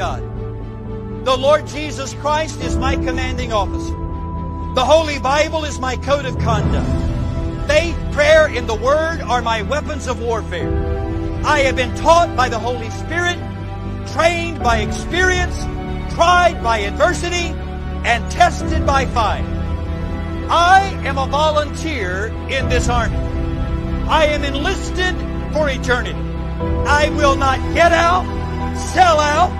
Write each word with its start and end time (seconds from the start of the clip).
God. 0.00 1.26
The 1.26 1.36
Lord 1.36 1.66
Jesus 1.66 2.14
Christ 2.14 2.58
is 2.62 2.74
my 2.74 2.96
commanding 2.96 3.52
officer. 3.52 3.92
The 4.74 4.82
Holy 4.82 5.18
Bible 5.18 5.66
is 5.66 5.78
my 5.78 5.96
code 5.96 6.24
of 6.24 6.38
conduct. 6.38 7.68
Faith, 7.68 7.94
prayer, 8.12 8.46
and 8.46 8.66
the 8.66 8.76
Word 8.76 9.20
are 9.20 9.42
my 9.42 9.60
weapons 9.60 10.06
of 10.06 10.22
warfare. 10.22 10.72
I 11.44 11.58
have 11.64 11.76
been 11.76 11.94
taught 11.96 12.34
by 12.34 12.48
the 12.48 12.58
Holy 12.58 12.88
Spirit, 12.88 13.36
trained 14.14 14.60
by 14.60 14.78
experience, 14.78 15.54
tried 16.14 16.62
by 16.62 16.78
adversity, 16.78 17.52
and 18.08 18.32
tested 18.32 18.86
by 18.86 19.04
fire. 19.04 19.44
I 20.48 20.98
am 21.04 21.18
a 21.18 21.26
volunteer 21.26 22.28
in 22.48 22.70
this 22.70 22.88
army. 22.88 23.18
I 24.08 24.28
am 24.28 24.44
enlisted 24.44 25.14
for 25.52 25.68
eternity. 25.68 26.18
I 26.88 27.10
will 27.10 27.36
not 27.36 27.58
get 27.74 27.92
out, 27.92 28.24
sell 28.94 29.20
out, 29.20 29.59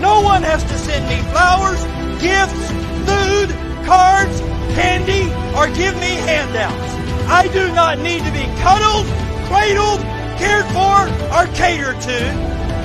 No 0.00 0.22
one 0.22 0.42
has 0.42 0.64
to 0.64 0.78
send 0.78 1.06
me 1.08 1.16
flowers, 1.30 1.82
gifts, 2.22 2.66
food, 3.04 3.50
cards, 3.84 4.40
candy, 4.74 5.28
or 5.56 5.66
give 5.76 5.94
me 5.96 6.12
handouts. 6.24 6.90
I 7.28 7.48
do 7.48 7.72
not 7.74 7.98
need 7.98 8.24
to 8.24 8.32
be 8.32 8.44
cuddled, 8.62 9.06
cradled, 9.46 10.00
cared 10.40 10.64
for, 10.72 10.96
or 11.36 11.46
catered 11.54 12.00
to. 12.00 12.20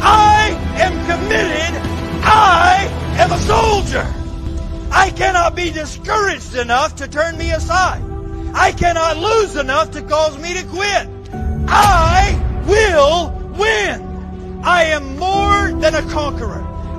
I 0.01 0.49
am 0.75 0.93
committed. 1.05 1.81
I 2.27 2.87
am 3.17 3.31
a 3.31 3.39
soldier. 3.39 4.05
I 4.91 5.09
cannot 5.11 5.55
be 5.55 5.71
discouraged 5.71 6.55
enough 6.55 6.97
to 6.97 7.07
turn 7.07 7.37
me 7.37 7.51
aside. 7.51 8.03
I 8.53 8.71
cannot 8.71 9.17
lose 9.17 9.55
enough 9.55 9.91
to 9.91 10.01
cause 10.01 10.37
me 10.37 10.53
to 10.53 10.63
quit. 10.67 11.07
I 11.67 12.63
will 12.67 13.31
win. 13.57 14.61
I 14.63 14.83
am 14.85 15.17
more 15.17 15.71
than 15.79 15.95
a 15.95 16.01
conqueror. 16.11 16.64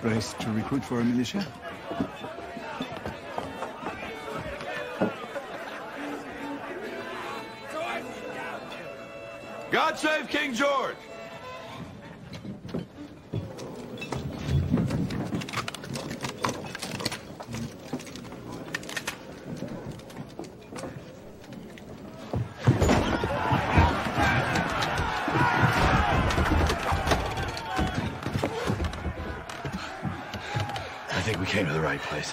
Place 0.00 0.32
to 0.32 0.50
recruit 0.52 0.82
for 0.82 1.00
a 1.00 1.04
militia? 1.04 1.46
God 9.70 9.98
save 9.98 10.28
King 10.28 10.54
George! 10.54 10.96
I 31.20 31.22
think 31.22 31.38
we 31.38 31.44
came 31.44 31.66
to 31.66 31.72
the 31.72 31.80
right 31.80 32.00
place. 32.00 32.32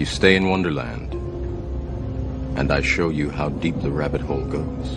you 0.00 0.06
stay 0.06 0.34
in 0.34 0.48
Wonderland, 0.48 1.12
and 2.56 2.72
I 2.72 2.80
show 2.80 3.10
you 3.10 3.28
how 3.28 3.50
deep 3.50 3.78
the 3.82 3.90
rabbit 3.90 4.22
hole 4.22 4.46
goes. 4.46 4.96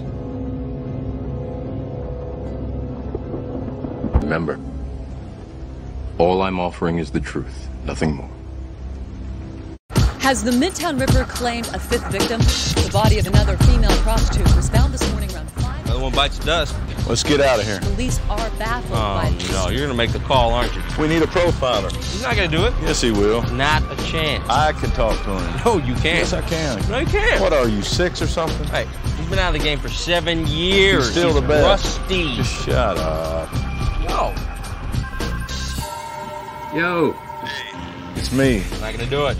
Remember, 4.23 4.57
all 6.17 6.41
I'm 6.41 6.57
offering 6.57 6.99
is 6.99 7.11
the 7.11 7.19
truth, 7.19 7.67
nothing 7.83 8.15
more. 8.15 8.29
Has 10.19 10.41
the 10.41 10.51
Midtown 10.51 10.97
Ripper 10.97 11.25
claimed 11.25 11.67
a 11.73 11.79
fifth 11.79 12.09
victim? 12.09 12.39
The 12.39 12.89
body 12.93 13.19
of 13.19 13.27
another 13.27 13.57
female 13.57 13.91
prostitute 14.03 14.55
was 14.55 14.69
found 14.69 14.93
this 14.93 15.11
morning 15.11 15.29
around 15.35 15.49
5. 15.49 15.52
Another 15.52 15.52
one 16.03 16.13
bites 16.13 16.37
the 16.37 16.45
dust. 16.45 16.75
Let's 17.07 17.23
get 17.23 17.41
out 17.41 17.59
of 17.59 17.65
here. 17.65 17.79
Police 17.81 18.19
are 18.29 18.49
baffled 18.51 18.91
oh, 18.91 18.95
by 18.95 19.27
Oh, 19.27 19.31
this. 19.31 19.51
no, 19.51 19.69
you're 19.69 19.81
gonna 19.87 19.97
make 19.97 20.11
the 20.11 20.19
call, 20.19 20.53
aren't 20.53 20.73
you? 20.75 20.81
We 20.99 21.07
need 21.07 21.21
a 21.21 21.27
profiler. 21.27 21.91
He's 21.95 22.21
not 22.21 22.35
gonna 22.35 22.47
do 22.47 22.65
it. 22.65 22.73
Yes, 22.81 23.01
he 23.01 23.11
will. 23.11 23.41
Not 23.53 23.81
a 23.91 23.95
chance. 24.05 24.47
I 24.49 24.73
can 24.73 24.89
talk 24.91 25.17
to 25.23 25.37
him. 25.37 25.61
No, 25.65 25.77
you 25.85 25.93
can't. 25.95 26.19
Yes, 26.19 26.33
I 26.33 26.41
can. 26.41 26.89
No, 26.89 26.99
you 26.99 27.05
can't. 27.07 27.41
What 27.41 27.53
are 27.53 27.67
you, 27.67 27.81
six 27.81 28.21
or 28.21 28.27
something? 28.27 28.67
Hey, 28.67 28.85
he's 29.17 29.27
been 29.27 29.39
out 29.39 29.53
of 29.55 29.61
the 29.61 29.65
game 29.65 29.79
for 29.79 29.89
seven 29.89 30.45
years. 30.47 31.05
He's 31.05 31.11
still 31.11 31.31
He's 31.33 31.41
the 31.41 31.47
best. 31.47 31.97
Rusty. 31.99 32.35
Just 32.35 32.65
shut 32.65 32.97
up. 32.97 33.51
No, 34.07 34.33
Yo, 36.73 37.11
Hey. 37.43 37.71
It's 38.15 38.31
me. 38.31 38.63
not 38.81 38.93
gonna 38.93 39.05
do 39.09 39.27
it. 39.27 39.37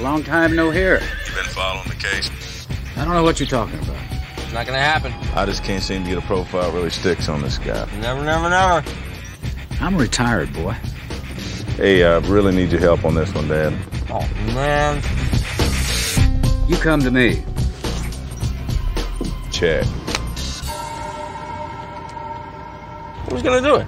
long 0.00 0.22
time 0.22 0.54
no 0.54 0.70
hear. 0.70 1.00
You've 1.26 1.34
been 1.34 1.44
following 1.46 1.88
the 1.88 1.94
case? 1.96 2.30
I 2.96 3.04
don't 3.04 3.14
know 3.14 3.22
what 3.22 3.40
you're 3.40 3.48
talking 3.48 3.78
about. 3.80 3.96
It's 4.48 4.54
not 4.54 4.64
gonna 4.64 4.78
happen. 4.78 5.12
I 5.34 5.44
just 5.44 5.62
can't 5.62 5.82
seem 5.82 6.04
to 6.04 6.08
get 6.08 6.16
a 6.16 6.22
profile 6.22 6.72
really 6.72 6.88
sticks 6.88 7.28
on 7.28 7.42
this 7.42 7.58
guy. 7.58 7.86
Never, 8.00 8.24
never, 8.24 8.48
never. 8.48 8.82
I'm 9.78 9.94
retired, 9.94 10.54
boy. 10.54 10.72
Hey, 11.76 12.02
I 12.02 12.16
really 12.20 12.56
need 12.56 12.72
your 12.72 12.80
help 12.80 13.04
on 13.04 13.14
this 13.14 13.30
one, 13.34 13.46
Dad. 13.48 13.78
Oh 14.08 14.26
man. 14.54 15.02
You 16.66 16.78
come 16.78 17.02
to 17.02 17.10
me. 17.10 17.44
Check. 19.52 19.84
Who's 23.28 23.42
gonna 23.42 23.60
do 23.60 23.74
it? 23.76 23.86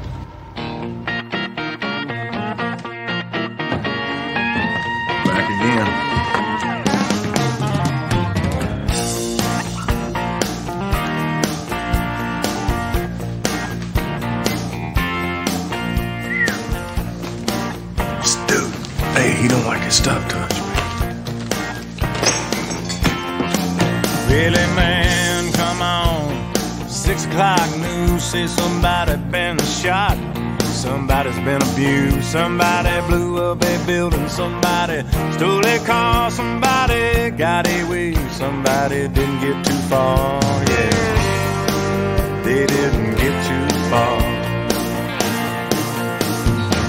Somebody's 31.31 31.45
been 31.45 31.63
abused. 31.75 32.25
Somebody 32.25 33.01
blew 33.07 33.39
up 33.39 33.63
a 33.63 33.87
building. 33.87 34.29
Somebody 34.29 35.05
stole 35.33 35.65
a 35.65 35.79
car. 35.87 36.29
Somebody 36.31 37.31
got 37.31 37.67
away. 37.69 38.15
Somebody 38.31 39.09
didn't 39.09 39.41
get 39.41 39.65
too 39.65 39.79
far. 39.89 40.43
Yeah, 40.43 42.43
they 42.45 42.67
didn't 42.67 43.17
get 43.17 43.47
too 43.47 43.69
far. 43.91 44.21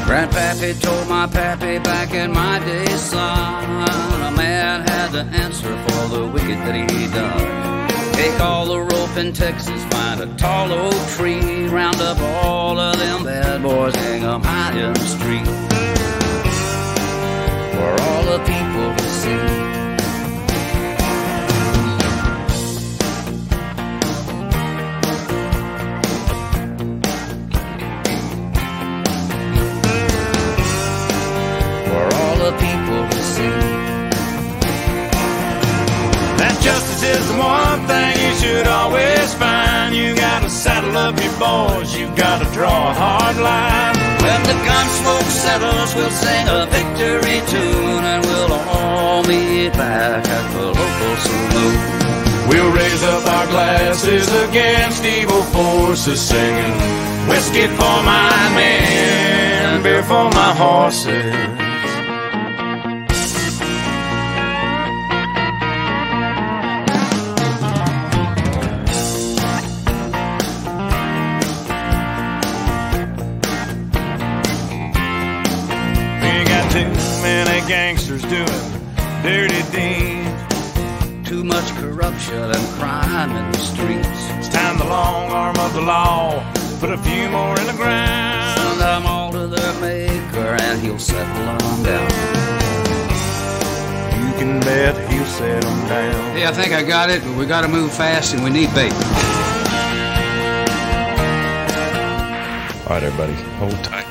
Grandpappy 0.07 0.81
told 0.81 1.07
my 1.07 1.27
pappy 1.27 1.77
back 1.79 2.13
in 2.13 2.33
my 2.33 2.59
day, 2.59 2.85
son, 2.97 3.63
a 4.23 4.31
man 4.35 4.85
had 4.87 5.11
to 5.11 5.21
answer 5.21 5.77
for 5.87 6.07
the 6.09 6.27
wicked 6.27 6.59
that 6.65 6.75
he 6.91 7.07
done. 7.07 7.80
Take 8.21 8.39
all 8.39 8.67
the 8.67 8.79
rope 8.79 9.17
in 9.17 9.33
Texas, 9.33 9.83
find 9.85 10.21
a 10.21 10.27
tall 10.37 10.71
old 10.71 11.07
tree, 11.17 11.67
round 11.69 11.99
up 12.01 12.19
all 12.21 12.77
of 12.77 12.99
them 12.99 13.23
bad 13.23 13.63
boys, 13.63 13.95
hang 13.95 14.23
'em 14.23 14.43
high 14.43 14.77
in 14.79 14.93
the 14.93 15.07
street. 15.07 15.47
For 17.73 17.91
all 18.03 18.23
the 18.31 18.39
people 18.51 18.87
to 18.95 19.07
see. 19.21 19.41
For 31.89 32.05
all 32.21 32.35
the 32.45 32.51
people 32.65 33.01
to 33.09 33.23
see. 33.33 33.70
Justice 36.61 37.03
is 37.03 37.27
the 37.27 37.37
one 37.37 37.87
thing 37.87 38.13
you 38.21 38.35
should 38.35 38.67
always 38.67 39.33
find. 39.33 39.95
You 39.95 40.15
gotta 40.15 40.49
saddle 40.49 40.95
up 40.95 41.17
your 41.17 41.33
boys, 41.41 41.95
you 41.97 42.05
gotta 42.15 42.45
draw 42.53 42.91
a 42.91 42.93
hard 42.93 43.37
line. 43.37 43.95
When 44.21 44.41
the 44.43 44.57
gun 44.69 44.87
smoke 45.01 45.29
settles, 45.45 45.95
we'll 45.95 46.11
sing 46.11 46.45
a 46.47 46.65
victory 46.67 47.41
tune 47.49 48.03
and 48.05 48.23
we'll 48.25 48.53
all 48.53 49.23
meet 49.23 49.73
back 49.73 50.27
at 50.27 50.53
the 50.53 50.67
local 50.67 51.15
saloon. 51.25 52.01
We'll 52.47 52.71
raise 52.71 53.03
up 53.03 53.25
our 53.25 53.47
glasses 53.47 54.27
against 54.45 55.03
evil 55.03 55.41
forces, 55.55 56.21
singing 56.21 56.73
whiskey 57.27 57.67
for 57.67 57.97
my 58.03 58.51
men, 58.55 59.81
beer 59.81 60.03
for 60.03 60.29
my 60.29 60.53
horses. 60.53 61.60
Gangsters 77.71 78.21
doing 78.23 78.45
dirty 79.23 79.63
deeds. 79.71 80.43
Too 81.23 81.41
much 81.41 81.69
corruption 81.77 82.43
and 82.43 82.67
crime 82.77 83.33
in 83.33 83.49
the 83.49 83.57
streets. 83.59 84.09
It's 84.35 84.49
time 84.49 84.77
the 84.77 84.83
long 84.83 85.31
arm 85.31 85.55
of 85.55 85.73
the 85.73 85.79
law 85.79 86.43
put 86.81 86.89
a 86.89 86.97
few 86.97 87.29
more 87.29 87.57
in 87.57 87.67
the 87.67 87.77
ground. 87.77 88.59
Send 88.59 88.81
them 88.81 89.05
all 89.05 89.31
to 89.31 89.47
their 89.47 89.73
maker 89.79 90.49
and 90.65 90.81
he'll 90.81 90.99
settle 90.99 91.45
them 91.45 91.83
down. 91.83 92.09
You 94.19 94.33
can 94.37 94.59
bet 94.59 94.93
he'll 95.09 95.25
set 95.27 95.61
them 95.61 95.87
down. 95.87 96.35
Hey, 96.35 96.45
I 96.45 96.51
think 96.51 96.73
I 96.73 96.83
got 96.83 97.09
it, 97.09 97.23
but 97.23 97.37
we 97.37 97.45
gotta 97.45 97.69
move 97.69 97.93
fast 97.93 98.33
and 98.33 98.43
we 98.43 98.49
need 98.49 98.73
bait. 98.75 98.91
All 102.83 102.97
right, 102.97 103.03
everybody, 103.03 103.33
hold 103.59 103.81
tight 103.85 104.10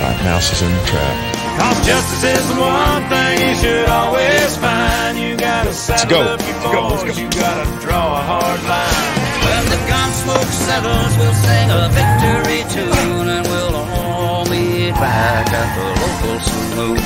All 0.00 0.06
right, 0.06 0.24
mouse 0.24 0.50
is 0.50 0.62
in 0.62 0.72
the 0.72 0.84
trap. 0.88 1.16
Cause 1.60 1.84
justice 1.84 2.24
is 2.24 2.48
the 2.48 2.56
one 2.56 3.04
thing 3.12 3.36
you 3.36 3.54
should 3.54 3.84
always 3.84 4.56
find. 4.56 5.18
You 5.18 5.36
gotta 5.36 5.74
saddle 5.74 6.08
go. 6.08 6.20
up 6.24 6.40
your 6.40 6.56
Let's 6.56 6.72
go. 6.72 6.88
Let's 6.88 7.04
go. 7.04 7.20
you 7.20 7.28
gotta 7.36 7.68
draw 7.84 8.16
a 8.16 8.22
hard 8.24 8.62
line. 8.64 9.12
When 9.44 9.64
the 9.68 9.80
gun 9.92 10.08
smoke 10.24 10.52
settles, 10.64 11.12
we'll 11.20 11.36
sing 11.44 11.68
a 11.68 11.92
victory 11.92 12.64
tune 12.72 13.28
and 13.28 13.44
we'll 13.44 13.76
all 13.76 14.46
meet 14.48 14.96
back 14.96 15.52
at 15.52 15.68
the 15.76 15.86
local 16.00 16.40
saloon. 16.48 16.96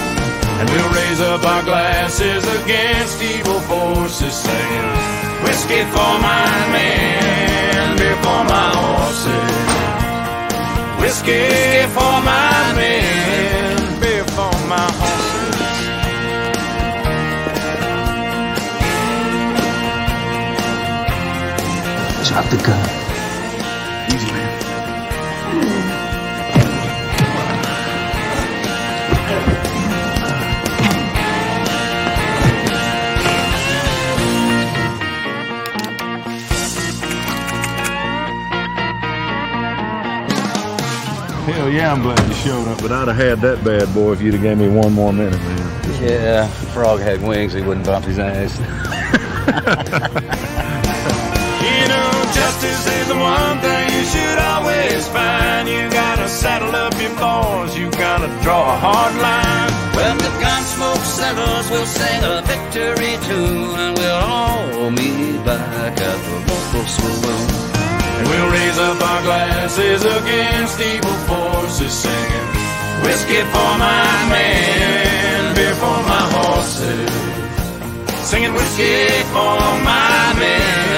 And 0.62 0.70
we'll 0.70 0.92
raise 0.94 1.20
up 1.20 1.42
our 1.42 1.64
glasses 1.64 2.46
against 2.62 3.20
evil 3.20 3.58
forces, 3.66 4.34
saying, 4.34 4.90
Whiskey 5.42 5.82
for 5.90 6.14
my 6.22 6.46
men, 6.70 7.96
beer 7.98 8.14
for 8.22 8.42
my 8.46 8.70
horses. 8.86 9.74
Whiskey 11.02 11.90
for 11.90 12.22
my 12.22 12.63
Drop 22.34 22.50
the 22.50 22.56
gun. 22.56 22.84
Easy, 24.12 24.26
man. 24.26 24.58
Hell 41.46 41.70
yeah, 41.70 41.92
I'm 41.92 42.02
glad 42.02 42.18
you 42.26 42.34
showed 42.34 42.66
up, 42.66 42.82
but 42.82 42.90
I'd 42.90 43.06
have 43.06 43.16
had 43.16 43.40
that 43.42 43.62
bad 43.62 43.94
boy 43.94 44.10
if 44.10 44.20
you'd 44.20 44.34
have 44.34 44.42
gave 44.42 44.58
me 44.58 44.68
one 44.68 44.92
more 44.92 45.12
minute, 45.12 45.38
man. 45.38 46.02
Yeah, 46.02 46.48
frog 46.48 46.98
had 46.98 47.22
wings, 47.22 47.52
he 47.52 47.62
wouldn't 47.62 47.86
bump 47.86 48.06
his 48.06 48.18
ass. 48.18 48.58
Is 53.04 53.10
the 53.10 53.20
one 53.20 53.58
thing 53.60 53.84
you 53.92 54.04
should 54.12 54.38
always 54.38 55.08
find. 55.08 55.68
You 55.68 55.90
gotta 55.90 56.26
saddle 56.26 56.74
up 56.74 56.94
your 56.96 57.12
boys, 57.20 57.76
you 57.76 57.90
gotta 57.90 58.30
draw 58.42 58.62
a 58.64 58.76
hard 58.80 59.14
line. 59.20 59.72
When 59.92 60.16
the 60.16 60.32
gunsmoke 60.40 61.04
settles, 61.04 61.70
we'll 61.70 61.84
sing 61.84 62.20
a 62.24 62.40
victory 62.48 63.14
tune, 63.28 63.76
and 63.84 63.92
we'll 63.98 64.24
all 64.32 64.90
meet 64.90 65.36
back 65.44 66.00
at 66.00 66.18
the 66.26 66.36
local 66.48 66.86
saloon. 66.96 67.48
And 68.16 68.24
we'll 68.26 68.50
raise 68.56 68.78
up 68.78 68.96
our 68.96 69.22
glasses 69.28 70.02
against 70.02 70.80
evil 70.80 71.18
forces, 71.28 71.92
singing 71.92 72.48
whiskey 73.04 73.42
for 73.52 73.72
my 73.84 74.16
men, 74.32 75.54
beer 75.54 75.74
for 75.74 75.98
my 76.08 76.24
horses. 76.40 77.12
Singing 78.24 78.54
whiskey 78.54 79.06
for 79.34 79.60
my 79.84 80.32
men, 80.40 80.93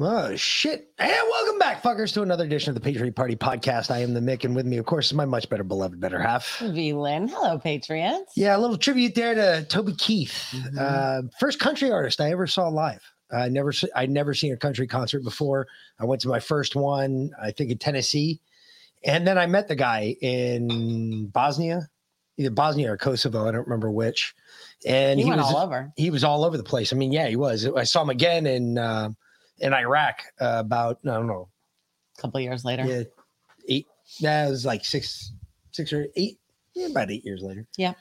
Oh 0.00 0.34
shit! 0.34 0.88
And 0.98 1.12
welcome 1.30 1.58
back, 1.60 1.80
fuckers, 1.80 2.12
to 2.14 2.22
another 2.22 2.44
edition 2.44 2.70
of 2.70 2.74
the 2.74 2.80
Patriot 2.80 3.14
Party 3.14 3.36
podcast. 3.36 3.92
I 3.92 4.00
am 4.00 4.12
the 4.12 4.18
Mick, 4.18 4.42
and 4.44 4.56
with 4.56 4.66
me, 4.66 4.76
of 4.78 4.86
course, 4.86 5.06
is 5.06 5.14
my 5.14 5.24
much 5.24 5.48
better 5.48 5.62
beloved 5.62 6.00
better 6.00 6.18
half. 6.20 6.58
V 6.58 6.92
Lynn. 6.94 7.28
Hello, 7.28 7.60
Patriots. 7.60 8.32
Yeah, 8.34 8.56
a 8.56 8.58
little 8.58 8.76
tribute 8.76 9.14
there 9.14 9.36
to 9.36 9.64
Toby 9.68 9.94
Keith, 9.94 10.48
Mm-hmm. 10.50 10.78
uh, 10.80 11.22
first 11.38 11.60
country 11.60 11.92
artist 11.92 12.20
I 12.20 12.32
ever 12.32 12.48
saw 12.48 12.66
live. 12.68 13.02
I 13.32 13.48
never, 13.48 13.72
I'd 13.94 14.10
never 14.10 14.34
seen 14.34 14.52
a 14.52 14.56
country 14.56 14.88
concert 14.88 15.22
before. 15.22 15.68
I 16.00 16.04
went 16.06 16.20
to 16.22 16.28
my 16.28 16.40
first 16.40 16.74
one, 16.74 17.30
I 17.40 17.52
think 17.52 17.70
in 17.70 17.78
Tennessee, 17.78 18.40
and 19.04 19.24
then 19.24 19.38
I 19.38 19.46
met 19.46 19.68
the 19.68 19.76
guy 19.76 20.16
in 20.20 21.26
Bosnia, 21.28 21.88
either 22.36 22.50
Bosnia 22.50 22.92
or 22.92 22.96
Kosovo. 22.96 23.46
I 23.46 23.52
don't 23.52 23.66
remember 23.66 23.92
which. 23.92 24.34
And 24.84 25.20
He 25.20 25.26
went 25.26 25.40
was 25.40 25.54
all 25.54 25.60
over. 25.62 25.92
He 25.96 26.10
was 26.10 26.24
all 26.24 26.42
over 26.44 26.56
the 26.56 26.64
place. 26.64 26.92
I 26.92 26.96
mean, 26.96 27.12
yeah, 27.12 27.28
he 27.28 27.36
was. 27.36 27.64
I 27.64 27.84
saw 27.84 28.02
him 28.02 28.10
again 28.10 28.46
in 28.46 28.76
uh, 28.76 29.10
in 29.58 29.72
Iraq 29.72 30.22
uh, 30.40 30.56
about 30.58 30.98
I 31.04 31.08
don't 31.14 31.26
know, 31.26 31.48
A 32.18 32.20
couple 32.20 32.40
years 32.40 32.64
later. 32.64 32.84
yeah, 32.84 33.02
eight. 33.68 33.86
That 34.20 34.48
was 34.50 34.66
like 34.66 34.84
six, 34.84 35.32
six 35.72 35.92
or 35.92 36.06
eight, 36.16 36.38
yeah, 36.74 36.86
about 36.88 37.10
eight 37.10 37.24
years 37.24 37.42
later. 37.42 37.66
Yeah. 37.76 37.94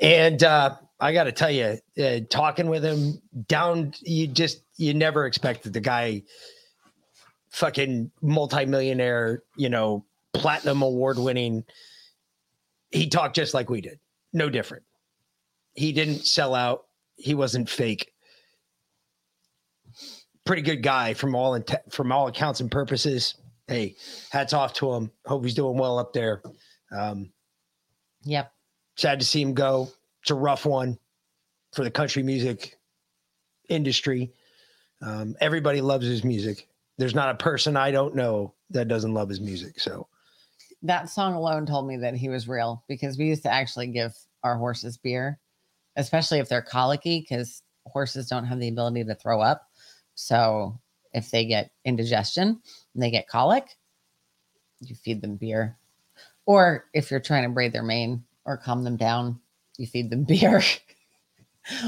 And 0.00 0.42
uh, 0.44 0.76
I 1.00 1.12
got 1.12 1.24
to 1.24 1.32
tell 1.32 1.50
you, 1.50 1.78
uh, 2.02 2.20
talking 2.30 2.68
with 2.68 2.84
him 2.84 3.20
down, 3.48 3.94
you 4.02 4.26
just 4.28 4.60
you 4.76 4.94
never 4.94 5.26
expected 5.26 5.72
the 5.72 5.80
guy, 5.80 6.22
fucking 7.50 8.10
multimillionaire, 8.22 9.42
you 9.56 9.68
know, 9.68 10.04
platinum 10.34 10.82
award 10.82 11.18
winning. 11.18 11.64
He 12.90 13.08
talked 13.08 13.34
just 13.36 13.54
like 13.54 13.68
we 13.70 13.80
did, 13.80 13.98
no 14.32 14.48
different. 14.48 14.84
He 15.74 15.92
didn't 15.92 16.26
sell 16.26 16.54
out. 16.54 16.86
He 17.16 17.34
wasn't 17.34 17.68
fake. 17.68 18.12
Pretty 20.48 20.62
good 20.62 20.82
guy 20.82 21.12
from 21.12 21.34
all 21.34 21.62
from 21.90 22.10
all 22.10 22.26
accounts 22.26 22.60
and 22.60 22.70
purposes. 22.70 23.34
Hey, 23.66 23.96
hats 24.30 24.54
off 24.54 24.72
to 24.74 24.90
him. 24.94 25.10
Hope 25.26 25.44
he's 25.44 25.52
doing 25.52 25.76
well 25.76 25.98
up 25.98 26.14
there. 26.14 26.40
Um, 26.90 27.30
Yep. 28.24 28.50
sad 28.96 29.20
to 29.20 29.26
see 29.26 29.42
him 29.42 29.52
go. 29.52 29.90
It's 30.22 30.30
a 30.30 30.34
rough 30.34 30.64
one 30.64 30.98
for 31.74 31.84
the 31.84 31.90
country 31.90 32.22
music 32.22 32.78
industry. 33.68 34.32
Um, 35.02 35.36
everybody 35.38 35.82
loves 35.82 36.06
his 36.06 36.24
music. 36.24 36.66
There's 36.96 37.14
not 37.14 37.34
a 37.34 37.36
person 37.36 37.76
I 37.76 37.90
don't 37.90 38.14
know 38.14 38.54
that 38.70 38.88
doesn't 38.88 39.12
love 39.12 39.28
his 39.28 39.42
music. 39.42 39.78
So 39.78 40.08
That 40.80 41.10
song 41.10 41.34
alone 41.34 41.66
told 41.66 41.86
me 41.86 41.98
that 41.98 42.14
he 42.14 42.30
was 42.30 42.48
real 42.48 42.82
because 42.88 43.18
we 43.18 43.26
used 43.26 43.42
to 43.42 43.52
actually 43.52 43.88
give 43.88 44.14
our 44.42 44.56
horses 44.56 44.96
beer, 44.96 45.40
especially 45.96 46.38
if 46.38 46.48
they're 46.48 46.62
colicky, 46.62 47.20
because 47.20 47.62
horses 47.86 48.28
don't 48.30 48.46
have 48.46 48.60
the 48.60 48.68
ability 48.68 49.04
to 49.04 49.14
throw 49.14 49.42
up. 49.42 49.67
So 50.20 50.80
if 51.12 51.30
they 51.30 51.44
get 51.44 51.70
indigestion 51.84 52.60
and 52.94 53.02
they 53.02 53.12
get 53.12 53.28
colic, 53.28 53.68
you 54.80 54.96
feed 54.96 55.22
them 55.22 55.36
beer. 55.36 55.76
Or 56.44 56.86
if 56.92 57.12
you're 57.12 57.20
trying 57.20 57.44
to 57.44 57.50
braid 57.50 57.72
their 57.72 57.84
mane 57.84 58.24
or 58.44 58.56
calm 58.56 58.82
them 58.82 58.96
down, 58.96 59.38
you 59.76 59.86
feed 59.86 60.10
them 60.10 60.24
beer. 60.28 60.60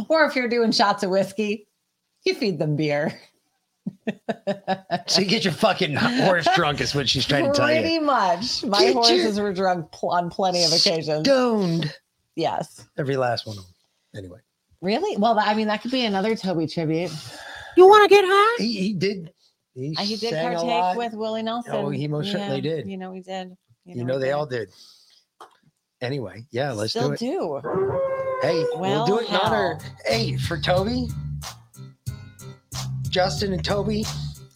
or 0.08 0.24
if 0.26 0.36
you're 0.36 0.48
doing 0.48 0.70
shots 0.70 1.02
of 1.02 1.10
whiskey, 1.10 1.66
you 2.24 2.34
feed 2.34 2.60
them 2.60 2.76
beer. 2.76 3.18
so 5.06 5.20
you 5.20 5.26
get 5.26 5.42
your 5.44 5.52
fucking 5.52 5.96
horse 5.96 6.46
drunk 6.54 6.80
is 6.80 6.94
what 6.94 7.08
she's 7.08 7.26
trying 7.26 7.46
to 7.46 7.52
tell 7.52 7.66
Pretty 7.66 7.80
you. 7.80 7.98
Pretty 7.98 8.04
much. 8.06 8.64
My 8.64 8.78
Get 8.78 8.94
your- 8.94 9.02
horses 9.02 9.40
were 9.40 9.52
drunk 9.52 9.90
pl- 9.90 10.10
on 10.10 10.30
plenty 10.30 10.62
of 10.62 10.72
occasions. 10.72 11.24
Stoned. 11.26 11.92
Yes. 12.36 12.86
Every 12.96 13.16
last 13.16 13.44
one 13.44 13.58
of 13.58 13.64
them. 13.64 13.74
Anyway. 14.16 14.38
Really? 14.80 15.16
Well, 15.16 15.36
I 15.36 15.54
mean, 15.54 15.66
that 15.66 15.82
could 15.82 15.90
be 15.90 16.04
another 16.04 16.36
Toby 16.36 16.68
tribute. 16.68 17.10
You 17.80 17.86
want 17.88 18.10
to 18.10 18.14
get 18.14 18.24
high? 18.26 18.62
He, 18.62 18.72
he 18.74 18.92
did. 18.92 19.32
He, 19.74 19.94
Uh, 19.98 20.02
He 20.02 20.16
did 20.16 20.30
sang 20.34 20.48
a 20.48 20.56
partake 20.56 20.68
lot. 20.68 20.96
with 20.98 21.14
Willie 21.14 21.42
Nelson. 21.42 21.72
Oh, 21.74 21.88
he 21.88 22.06
most 22.08 22.30
certainly 22.30 22.60
did. 22.60 22.86
You 22.86 22.98
know, 22.98 23.10
he 23.12 23.22
did. 23.22 23.56
You 23.86 24.04
know, 24.04 24.14
he 24.16 24.18
they 24.20 24.26
did. 24.26 24.32
all 24.32 24.44
did. 24.44 24.68
Anyway, 26.02 26.44
yeah, 26.50 26.72
let's 26.72 26.90
Still 26.92 27.08
do 27.08 27.14
it. 27.14 27.18
do. 27.20 27.60
Hey, 28.42 28.66
we'll 28.74 29.06
do 29.06 29.12
Well, 29.14 29.18
it 29.20 29.28
in 29.30 29.34
honor. 29.36 29.78
Hey, 30.04 30.36
for 30.36 30.58
Toby, 30.58 31.08
Justin, 33.08 33.54
and 33.54 33.64
Toby. 33.64 34.04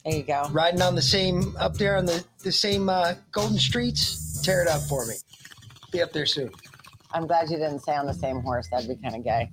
There 0.05 0.17
you 0.17 0.23
go. 0.23 0.47
Riding 0.53 0.83
on 0.83 0.95
the 0.95 1.01
same 1.03 1.57
up 1.59 1.79
there 1.79 1.97
on 1.97 2.05
the 2.05 2.23
the 2.43 2.53
same 2.53 2.91
uh, 2.91 3.15
golden 3.33 3.57
streets. 3.59 4.43
Tear 4.43 4.61
it 4.65 4.69
up 4.69 4.83
for 4.83 5.07
me. 5.07 5.15
Be 5.93 6.03
up 6.03 6.13
there 6.13 6.27
soon. 6.27 6.51
I'm 7.13 7.27
glad 7.27 7.49
you 7.49 7.57
didn't 7.57 7.81
say 7.81 7.95
on 7.97 8.05
the 8.05 8.13
same 8.13 8.41
horse. 8.41 8.69
That'd 8.71 8.87
be 8.87 8.97
kind 8.97 9.17
of 9.17 9.25
gay. 9.25 9.51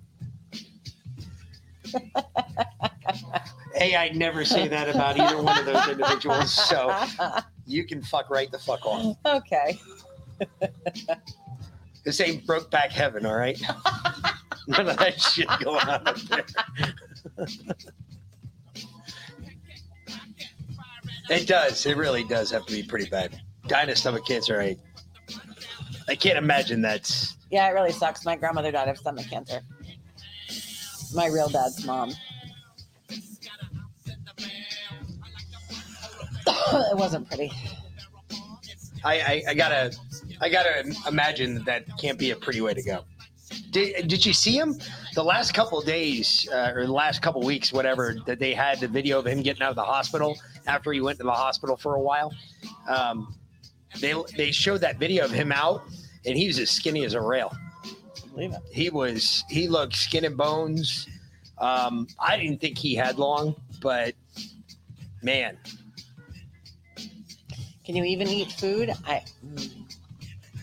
Hey, 3.82 3.96
I'd 3.96 4.16
never 4.16 4.46
say 4.46 4.68
that 4.68 4.90
about 4.90 5.20
either 5.20 5.42
one 5.42 5.58
of 5.58 5.66
those 5.66 5.88
individuals. 5.88 6.54
So 6.54 6.96
you 7.66 7.84
can 7.84 8.04
fuck 8.04 8.30
right 8.30 8.52
the 8.52 8.60
fuck 8.60 8.86
off. 8.86 9.18
okay. 9.26 9.80
This 12.04 12.20
ain't 12.20 12.48
broke 12.48 12.72
back 12.72 12.92
Heaven, 12.92 13.28
all 13.28 13.36
right? 13.36 13.62
None 14.68 14.90
of 14.90 14.98
that 14.98 15.22
shit 15.22 15.48
going 15.64 15.88
on 15.88 16.08
up 16.08 16.18
there. 16.22 16.46
it 21.30 21.46
does. 21.46 21.86
It 21.86 21.98
really 21.98 22.24
does 22.24 22.50
have 22.50 22.66
to 22.66 22.74
be 22.74 22.82
pretty 22.82 23.08
bad. 23.08 23.40
Dying 23.68 23.92
of 23.92 24.00
stomach 24.00 24.26
cancer, 24.26 24.60
I, 24.60 24.78
I 26.08 26.16
can't 26.16 26.40
imagine 26.40 26.82
that's. 26.82 27.38
Yeah, 27.52 27.70
it 27.70 27.74
really 27.74 27.92
sucks. 27.92 28.26
My 28.26 28.36
grandmother 28.36 28.72
died 28.72 28.90
of 28.90 28.98
stomach 28.98 29.28
cancer. 29.30 29.62
My 31.14 31.28
real 31.28 31.50
dad's 31.50 31.86
mom. 31.86 32.14
it 36.92 36.98
wasn't 36.98 37.28
pretty. 37.28 37.52
I, 39.04 39.20
I, 39.20 39.44
I 39.50 39.54
gotta, 39.54 39.96
I 40.40 40.50
gotta 40.50 40.94
imagine 41.08 41.56
that 41.56 41.66
that 41.66 41.98
can't 41.98 42.20
be 42.20 42.32
a 42.32 42.36
pretty 42.36 42.62
way 42.62 42.74
to 42.74 42.84
go. 42.84 43.04
Did, 43.72 44.08
did 44.08 44.26
you 44.26 44.34
see 44.34 44.58
him 44.58 44.78
the 45.14 45.24
last 45.24 45.54
couple 45.54 45.80
of 45.80 45.86
days 45.86 46.48
uh, 46.52 46.72
or 46.74 46.86
the 46.86 46.92
last 46.92 47.22
couple 47.22 47.42
weeks, 47.42 47.74
whatever, 47.74 48.16
that 48.26 48.40
they 48.40 48.54
had 48.54 48.80
the 48.80 48.88
video 48.88 49.20
of 49.20 49.28
him 49.28 49.42
getting 49.42 49.62
out 49.62 49.72
of 49.72 49.76
the 49.76 49.84
hospital 49.84 50.38
after 50.68 50.92
he 50.92 51.02
went 51.02 51.18
to 51.18 51.24
the 51.24 51.32
hospital 51.32 51.76
for 51.76 51.96
a 51.96 52.00
while? 52.00 52.34
Um, 52.88 53.36
they 54.00 54.14
they 54.38 54.52
showed 54.52 54.82
that 54.82 54.98
video 54.98 55.26
of 55.26 55.32
him 55.32 55.52
out, 55.52 55.84
and 56.26 56.38
he 56.38 56.48
was 56.48 56.60
as 56.60 56.70
skinny 56.70 57.04
as 57.04 57.14
a 57.14 57.22
rail. 57.22 57.52
Believe 58.34 58.54
it. 58.54 58.62
He 58.72 58.90
was 58.90 59.44
he 59.50 59.68
looked 59.68 59.96
skin 59.96 60.24
and 60.24 60.38
bones. 60.38 61.08
Um, 61.58 62.08
I 62.20 62.38
didn't 62.38 62.62
think 62.62 62.78
he 62.78 62.96
had 62.96 63.20
long, 63.20 63.56
but 63.82 64.16
man, 65.22 65.58
Can 67.92 67.98
you 67.98 68.06
even 68.06 68.30
eat 68.30 68.54
food? 68.54 68.94
I 69.06 69.22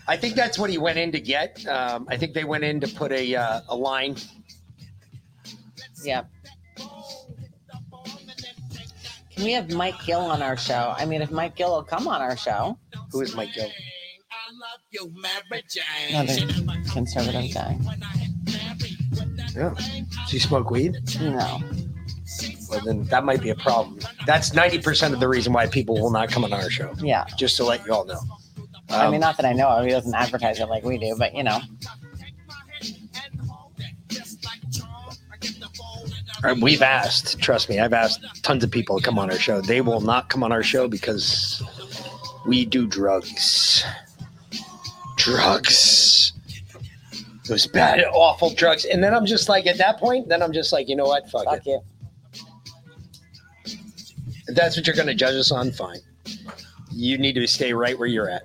I 0.07 0.17
think 0.17 0.33
that's 0.33 0.57
what 0.57 0.71
he 0.71 0.79
went 0.79 0.97
in 0.97 1.11
to 1.11 1.19
get. 1.19 1.63
Um, 1.67 2.07
I 2.09 2.17
think 2.17 2.33
they 2.33 2.43
went 2.43 2.63
in 2.63 2.79
to 2.79 2.87
put 2.87 3.11
a 3.11 3.35
uh, 3.35 3.61
a 3.69 3.75
line. 3.75 4.15
yeah. 6.03 6.23
Can 9.29 9.43
we 9.43 9.51
have 9.51 9.71
Mike 9.71 9.93
Gill 10.07 10.21
on 10.21 10.41
our 10.41 10.57
show? 10.57 10.91
I 10.97 11.05
mean, 11.05 11.21
if 11.21 11.29
Mike 11.29 11.55
Gill 11.55 11.69
will 11.69 11.83
come 11.83 12.07
on 12.07 12.19
our 12.19 12.35
show, 12.35 12.79
Who 13.11 13.21
is 13.21 13.35
Mike 13.35 13.53
Gill? 13.53 13.69
another 16.09 16.33
conservative 16.91 17.53
guy. 17.53 17.77
Yeah. 19.55 19.75
Does 19.75 20.31
he 20.31 20.39
smoke 20.39 20.71
weed? 20.71 20.97
No. 21.21 21.61
Well, 22.69 22.81
then 22.85 23.03
that 23.05 23.23
might 23.23 23.41
be 23.41 23.49
a 23.49 23.55
problem. 23.55 23.99
That's 24.25 24.53
ninety 24.53 24.79
percent 24.79 25.13
of 25.13 25.19
the 25.19 25.27
reason 25.27 25.53
why 25.53 25.67
people 25.67 25.99
will 25.99 26.11
not 26.11 26.29
come 26.29 26.43
on 26.43 26.53
our 26.53 26.69
show. 26.69 26.93
Yeah. 26.99 27.25
Just 27.37 27.57
to 27.57 27.63
let 27.63 27.85
you 27.85 27.93
all 27.93 28.05
know. 28.05 28.19
I 28.89 29.05
Um, 29.05 29.11
mean, 29.11 29.21
not 29.21 29.37
that 29.37 29.45
I 29.45 29.53
know 29.53 29.67
of. 29.69 29.85
He 29.85 29.91
doesn't 29.91 30.13
advertise 30.15 30.59
it 30.59 30.65
like 30.67 30.83
we 30.83 30.97
do, 30.97 31.15
but 31.17 31.33
you 31.35 31.43
know. 31.43 31.59
Uh, 36.43 36.55
We've 36.61 36.81
asked, 36.81 37.39
trust 37.41 37.69
me, 37.69 37.79
I've 37.79 37.91
asked 37.93 38.21
tons 38.43 38.63
of 38.63 38.71
people 38.71 38.97
to 38.99 39.03
come 39.03 39.19
on 39.19 39.29
our 39.29 39.37
show. 39.37 39.61
They 39.61 39.81
will 39.81 39.99
not 40.01 40.29
come 40.29 40.41
on 40.43 40.51
our 40.51 40.63
show 40.63 40.87
because 40.87 41.61
we 42.45 42.65
do 42.65 42.87
drugs. 42.87 43.83
Drugs. 45.17 46.31
Those 47.47 47.67
bad, 47.67 48.03
awful 48.13 48.51
drugs. 48.53 48.85
And 48.85 49.03
then 49.03 49.13
I'm 49.13 49.25
just 49.25 49.49
like, 49.49 49.65
at 49.67 49.77
that 49.79 49.97
point, 49.99 50.29
then 50.29 50.41
I'm 50.41 50.53
just 50.53 50.71
like, 50.71 50.87
you 50.87 50.95
know 50.95 51.05
what? 51.07 51.29
Fuck, 51.29 51.45
Fuck 51.45 51.57
it. 51.59 51.65
you. 51.67 51.81
If 54.49 54.55
that's 54.55 54.75
what 54.75 54.87
you're 54.87 54.95
going 54.95 55.07
to 55.07 55.13
judge 55.13 55.35
us 55.35 55.51
on, 55.51 55.71
fine. 55.71 55.99
You 56.91 57.19
need 57.19 57.33
to 57.33 57.45
stay 57.45 57.71
right 57.71 57.97
where 57.99 58.07
you're 58.07 58.31
at. 58.31 58.41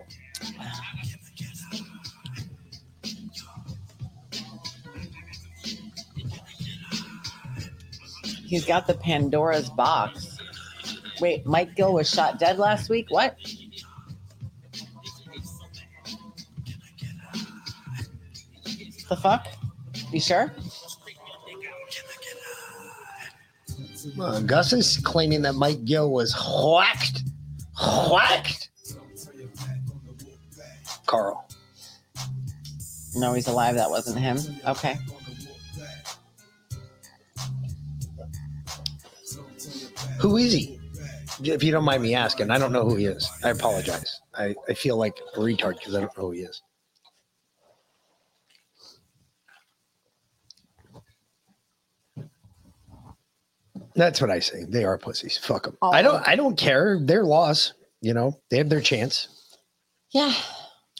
He's 8.47 8.67
got 8.67 8.87
the 8.87 8.93
Pandora's 8.93 9.71
box. 9.71 10.38
Wait, 11.23 11.47
Mike 11.47 11.75
Gill 11.75 11.95
was 11.95 12.11
shot 12.11 12.38
dead 12.38 12.59
last 12.59 12.90
week? 12.90 13.07
What? 13.09 13.38
The 19.09 19.17
fuck? 19.17 19.49
You 20.12 20.21
sure? 20.21 20.53
Uh, 24.21 24.40
Gus 24.40 24.73
is 24.73 24.99
claiming 24.99 25.43
that 25.43 25.55
Mike 25.55 25.85
Gill 25.85 26.11
was 26.11 26.35
whacked. 26.35 27.23
Whacked. 28.11 28.71
Carl. 31.07 31.49
No, 33.17 33.33
he's 33.33 33.47
alive. 33.47 33.77
That 33.77 33.90
wasn't 33.90 34.19
him. 34.19 34.38
Okay. 34.67 34.99
Who 40.19 40.37
is 40.37 40.53
he? 40.53 40.81
If 41.43 41.62
you 41.62 41.73
don't 41.73 41.85
mind 41.85 42.03
me 42.03 42.14
asking, 42.14 42.51
I 42.51 42.59
don't 42.59 42.73
know 42.73 42.85
who 42.85 42.97
he 42.97 43.07
is. 43.07 43.31
I 43.43 43.51
apologize. 43.51 44.21
I, 44.35 44.55
I 44.69 44.75
feel 44.75 44.97
like 44.97 45.19
a 45.37 45.38
retard 45.38 45.79
because 45.79 45.95
I 45.95 46.01
don't 46.01 46.17
know 46.17 46.27
who 46.29 46.31
he 46.33 46.40
is. 46.40 46.62
That's 53.94 54.20
what 54.20 54.30
I 54.30 54.40
say. 54.40 54.64
They 54.64 54.85
are 54.85 54.98
pussies. 54.98 55.38
Fuck 55.38 55.64
them. 55.64 55.78
I 55.83 56.02
don't. 56.02 56.26
I 56.26 56.37
don't 56.37 56.57
care. 56.57 56.98
Their 57.00 57.24
loss. 57.24 57.72
You 58.00 58.12
know, 58.12 58.38
they 58.50 58.59
have 58.59 58.68
their 58.68 58.80
chance. 58.80 59.28
Yeah. 60.12 60.35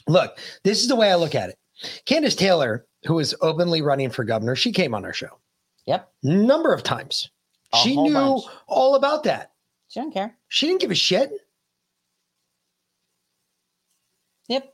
Look, 0.07 0.39
this 0.63 0.81
is 0.81 0.87
the 0.87 0.95
way 0.95 1.11
I 1.11 1.15
look 1.15 1.35
at 1.35 1.49
it. 1.49 1.57
Candace 2.05 2.35
Taylor, 2.35 2.85
who 3.05 3.19
is 3.19 3.35
openly 3.41 3.81
running 3.81 4.09
for 4.09 4.23
governor, 4.23 4.55
she 4.55 4.71
came 4.71 4.95
on 4.95 5.05
our 5.05 5.13
show. 5.13 5.39
Yep. 5.85 6.09
Number 6.23 6.73
of 6.73 6.83
times. 6.83 7.29
A 7.73 7.77
she 7.77 7.95
knew 7.95 8.13
bunch. 8.13 8.43
all 8.67 8.95
about 8.95 9.23
that. 9.23 9.51
She 9.87 9.99
didn't 9.99 10.13
care. 10.13 10.35
She 10.47 10.67
didn't 10.67 10.81
give 10.81 10.91
a 10.91 10.95
shit. 10.95 11.31
Yep. 14.47 14.73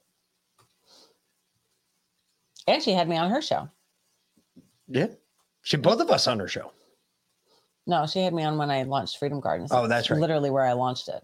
And 2.67 2.81
she 2.81 2.91
had 2.91 3.09
me 3.09 3.17
on 3.17 3.29
her 3.29 3.41
show. 3.41 3.69
Yeah. 4.87 5.07
She 5.63 5.77
had 5.77 5.83
both 5.83 5.99
of 5.99 6.09
us 6.09 6.27
on 6.27 6.39
her 6.39 6.47
show. 6.47 6.71
No, 7.87 8.05
she 8.07 8.19
had 8.19 8.33
me 8.33 8.43
on 8.43 8.57
when 8.57 8.71
I 8.71 8.83
launched 8.83 9.17
Freedom 9.17 9.39
Gardens. 9.39 9.71
Oh, 9.73 9.87
that's 9.87 10.09
right. 10.09 10.19
Literally 10.19 10.49
where 10.49 10.65
I 10.65 10.73
launched 10.73 11.09
it. 11.09 11.21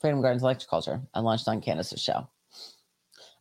Freedom 0.00 0.20
Gardens 0.20 0.42
Electroculture. 0.42 1.06
I 1.14 1.20
launched 1.20 1.48
on 1.48 1.60
Candace's 1.60 2.02
show. 2.02 2.28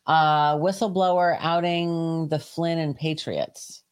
Uh, 0.06 0.56
whistleblower 0.58 1.38
outing 1.40 2.28
the 2.30 2.40
Flynn 2.40 2.78
and 2.78 2.96
Patriots. 2.96 3.84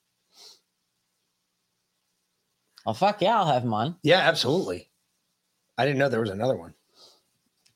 Well, 2.85 2.93
fuck 2.93 3.21
yeah, 3.21 3.37
I'll 3.37 3.51
have 3.51 3.63
him 3.63 3.73
on. 3.73 3.97
Yeah, 4.03 4.19
absolutely. 4.19 4.89
I 5.77 5.85
didn't 5.85 5.97
know 5.97 6.07
there 6.07 6.21
was 6.21 6.29
another 6.29 6.55
one. 6.55 6.74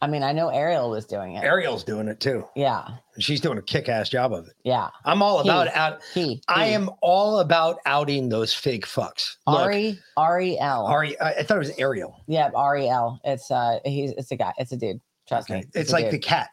I 0.02 0.08
mean, 0.08 0.24
I 0.24 0.32
know 0.32 0.48
Ariel 0.48 0.90
was 0.90 1.06
doing 1.06 1.36
it. 1.36 1.44
Ariel's 1.44 1.84
doing 1.84 2.08
it 2.08 2.22
too. 2.22 2.46
Yeah, 2.56 2.88
she's 3.20 3.42
doing 3.42 3.58
a 3.58 3.62
kick-ass 3.62 4.08
job 4.10 4.32
of 4.32 4.48
it. 4.48 4.54
yeah. 4.64 4.90
I'm 5.04 5.22
all 5.22 5.44
He- 5.44 5.50
about 5.50 5.68
out. 5.76 6.00
He, 6.14 6.42
I 6.48 6.66
am 6.68 6.90
all 7.02 7.40
about 7.40 7.78
outing 7.86 8.30
those 8.30 8.54
fake 8.54 8.86
fucks. 8.86 9.36
Look, 9.46 9.60
Ari 9.60 10.00
R 10.16 10.40
E 10.40 10.58
L. 10.58 10.86
Ari, 10.88 11.20
I, 11.20 11.32
I 11.32 11.44
thought 11.44 11.58
it 11.58 11.60
was 11.60 11.78
Ariel. 11.78 12.16
Yeah, 12.28 12.50
R 12.56 12.78
E 12.78 12.88
L. 12.88 13.20
It's 13.26 13.52
uh, 13.52 13.80
he's 13.84 14.12
it's 14.12 14.32
a 14.32 14.38
guy. 14.38 14.54
It's 14.58 14.72
a 14.72 14.78
dude. 14.78 15.02
Trust 15.28 15.50
me. 15.50 15.66
It's 15.74 15.90
a 15.92 15.94
like 15.94 16.12
the 16.12 16.18
cat 16.20 16.50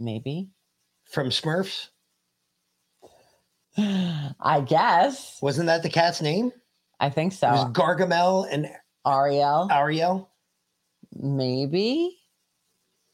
maybe. 0.00 0.48
from 1.04 1.28
Smurfs. 1.28 1.88
I 3.78 4.64
guess. 4.66 5.38
Wasn't 5.42 5.66
that 5.66 5.82
the 5.82 5.90
cat's 5.90 6.22
name? 6.22 6.50
I 6.98 7.10
think 7.10 7.34
It 7.34 7.42
was 7.42 7.60
so. 7.60 7.68
Gargamel 7.68 8.46
and 8.50 8.68
Ariel. 9.06 9.68
Ariel. 9.70 10.30
Maybe. 11.20 12.18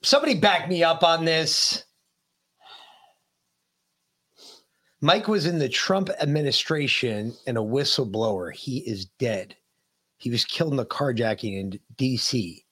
Somebody 0.03 0.35
back 0.35 0.69
me 0.69 0.83
up 0.83 1.03
on 1.05 1.25
this. 1.25 1.85
Mike 5.01 5.27
was 5.27 5.47
in 5.47 5.59
the 5.59 5.69
Trump 5.69 6.11
administration 6.21 7.35
and 7.47 7.59
a 7.59 7.61
whistleblower. 7.61 8.55
He 8.55 8.79
is 8.79 9.07
dead. 9.19 9.57
He 10.19 10.31
was 10.31 10.45
killed 10.45 10.73
in 10.73 10.77
the 10.77 10.87
carjacking 10.87 11.59
in 11.59 11.81
DC. 11.97 12.63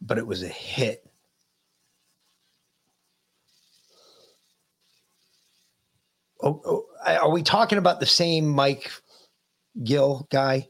But 0.00 0.18
it 0.18 0.26
was 0.26 0.42
a 0.42 0.48
hit. 0.48 1.04
Oh, 6.42 6.60
oh, 6.64 6.86
are 7.06 7.30
we 7.30 7.42
talking 7.42 7.78
about 7.78 8.00
the 8.00 8.06
same 8.06 8.48
Mike 8.48 8.90
Gill 9.84 10.26
guy? 10.30 10.69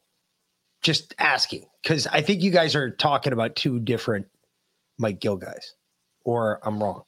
Just 0.82 1.14
asking 1.18 1.66
because 1.82 2.06
I 2.06 2.22
think 2.22 2.42
you 2.42 2.50
guys 2.50 2.74
are 2.74 2.90
talking 2.90 3.32
about 3.32 3.54
two 3.56 3.78
different 3.80 4.26
Mike 4.98 5.20
Gill 5.20 5.36
guys, 5.36 5.74
or 6.24 6.58
I'm 6.66 6.82
wrong. 6.82 7.02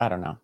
I 0.00 0.08
don't 0.08 0.22
know. 0.22 0.38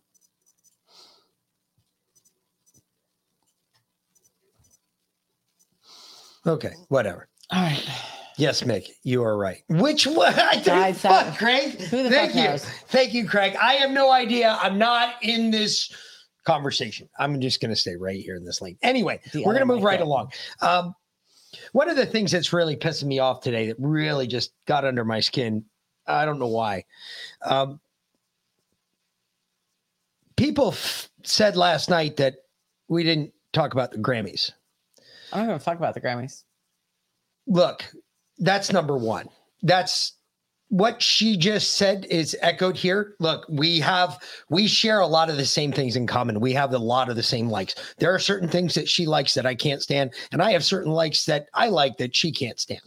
Okay, 6.46 6.74
whatever. 6.88 7.28
All 7.50 7.62
right. 7.62 7.84
Yes, 8.36 8.62
Mick, 8.62 8.88
you 9.02 9.22
are 9.24 9.36
right. 9.36 9.62
Which 9.68 10.06
one? 10.06 10.34
I 10.38 10.56
Guy 10.56 10.92
don't 10.92 11.04
uh, 11.06 11.24
fuck, 11.24 11.38
Craig. 11.38 11.80
Who 11.80 12.02
the 12.02 12.10
Thank 12.10 12.32
fuck 12.32 12.42
you. 12.42 12.48
knows? 12.50 12.64
Thank 12.88 13.14
you, 13.14 13.26
Craig. 13.26 13.56
I 13.56 13.74
have 13.74 13.90
no 13.90 14.12
idea. 14.12 14.58
I'm 14.60 14.78
not 14.78 15.14
in 15.22 15.50
this 15.50 15.90
conversation. 16.46 17.08
I'm 17.18 17.40
just 17.40 17.60
going 17.60 17.70
to 17.70 17.76
stay 17.76 17.96
right 17.96 18.20
here 18.20 18.36
in 18.36 18.44
this 18.44 18.62
lane. 18.62 18.78
Anyway, 18.82 19.20
The 19.32 19.40
we're 19.44 19.52
going 19.52 19.66
to 19.66 19.74
move 19.74 19.82
right 19.82 19.98
Gill. 19.98 20.06
along. 20.08 20.32
Um, 20.60 20.94
one 21.72 21.88
of 21.88 21.96
the 21.96 22.06
things 22.06 22.30
that's 22.32 22.52
really 22.52 22.76
pissing 22.76 23.04
me 23.04 23.18
off 23.18 23.40
today 23.40 23.66
that 23.68 23.76
really 23.78 24.26
just 24.26 24.52
got 24.66 24.84
under 24.84 25.04
my 25.04 25.20
skin, 25.20 25.64
I 26.06 26.24
don't 26.24 26.38
know 26.38 26.46
why. 26.48 26.84
Um, 27.42 27.80
people 30.36 30.68
f- 30.68 31.08
said 31.24 31.56
last 31.56 31.90
night 31.90 32.16
that 32.18 32.34
we 32.88 33.02
didn't 33.02 33.32
talk 33.52 33.72
about 33.72 33.90
the 33.92 33.98
Grammys. 33.98 34.52
I 35.32 35.38
don't 35.44 35.50
a 35.50 35.58
fuck 35.58 35.76
about 35.78 35.94
the 35.94 36.00
Grammys. 36.00 36.44
look, 37.46 37.84
that's 38.38 38.72
number 38.72 38.96
one. 38.96 39.28
That's 39.62 40.12
what 40.68 41.00
she 41.00 41.36
just 41.36 41.76
said 41.76 42.06
is 42.10 42.36
echoed 42.40 42.76
here. 42.76 43.14
Look, 43.20 43.46
we 43.48 43.78
have 43.80 44.18
we 44.50 44.66
share 44.66 45.00
a 45.00 45.06
lot 45.06 45.30
of 45.30 45.36
the 45.36 45.46
same 45.46 45.72
things 45.72 45.96
in 45.96 46.06
common. 46.06 46.40
We 46.40 46.52
have 46.54 46.72
a 46.72 46.78
lot 46.78 47.08
of 47.08 47.16
the 47.16 47.22
same 47.22 47.48
likes. 47.48 47.74
There 47.98 48.12
are 48.12 48.18
certain 48.18 48.48
things 48.48 48.74
that 48.74 48.88
she 48.88 49.06
likes 49.06 49.34
that 49.34 49.46
I 49.46 49.54
can't 49.54 49.82
stand, 49.82 50.14
and 50.32 50.42
I 50.42 50.52
have 50.52 50.64
certain 50.64 50.92
likes 50.92 51.24
that 51.26 51.46
I 51.54 51.68
like 51.68 51.98
that 51.98 52.16
she 52.16 52.32
can't 52.32 52.58
stand. 52.58 52.80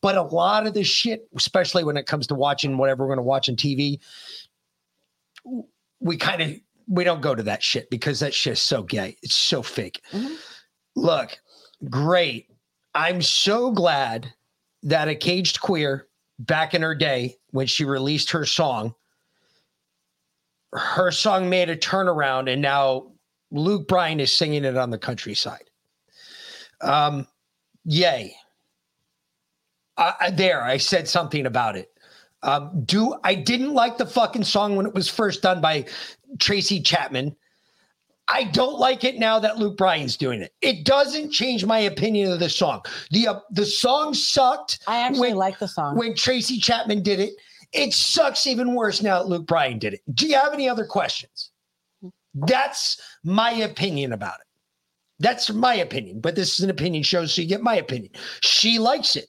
But 0.00 0.16
a 0.16 0.22
lot 0.22 0.66
of 0.66 0.74
the 0.74 0.84
shit, 0.84 1.28
especially 1.36 1.82
when 1.82 1.96
it 1.96 2.06
comes 2.06 2.26
to 2.28 2.34
watching 2.34 2.78
whatever 2.78 3.04
we're 3.04 3.14
going 3.14 3.18
to 3.18 3.22
watch 3.22 3.48
on 3.48 3.56
TV, 3.56 3.98
we 6.00 6.16
kind 6.16 6.42
of 6.42 6.54
we 6.88 7.04
don't 7.04 7.20
go 7.20 7.34
to 7.34 7.42
that 7.42 7.62
shit 7.62 7.90
because 7.90 8.20
that 8.20 8.34
shit's 8.34 8.62
so 8.62 8.82
gay. 8.82 9.16
It's 9.22 9.34
so 9.34 9.62
fake. 9.62 10.02
Mm-hmm. 10.12 10.34
Look, 10.94 11.38
great. 11.90 12.46
I'm 12.94 13.22
so 13.22 13.72
glad 13.72 14.32
that 14.84 15.08
a 15.08 15.14
caged 15.14 15.60
queer 15.60 16.06
back 16.38 16.74
in 16.74 16.82
her 16.82 16.94
day 16.94 17.36
when 17.50 17.66
she 17.66 17.84
released 17.84 18.30
her 18.30 18.44
song, 18.44 18.94
her 20.72 21.10
song 21.10 21.48
made 21.48 21.70
a 21.70 21.76
turnaround, 21.76 22.52
and 22.52 22.60
now 22.60 23.12
Luke 23.50 23.88
Bryan 23.88 24.20
is 24.20 24.36
singing 24.36 24.64
it 24.64 24.76
on 24.76 24.90
the 24.90 24.98
countryside. 24.98 25.64
Um, 26.80 27.26
yay. 27.84 28.34
I- 29.96 30.30
there, 30.30 30.62
I 30.62 30.76
said 30.76 31.08
something 31.08 31.46
about 31.46 31.76
it. 31.76 31.90
Um, 32.44 32.84
do 32.84 33.16
I 33.24 33.34
didn't 33.34 33.74
like 33.74 33.98
the 33.98 34.06
fucking 34.06 34.44
song 34.44 34.76
when 34.76 34.86
it 34.86 34.94
was 34.94 35.08
first 35.08 35.42
done 35.42 35.60
by 35.60 35.86
Tracy 36.38 36.80
Chapman. 36.80 37.34
I 38.30 38.44
don't 38.44 38.78
like 38.78 39.04
it 39.04 39.18
now 39.18 39.38
that 39.38 39.56
Luke 39.58 39.76
Bryan's 39.78 40.16
doing 40.16 40.42
it. 40.42 40.52
It 40.60 40.84
doesn't 40.84 41.30
change 41.30 41.64
my 41.64 41.78
opinion 41.78 42.30
of 42.30 42.40
the 42.40 42.50
song. 42.50 42.82
The 43.10 43.28
uh, 43.28 43.40
the 43.50 43.64
song 43.66 44.12
sucked. 44.14 44.80
I 44.86 44.98
actually 45.00 45.32
like 45.32 45.58
the 45.58 45.68
song. 45.68 45.96
when 45.96 46.14
Tracy 46.14 46.58
Chapman 46.58 47.02
did 47.02 47.20
it. 47.20 47.34
It 47.72 47.92
sucks 47.92 48.46
even 48.46 48.74
worse 48.74 49.02
now 49.02 49.18
that 49.18 49.28
Luke 49.28 49.46
Bryan 49.46 49.78
did 49.78 49.92
it. 49.94 50.00
Do 50.14 50.26
you 50.26 50.36
have 50.36 50.54
any 50.54 50.68
other 50.68 50.86
questions? 50.86 51.50
That's 52.34 53.00
my 53.24 53.50
opinion 53.52 54.12
about 54.12 54.40
it. 54.40 54.46
That's 55.18 55.50
my 55.50 55.74
opinion, 55.74 56.20
but 56.20 56.34
this 56.36 56.54
is 56.58 56.64
an 56.64 56.70
opinion 56.70 57.02
show, 57.02 57.26
so 57.26 57.42
you 57.42 57.48
get 57.48 57.60
my 57.60 57.74
opinion. 57.76 58.12
She 58.40 58.78
likes 58.78 59.16
it. 59.16 59.26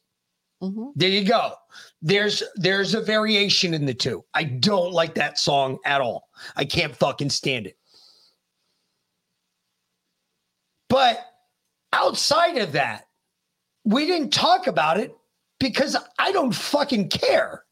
Mhm. 0.61 0.91
There 0.95 1.09
you 1.09 1.23
go. 1.23 1.53
There's 2.01 2.43
there's 2.55 2.93
a 2.93 3.01
variation 3.01 3.73
in 3.73 3.85
the 3.85 3.93
two. 3.93 4.23
I 4.33 4.43
don't 4.43 4.91
like 4.91 5.15
that 5.15 5.39
song 5.39 5.79
at 5.85 5.99
all. 6.01 6.29
I 6.55 6.65
can't 6.65 6.95
fucking 6.95 7.29
stand 7.31 7.65
it. 7.67 7.77
But 10.89 11.25
outside 11.93 12.57
of 12.57 12.73
that, 12.73 13.07
we 13.85 14.05
didn't 14.05 14.33
talk 14.33 14.67
about 14.67 14.99
it 14.99 15.15
because 15.59 15.95
I 16.17 16.31
don't 16.31 16.53
fucking 16.53 17.09
care. 17.09 17.63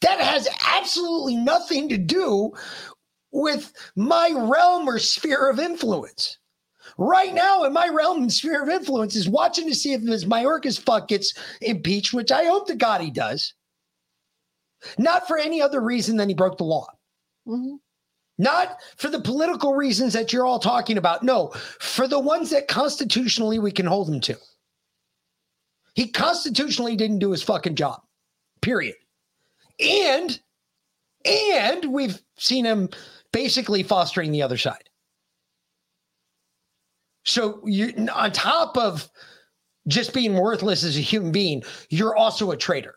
That 0.00 0.20
has 0.20 0.48
absolutely 0.76 1.36
nothing 1.36 1.88
to 1.88 1.98
do 1.98 2.52
with 3.32 3.72
my 3.96 4.32
realm 4.34 4.88
or 4.88 4.98
sphere 4.98 5.48
of 5.50 5.58
influence. 5.58 6.38
Right 6.96 7.34
now, 7.34 7.64
in 7.64 7.72
my 7.72 7.88
realm 7.88 8.22
and 8.22 8.32
sphere 8.32 8.62
of 8.62 8.68
influence, 8.68 9.14
is 9.14 9.28
watching 9.28 9.68
to 9.68 9.74
see 9.74 9.92
if 9.92 10.02
this 10.02 10.24
Mayorkas 10.24 10.80
fuck 10.80 11.08
gets 11.08 11.34
impeached, 11.60 12.14
which 12.14 12.32
I 12.32 12.44
hope 12.44 12.66
to 12.68 12.74
God 12.74 13.00
he 13.00 13.10
does. 13.10 13.54
Not 14.96 15.28
for 15.28 15.38
any 15.38 15.60
other 15.60 15.80
reason 15.80 16.16
than 16.16 16.28
he 16.28 16.34
broke 16.34 16.56
the 16.56 16.64
law. 16.64 16.86
Mhm. 17.46 17.78
Not 18.38 18.80
for 18.96 19.10
the 19.10 19.20
political 19.20 19.74
reasons 19.74 20.12
that 20.12 20.32
you're 20.32 20.46
all 20.46 20.60
talking 20.60 20.96
about. 20.96 21.24
No, 21.24 21.48
for 21.80 22.06
the 22.06 22.20
ones 22.20 22.50
that 22.50 22.68
constitutionally 22.68 23.58
we 23.58 23.72
can 23.72 23.86
hold 23.86 24.08
him 24.08 24.20
to. 24.20 24.36
He 25.94 26.08
constitutionally 26.08 26.94
didn't 26.94 27.18
do 27.18 27.32
his 27.32 27.42
fucking 27.42 27.74
job. 27.74 28.00
Period. 28.60 28.94
And 29.80 30.40
and 31.24 31.92
we've 31.92 32.22
seen 32.36 32.64
him 32.64 32.88
basically 33.32 33.82
fostering 33.82 34.30
the 34.30 34.42
other 34.42 34.56
side. 34.56 34.88
So 37.24 37.60
you 37.66 38.08
on 38.14 38.30
top 38.30 38.76
of 38.76 39.10
just 39.88 40.14
being 40.14 40.34
worthless 40.34 40.84
as 40.84 40.96
a 40.96 41.00
human 41.00 41.32
being, 41.32 41.64
you're 41.90 42.16
also 42.16 42.52
a 42.52 42.56
traitor. 42.56 42.94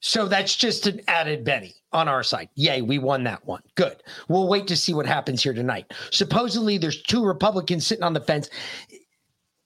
So 0.00 0.28
that's 0.28 0.54
just 0.54 0.86
an 0.86 1.00
added 1.08 1.44
Benny 1.44 1.74
on 1.92 2.08
our 2.08 2.22
side. 2.22 2.48
Yay, 2.54 2.82
we 2.82 2.98
won 2.98 3.24
that 3.24 3.44
one. 3.46 3.62
Good. 3.74 4.02
We'll 4.28 4.48
wait 4.48 4.66
to 4.68 4.76
see 4.76 4.94
what 4.94 5.06
happens 5.06 5.42
here 5.42 5.54
tonight. 5.54 5.92
Supposedly, 6.10 6.78
there's 6.78 7.02
two 7.02 7.24
Republicans 7.24 7.86
sitting 7.86 8.04
on 8.04 8.12
the 8.12 8.20
fence. 8.20 8.50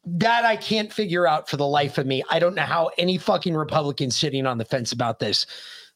That 0.04 0.44
I 0.44 0.56
can't 0.56 0.92
figure 0.92 1.26
out 1.26 1.48
for 1.48 1.56
the 1.56 1.66
life 1.66 1.98
of 1.98 2.06
me. 2.06 2.24
I 2.28 2.38
don't 2.38 2.54
know 2.54 2.62
how 2.62 2.90
any 2.98 3.18
fucking 3.18 3.54
Republican 3.54 4.10
sitting 4.10 4.46
on 4.46 4.58
the 4.58 4.64
fence 4.64 4.92
about 4.92 5.20
this. 5.20 5.46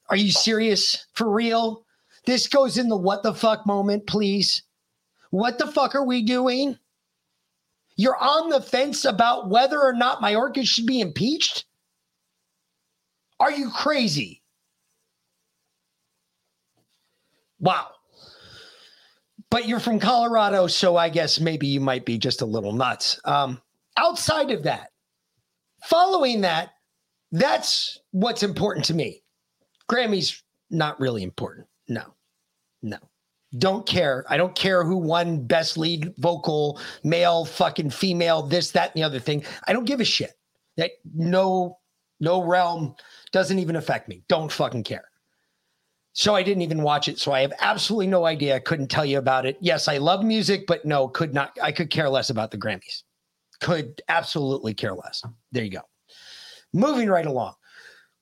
Are 0.09 0.17
you 0.17 0.31
serious? 0.31 1.07
For 1.15 1.29
real? 1.29 1.85
This 2.25 2.47
goes 2.49 2.79
in 2.79 2.89
the 2.89 2.97
what 2.97 3.23
the 3.23 3.35
fuck 3.35 3.67
moment, 3.67 4.07
please. 4.07 4.63
What 5.31 5.59
the 5.59 5.67
fuck 5.67 5.95
are 5.95 6.05
we 6.05 6.23
doing? 6.23 6.79
You're 7.97 8.17
on 8.17 8.51
the 8.51 8.61
fence 8.61 9.05
about 9.05 9.49
whether 9.49 9.81
or 9.81 9.93
not 9.93 10.21
my 10.21 10.35
Mayorkas 10.35 10.67
should 10.67 10.87
be 10.87 11.01
impeached? 11.01 11.65
Are 13.41 13.51
you 13.51 13.71
crazy? 13.71 14.43
Wow. 17.59 17.89
But 19.51 19.69
you're 19.69 19.81
from 19.81 20.01
Colorado, 20.01 20.67
so 20.67 20.97
I 20.97 21.09
guess 21.09 21.41
maybe 21.41 21.67
you 21.67 21.81
might 21.81 22.05
be 22.05 22.19
just 22.19 22.43
a 22.43 22.47
little 22.47 22.73
nuts. 22.73 23.21
Um, 23.25 23.61
outside 23.97 24.51
of 24.51 24.65
that, 24.65 24.91
following 25.85 26.41
that, 26.43 26.71
that's 27.33 27.99
what's 28.11 28.43
important 28.43 28.87
to 28.87 28.95
me. 28.95 29.23
Grammy's 29.89 30.43
not 30.71 30.99
really 30.99 31.23
important. 31.23 31.67
No, 31.89 32.15
no. 32.83 32.99
Don't 33.59 33.87
care. 33.87 34.25
I 34.29 34.37
don't 34.37 34.55
care 34.55 34.85
who 34.85 34.97
won 34.97 35.47
best 35.47 35.79
lead 35.79 36.13
vocal, 36.19 36.81
male, 37.05 37.45
fucking 37.45 37.91
female, 37.91 38.43
this, 38.43 38.73
that, 38.73 38.91
and 38.95 39.01
the 39.01 39.07
other 39.07 39.21
thing. 39.21 39.45
I 39.67 39.73
don't 39.73 39.85
give 39.85 40.01
a 40.01 40.05
shit. 40.05 40.33
That 40.77 40.91
no, 41.15 41.79
no 42.21 42.43
realm 42.43 42.97
doesn't 43.33 43.59
even 43.59 43.77
affect 43.77 44.09
me. 44.09 44.25
Don't 44.29 44.51
fucking 44.51 44.85
care. 44.85 45.09
So 46.19 46.35
I 46.35 46.43
didn't 46.43 46.63
even 46.63 46.83
watch 46.83 47.09
it. 47.09 47.19
So 47.19 47.33
I 47.33 47.43
have 47.43 47.53
absolutely 47.61 48.07
no 48.07 48.25
idea. 48.25 48.57
I 48.57 48.59
couldn't 48.59 48.89
tell 48.89 49.05
you 49.05 49.19
about 49.19 49.45
it. 49.45 49.59
Yes, 49.61 49.87
I 49.87 49.99
love 49.99 50.25
music, 50.25 50.67
but 50.67 50.83
no, 50.87 51.09
could 51.09 51.35
not. 51.35 51.55
I 51.63 51.73
could 51.73 51.91
care 51.91 52.09
less 52.09 52.31
about 52.31 52.51
the 52.51 52.57
Grammys. 52.57 53.03
Could 53.61 54.01
absolutely 54.09 54.73
care 54.73 54.95
less. 54.95 55.23
There 55.53 55.63
you 55.63 55.73
go. 55.73 55.83
Moving 56.73 57.11
right 57.11 57.27
along. 57.27 57.53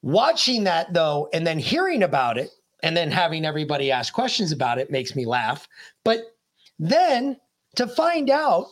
Watching 0.02 0.64
that 0.64 0.92
though, 0.92 1.28
and 1.33 1.46
then 1.46 1.57
hearing 1.57 2.02
about 2.02 2.37
it, 2.37 2.50
and 2.83 2.96
then 2.96 3.12
having 3.12 3.44
everybody 3.44 3.92
ask 3.92 4.12
questions 4.12 4.50
about 4.50 4.78
it 4.78 4.90
makes 4.90 5.14
me 5.14 5.24
laugh. 5.24 5.68
But 6.04 6.35
then 6.80 7.38
to 7.76 7.87
find 7.87 8.28
out 8.28 8.66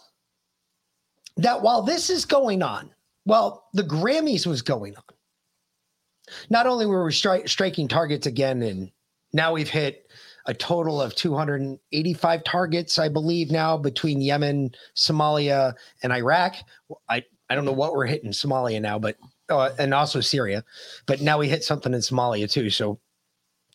that 1.37 1.63
while 1.63 1.83
this 1.83 2.11
is 2.11 2.25
going 2.25 2.61
on, 2.61 2.91
well, 3.25 3.69
the 3.73 3.85
Grammys 3.85 4.49
was 4.49 4.63
going 4.63 4.97
on. 4.97 5.15
Not 6.51 6.67
only 6.67 6.87
were 6.87 7.05
we 7.05 7.13
stri- 7.13 7.49
striking 7.49 7.87
targets 7.87 8.27
again, 8.27 8.63
and 8.63 8.91
now 9.33 9.53
we've 9.53 9.71
hit 9.71 10.11
a 10.47 10.55
total 10.55 11.01
of 11.01 11.15
285 11.15 12.45
targets, 12.45 12.99
I 12.99 13.09
believe, 13.09 13.51
now 13.51 13.77
between 13.77 14.21
Yemen, 14.21 14.73
Somalia, 14.97 15.75
and 16.03 16.13
Iraq. 16.13 16.57
I, 17.09 17.25
I 17.49 17.55
don't 17.55 17.65
know 17.65 17.73
what 17.73 17.93
we're 17.93 18.07
hitting 18.07 18.33
Somalia 18.33 18.81
now, 18.81 18.99
but 18.99 19.17
uh, 19.49 19.71
and 19.79 19.93
also 19.93 20.21
Syria, 20.21 20.65
but 21.07 21.21
now 21.21 21.39
we 21.39 21.49
hit 21.49 21.65
something 21.65 21.93
in 21.93 22.01
Somalia 22.01 22.51
too. 22.51 22.71
So 22.71 22.99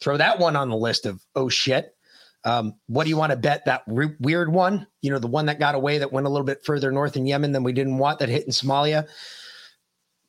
throw 0.01 0.17
that 0.17 0.39
one 0.39 0.55
on 0.55 0.69
the 0.69 0.77
list 0.77 1.05
of 1.05 1.23
oh 1.35 1.49
shit. 1.49 1.93
Um, 2.43 2.75
what 2.87 3.03
do 3.03 3.09
you 3.09 3.17
want 3.17 3.31
to 3.31 3.37
bet 3.37 3.65
that 3.65 3.83
re- 3.87 4.15
weird 4.19 4.51
one? 4.51 4.87
You 5.01 5.11
know, 5.11 5.19
the 5.19 5.27
one 5.27 5.47
that 5.47 5.59
got 5.59 5.75
away 5.75 5.97
that 5.97 6.13
went 6.13 6.27
a 6.27 6.29
little 6.29 6.45
bit 6.45 6.63
further 6.63 6.91
north 6.91 7.17
in 7.17 7.25
Yemen 7.25 7.51
than 7.51 7.63
we 7.63 7.73
didn't 7.73 7.97
want 7.97 8.19
that 8.19 8.29
hit 8.29 8.45
in 8.45 8.51
Somalia. 8.51 9.07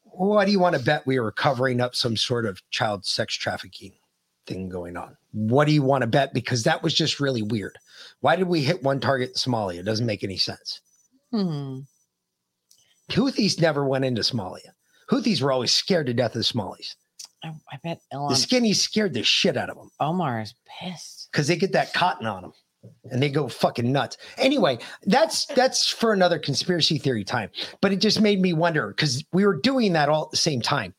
What 0.03 0.47
do 0.47 0.51
you 0.51 0.59
want 0.59 0.75
to 0.75 0.83
bet 0.83 1.07
we 1.07 1.21
were 1.21 1.31
covering 1.31 1.81
up 1.81 1.95
some 1.95 2.17
sort 2.17 2.45
of 2.45 2.61
child 2.71 3.05
sex 3.05 3.35
trafficking 3.35 3.93
thing 4.47 4.69
going 4.69 4.97
on? 4.97 5.17
What 5.33 5.67
do 5.67 5.73
you 5.73 5.83
want 5.83 6.03
to 6.03 6.07
bet? 6.07 6.33
Because 6.35 6.63
that 6.65 6.83
was 6.83 6.95
just 6.95 7.21
really 7.21 7.43
weird. 7.43 7.79
Why 8.21 8.37
did 8.37 8.49
we 8.49 8.63
hit 8.63 8.83
one 8.83 9.01
target 9.01 9.31
in 9.31 9.35
Somalia? 9.35 9.81
It 9.81 9.85
doesn't 9.85 10.07
make 10.07 10.25
any 10.25 10.37
sense. 10.39 10.81
Hmm. 11.33 11.81
Houthis 13.11 13.61
never 13.61 13.87
went 13.87 14.05
into 14.05 14.23
Somalia. 14.23 14.71
Houthis 15.11 15.41
were 15.41 15.53
always 15.53 15.73
scared 15.73 16.07
to 16.07 16.15
death 16.15 16.37
of 16.37 16.45
Somalis. 16.45 16.97
I, 17.43 17.49
I 17.73 17.77
bet 17.83 18.01
The 18.11 18.17
Elon 18.17 18.35
skinnies 18.35 18.77
scared 18.77 19.15
the 19.15 19.23
shit 19.23 19.57
out 19.57 19.71
of 19.71 19.77
them 19.77 19.91
Omar 20.01 20.41
is 20.41 20.55
pissed. 20.67 21.29
because 21.31 21.47
they 21.47 21.57
get 21.57 21.73
that 21.73 21.93
cotton 21.95 22.27
on 22.27 22.43
them 22.43 22.53
and 23.11 23.23
they 23.23 23.29
go 23.29 23.49
fucking 23.49 23.91
nuts. 23.91 24.17
Anyway, 24.39 24.79
that's 25.05 25.47
that's 25.47 25.89
for 25.89 26.13
another 26.13 26.39
conspiracy 26.39 26.99
theory 26.99 27.25
time. 27.25 27.51
But 27.81 27.93
it 27.93 28.01
just 28.01 28.21
made 28.21 28.41
me 28.41 28.53
wonder 28.53 28.89
because 28.89 29.25
we 29.33 29.47
were 29.47 29.57
doing 29.57 29.93
that 29.93 30.09
all 30.09 30.25
at 30.25 30.31
the 30.31 30.37
same 30.37 30.61
time, 30.61 30.95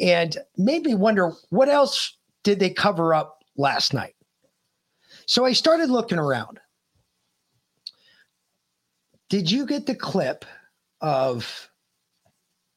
and 0.00 0.36
made 0.56 0.84
me 0.84 0.94
wonder 0.94 1.32
what 1.50 1.68
else 1.68 2.16
did 2.44 2.58
they 2.60 2.70
cover 2.70 3.14
up 3.14 3.39
last 3.60 3.92
night. 3.92 4.14
So 5.26 5.44
I 5.44 5.52
started 5.52 5.90
looking 5.90 6.18
around. 6.18 6.58
Did 9.28 9.50
you 9.50 9.66
get 9.66 9.86
the 9.86 9.94
clip 9.94 10.44
of 11.00 11.70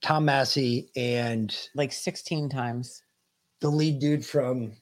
Tom 0.04 0.26
Massie 0.26 0.92
and 0.96 1.56
like 1.74 1.92
16 1.92 2.50
times 2.50 3.02
the 3.62 3.70
lead 3.70 4.00
dude 4.00 4.26
from 4.26 4.74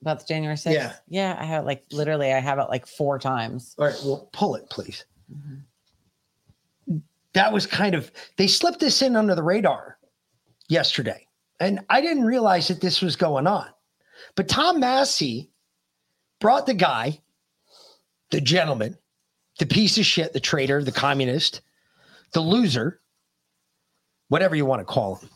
about 0.00 0.20
the 0.20 0.26
January 0.26 0.56
6th? 0.56 0.72
Yeah. 0.72 0.94
Yeah. 1.08 1.36
I 1.38 1.44
have 1.44 1.64
it 1.64 1.66
like 1.66 1.84
literally, 1.90 2.32
I 2.32 2.38
have 2.38 2.58
it 2.58 2.68
like 2.70 2.86
four 2.86 3.18
times. 3.18 3.74
All 3.78 3.86
right, 3.86 4.00
well, 4.04 4.30
pull 4.32 4.54
it, 4.54 4.70
please. 4.70 5.04
Mm-hmm. 5.30 6.98
That 7.34 7.52
was 7.52 7.66
kind 7.66 7.94
of, 7.94 8.10
they 8.36 8.46
slipped 8.46 8.80
this 8.80 9.02
in 9.02 9.16
under 9.16 9.34
the 9.34 9.42
radar 9.42 9.98
yesterday. 10.68 11.26
And 11.60 11.80
I 11.90 12.00
didn't 12.00 12.24
realize 12.24 12.68
that 12.68 12.80
this 12.80 13.02
was 13.02 13.16
going 13.16 13.46
on. 13.46 13.66
But 14.34 14.48
Tom 14.48 14.80
Massie 14.80 15.50
brought 16.40 16.66
the 16.66 16.74
guy, 16.74 17.20
the 18.30 18.40
gentleman, 18.40 18.96
the 19.58 19.66
piece 19.66 19.98
of 19.98 20.06
shit, 20.06 20.32
the 20.32 20.40
traitor, 20.40 20.82
the 20.82 20.92
communist, 20.92 21.60
the 22.32 22.40
loser, 22.40 23.00
whatever 24.28 24.54
you 24.54 24.66
want 24.66 24.80
to 24.80 24.84
call 24.84 25.16
him, 25.16 25.30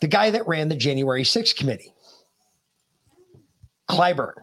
the 0.00 0.08
guy 0.08 0.30
that 0.30 0.46
ran 0.46 0.68
the 0.68 0.76
January 0.76 1.22
6th 1.22 1.56
committee, 1.56 1.92
Clyburn. 3.88 4.34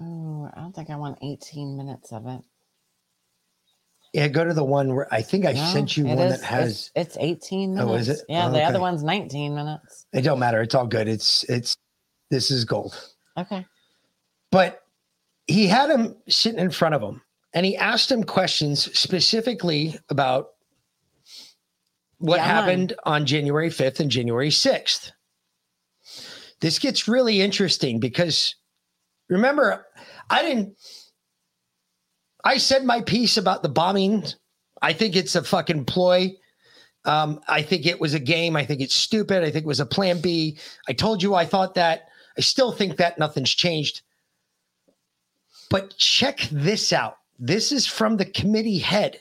Oh, 0.00 0.50
I 0.54 0.60
don't 0.60 0.74
think 0.74 0.90
I 0.90 0.96
want 0.96 1.18
18 1.22 1.76
minutes 1.76 2.12
of 2.12 2.26
it. 2.26 2.40
Yeah, 4.14 4.28
go 4.28 4.44
to 4.44 4.54
the 4.54 4.62
one 4.64 4.94
where 4.94 5.12
I 5.12 5.22
think 5.22 5.44
I 5.44 5.52
No, 5.52 5.64
sent 5.72 5.96
you 5.96 6.04
one 6.06 6.18
is- 6.18 6.40
that 6.40 6.46
has. 6.46 6.90
It's, 6.94 7.16
it's 7.16 7.16
18 7.18 7.76
Oh, 7.80 7.94
is 7.94 8.08
it? 8.08 8.20
Yeah. 8.28 8.46
Oh, 8.46 8.52
the 8.52 8.62
other 8.62 8.78
one's 8.78 9.02
19 9.02 9.54
minutes. 9.56 10.06
It 10.12 10.22
don't 10.22 10.38
matter. 10.38 10.62
It's 10.62 10.74
all 10.74 10.86
good. 10.86 11.08
It's 11.08 11.42
it's 11.50 11.76
this 12.30 12.50
is 12.52 12.64
gold. 12.64 12.94
Okay. 13.36 13.66
But 14.52 14.80
he 15.48 15.66
had 15.66 15.90
him 15.90 16.14
sitting 16.28 16.60
in 16.60 16.70
front 16.70 16.94
of 16.94 17.02
him 17.02 17.22
and 17.52 17.66
he 17.66 17.76
asked 17.76 18.10
him 18.10 18.22
questions 18.22 18.84
specifically 18.98 19.98
about 20.08 20.50
what 22.18 22.36
Yeah, 22.36 22.44
happened 22.46 22.92
on 23.04 23.26
January 23.26 23.68
5th 23.68 23.98
and 23.98 24.10
January 24.12 24.48
6th. 24.50 25.10
This 26.60 26.78
gets 26.78 27.08
really 27.08 27.40
interesting 27.42 27.98
because 27.98 28.54
remember, 29.28 29.84
I 30.30 30.42
didn't, 30.42 30.76
I 32.44 32.58
said 32.58 32.84
my 32.84 33.00
piece 33.00 33.36
about 33.36 33.62
the 33.62 33.68
bombing. 33.68 34.24
I 34.82 34.92
think 34.92 35.16
it's 35.16 35.34
a 35.34 35.42
fucking 35.42 35.86
ploy. 35.86 36.36
Um, 37.06 37.40
I 37.48 37.62
think 37.62 37.86
it 37.86 38.00
was 38.00 38.14
a 38.14 38.20
game. 38.20 38.56
I 38.56 38.64
think 38.64 38.80
it's 38.80 38.94
stupid. 38.94 39.42
I 39.42 39.50
think 39.50 39.64
it 39.64 39.68
was 39.68 39.80
a 39.80 39.86
plan 39.86 40.20
B. 40.20 40.58
I 40.88 40.92
told 40.92 41.22
you 41.22 41.34
I 41.34 41.44
thought 41.46 41.74
that. 41.74 42.08
I 42.36 42.40
still 42.40 42.72
think 42.72 42.96
that 42.96 43.18
nothing's 43.18 43.50
changed. 43.50 44.02
But 45.70 45.96
check 45.96 46.48
this 46.50 46.92
out. 46.92 47.18
This 47.38 47.72
is 47.72 47.86
from 47.86 48.16
the 48.16 48.24
committee 48.24 48.78
head. 48.78 49.20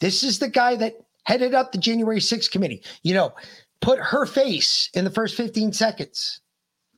This 0.00 0.22
is 0.22 0.38
the 0.38 0.48
guy 0.48 0.76
that 0.76 0.96
headed 1.24 1.54
up 1.54 1.72
the 1.72 1.78
January 1.78 2.20
6th 2.20 2.50
committee. 2.50 2.82
You 3.02 3.14
know, 3.14 3.34
put 3.80 3.98
her 3.98 4.26
face 4.26 4.90
in 4.94 5.04
the 5.04 5.10
first 5.10 5.36
15 5.36 5.72
seconds 5.72 6.40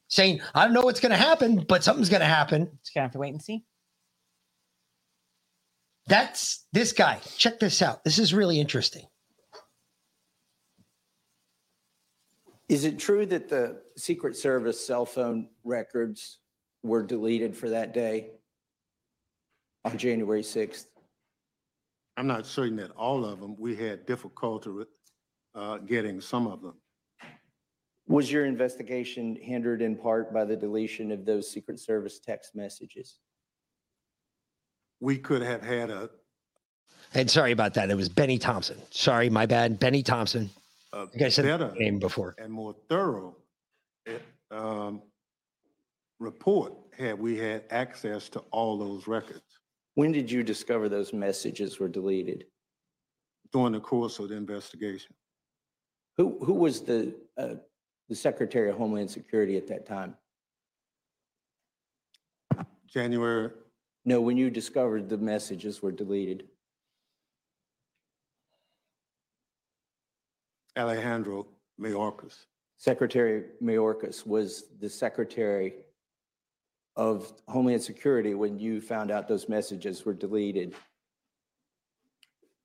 saying, 0.09 0.41
I 0.55 0.65
don't 0.65 0.75
know 0.75 0.83
what's 0.83 1.01
going 1.01 1.11
to 1.11 1.17
happen, 1.17 1.65
but 1.69 1.85
something's 1.85 2.09
going 2.09 2.21
to 2.21 2.27
happen. 2.27 2.69
Just 2.83 2.95
gonna 2.95 3.05
have 3.05 3.13
to 3.13 3.19
wait 3.19 3.33
and 3.33 3.43
see. 3.43 3.65
That's 6.11 6.67
this 6.73 6.93
guy. 6.93 7.21
Check 7.37 7.61
this 7.61 7.81
out. 7.83 8.03
This 8.03 8.19
is 8.19 8.35
really 8.35 8.61
interesting. 8.61 9.05
Is 12.69 12.85
it 12.85 12.99
true 12.99 13.25
that 13.27 13.49
the 13.49 13.81
Secret 13.97 14.37
Service 14.37 14.85
cell 14.85 15.07
phone 15.07 15.51
records 15.63 16.39
were 16.83 17.05
deleted 17.05 17.57
for 17.57 17.71
that 17.71 17.95
day 17.95 18.31
on 19.85 19.97
January 19.99 20.43
6th? 20.43 20.87
I'm 22.17 22.27
not 22.27 22.45
certain 22.45 22.77
that 22.79 22.91
all 22.91 23.25
of 23.25 23.39
them, 23.39 23.55
we 23.57 23.77
had 23.77 24.05
difficulty 24.05 24.71
with 24.71 24.89
uh, 25.55 25.79
getting 25.79 26.21
some 26.21 26.49
of 26.49 26.61
them. 26.61 26.75
Was 28.09 28.33
your 28.33 28.47
investigation 28.47 29.39
hindered 29.41 29.81
in 29.81 29.95
part 29.95 30.35
by 30.35 30.45
the 30.45 30.57
deletion 30.57 31.13
of 31.13 31.25
those 31.25 31.49
Secret 31.49 31.79
Service 31.79 32.19
text 32.19 32.57
messages? 32.57 33.21
We 35.01 35.17
could 35.19 35.43
have 35.43 35.63
had 35.63 35.91
a, 35.91 36.11
And 37.15 37.31
sorry 37.31 37.53
about 37.53 37.75
that. 37.75 37.91
It 37.91 37.97
was 37.97 38.09
Bennie 38.09 38.39
Thompson. 38.39 38.79
Sorry, 38.91 39.31
my 39.31 39.47
bad. 39.47 39.79
Bennie 39.79 40.03
Thompson. 40.03 40.51
a 40.93 40.99
I 40.99 41.07
think 41.07 41.23
I 41.23 41.29
said 41.29 41.45
better 41.45 41.69
the 41.73 41.79
name 41.79 41.99
before. 41.99 42.35
and 42.39 42.53
more 42.53 42.75
thorough 42.89 43.37
eh, 44.07 44.19
um, 44.51 45.03
report 46.19 46.75
had 46.97 47.19
we 47.19 47.39
had 47.39 47.65
access 47.71 48.29
to 48.31 48.41
all 48.51 48.77
those 48.79 49.07
records 49.07 49.43
When 49.95 50.13
did 50.13 50.31
you 50.31 50.43
discover 50.43 50.89
those 50.89 51.13
messages 51.13 51.79
were 51.79 51.89
deleted? 51.89 52.45
during 53.53 53.73
the 53.73 53.81
course 53.81 54.21
of 54.21 54.29
the 54.29 54.37
investigation. 54.37 55.13
Who, 56.17 56.39
who 56.45 56.55
was 56.55 56.83
the, 56.83 57.15
uh, 57.37 57.55
the 58.09 58.15
Secretary 58.15 58.71
of 58.71 58.77
Homeland 58.77 59.11
Security 59.11 59.57
at 59.57 59.67
that 59.67 59.87
time? 59.87 60.15
January, 62.87 63.51
No, 64.05 64.21
when 64.21 64.37
you 64.37 64.51
discovered 64.51 65.09
the 65.09 65.19
messages 65.19 65.83
were 65.83 65.93
deleted. 65.93 66.45
Alejandro 70.79 71.47
Mayorkas. 71.81 72.47
Secretary 72.79 73.45
Mayorkas 73.63 74.27
was 74.27 74.65
the 74.81 74.89
Secretary 74.89 75.75
of 76.97 77.33
Homeland 77.47 77.83
Security 77.83 78.35
when 78.35 78.59
you 78.59 78.81
found 78.81 79.11
out 79.11 79.29
those 79.29 79.49
messages 79.49 80.05
were 80.05 80.15
deleted. 80.15 80.75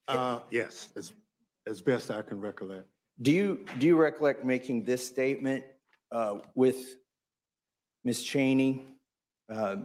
Uh, 0.07 0.39
yes, 0.51 0.89
as, 0.95 1.13
as 1.67 1.81
best 1.81 2.11
I 2.11 2.21
can 2.21 2.39
recollect. 2.39 2.87
Do 3.21 3.31
you, 3.31 3.65
do 3.79 3.87
you 3.87 3.97
recollect 3.97 4.45
making 4.45 4.83
this 4.83 5.05
statement 5.05 5.63
uh, 6.11 6.39
with 6.53 6.95
Ms. 8.03 8.23
Cheney? 8.23 8.87
Uh, 9.53 9.77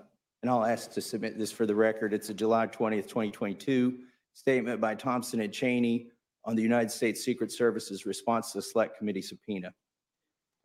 And 0.42 0.50
I'll 0.50 0.64
ask 0.64 0.92
to 0.92 1.00
submit 1.00 1.38
this 1.38 1.53
for 1.53 1.66
the 1.66 1.74
record. 1.74 2.14
It's 2.14 2.31
a 2.31 2.35
July 2.35 2.66
20th, 2.66 3.09
2022 3.09 3.98
statement 4.33 4.81
by 4.81 4.94
Thompson 4.94 5.40
and 5.40 5.53
Cheney 5.53 6.09
on 6.44 6.57
the 6.57 6.62
United 6.62 6.90
States 6.90 7.22
Secret 7.22 7.53
Service's 7.53 8.07
response 8.07 8.53
to 8.53 8.59
the 8.59 8.62
Select 8.62 8.96
Committee 8.96 9.20
subpoena. 9.20 9.72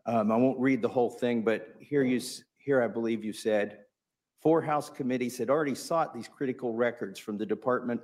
Um, 0.05 0.31
I 0.31 0.37
won't 0.37 0.59
read 0.59 0.81
the 0.81 0.87
whole 0.87 1.09
thing, 1.09 1.41
but 1.41 1.75
here 1.79 2.03
you, 2.03 2.21
here 2.57 2.81
I 2.81 2.87
believe 2.87 3.25
you 3.25 3.33
said, 3.33 3.79
four 4.41 4.61
House 4.61 4.89
committees 4.89 5.37
had 5.37 5.49
already 5.49 5.75
sought 5.75 6.13
these 6.13 6.29
critical 6.29 6.73
records 6.73 7.19
from 7.19 7.37
the 7.37 7.45
Department 7.45 7.99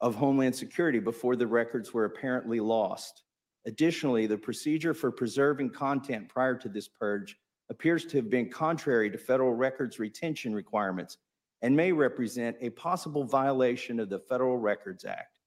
of 0.00 0.14
Homeland 0.14 0.54
Security 0.56 0.98
before 0.98 1.36
the 1.36 1.46
records 1.46 1.92
were 1.92 2.06
apparently 2.06 2.60
lost. 2.60 3.24
Additionally, 3.66 4.26
the 4.26 4.38
procedure 4.38 4.94
for 4.94 5.10
preserving 5.10 5.70
content 5.70 6.28
prior 6.28 6.56
to 6.56 6.68
this 6.68 6.88
purge 6.88 7.36
appears 7.72 8.04
to 8.04 8.18
have 8.18 8.28
been 8.28 8.50
contrary 8.50 9.10
to 9.10 9.16
federal 9.16 9.54
records 9.54 9.98
retention 9.98 10.54
requirements 10.54 11.16
and 11.62 11.74
may 11.74 11.90
represent 11.90 12.54
a 12.60 12.68
possible 12.68 13.24
violation 13.24 13.98
of 13.98 14.10
the 14.10 14.18
Federal 14.18 14.58
Records 14.58 15.06
Act. 15.06 15.38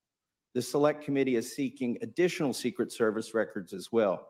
The 0.56 0.62
Select 0.62 1.04
Committee 1.04 1.36
is 1.36 1.56
seeking 1.56 2.00
additional 2.02 2.52
Secret 2.52 2.92
Service 2.92 3.36
records 3.36 3.74
as 3.74 3.92
well. 3.92 4.28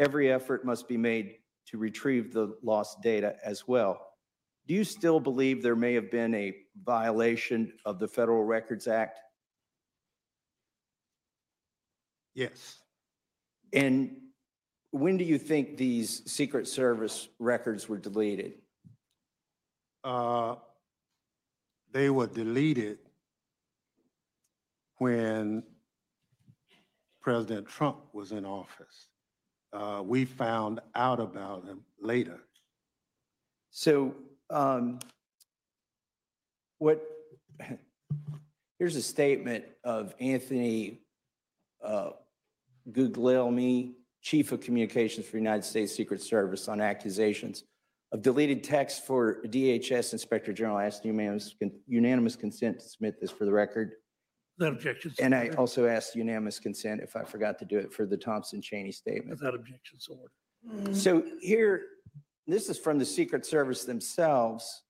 Every 0.00 0.32
effort 0.32 0.64
must 0.64 0.88
be 0.88 0.96
made 0.96 1.36
to 1.66 1.78
retrieve 1.78 2.32
the 2.32 2.56
lost 2.60 3.02
data 3.02 3.36
as 3.44 3.68
well. 3.68 4.04
Do 4.66 4.74
you 4.74 4.82
still 4.82 5.20
believe 5.20 5.62
there 5.62 5.76
may 5.76 5.94
have 5.94 6.10
been 6.10 6.34
a 6.34 6.56
violation 6.84 7.72
of 7.84 8.00
the 8.00 8.08
Federal 8.08 8.42
Records 8.42 8.88
Act? 8.88 9.20
Yes, 12.34 12.78
And 13.72 14.16
when 14.90 15.16
do 15.16 15.24
you 15.24 15.38
think 15.38 15.76
these 15.76 16.22
Secret 16.30 16.66
Service 16.66 17.28
records 17.38 17.88
were 17.88 17.98
deleted? 17.98 18.54
uh, 20.04 20.56
they 21.92 22.10
were 22.10 22.26
deleted 22.26 22.98
when 24.98 25.62
President 27.20 27.68
Trump 27.68 27.98
was 28.12 28.32
in 28.32 28.44
office. 28.44 29.08
Uh, 29.72 30.02
we 30.04 30.24
found 30.24 30.80
out 30.94 31.20
about 31.20 31.64
him 31.64 31.82
later. 32.00 32.40
So, 33.70 34.14
um, 34.48 34.98
what, 36.78 37.02
here's 38.78 38.96
a 38.96 39.02
statement 39.02 39.64
of 39.84 40.14
Anthony, 40.20 41.00
uh, 41.84 42.10
Guglielmi, 42.90 43.92
Chief 44.22 44.52
of 44.52 44.60
Communications 44.60 45.26
for 45.26 45.36
United 45.36 45.64
States 45.64 45.94
Secret 45.94 46.20
Service 46.22 46.68
on 46.68 46.80
accusations 46.80 47.64
of 48.12 48.22
deleted 48.22 48.64
text 48.64 49.06
for 49.06 49.42
DHS 49.46 50.12
Inspector 50.12 50.52
General. 50.52 50.78
I 50.78 50.86
asked 50.86 51.04
unanimous, 51.04 51.54
unanimous 51.86 52.36
consent 52.36 52.80
to 52.80 52.88
submit 52.88 53.20
this 53.20 53.30
for 53.30 53.44
the 53.44 53.52
record. 53.52 53.92
Without 54.58 54.72
objection. 54.74 55.12
And 55.20 55.34
I 55.34 55.48
also 55.50 55.86
asked 55.86 56.16
unanimous 56.16 56.58
consent 56.58 57.00
if 57.02 57.14
I 57.16 57.22
forgot 57.22 57.58
to 57.60 57.64
do 57.64 57.78
it 57.78 57.92
for 57.92 58.06
the 58.06 58.16
Thompson 58.16 58.60
Cheney 58.60 58.92
statement. 58.92 59.30
Without 59.38 59.54
objection, 59.54 60.00
so 60.00 60.14
ordered. 60.64 60.96
So 60.96 61.22
here, 61.40 61.82
this 62.46 62.68
is 62.68 62.76
from 62.78 62.98
the 62.98 63.04
Secret 63.04 63.46
Service 63.46 63.84
themselves. 63.84 64.82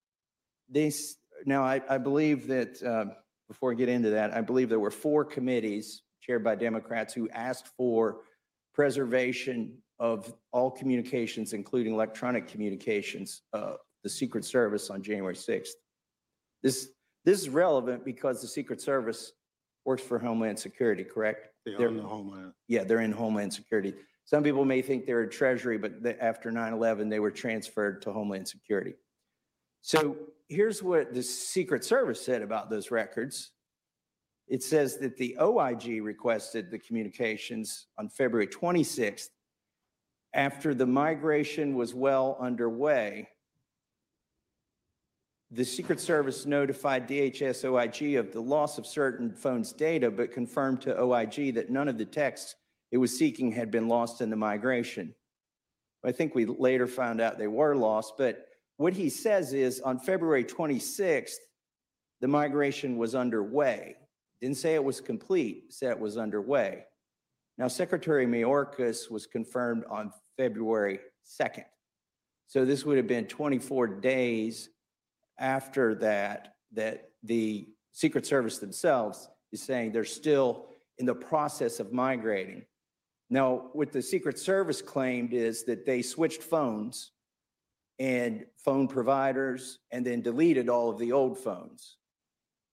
They, 0.71 0.87
s- 0.87 1.17
now, 1.45 1.63
I, 1.65 1.83
I 1.89 1.99
believe 1.99 2.47
that, 2.47 2.83
um, 2.83 3.13
before 3.49 3.73
I 3.73 3.75
get 3.75 3.89
into 3.89 4.11
that, 4.11 4.33
I 4.35 4.41
believe 4.43 4.69
there 4.69 4.81
were 4.81 4.91
four 4.91 5.25
committees 5.25 6.03
chaired 6.23 6.45
by 6.45 6.55
Democrats 6.55 7.13
who 7.15 7.29
asked 7.31 7.69
for 7.77 8.21
preservation 8.89 9.77
of 9.99 10.33
all 10.53 10.71
communications, 10.71 11.53
including 11.53 11.93
electronic 11.95 12.47
communications, 12.47 13.43
uh, 13.53 13.73
the 14.05 14.09
Secret 14.09 14.45
Service 14.45 14.89
on 14.89 15.03
January 15.03 15.35
6th. 15.35 15.71
This, 16.63 16.91
this 17.25 17.41
is 17.41 17.49
relevant 17.49 18.05
because 18.05 18.41
the 18.41 18.47
Secret 18.47 18.81
Service 18.81 19.33
works 19.85 20.03
for 20.05 20.17
Homeland 20.21 20.57
Security, 20.61 21.03
correct? 21.03 21.49
They 21.67 21.73
are 21.73 21.79
They're- 21.79 21.89
in 21.89 21.97
the 21.97 22.03
Homeland. 22.05 22.53
yeah, 22.69 22.85
they're 22.85 23.01
in 23.01 23.11
Homeland 23.11 23.53
Security. 23.53 23.95
Some 24.27 24.45
people 24.45 24.65
may 24.65 24.81
think 24.81 25.07
they're 25.07 25.25
in 25.25 25.31
Treasury, 25.31 25.77
but 25.77 26.01
the- 26.01 26.23
after 26.23 26.53
9/11, 26.53 27.09
they 27.09 27.19
were 27.19 27.33
transferred 27.33 28.01
to 28.03 28.13
Homeland 28.13 28.47
Security. 28.47 28.95
So 29.81 30.17
here's 30.49 30.85
what 30.85 31.13
the 31.15 31.23
Secret 31.25 31.83
Service 31.85 32.21
said 32.25 32.43
about 32.43 32.71
those 32.71 32.93
records. 32.93 33.51
It 34.49 34.63
says 34.63 34.97
that 34.99 35.17
the 35.17 35.37
OIG 35.41 36.03
requested 36.03 36.71
the 36.71 36.79
communications 36.79 37.87
on 37.99 38.09
February 38.09 38.47
26th 38.47 39.29
after 40.33 40.75
the 40.75 40.87
migration 40.87 41.75
was 41.75 41.95
well 41.95 42.37
underway. 42.41 43.29
The 45.51 45.65
Secret 45.65 46.01
Service 46.01 46.47
notified 46.47 47.09
DHS 47.09 47.65
OIG 47.65 48.17
of 48.17 48.33
the 48.33 48.41
loss 48.41 48.79
of 48.79 48.87
certain 48.87 49.33
phones' 49.33 49.73
data, 49.73 50.11
but 50.11 50.33
confirmed 50.33 50.83
to 50.83 50.99
OIG 50.99 51.55
that 51.55 51.71
none 51.71 51.89
of 51.89 51.99
the 51.99 52.05
texts 52.05 52.55
it 52.91 52.99
was 52.99 53.17
seeking 53.17 53.53
had 53.53 53.71
been 53.71 53.89
lost 53.89 54.21
in 54.21 54.31
the 54.31 54.37
migration. 54.37 55.15
I 56.05 56.13
think 56.13 56.35
we 56.35 56.47
later 56.47 56.87
found 56.87 57.21
out 57.21 57.39
they 57.39 57.49
were 57.49 57.75
lost, 57.75 58.15
but 58.17 58.47
what 58.77 58.93
he 58.93 59.11
says 59.11 59.53
is 59.53 59.81
on 59.81 59.99
February 59.99 60.45
26th, 60.45 61.37
the 62.21 62.29
migration 62.29 62.97
was 62.97 63.15
underway. 63.15 63.97
Didn't 64.41 64.57
say 64.57 64.75
it 64.75 64.85
was 64.85 65.01
complete, 65.01 65.73
said 65.73 65.91
it 65.91 66.01
was 66.01 66.17
underway. 66.17 66.85
Now, 67.57 67.69
Secretary 67.69 68.27
Mayorkas 68.27 69.11
was 69.11 69.27
confirmed 69.27 69.85
on 69.91 70.13
February 70.37 71.01
2nd. 71.41 71.65
So 72.47 72.65
this 72.65 72.85
would 72.85 72.97
have 72.97 73.09
been 73.09 73.27
24 73.27 73.89
days 73.89 74.71
after 75.39 75.95
that, 75.97 76.55
that 76.73 77.11
the 77.23 77.69
Secret 77.93 78.27
Service 78.27 78.59
themselves 78.59 79.29
is 79.53 79.63
saying 79.63 79.93
they're 79.93 80.05
still 80.05 80.67
in 80.99 81.07
the 81.07 81.15
process 81.15 81.81
of 81.81 81.93
migrating. 81.93 82.65
Now, 83.31 83.69
what 83.73 83.93
the 83.93 84.03
Secret 84.03 84.39
Service 84.39 84.81
claimed 84.81 85.33
is 85.33 85.65
that 85.65 85.85
they 85.85 86.01
switched 86.01 86.43
phones 86.43 87.13
and 87.99 88.47
phone 88.65 88.89
providers 88.89 89.81
and 89.91 90.07
then 90.07 90.23
deleted 90.23 90.69
all 90.69 90.91
of 90.91 90.99
the 90.99 91.13
old 91.13 91.39
phones. 91.39 91.97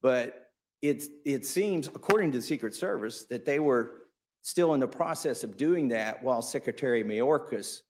But 0.02 0.45
it's, 0.82 1.08
it 1.26 1.46
seems, 1.46 1.88
according 1.88 2.32
to 2.34 2.40
the 2.40 2.44
Secret 2.44 2.76
Service, 2.76 3.26
that 3.26 3.46
they 3.46 3.60
were 3.60 4.04
still 4.42 4.74
in 4.74 4.80
the 4.80 4.88
process 4.88 5.44
of 5.44 5.58
doing 5.58 5.88
that 5.90 6.22
while 6.22 6.42
Secretary 6.42 7.04
Mayorkas 7.04 7.82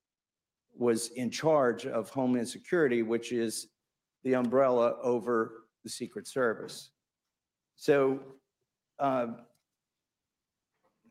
was 0.78 1.10
in 1.10 1.30
charge 1.30 1.86
of 1.86 2.10
Homeland 2.10 2.48
Security, 2.48 3.02
which 3.02 3.32
is 3.32 3.68
the 4.24 4.36
umbrella 4.36 4.96
over 5.02 5.66
the 5.84 5.90
Secret 5.90 6.28
Service. 6.28 6.92
So 7.76 8.20
um, 9.00 9.38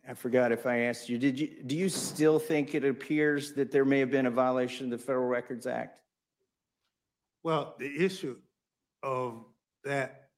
I 0.09 0.15
forgot 0.15 0.53
if 0.53 0.67
I 0.67 0.81
asked 0.81 1.09
you, 1.09 1.19
did 1.19 1.39
you, 1.39 1.63
do 1.67 1.77
you 1.77 1.89
still 1.89 2.39
think 2.39 2.75
it 2.75 2.85
appears 2.85 3.53
that 3.53 3.71
there 3.71 3.85
may 3.85 3.99
have 4.01 4.11
been 4.11 4.27
a 4.27 4.31
violation 4.31 4.87
of 4.87 4.99
the 4.99 4.99
Federal 4.99 5.27
Records 5.27 5.67
Act? 5.67 6.01
Well, 7.43 7.75
the 7.79 8.05
issue 8.05 8.37
of 9.03 9.45
that 9.85 10.29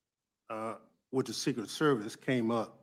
uh, 0.50 0.74
with 1.12 1.26
the 1.26 1.32
Secret 1.32 1.70
Service 1.70 2.16
came 2.16 2.50
up 2.50 2.80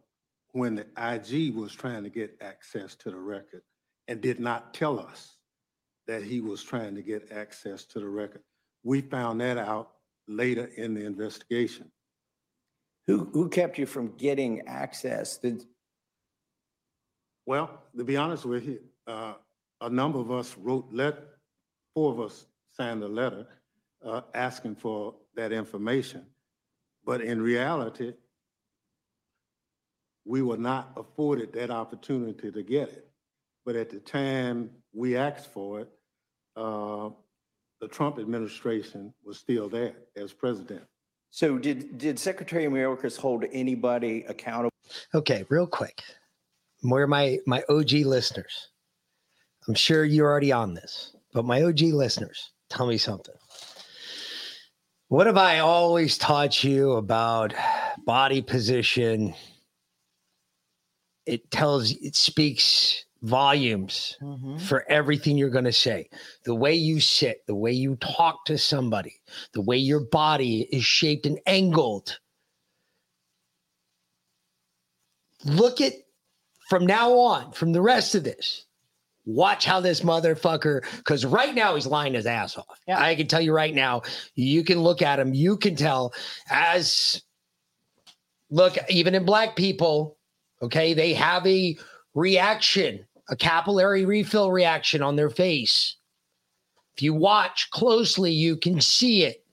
when 0.52 0.76
the 0.76 0.86
IG 0.98 1.56
was 1.56 1.74
trying 1.74 2.04
to 2.04 2.10
get 2.10 2.38
access 2.42 2.96
to 2.96 3.10
the 3.10 3.18
record 3.18 3.62
and 4.08 4.22
did 4.22 4.40
not 4.40 4.74
tell 4.74 5.00
us 5.00 5.38
that 6.08 6.24
he 6.24 6.42
was 6.42 6.64
trying 6.64 6.96
to 6.96 7.02
get 7.02 7.32
access 7.32 7.86
to 7.86 8.00
the 8.00 8.08
record. 8.08 8.42
We 8.84 9.02
found 9.02 9.42
that 9.42 9.58
out 9.58 9.92
later 10.28 10.66
in 10.66 10.94
the 10.94 11.06
investigation. 11.06 11.92
Who, 13.08 13.30
who 13.34 13.50
kept 13.50 13.78
you 13.78 13.86
from 13.86 14.16
getting 14.18 14.62
access? 14.68 15.38
Did, 15.38 15.64
Well, 17.46 17.70
to 17.98 18.04
be 18.04 18.18
honest 18.18 18.46
with 18.46 18.66
you, 18.66 18.80
uh, 19.08 19.34
a 19.82 19.90
number 19.90 20.20
of 20.20 20.32
us 20.32 20.56
wrote 20.58 20.88
let, 20.92 21.18
four 21.94 22.12
of 22.12 22.20
us 22.20 22.46
signed 22.72 23.04
a 23.04 23.08
letter 23.08 23.48
uh, 24.06 24.22
asking 24.34 24.76
for 24.76 25.16
that 25.36 25.52
information. 25.52 26.26
But 27.06 27.22
in 27.22 27.42
reality, 27.42 28.14
we 30.26 30.42
were 30.42 30.58
not 30.58 30.92
afforded 30.96 31.54
that 31.54 31.70
opportunity 31.70 32.52
to 32.52 32.64
get 32.64 32.90
it. 32.90 33.10
But 33.66 33.76
at 33.76 33.90
the 33.90 34.00
time 34.00 34.70
we 34.94 35.18
asked 35.18 35.52
for 35.52 35.82
it, 35.82 35.90
uh, 36.56 37.10
the 37.82 37.88
Trump 37.88 38.20
administration 38.20 39.14
was 39.24 39.38
still 39.38 39.68
there 39.68 39.96
as 40.16 40.32
president. 40.32 40.84
so 41.32 41.58
did, 41.58 41.98
did 41.98 42.18
Secretary 42.20 42.66
Mayorkas 42.66 43.18
hold 43.18 43.44
anybody 43.52 44.24
accountable? 44.28 44.72
Okay, 45.14 45.46
real 45.50 45.68
quick. 45.68 46.02
Where 46.82 47.04
are 47.04 47.08
my 47.08 47.40
my 47.46 47.64
OG 47.70 47.92
listeners? 48.06 48.70
I'm 49.68 49.74
sure 49.74 50.04
you're 50.04 50.30
already 50.30 50.52
on 50.52 50.74
this, 50.74 51.16
but 51.34 51.46
my 51.46 51.64
OG 51.64 51.80
listeners, 51.82 52.52
tell 52.70 52.86
me 52.86 52.98
something. 52.98 53.36
What 55.14 55.28
have 55.28 55.38
I 55.38 55.60
always 55.60 56.18
taught 56.18 56.64
you 56.64 56.94
about 56.94 57.54
body 58.04 58.42
position? 58.42 59.36
It 61.28 61.52
tells 61.52 61.92
it 61.92 62.16
speaks 62.16 63.06
volumes 63.22 64.18
mm-hmm. 64.24 64.58
for 64.58 64.90
everything 64.90 65.38
you're 65.38 65.52
going 65.52 65.66
to 65.66 65.72
say. 65.72 66.10
The 66.46 66.56
way 66.56 66.74
you 66.74 67.00
sit, 67.00 67.46
the 67.46 67.54
way 67.54 67.72
you 67.72 67.96
talk 67.98 68.44
to 68.46 68.58
somebody, 68.58 69.22
the 69.54 69.62
way 69.62 69.78
your 69.78 70.00
body 70.00 70.62
is 70.72 70.84
shaped 70.84 71.28
and 71.28 71.40
angled. 71.46 72.20
Look 75.46 75.80
at 75.80 75.94
from 76.70 76.88
now 76.88 77.14
on, 77.20 77.52
from 77.52 77.72
the 77.72 77.84
rest 77.84 78.16
of 78.16 78.24
this, 78.24 78.63
watch 79.26 79.66
how 79.66 79.80
this 79.80 80.02
motherfucker, 80.02 80.84
because 80.98 81.26
right 81.26 81.56
now 81.56 81.76
he's 81.76 81.88
lying 81.88 82.14
his 82.14 82.26
ass 82.26 82.58
off. 82.58 82.80
I 82.88 83.16
can 83.16 83.28
tell 83.28 83.42
you 83.42 83.54
right 83.54 83.74
now, 83.74 84.02
you 84.36 84.64
can 84.64 84.80
look 84.80 85.02
at 85.02 85.20
him, 85.20 85.34
you 85.34 85.58
can 85.58 85.76
tell 85.76 86.14
as 86.50 87.22
look, 88.50 88.78
even 88.90 89.16
in 89.16 89.26
black 89.26 89.56
people, 89.56 90.18
okay, 90.62 90.94
they 90.94 91.14
have 91.14 91.46
a 91.48 91.78
reaction, 92.14 93.06
a 93.30 93.36
capillary 93.36 94.06
refill 94.06 94.52
reaction 94.52 95.02
on 95.02 95.16
their 95.16 95.30
face. 95.30 95.98
If 96.96 97.02
you 97.02 97.14
watch 97.14 97.70
closely, 97.72 98.32
you 98.32 98.56
can 98.56 98.80
see 98.80 99.24
it. 99.24 99.44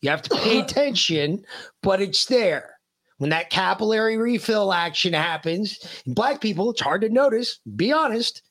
You 0.00 0.10
have 0.10 0.22
to 0.22 0.36
pay 0.36 0.58
attention, 0.62 1.44
but 1.82 2.00
it's 2.00 2.24
there. 2.24 2.74
When 3.18 3.30
that 3.30 3.50
capillary 3.50 4.16
refill 4.16 4.72
action 4.72 5.12
happens, 5.12 5.78
in 6.06 6.14
black 6.14 6.40
people, 6.40 6.70
it's 6.70 6.80
hard 6.80 7.02
to 7.02 7.10
notice, 7.10 7.60
be 7.76 7.92
honest. 7.92 8.42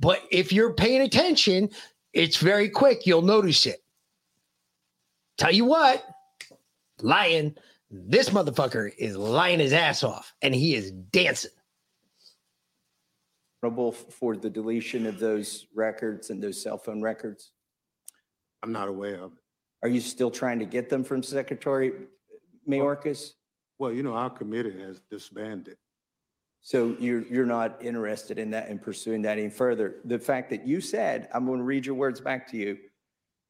But 0.00 0.22
if 0.30 0.52
you're 0.52 0.72
paying 0.72 1.02
attention, 1.02 1.70
it's 2.12 2.38
very 2.38 2.70
quick. 2.70 3.06
You'll 3.06 3.22
notice 3.22 3.66
it. 3.66 3.82
Tell 5.36 5.52
you 5.52 5.66
what, 5.66 6.04
lying, 7.00 7.54
this 7.90 8.30
motherfucker 8.30 8.90
is 8.98 9.16
lying 9.16 9.60
his 9.60 9.72
ass 9.72 10.02
off 10.02 10.34
and 10.42 10.54
he 10.54 10.74
is 10.74 10.90
dancing. 10.90 11.50
accountable 13.62 13.92
for 13.92 14.36
the 14.36 14.50
deletion 14.50 15.06
of 15.06 15.18
those 15.18 15.66
records 15.74 16.30
and 16.30 16.42
those 16.42 16.60
cell 16.60 16.78
phone 16.78 17.02
records? 17.02 17.52
I'm 18.62 18.72
not 18.72 18.88
aware 18.88 19.16
of 19.22 19.32
it. 19.32 19.38
Are 19.82 19.88
you 19.88 20.00
still 20.00 20.30
trying 20.30 20.58
to 20.58 20.66
get 20.66 20.90
them 20.90 21.04
from 21.04 21.22
Secretary 21.22 21.92
Mayorkas? 22.68 23.32
Well, 23.78 23.92
you 23.92 24.02
know, 24.02 24.12
our 24.12 24.28
committee 24.28 24.78
has 24.80 25.00
disbanded. 25.10 25.78
So 26.62 26.94
you're, 27.00 27.26
you're 27.26 27.46
not 27.46 27.82
interested 27.82 28.38
in 28.38 28.50
that 28.50 28.68
and 28.68 28.80
pursuing 28.80 29.22
that 29.22 29.38
any 29.38 29.48
further? 29.48 29.96
The 30.04 30.18
fact 30.18 30.50
that 30.50 30.66
you 30.66 30.80
said, 30.80 31.28
I'm 31.32 31.46
going 31.46 31.58
to 31.58 31.64
read 31.64 31.86
your 31.86 31.94
words 31.94 32.20
back 32.20 32.46
to 32.50 32.56
you, 32.56 32.78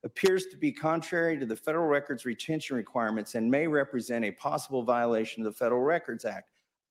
appears 0.04 0.46
to 0.46 0.56
be 0.56 0.72
contrary 0.72 1.38
to 1.38 1.44
the 1.44 1.56
federal 1.56 1.86
records 1.86 2.24
retention 2.24 2.76
requirements 2.76 3.34
and 3.34 3.50
may 3.50 3.66
represent 3.66 4.24
a 4.24 4.30
possible 4.32 4.82
violation 4.82 5.44
of 5.44 5.52
the 5.52 5.58
Federal 5.58 5.82
Records 5.82 6.24
Act. 6.24 6.48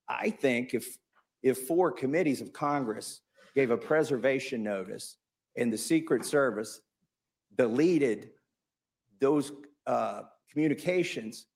I 0.07 0.29
think 0.29 0.73
if, 0.73 0.97
if 1.41 1.67
four 1.67 1.91
committees 1.91 2.41
of 2.41 2.53
Congress 2.53 3.21
gave 3.55 3.71
a 3.71 3.77
preservation 3.77 4.61
notice 4.61 5.17
and 5.57 5.73
the 5.73 5.77
Secret 5.77 6.25
Service 6.25 6.81
deleted 7.57 8.29
those 9.19 9.51
uh, 9.87 10.21
communications, 10.51 11.47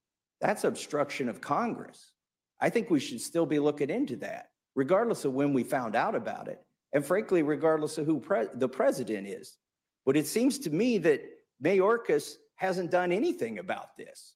that's 0.41 0.64
obstruction 0.64 1.30
of 1.30 1.39
Congress. 1.39 2.11
I 2.59 2.70
think 2.70 2.89
we 2.89 2.99
should 2.99 3.22
still 3.22 3.45
be 3.45 3.59
looking 3.59 3.89
into 3.89 4.16
that, 4.18 4.49
regardless 4.76 5.26
of 5.26 5.34
when 5.34 5.53
we 5.53 5.63
found 5.63 5.95
out 5.95 6.15
about 6.15 6.47
it, 6.47 6.59
and 6.93 7.05
frankly, 7.05 7.43
regardless 7.43 7.97
of 7.97 8.05
who 8.05 8.19
pre- 8.19 8.47
the 8.55 8.69
president 8.69 9.28
is. 9.28 9.57
But 10.05 10.17
it 10.17 10.28
seems 10.28 10.59
to 10.59 10.69
me 10.69 10.97
that 10.99 11.21
Mayorkas 11.63 12.36
hasn't 12.55 12.91
done 12.91 13.11
anything 13.11 13.59
about 13.59 13.97
this. 13.97 14.34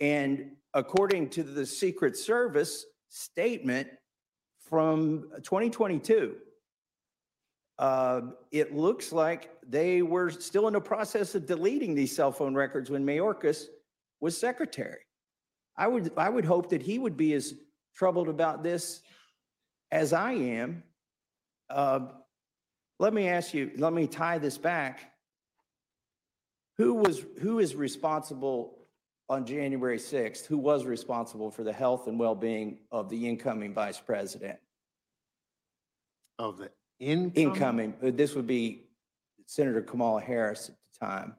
And 0.00 0.52
according 0.74 1.30
to 1.30 1.42
the 1.42 1.66
Secret 1.66 2.16
Service 2.16 2.84
statement 3.08 3.88
from 4.60 5.30
2022, 5.42 6.36
uh, 7.78 8.20
it 8.50 8.74
looks 8.74 9.12
like 9.12 9.50
they 9.66 10.02
were 10.02 10.30
still 10.30 10.66
in 10.66 10.72
the 10.72 10.80
process 10.80 11.34
of 11.34 11.46
deleting 11.46 11.94
these 11.94 12.14
cell 12.14 12.32
phone 12.32 12.54
records 12.54 12.90
when 12.90 13.04
Mayorkas 13.04 13.66
was 14.20 14.36
secretary. 14.36 15.00
I 15.76 15.86
would, 15.86 16.12
I 16.16 16.28
would 16.28 16.44
hope 16.44 16.70
that 16.70 16.82
he 16.82 16.98
would 16.98 17.16
be 17.16 17.34
as 17.34 17.54
troubled 17.94 18.28
about 18.28 18.62
this 18.62 19.00
as 19.90 20.12
I 20.12 20.32
am. 20.32 20.82
Uh, 21.70 22.00
Let 22.98 23.14
me 23.14 23.28
ask 23.28 23.54
you, 23.54 23.70
let 23.76 23.92
me 23.92 24.06
tie 24.06 24.38
this 24.38 24.58
back. 24.58 25.12
Who 26.78 26.94
was, 26.94 27.24
who 27.40 27.58
is 27.58 27.74
responsible 27.76 28.78
on 29.28 29.44
January 29.46 29.98
6th? 29.98 30.46
Who 30.46 30.58
was 30.58 30.84
responsible 30.84 31.50
for 31.50 31.62
the 31.62 31.72
health 31.72 32.06
and 32.08 32.18
well-being 32.18 32.78
of 32.90 33.08
the 33.08 33.28
incoming 33.28 33.74
vice 33.74 34.00
president? 34.00 34.58
Of 36.38 36.58
the 36.58 36.70
incoming? 36.98 37.48
Incoming, 37.52 37.94
uh, 38.02 38.10
this 38.14 38.34
would 38.34 38.46
be 38.46 38.84
Senator 39.46 39.82
Kamala 39.82 40.20
Harris 40.20 40.68
at 40.68 40.74
the 41.00 41.06
time. 41.06 41.34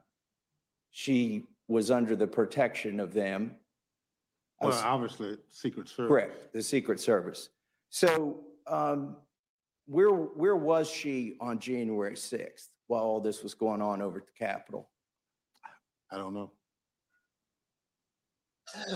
She 0.90 1.44
was 1.68 1.90
under 1.90 2.16
the 2.16 2.26
protection 2.26 3.00
of 3.00 3.12
them. 3.12 3.56
Well, 4.60 4.80
obviously, 4.84 5.36
Secret 5.50 5.88
Service. 5.88 6.08
Correct, 6.08 6.52
the 6.52 6.62
Secret 6.62 7.00
Service. 7.00 7.48
So 7.90 8.44
um, 8.66 9.16
where, 9.86 10.10
where 10.10 10.56
was 10.56 10.88
she 10.88 11.36
on 11.40 11.58
January 11.58 12.14
6th 12.14 12.68
while 12.86 13.02
all 13.02 13.20
this 13.20 13.42
was 13.42 13.54
going 13.54 13.82
on 13.82 14.00
over 14.00 14.18
at 14.18 14.26
the 14.26 14.32
Capitol? 14.38 14.88
I 16.10 16.16
don't 16.16 16.32
know. 16.32 16.52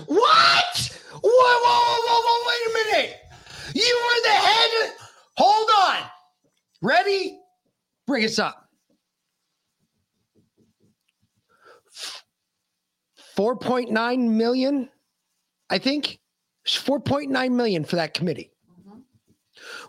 What? 0.07 1.01
Whoa, 1.13 1.21
whoa, 1.25 1.61
whoa, 1.65 2.01
whoa, 2.07 2.21
whoa, 2.25 2.49
wait 2.49 2.71
a 2.71 2.97
minute. 2.97 3.17
You 3.75 4.03
were 4.05 4.29
the 4.29 4.35
head. 4.35 4.93
Hold 5.37 5.71
on. 5.81 6.09
Ready? 6.81 7.41
Bring 8.07 8.25
us 8.25 8.39
up. 8.39 8.69
4.9 13.37 14.31
million, 14.31 14.89
I 15.69 15.79
think. 15.79 16.21
4.9 16.67 17.53
million 17.53 17.85
for 17.85 17.97
that 17.97 18.15
committee. 18.15 18.54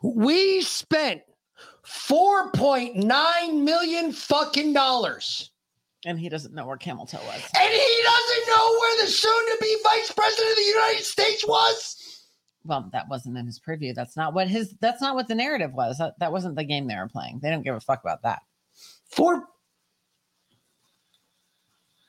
We 0.02 0.62
spent 0.62 1.22
4.9 1.86 3.64
million 3.64 4.12
fucking 4.12 4.74
dollars. 4.74 5.52
And 6.06 6.20
he 6.20 6.30
doesn't 6.30 6.54
know 6.54 6.68
where 6.68 6.78
Camel 6.78 7.08
Toe 7.08 7.18
was. 7.18 7.42
And 7.58 7.74
he 7.74 8.04
doesn't 8.04 8.48
know 8.48 8.78
where 8.80 9.06
the 9.06 9.12
soon 9.12 9.46
to 9.48 9.58
be 9.60 9.78
vice 9.84 10.12
president 10.12 10.52
of 10.52 10.58
the 10.58 10.64
United 10.64 11.04
States 11.04 11.48
was. 11.48 12.26
Well, 12.64 12.90
that 12.94 13.10
wasn't 13.10 13.38
in 13.38 13.46
his 13.46 13.60
preview. 13.60 13.94
That's 13.94 14.16
not 14.16 14.34
what 14.34 14.48
his 14.48 14.76
that's 14.80 15.02
not 15.02 15.16
what 15.16 15.28
the 15.28 15.36
narrative 15.36 15.74
was. 15.74 15.98
That, 15.98 16.14
that 16.20 16.32
wasn't 16.32 16.56
the 16.56 16.64
game 16.64 16.88
they 16.88 16.96
were 16.96 17.08
playing. 17.08 17.40
They 17.42 17.50
don't 17.50 17.64
give 17.64 17.76
a 17.76 17.80
fuck 17.80 18.02
about 18.02 18.22
that. 18.24 18.42
Four 19.10 19.48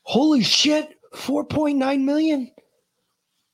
Holy 0.07 0.43
shit, 0.45 0.97
4.9 1.15 2.05
million. 2.05 2.53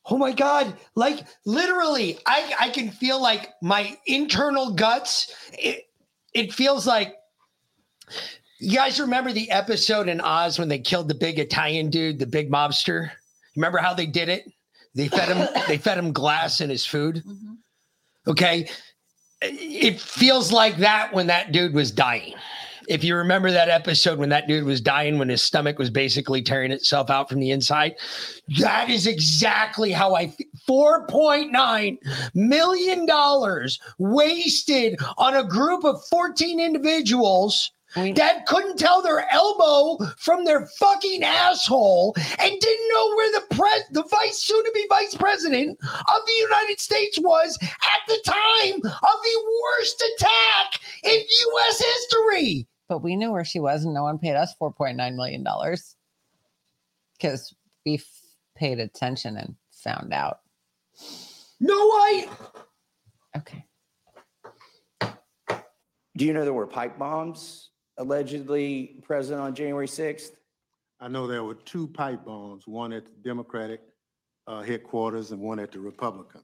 Oh 0.06 0.18
my 0.18 0.32
god, 0.32 0.76
like 0.94 1.20
literally 1.44 2.18
I 2.26 2.54
I 2.60 2.68
can 2.70 2.90
feel 2.90 3.20
like 3.20 3.50
my 3.62 3.96
internal 4.06 4.72
guts 4.72 5.32
it 5.52 5.88
it 6.34 6.52
feels 6.52 6.86
like 6.86 7.16
you 8.58 8.76
guys 8.76 9.00
remember 9.00 9.32
the 9.32 9.50
episode 9.50 10.08
in 10.08 10.20
Oz 10.20 10.58
when 10.58 10.68
they 10.68 10.78
killed 10.78 11.08
the 11.08 11.14
big 11.14 11.38
Italian 11.38 11.90
dude, 11.90 12.18
the 12.18 12.26
big 12.26 12.50
mobster? 12.50 13.10
Remember 13.56 13.78
how 13.78 13.92
they 13.92 14.06
did 14.06 14.28
it? 14.28 14.50
They 14.94 15.08
fed 15.08 15.28
him 15.28 15.48
they 15.68 15.78
fed 15.78 15.98
him 15.98 16.12
glass 16.12 16.60
in 16.60 16.70
his 16.70 16.86
food. 16.86 17.22
Mm-hmm. 17.26 17.54
Okay. 18.28 18.68
It 19.40 20.00
feels 20.00 20.52
like 20.52 20.76
that 20.76 21.12
when 21.12 21.26
that 21.26 21.50
dude 21.50 21.74
was 21.74 21.90
dying. 21.90 22.34
If 22.92 23.02
you 23.02 23.16
remember 23.16 23.50
that 23.50 23.70
episode 23.70 24.18
when 24.18 24.28
that 24.28 24.46
dude 24.46 24.64
was 24.64 24.82
dying, 24.82 25.18
when 25.18 25.30
his 25.30 25.40
stomach 25.40 25.78
was 25.78 25.88
basically 25.88 26.42
tearing 26.42 26.72
itself 26.72 27.08
out 27.08 27.26
from 27.26 27.40
the 27.40 27.50
inside, 27.50 27.94
that 28.58 28.90
is 28.90 29.06
exactly 29.06 29.92
how 29.92 30.14
I 30.14 30.28
feel. 30.28 30.46
$4.9 30.68 31.98
million 32.34 33.08
wasted 33.98 35.00
on 35.16 35.34
a 35.34 35.42
group 35.42 35.84
of 35.84 36.04
14 36.06 36.60
individuals 36.60 37.72
mm-hmm. 37.94 38.14
that 38.14 38.44
couldn't 38.46 38.78
tell 38.78 39.02
their 39.02 39.26
elbow 39.32 40.04
from 40.18 40.44
their 40.44 40.66
fucking 40.78 41.24
asshole 41.24 42.14
and 42.16 42.60
didn't 42.60 42.88
know 42.92 43.16
where 43.16 43.32
the 43.32 43.56
pres 43.56 43.82
the 43.92 44.04
vice 44.04 44.38
soon 44.38 44.62
to 44.64 44.70
be 44.72 44.86
vice 44.88 45.14
president 45.14 45.78
of 45.82 46.26
the 46.26 46.32
United 46.40 46.78
States 46.78 47.18
was 47.18 47.58
at 47.62 48.00
the 48.06 48.20
time 48.24 48.80
of 48.84 49.22
the 49.24 49.54
worst 49.62 50.04
attack 50.14 50.80
in 51.04 51.18
US 51.18 51.82
history. 51.82 52.68
But 52.92 53.02
we 53.02 53.16
knew 53.16 53.32
where 53.32 53.42
she 53.42 53.58
was, 53.58 53.86
and 53.86 53.94
no 53.94 54.02
one 54.02 54.18
paid 54.18 54.36
us 54.36 54.54
$4.9 54.60 55.16
million 55.16 55.42
because 57.18 57.54
we 57.86 57.94
f- 57.94 58.04
paid 58.54 58.80
attention 58.80 59.38
and 59.38 59.54
found 59.70 60.12
out. 60.12 60.40
No, 61.58 61.72
I. 61.74 62.28
Okay. 63.38 63.64
Do 66.18 66.26
you 66.26 66.34
know 66.34 66.44
there 66.44 66.52
were 66.52 66.66
pipe 66.66 66.98
bombs 66.98 67.70
allegedly 67.96 69.00
present 69.02 69.40
on 69.40 69.54
January 69.54 69.88
6th? 69.88 70.32
I 71.00 71.08
know 71.08 71.26
there 71.26 71.44
were 71.44 71.54
two 71.54 71.86
pipe 71.86 72.26
bombs, 72.26 72.68
one 72.68 72.92
at 72.92 73.06
the 73.06 73.14
Democratic 73.24 73.80
uh, 74.46 74.60
headquarters 74.60 75.30
and 75.30 75.40
one 75.40 75.58
at 75.58 75.72
the 75.72 75.80
Republican. 75.80 76.42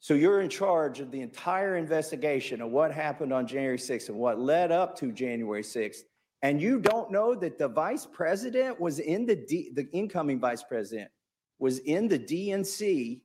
So 0.00 0.14
you're 0.14 0.40
in 0.40 0.48
charge 0.48 1.00
of 1.00 1.10
the 1.10 1.20
entire 1.20 1.76
investigation 1.76 2.60
of 2.60 2.70
what 2.70 2.92
happened 2.92 3.32
on 3.32 3.46
January 3.46 3.78
6th 3.78 4.08
and 4.08 4.18
what 4.18 4.38
led 4.38 4.70
up 4.70 4.96
to 4.98 5.10
January 5.10 5.62
6th. 5.62 6.02
And 6.42 6.60
you 6.60 6.78
don't 6.78 7.10
know 7.10 7.34
that 7.34 7.58
the 7.58 7.68
vice 7.68 8.06
president 8.06 8.80
was 8.80 9.00
in 9.00 9.26
the 9.26 9.34
D, 9.34 9.70
the 9.74 9.88
incoming 9.92 10.38
vice 10.38 10.62
president 10.62 11.10
was 11.58 11.78
in 11.80 12.06
the 12.06 12.18
DNC 12.18 13.20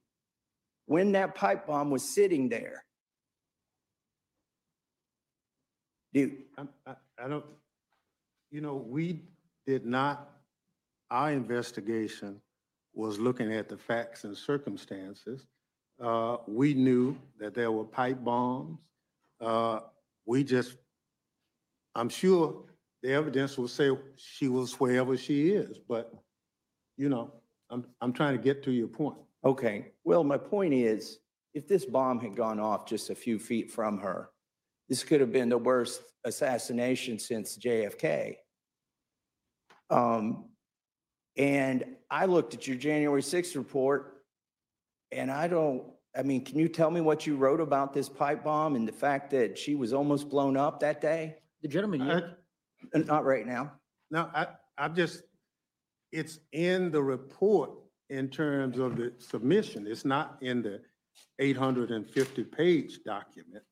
when 0.88 1.12
that 1.12 1.36
pipe 1.36 1.68
bomb 1.68 1.92
was 1.92 2.04
sitting 2.04 2.50
there. 2.50 2.84
Dude, 6.12 6.38
I, 6.58 6.64
I, 6.88 6.96
I 7.24 7.28
don't, 7.28 7.46
you 8.52 8.62
know, 8.62 8.76
we 8.76 9.22
did 9.66 9.86
not, 9.86 10.30
our 11.12 11.32
investigation 11.32 12.42
was 12.94 13.20
looking 13.20 13.54
at 13.54 13.70
the 13.70 13.78
facts 13.78 14.24
and 14.24 14.36
circumstances. 14.36 15.46
Uh, 16.02 16.38
we 16.48 16.74
knew 16.74 17.18
that 17.40 17.54
there 17.54 17.72
were 17.72 17.84
pipe 17.84 18.24
bombs. 18.24 18.78
Uh, 19.40 19.80
we 20.26 20.44
just, 20.44 20.76
I'm 21.96 22.10
sure 22.10 22.64
the 23.02 23.12
evidence 23.12 23.58
will 23.58 23.68
say 23.68 23.92
she 24.16 24.48
was 24.48 24.80
wherever 24.80 25.18
she 25.18 25.50
is, 25.50 25.78
but, 25.78 26.14
you 26.98 27.10
know, 27.10 27.34
I'm, 27.70 27.86
I'm 28.02 28.14
trying 28.14 28.38
to 28.38 28.42
get 28.42 28.64
to 28.64 28.72
your 28.72 28.88
point. 28.88 29.18
Okay, 29.46 29.92
well, 30.04 30.24
my 30.24 30.38
point 30.38 30.74
is, 30.74 31.20
if 31.54 31.68
this 31.68 31.86
bomb 31.86 32.20
had 32.20 32.36
gone 32.36 32.60
off 32.60 32.86
just 32.86 33.10
a 33.10 33.16
few 33.16 33.38
feet 33.38 33.72
from 33.72 34.00
her, 34.00 34.30
this 34.90 35.04
could 35.04 35.22
have 35.22 35.32
been 35.32 35.50
the 35.50 35.58
worst 35.58 36.02
assassination 36.24 37.20
since 37.20 37.58
JFK. 37.58 38.36
Um, 39.90 40.46
and 41.38 41.86
I 42.10 42.26
looked 42.26 42.54
at 42.54 42.68
your 42.68 42.78
January 42.78 43.22
6th 43.22 43.56
report, 43.56 44.13
and 45.14 45.32
I 45.32 45.48
don't, 45.48 45.84
I 46.16 46.24
mean, 46.24 46.44
can 46.46 46.60
you 46.60 46.68
tell 46.68 46.92
me 46.92 47.02
what 47.02 47.26
you 47.26 47.36
wrote 47.36 47.60
about 47.62 47.94
this 47.94 48.10
pipe 48.10 48.44
bomb 48.44 48.76
and 48.76 48.88
the 48.88 48.92
fact 48.92 49.32
that 49.32 49.58
she 49.58 49.76
was 49.76 49.94
almost 49.94 50.30
blown 50.30 50.58
up 50.58 50.80
that 50.82 51.02
day? 51.02 51.36
The 51.62 51.68
gentleman, 51.68 52.02
I- 52.02 52.22
Uh, 52.94 53.00
Not 53.00 53.24
right 53.26 53.48
now. 53.48 53.72
No, 54.12 54.30
I, 54.36 54.48
I'm 54.78 54.94
just, 54.94 55.24
it's 56.12 56.40
in 56.52 56.92
the 56.92 57.02
report 57.02 57.72
in 58.10 58.28
terms 58.30 58.78
of 58.78 58.98
the 58.98 59.14
submission. 59.18 59.88
It's 59.88 60.04
not 60.06 60.38
in 60.42 60.62
the 60.62 60.82
850-page 61.42 63.00
document. 63.06 63.64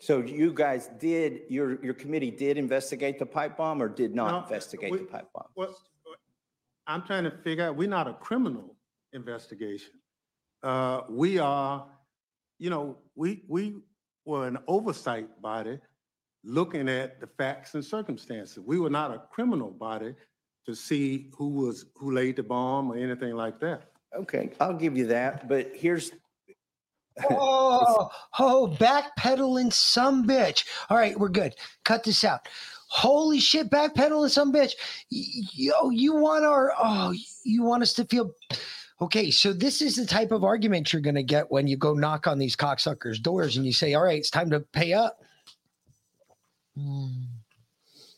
So 0.00 0.18
you 0.20 0.52
guys 0.52 0.90
did, 0.98 1.42
your, 1.48 1.82
your 1.84 1.94
committee 1.94 2.30
did 2.30 2.58
investigate 2.58 3.18
the 3.18 3.26
pipe 3.26 3.56
bomb 3.56 3.80
or 3.80 3.88
did 3.88 4.14
No, 4.14 4.26
not 4.26 4.42
investigate 4.44 4.90
we- 4.90 4.98
the 4.98 5.04
pipe 5.04 5.28
bomb? 5.34 5.46
Well, 5.54 5.74
I'm 6.88 7.02
trying 7.02 7.24
to 7.24 7.30
figure 7.30 7.64
out, 7.64 7.76
we're 7.76 7.88
not 7.88 8.06
a 8.06 8.14
criminal 8.14 8.75
investigation. 9.16 9.90
Uh, 10.62 11.00
we 11.08 11.38
are, 11.38 11.86
you 12.58 12.70
know, 12.70 12.98
we, 13.16 13.42
we 13.48 13.76
were 14.24 14.46
an 14.46 14.58
oversight 14.68 15.42
body 15.42 15.80
looking 16.44 16.88
at 16.88 17.20
the 17.20 17.26
facts 17.26 17.74
and 17.74 17.84
circumstances. 17.84 18.60
We 18.64 18.78
were 18.78 18.90
not 18.90 19.10
a 19.10 19.22
criminal 19.32 19.70
body 19.70 20.14
to 20.66 20.74
see 20.74 21.30
who 21.36 21.48
was, 21.48 21.86
who 21.96 22.12
laid 22.12 22.36
the 22.36 22.42
bomb 22.42 22.92
or 22.92 22.96
anything 22.96 23.34
like 23.34 23.58
that. 23.60 23.90
Okay, 24.14 24.50
I'll 24.60 24.74
give 24.74 24.96
you 24.96 25.06
that, 25.08 25.48
but 25.48 25.72
here's, 25.74 26.12
Oh, 27.30 28.10
oh, 28.38 28.76
backpedaling 28.78 29.72
some 29.72 30.26
bitch. 30.26 30.64
All 30.90 30.98
right, 30.98 31.18
we're 31.18 31.30
good. 31.30 31.54
Cut 31.84 32.04
this 32.04 32.24
out. 32.24 32.40
Holy 32.88 33.40
shit, 33.40 33.70
backpedaling 33.70 34.30
some 34.30 34.52
bitch. 34.52 34.72
Yo, 35.10 35.90
you 35.90 36.14
want 36.14 36.44
our 36.44 36.72
oh, 36.78 37.14
you 37.44 37.62
want 37.62 37.82
us 37.82 37.94
to 37.94 38.04
feel 38.04 38.32
okay. 39.00 39.30
So 39.30 39.52
this 39.52 39.82
is 39.82 39.96
the 39.96 40.06
type 40.06 40.32
of 40.32 40.44
argument 40.44 40.92
you're 40.92 41.02
gonna 41.02 41.22
get 41.22 41.50
when 41.50 41.66
you 41.66 41.76
go 41.76 41.94
knock 41.94 42.26
on 42.26 42.38
these 42.38 42.56
cocksuckers' 42.56 43.20
doors 43.20 43.56
and 43.56 43.66
you 43.66 43.72
say, 43.72 43.94
All 43.94 44.04
right, 44.04 44.18
it's 44.18 44.30
time 44.30 44.50
to 44.50 44.60
pay 44.60 44.92
up. 44.92 45.18
Hmm. 46.76 47.08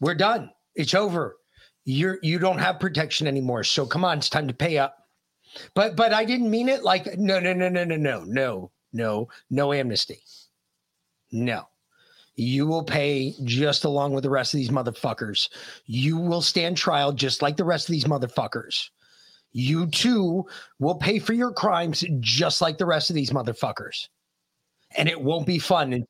We're 0.01 0.15
done. 0.15 0.51
It's 0.75 0.95
over. 0.95 1.37
You're 1.85 2.19
you 2.23 2.39
don't 2.39 2.59
have 2.59 2.81
protection 2.81 3.27
anymore. 3.27 3.65
So 3.65 3.87
come 3.87 4.05
on, 4.05 4.19
it's 4.19 4.31
time 4.31 4.49
to 4.49 4.55
pay 4.55 4.79
up. 4.79 5.09
But 5.75 5.97
but 5.97 6.13
I 6.13 6.25
didn't 6.25 6.51
mean 6.51 6.69
it 6.69 6.85
like 6.85 7.19
no 7.19 7.41
no 7.41 7.53
no 7.53 7.69
no 7.69 7.85
no 7.85 7.97
no 7.97 8.25
no 8.25 8.71
no 8.93 9.29
no 9.51 9.73
amnesty. 9.73 10.21
No. 11.33 11.69
You 12.37 12.67
will 12.67 12.85
pay 12.85 13.35
just 13.43 13.85
along 13.85 14.13
with 14.13 14.23
the 14.23 14.31
rest 14.31 14.55
of 14.55 14.59
these 14.59 14.71
motherfuckers. 14.71 15.49
You 15.87 16.17
will 16.17 16.43
stand 16.43 16.77
trial 16.77 17.13
just 17.13 17.43
like 17.43 17.57
the 17.57 17.65
rest 17.65 17.89
of 17.89 17.93
these 17.93 18.05
motherfuckers. 18.05 18.91
You 19.53 19.87
too 19.87 20.47
will 20.79 20.97
pay 20.97 21.19
for 21.19 21.33
your 21.33 21.53
crimes 21.53 22.05
just 22.21 22.61
like 22.61 22.79
the 22.79 22.87
rest 22.87 23.11
of 23.11 23.15
these 23.17 23.31
motherfuckers. 23.31 24.09
And 24.97 25.09
it 25.09 25.21
won't 25.21 25.47
be 25.47 25.59
fun. 25.59 25.93
And 25.93 26.07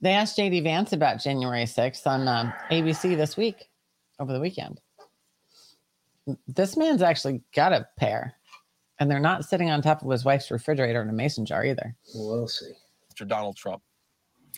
They 0.00 0.12
asked 0.12 0.38
JD 0.38 0.62
Vance 0.62 0.92
about 0.92 1.20
January 1.20 1.64
6th 1.64 2.06
on 2.06 2.26
um, 2.26 2.52
ABC 2.70 3.16
this 3.16 3.36
week, 3.36 3.68
over 4.18 4.32
the 4.32 4.40
weekend. 4.40 4.80
This 6.46 6.76
man's 6.76 7.02
actually 7.02 7.42
got 7.54 7.72
a 7.72 7.88
pair, 7.98 8.34
and 8.98 9.10
they're 9.10 9.20
not 9.20 9.44
sitting 9.44 9.70
on 9.70 9.82
top 9.82 10.02
of 10.02 10.10
his 10.10 10.24
wife's 10.24 10.50
refrigerator 10.50 11.02
in 11.02 11.08
a 11.08 11.12
mason 11.12 11.44
jar 11.44 11.64
either. 11.64 11.94
We'll 12.14 12.48
see. 12.48 12.72
Mr. 13.12 13.26
Donald 13.26 13.56
Trump. 13.56 13.82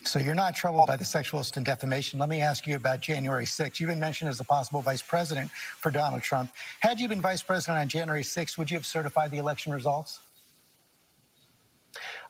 So 0.03 0.19
you're 0.19 0.35
not 0.35 0.55
troubled 0.55 0.87
by 0.87 0.97
the 0.97 1.03
sexualist 1.03 1.55
and 1.57 1.65
defamation. 1.65 2.19
Let 2.19 2.29
me 2.29 2.41
ask 2.41 2.67
you 2.67 2.75
about 2.75 2.99
January 2.99 3.45
6th. 3.45 3.79
You've 3.79 3.89
been 3.89 3.99
mentioned 3.99 4.29
as 4.29 4.39
a 4.39 4.43
possible 4.43 4.81
vice 4.81 5.01
president 5.01 5.49
for 5.51 5.91
Donald 5.91 6.21
Trump. 6.21 6.51
Had 6.81 6.99
you 6.99 7.07
been 7.07 7.21
vice 7.21 7.41
president 7.41 7.79
on 7.79 7.87
January 7.87 8.23
6th, 8.23 8.57
would 8.57 8.69
you 8.69 8.77
have 8.77 8.85
certified 8.85 9.31
the 9.31 9.37
election 9.37 9.71
results? 9.71 10.19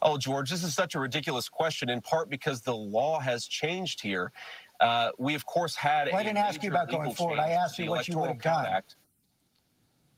Oh, 0.01 0.17
George, 0.17 0.49
this 0.49 0.63
is 0.63 0.73
such 0.73 0.95
a 0.95 0.99
ridiculous 0.99 1.47
question, 1.47 1.89
in 1.89 2.01
part 2.01 2.29
because 2.29 2.61
the 2.61 2.75
law 2.75 3.19
has 3.19 3.47
changed 3.47 4.01
here. 4.01 4.31
Uh, 4.79 5.11
we, 5.17 5.33
of 5.33 5.45
course, 5.45 5.75
had. 5.75 6.07
Well, 6.07 6.17
I 6.17 6.23
didn't 6.23 6.37
ask 6.37 6.61
you 6.61 6.69
about 6.69 6.89
going 6.89 7.13
forward. 7.13 7.39
I 7.39 7.51
asked 7.51 7.79
you 7.79 7.89
what 7.89 8.07
you 8.07 8.19
would 8.19 8.27
have 8.29 8.41
done. 8.41 8.65
Act. 8.65 8.95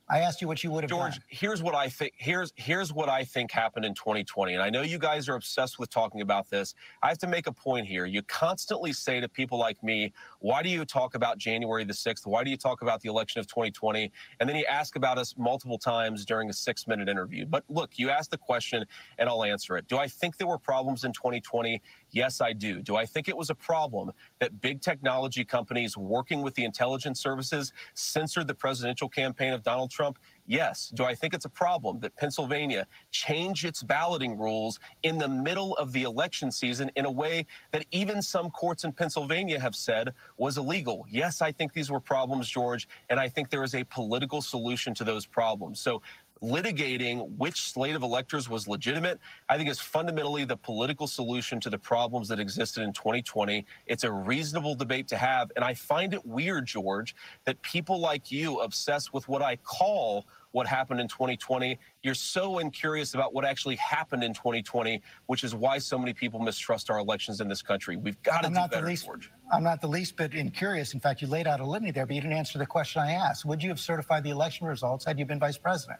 I 0.08 0.20
asked 0.20 0.39
you 0.39 0.47
what 0.47 0.64
you 0.64 0.70
would 0.70 0.84
have 0.84 0.89
George, 0.89 1.14
done. 1.14 1.24
here's 1.30 1.64
what 1.64 1.74
I 1.74 1.89
think. 1.89 2.14
Here's 2.18 2.53
here's 2.56 2.93
what 2.93 3.10
I 3.10 3.24
think 3.24 3.51
happened 3.51 3.86
in 3.86 3.95
2020, 3.95 4.53
and 4.53 4.62
I 4.62 4.70
know 4.70 4.84
you 4.84 4.99
guys 4.99 5.28
are 5.28 5.34
obsessed 5.34 5.80
with 5.80 5.89
talking 5.89 6.22
about 6.22 6.47
this. 6.49 6.76
I 7.01 7.08
have 7.08 7.18
to 7.20 7.28
make 7.28 7.47
a 7.47 7.51
point 7.51 7.88
here. 7.88 8.06
You 8.06 8.22
constantly 8.24 8.93
say 8.93 9.20
to 9.20 9.28
people 9.28 9.58
like 9.58 9.82
me, 9.82 10.14
"Why 10.39 10.62
do 10.62 10.70
you 10.70 10.86
talk 10.86 11.16
about 11.16 11.39
January 11.39 11.84
the 11.86 11.93
6th? 11.93 12.28
Why 12.28 12.43
do 12.43 12.51
you 12.51 12.58
talk 12.58 12.84
about 12.84 13.01
the 13.01 13.10
election 13.10 13.39
of 13.39 13.47
2020?" 13.47 14.12
And 14.39 14.47
then 14.47 14.56
you 14.56 14.66
ask 14.66 14.95
about 14.95 15.18
us 15.18 15.34
multiple 15.38 15.80
times 15.80 16.24
during 16.24 16.51
a 16.51 16.53
six-minute 16.53 17.10
interview. 17.10 17.47
But 17.47 17.64
look, 17.68 17.97
you 17.97 18.12
asked 18.12 18.30
the 18.30 18.38
question, 18.38 18.86
and 19.18 19.28
I'll 19.28 19.43
answer 19.43 19.76
it. 19.76 19.88
Do 19.88 19.97
I 19.97 20.08
think 20.08 20.38
there 20.38 20.47
were 20.47 20.60
problems 20.60 21.03
in 21.03 21.14
2020? 21.14 21.82
Yes, 22.16 22.39
I 22.39 22.53
do. 22.53 22.82
Do 22.82 22.95
I 22.95 23.05
think 23.05 23.28
it 23.28 23.36
was 23.36 23.49
a 23.49 23.55
problem 23.55 24.09
that 24.39 24.61
big 24.61 24.80
technology 24.80 25.43
companies 25.43 25.97
working 25.97 26.41
with 26.41 26.55
the 26.55 26.63
intelligence 26.63 27.20
services 27.20 27.74
censored 27.93 28.47
the 28.47 28.55
presidential 28.55 29.09
campaign 29.09 29.51
of 29.51 29.63
Donald 29.63 29.91
Trump? 29.91 30.18
Yes. 30.47 30.93
Do 30.95 31.03
I 31.03 31.13
think 31.13 31.34
it's 31.34 31.43
a 31.43 31.49
problem 31.49 31.99
that 31.99 32.16
Pennsylvania 32.16 32.88
changed 33.11 33.66
its 33.66 33.84
balloting 33.84 34.38
rules 34.38 34.80
in 35.03 35.18
the 35.18 35.28
middle 35.28 35.76
of 35.76 35.91
the 35.91 36.03
election 36.03 36.53
season 36.53 36.89
in 36.95 37.03
a 37.03 37.11
way 37.11 37.45
that 37.74 37.86
even 37.91 38.22
some 38.22 38.49
courts 38.49 38.86
in 38.86 38.93
Pennsylvania 38.93 39.59
have 39.59 39.76
said 39.76 40.13
was 40.38 40.57
illegal? 40.57 41.05
Yes, 41.09 41.41
I 41.41 41.51
think 41.51 41.74
these 41.74 41.91
were 41.91 41.99
problems, 41.99 42.47
George, 42.47 42.88
and 43.09 43.20
I 43.20 43.28
think 43.28 43.49
there 43.49 43.63
is 43.63 43.76
a 43.76 43.84
political 43.84 44.41
solution 44.41 44.93
to 44.93 45.03
those 45.03 45.26
problems. 45.26 45.82
So 45.82 46.01
litigating 46.42 47.30
which 47.38 47.62
slate 47.62 47.96
of 47.96 48.04
electors 48.04 48.50
was 48.50 48.68
legitimate, 48.68 49.20
I 49.50 49.58
think 49.58 49.70
is 49.70 49.80
fundamentally 49.80 50.46
the 50.46 50.58
political 50.58 51.08
solution 51.08 51.60
to 51.62 51.70
the 51.70 51.78
problems 51.78 52.28
that 52.30 52.40
existed 52.40 52.84
in 52.84 52.94
2020. 52.94 53.66
It's 53.88 54.04
a 54.04 54.12
reasonable 54.12 54.76
debate 54.76 55.08
to 55.10 55.18
have. 55.18 55.52
And 55.56 55.64
I 55.64 55.74
find 55.74 56.14
it 56.14 56.26
weird, 56.26 56.66
George, 56.66 57.16
that 57.46 57.62
people 57.62 58.00
like 58.00 58.32
you 58.32 58.60
obsess 58.60 59.14
with 59.14 59.28
what 59.28 59.42
I 59.42 59.56
call 59.58 60.26
what 60.52 60.66
happened 60.66 61.02
in 61.02 61.08
2020. 61.08 61.78
You're 62.02 62.14
so 62.14 62.60
incurious 62.60 63.14
about 63.14 63.34
what 63.34 63.44
actually 63.44 63.76
happened 63.76 64.24
in 64.24 64.34
2020, 64.34 65.02
which 65.26 65.44
is 65.44 65.54
why 65.54 65.78
so 65.78 65.98
many 65.98 66.14
people 66.14 66.40
mistrust 66.40 66.90
our 66.90 66.98
elections 66.98 67.42
in 67.42 67.50
this 67.50 67.62
country. 67.62 67.98
We've 67.98 68.22
got 68.24 68.42
to 68.42 68.48
I'm 68.48 68.54
do 68.54 68.60
not 68.60 68.72
the 68.72 68.82
least. 68.82 69.06
George. 69.06 69.32
I'm 69.52 69.64
not 69.64 69.82
the 69.82 69.88
least 69.88 70.16
bit 70.16 70.34
incurious. 70.34 70.94
In 70.94 71.02
fact, 71.02 71.22
you 71.22 71.28
laid 71.28 71.46
out 71.46 71.60
a 71.60 71.66
litany 71.66 71.92
there, 71.92 72.06
but 72.06 72.16
you 72.16 72.22
didn't 72.22 72.38
answer 72.38 72.58
the 72.58 72.66
question 72.66 73.02
I 73.02 73.12
asked. 73.12 73.44
Would 73.46 73.62
you 73.62 73.70
have 73.70 73.80
certified 73.80 74.24
the 74.24 74.30
election 74.30 74.66
results 74.66 75.04
had 75.04 75.20
you 75.20 75.26
been 75.26 75.40
vice 75.40 75.58
president? 75.58 76.00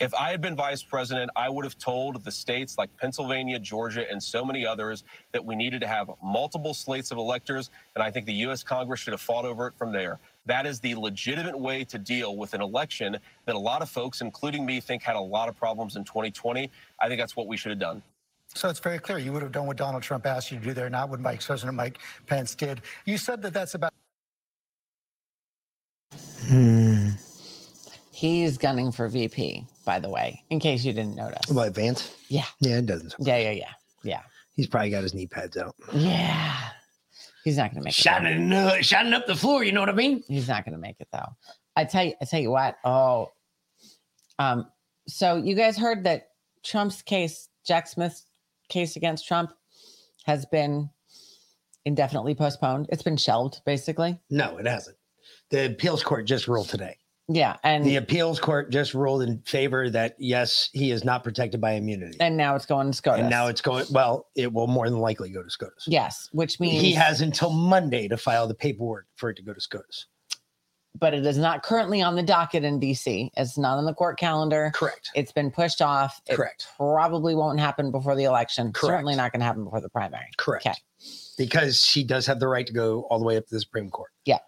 If 0.00 0.14
I 0.14 0.30
had 0.30 0.40
been 0.40 0.54
vice 0.54 0.82
president, 0.82 1.28
I 1.34 1.48
would 1.48 1.64
have 1.64 1.76
told 1.76 2.22
the 2.24 2.30
states 2.30 2.78
like 2.78 2.88
Pennsylvania, 2.98 3.58
Georgia, 3.58 4.08
and 4.08 4.22
so 4.22 4.44
many 4.44 4.64
others 4.64 5.02
that 5.32 5.44
we 5.44 5.56
needed 5.56 5.80
to 5.80 5.88
have 5.88 6.10
multiple 6.22 6.72
slates 6.72 7.10
of 7.10 7.18
electors, 7.18 7.70
and 7.96 8.02
I 8.02 8.10
think 8.10 8.26
the 8.26 8.34
U.S. 8.34 8.62
Congress 8.62 9.00
should 9.00 9.12
have 9.12 9.20
fought 9.20 9.44
over 9.44 9.66
it 9.66 9.74
from 9.76 9.92
there. 9.92 10.20
That 10.46 10.66
is 10.66 10.78
the 10.78 10.94
legitimate 10.94 11.58
way 11.58 11.82
to 11.84 11.98
deal 11.98 12.36
with 12.36 12.54
an 12.54 12.62
election 12.62 13.16
that 13.46 13.56
a 13.56 13.58
lot 13.58 13.82
of 13.82 13.90
folks, 13.90 14.20
including 14.20 14.64
me, 14.64 14.80
think 14.80 15.02
had 15.02 15.16
a 15.16 15.20
lot 15.20 15.48
of 15.48 15.56
problems 15.56 15.96
in 15.96 16.04
2020. 16.04 16.70
I 17.00 17.08
think 17.08 17.20
that's 17.20 17.34
what 17.34 17.48
we 17.48 17.56
should 17.56 17.70
have 17.70 17.80
done. 17.80 18.00
So 18.54 18.68
it's 18.68 18.80
very 18.80 18.98
clear 18.98 19.18
you 19.18 19.32
would 19.32 19.42
have 19.42 19.52
done 19.52 19.66
what 19.66 19.76
Donald 19.76 20.02
Trump 20.04 20.26
asked 20.26 20.52
you 20.52 20.58
to 20.58 20.64
do 20.64 20.72
there, 20.72 20.88
not 20.88 21.10
what 21.10 21.20
Vice 21.20 21.44
President 21.46 21.76
Mike 21.76 21.98
Pence 22.26 22.54
did. 22.54 22.82
You 23.04 23.18
said 23.18 23.42
that 23.42 23.52
that's 23.52 23.74
about. 23.74 23.92
Hmm. 26.46 27.10
He's 28.18 28.58
gunning 28.58 28.90
for 28.90 29.06
VP, 29.06 29.64
by 29.88 29.98
the 29.98 30.10
way, 30.10 30.44
in 30.50 30.60
case 30.60 30.84
you 30.84 30.92
didn't 30.92 31.16
notice. 31.16 31.50
What, 31.50 31.74
Vance? 31.74 32.14
Yeah. 32.28 32.44
Yeah, 32.60 32.76
it 32.76 32.84
doesn't. 32.84 33.14
Yeah, 33.18 33.38
yeah, 33.38 33.52
yeah. 33.52 33.72
Yeah. 34.02 34.20
He's 34.54 34.66
probably 34.66 34.90
got 34.90 35.02
his 35.02 35.14
knee 35.14 35.26
pads 35.26 35.56
out. 35.56 35.74
Yeah. 35.94 36.54
He's 37.42 37.56
not 37.56 37.70
going 37.70 37.80
to 37.80 37.84
make 37.86 37.98
it. 37.98 38.02
Shining, 38.02 38.52
uh, 38.52 38.82
shining 38.82 39.14
up 39.14 39.26
the 39.26 39.34
floor. 39.34 39.64
You 39.64 39.72
know 39.72 39.80
what 39.80 39.88
I 39.88 39.94
mean? 39.94 40.22
He's 40.28 40.46
not 40.46 40.66
going 40.66 40.74
to 40.74 40.78
make 40.78 40.96
it 41.00 41.08
though. 41.10 41.30
I 41.74 41.86
tell 41.86 42.04
you, 42.04 42.12
I 42.20 42.26
tell 42.26 42.38
you 42.38 42.50
what. 42.50 42.76
Oh, 42.84 43.30
um. 44.38 44.66
So 45.06 45.36
you 45.36 45.54
guys 45.54 45.78
heard 45.78 46.04
that 46.04 46.32
Trump's 46.62 47.00
case, 47.00 47.48
Jack 47.66 47.86
Smith's 47.88 48.26
case 48.68 48.96
against 48.96 49.26
Trump, 49.26 49.52
has 50.26 50.44
been 50.44 50.90
indefinitely 51.86 52.34
postponed. 52.34 52.90
It's 52.92 53.02
been 53.02 53.16
shelved, 53.16 53.62
basically. 53.64 54.20
No, 54.28 54.58
it 54.58 54.66
hasn't. 54.66 54.98
The 55.48 55.64
appeals 55.70 56.02
court 56.02 56.26
just 56.26 56.46
ruled 56.46 56.68
today. 56.68 56.98
Yeah, 57.30 57.56
and 57.62 57.84
The 57.84 57.96
appeals 57.96 58.40
court 58.40 58.70
just 58.70 58.94
ruled 58.94 59.22
in 59.22 59.40
favor 59.42 59.90
that 59.90 60.16
yes, 60.18 60.70
he 60.72 60.90
is 60.90 61.04
not 61.04 61.22
protected 61.24 61.60
by 61.60 61.72
immunity. 61.72 62.16
and 62.20 62.36
now 62.36 62.56
it's 62.56 62.64
going 62.64 62.90
to 62.90 62.96
SCOTUS. 62.96 63.20
And 63.20 63.28
now 63.30 63.48
it's 63.48 63.60
going. 63.60 63.84
Well, 63.90 64.28
it 64.34 64.52
will 64.52 64.66
more 64.66 64.88
than 64.88 64.98
likely 64.98 65.28
go 65.30 65.42
to 65.42 65.50
SCOTUS. 65.50 65.84
yes, 65.86 66.28
which 66.32 66.58
means 66.58 66.80
He 66.80 66.92
has 66.92 67.20
until 67.20 67.50
Monday 67.50 68.08
to 68.08 68.16
file 68.16 68.48
the 68.48 68.54
paperwork 68.54 69.06
for 69.16 69.28
it 69.30 69.34
to 69.36 69.42
go 69.42 69.52
to 69.52 69.60
SCOTUS. 69.60 70.06
but 70.98 71.12
it 71.14 71.24
is 71.26 71.36
not 71.38 71.62
currently 71.62 72.00
on 72.00 72.16
the 72.16 72.22
docket 72.22 72.64
in 72.64 72.80
DC. 72.80 73.28
It's 73.36 73.58
not 73.58 73.76
on 73.78 73.84
the 73.84 73.94
court 73.94 74.18
calendar. 74.18 74.72
Correct. 74.74 75.10
It's 75.14 75.30
been 75.30 75.50
pushed 75.50 75.82
off. 75.82 76.20
It 76.26 76.34
Correct. 76.34 76.66
Probably 76.78 77.34
won't 77.34 77.60
happen 77.60 77.90
before 77.92 78.16
the 78.16 78.24
election. 78.24 78.72
Correct. 78.72 78.92
Certainly 78.94 79.16
not 79.16 79.32
going 79.32 79.40
to 79.40 79.46
happen 79.46 79.64
before 79.64 79.80
the 79.82 79.90
primary. 79.90 80.26
Correct. 80.38 80.66
Okay. 80.66 80.76
Because 81.36 81.84
she 81.84 82.02
does 82.04 82.26
have 82.26 82.40
the 82.40 82.48
right 82.48 82.66
to 82.66 82.72
go 82.72 83.02
all 83.10 83.18
the 83.18 83.24
way 83.24 83.36
up 83.36 83.46
to 83.46 83.54
the 83.54 83.60
Supreme 83.60 83.90
Court. 83.90 84.10
Yeah. 84.24 84.38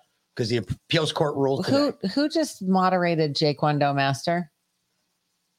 Because 0.41 0.49
the 0.49 0.57
appeals 0.57 1.13
court 1.13 1.37
ruled 1.37 1.67
today. 1.67 1.93
Who 2.01 2.09
who 2.09 2.29
just 2.31 2.63
moderated 2.63 3.37
Jaquando 3.37 3.95
Master? 3.95 4.51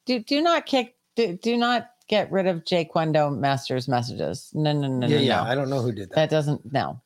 Do 0.07 0.17
do 0.17 0.41
not 0.41 0.65
kick. 0.65 0.95
Do, 1.15 1.37
do 1.37 1.55
not 1.55 1.91
get 2.07 2.31
rid 2.31 2.47
of 2.47 2.63
Jaquando 2.63 3.37
Master's 3.37 3.87
messages. 3.87 4.49
No 4.55 4.73
no 4.73 4.87
no 4.87 5.05
yeah, 5.05 5.17
no. 5.17 5.21
yeah. 5.21 5.35
no. 5.35 5.43
I 5.43 5.53
don't 5.53 5.69
know 5.69 5.81
who 5.83 5.91
did 5.91 6.09
that. 6.09 6.15
That 6.15 6.29
doesn't 6.31 6.73
no. 6.73 6.99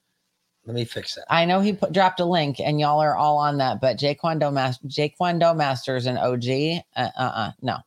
Let 0.65 0.73
me 0.73 0.85
fix 0.85 1.15
that. 1.15 1.25
I 1.29 1.43
know 1.43 1.59
he 1.59 1.73
put, 1.73 1.91
dropped 1.91 2.21
a 2.21 2.25
link 2.25 2.61
and 2.61 2.79
y'all 2.79 3.01
are 3.01 3.17
all 3.17 3.37
on 3.39 3.57
that, 3.57 3.81
but 3.81 3.97
Jaquando 3.97 4.53
Master 4.53 4.87
Jaquando 4.87 5.53
Masters 5.53 6.05
and 6.05 6.17
OG, 6.17 6.81
uh 6.95 7.09
uh, 7.19 7.31
uh 7.35 7.51
no. 7.61 7.79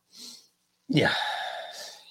Yeah. 0.87 1.15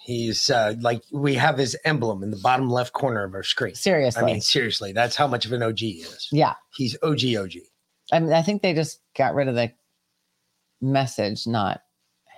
He's 0.09 0.49
uh, 0.49 0.75
like 0.81 1.03
we 1.13 1.35
have 1.35 1.59
his 1.59 1.77
emblem 1.85 2.23
in 2.23 2.31
the 2.31 2.39
bottom 2.39 2.71
left 2.71 2.95
corner 2.95 3.25
of 3.25 3.35
our 3.35 3.43
screen. 3.43 3.75
Seriously. 3.75 4.23
I 4.23 4.25
mean, 4.25 4.41
seriously, 4.41 4.93
that's 4.93 5.15
how 5.15 5.27
much 5.27 5.45
of 5.45 5.53
an 5.53 5.63
OG 5.63 5.81
he 5.81 5.91
is. 6.01 6.31
Yeah. 6.33 6.55
He's 6.75 6.97
OG 7.03 7.37
OG. 7.39 7.53
I 8.11 8.19
mean, 8.19 8.33
I 8.33 8.41
think 8.41 8.63
they 8.63 8.73
just 8.73 9.01
got 9.15 9.35
rid 9.35 9.49
of 9.49 9.55
the 9.55 9.71
message, 10.81 11.47
not 11.47 11.83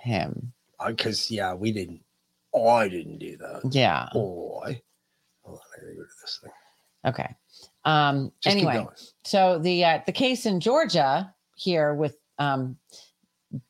him. 0.01 0.51
Because 0.85 1.31
yeah, 1.31 1.53
we 1.53 1.71
didn't. 1.71 2.01
I 2.53 2.89
didn't 2.89 3.19
do 3.19 3.37
that. 3.37 3.61
Yeah. 3.71 4.09
Boy. 4.11 4.81
Hold 5.43 5.59
on, 5.59 5.63
I 5.73 5.79
gotta 5.79 5.95
go 5.95 6.01
to 6.01 6.09
this 6.21 6.39
thing. 6.43 6.51
Okay. 7.05 7.35
Um 7.85 8.33
Just 8.43 8.57
keep 8.57 8.67
anyway, 8.67 8.83
going. 8.83 8.95
so 9.23 9.59
the 9.59 9.85
uh, 9.85 9.99
the 10.05 10.11
case 10.11 10.45
in 10.45 10.59
Georgia 10.59 11.33
here 11.55 11.93
with 11.93 12.17
um 12.37 12.75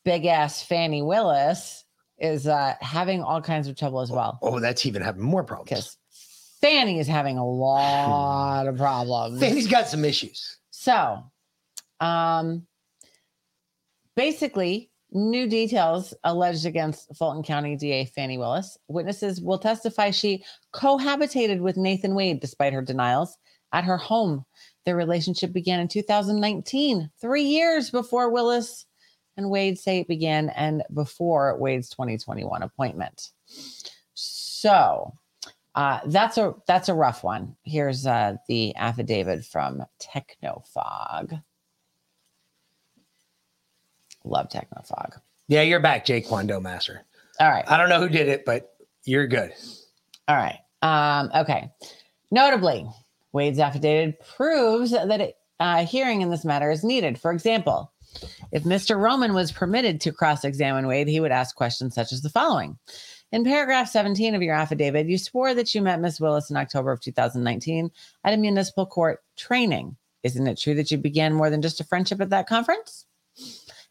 big 0.04 0.26
ass 0.26 0.60
Fani 0.60 1.02
Willis 1.02 1.81
is 2.22 2.46
uh 2.46 2.74
having 2.80 3.22
all 3.22 3.42
kinds 3.42 3.68
of 3.68 3.76
trouble 3.76 4.00
as 4.00 4.10
well. 4.10 4.38
Oh, 4.40 4.60
that's 4.60 4.86
even 4.86 5.02
having 5.02 5.22
more 5.22 5.44
problems. 5.44 5.68
Because 5.68 5.98
Fani 6.62 6.98
is 7.00 7.08
having 7.08 7.36
a 7.36 7.46
lot 7.46 8.68
of 8.68 8.76
problems. 8.76 9.40
Fani's 9.40 9.66
got 9.66 9.88
some 9.88 10.04
issues. 10.04 10.58
So, 10.70 11.24
um, 12.00 12.66
basically, 14.14 14.90
new 15.10 15.48
details 15.48 16.14
alleged 16.22 16.64
against 16.64 17.14
Fulton 17.16 17.42
County 17.42 17.76
DA 17.76 18.04
Fani 18.06 18.38
Willis. 18.38 18.78
Witnesses 18.88 19.40
will 19.40 19.58
testify 19.58 20.12
she 20.12 20.44
cohabitated 20.72 21.60
with 21.60 21.76
Nathan 21.76 22.14
Wade 22.14 22.40
despite 22.40 22.72
her 22.72 22.82
denials 22.82 23.36
at 23.72 23.84
her 23.84 23.96
home. 23.96 24.44
Their 24.84 24.96
relationship 24.96 25.52
began 25.52 25.80
in 25.80 25.88
2019, 25.88 27.10
three 27.20 27.42
years 27.42 27.90
before 27.90 28.30
Willis 28.30 28.86
and 29.36 29.50
Wade 29.50 29.78
say 29.78 30.00
it 30.00 30.08
began 30.08 30.50
and 30.50 30.82
before 30.92 31.56
Wade's 31.56 31.88
2021 31.90 32.62
appointment. 32.62 33.30
So, 34.14 35.14
uh, 35.74 36.00
that's 36.06 36.36
a 36.36 36.54
that's 36.66 36.88
a 36.88 36.94
rough 36.94 37.24
one. 37.24 37.56
Here's 37.62 38.06
uh, 38.06 38.36
the 38.48 38.76
affidavit 38.76 39.44
from 39.44 39.82
Technofog. 40.00 41.40
Love 44.24 44.48
Technofog. 44.48 45.18
Yeah, 45.48 45.62
you're 45.62 45.80
back, 45.80 46.04
Jake 46.04 46.26
Kwando 46.26 46.60
Master. 46.60 47.02
All 47.40 47.48
right. 47.48 47.64
I 47.68 47.76
don't 47.76 47.88
know 47.88 48.00
who 48.00 48.08
did 48.08 48.28
it, 48.28 48.44
but 48.44 48.74
you're 49.04 49.26
good. 49.26 49.52
All 50.28 50.36
right. 50.36 50.58
Um, 50.82 51.30
okay. 51.34 51.70
Notably, 52.30 52.86
Wade's 53.32 53.58
affidavit 53.58 54.20
proves 54.36 54.92
that 54.92 55.20
a 55.20 55.34
uh, 55.60 55.86
hearing 55.86 56.22
in 56.22 56.30
this 56.30 56.44
matter 56.44 56.70
is 56.70 56.82
needed. 56.82 57.18
For 57.18 57.30
example, 57.30 57.92
if 58.52 58.64
Mr. 58.64 58.98
Roman 59.00 59.34
was 59.34 59.52
permitted 59.52 60.00
to 60.00 60.12
cross 60.12 60.44
examine 60.44 60.86
Wade, 60.86 61.08
he 61.08 61.20
would 61.20 61.32
ask 61.32 61.56
questions 61.56 61.94
such 61.94 62.12
as 62.12 62.22
the 62.22 62.28
following 62.28 62.78
In 63.30 63.44
paragraph 63.44 63.88
17 63.88 64.34
of 64.34 64.42
your 64.42 64.54
affidavit, 64.54 65.08
you 65.08 65.18
swore 65.18 65.54
that 65.54 65.74
you 65.74 65.82
met 65.82 66.00
Miss 66.00 66.20
Willis 66.20 66.50
in 66.50 66.56
October 66.56 66.92
of 66.92 67.00
2019 67.00 67.90
at 68.24 68.34
a 68.34 68.36
municipal 68.36 68.86
court 68.86 69.20
training. 69.36 69.96
Isn't 70.22 70.46
it 70.46 70.58
true 70.58 70.74
that 70.74 70.90
you 70.90 70.98
began 70.98 71.32
more 71.32 71.50
than 71.50 71.62
just 71.62 71.80
a 71.80 71.84
friendship 71.84 72.20
at 72.20 72.30
that 72.30 72.46
conference? 72.46 73.06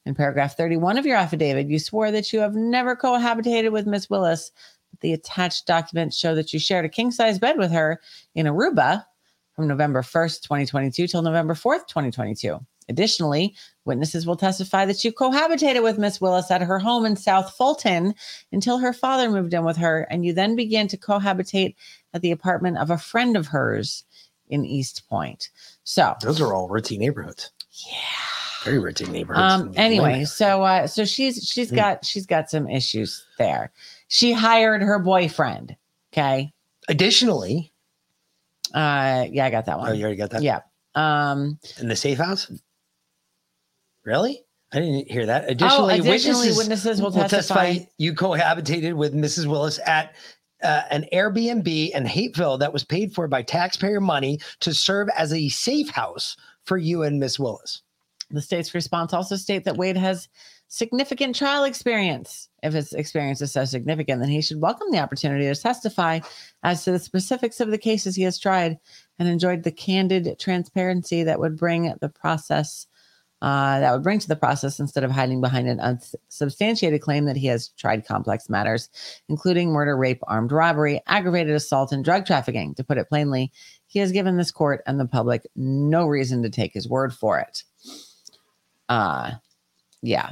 In 0.05 0.15
paragraph 0.15 0.57
31 0.57 0.97
of 0.97 1.05
your 1.05 1.17
affidavit, 1.17 1.67
you 1.67 1.77
swore 1.77 2.11
that 2.11 2.33
you 2.33 2.39
have 2.39 2.55
never 2.55 2.95
cohabitated 2.95 3.71
with 3.71 3.85
Miss 3.85 4.09
Willis, 4.09 4.51
but 4.89 4.99
the 5.01 5.13
attached 5.13 5.67
documents 5.67 6.17
show 6.17 6.33
that 6.35 6.53
you 6.53 6.59
shared 6.59 6.85
a 6.85 6.89
king 6.89 7.11
size 7.11 7.37
bed 7.37 7.57
with 7.57 7.71
her 7.71 8.01
in 8.33 8.45
Aruba 8.47 9.05
from 9.55 9.67
November 9.67 10.01
1st, 10.01 10.41
2022 10.41 11.07
till 11.07 11.21
November 11.21 11.53
4th, 11.53 11.87
2022. 11.87 12.59
Additionally, 12.91 13.55
witnesses 13.85 14.27
will 14.27 14.35
testify 14.35 14.83
that 14.85 15.03
you 15.05 15.13
cohabitated 15.13 15.81
with 15.81 15.97
Miss 15.97 16.19
Willis 16.19 16.51
at 16.51 16.61
her 16.61 16.77
home 16.77 17.05
in 17.05 17.15
South 17.15 17.55
Fulton 17.55 18.13
until 18.51 18.77
her 18.79 18.91
father 18.91 19.31
moved 19.31 19.53
in 19.53 19.63
with 19.63 19.77
her, 19.77 20.01
and 20.11 20.25
you 20.25 20.33
then 20.33 20.57
began 20.57 20.89
to 20.89 20.97
cohabitate 20.97 21.73
at 22.13 22.21
the 22.21 22.31
apartment 22.31 22.77
of 22.77 22.89
a 22.91 22.97
friend 22.97 23.37
of 23.37 23.47
hers 23.47 24.03
in 24.49 24.65
East 24.65 25.07
Point. 25.09 25.49
So 25.85 26.15
Those 26.21 26.41
are 26.41 26.53
all 26.53 26.67
ritzy 26.67 26.97
neighborhoods. 26.97 27.51
Yeah. 27.87 27.95
Very 28.65 28.77
ritzy 28.79 29.09
neighborhoods. 29.09 29.63
um 29.63 29.73
anyway 29.77 30.23
so 30.25 30.61
uh 30.63 30.85
so 30.85 31.03
she's 31.05 31.47
she's 31.47 31.71
Mm. 31.71 31.75
got 31.77 32.05
she's 32.05 32.27
got 32.27 32.47
some 32.49 32.69
issues 32.69 33.25
there 33.39 33.71
she 34.09 34.33
hired 34.33 34.83
her 34.83 34.99
boyfriend 34.99 35.75
okay 36.13 36.51
Additionally, 36.89 37.71
uh 38.75 39.25
yeah 39.31 39.45
i 39.45 39.49
got 39.49 39.65
that 39.65 39.79
one 39.79 39.89
oh, 39.89 39.93
you 39.93 40.03
already 40.03 40.17
got 40.17 40.29
that? 40.31 40.43
yeah 40.43 40.59
um 40.93 41.57
In 41.79 41.87
the 41.87 41.95
safe 41.95 42.19
house? 42.19 42.51
Really? 44.03 44.43
I 44.73 44.79
didn't 44.79 45.11
hear 45.11 45.25
that. 45.25 45.49
Additionally, 45.49 45.95
Oh, 45.95 45.99
additionally, 45.99 46.47
witnesses, 46.51 46.57
witnesses 46.57 47.01
will 47.01 47.11
testify- 47.11 47.79
You 47.97 48.13
cohabitated 48.13 48.93
with 48.95 49.13
Mrs. 49.13 49.45
Willis 49.47 49.79
at 49.85 50.15
uh, 50.63 50.83
an 50.91 51.05
Airbnb 51.11 51.91
in 51.91 52.05
Hapeville 52.05 52.57
that 52.59 52.71
was 52.71 52.83
paid 52.83 53.13
for 53.13 53.27
by 53.27 53.41
taxpayer 53.41 53.99
money 53.99 54.39
to 54.59 54.73
serve 54.73 55.09
as 55.17 55.33
a 55.33 55.49
safe 55.49 55.89
house 55.89 56.37
for 56.65 56.77
you 56.77 57.03
and 57.03 57.19
Miss 57.19 57.39
Willis. 57.39 57.81
the 58.29 58.41
state's 58.41 58.73
response 58.73 59.11
also 59.11 59.35
state 59.35 59.65
that 59.65 59.75
wade 59.75 59.97
has 59.97 60.29
significant 60.69 61.35
trial 61.35 61.65
experience 61.65 62.47
if 62.63 62.71
his 62.71 62.93
experience 62.93 63.41
is 63.41 63.51
so 63.51 63.65
significant 63.65 64.21
then 64.21 64.29
he 64.29 64.41
should 64.41 64.61
welcome 64.61 64.87
the 64.91 64.99
opportunity 64.99 65.43
to 65.45 65.55
testify 65.59 66.17
as 66.63 66.83
to 66.85 66.91
the 66.91 66.99
specifics 66.99 67.59
of 67.59 67.71
the 67.71 67.77
cases 67.77 68.15
he 68.15 68.21
has 68.23 68.39
tried 68.39 68.77
and 69.19 69.27
enjoyed 69.27 69.63
the 69.63 69.71
candid 69.71 70.39
transparency 70.39 71.23
that 71.23 71.39
would 71.39 71.57
bring 71.57 71.93
the 71.99 72.07
process 72.07 72.87
uh, 73.41 73.79
that 73.79 73.91
would 73.91 74.03
bring 74.03 74.19
to 74.19 74.27
the 74.27 74.35
process 74.35 74.79
instead 74.79 75.03
of 75.03 75.09
hiding 75.11 75.41
behind 75.41 75.67
an 75.67 75.79
unsubstantiated 75.79 77.01
claim 77.01 77.25
that 77.25 77.35
he 77.35 77.47
has 77.47 77.69
tried 77.69 78.05
complex 78.05 78.49
matters, 78.49 78.89
including 79.29 79.71
murder, 79.71 79.97
rape, 79.97 80.19
armed 80.27 80.51
robbery, 80.51 81.01
aggravated 81.07 81.55
assault, 81.55 81.91
and 81.91 82.05
drug 82.05 82.25
trafficking. 82.25 82.75
To 82.75 82.83
put 82.83 82.97
it 82.99 83.09
plainly, 83.09 83.51
he 83.87 83.99
has 83.99 84.11
given 84.11 84.37
this 84.37 84.51
court 84.51 84.83
and 84.85 84.99
the 84.99 85.07
public 85.07 85.47
no 85.55 86.05
reason 86.05 86.43
to 86.43 86.49
take 86.49 86.71
his 86.73 86.87
word 86.87 87.13
for 87.13 87.39
it. 87.39 87.63
Uh, 88.89 89.31
yeah. 90.01 90.31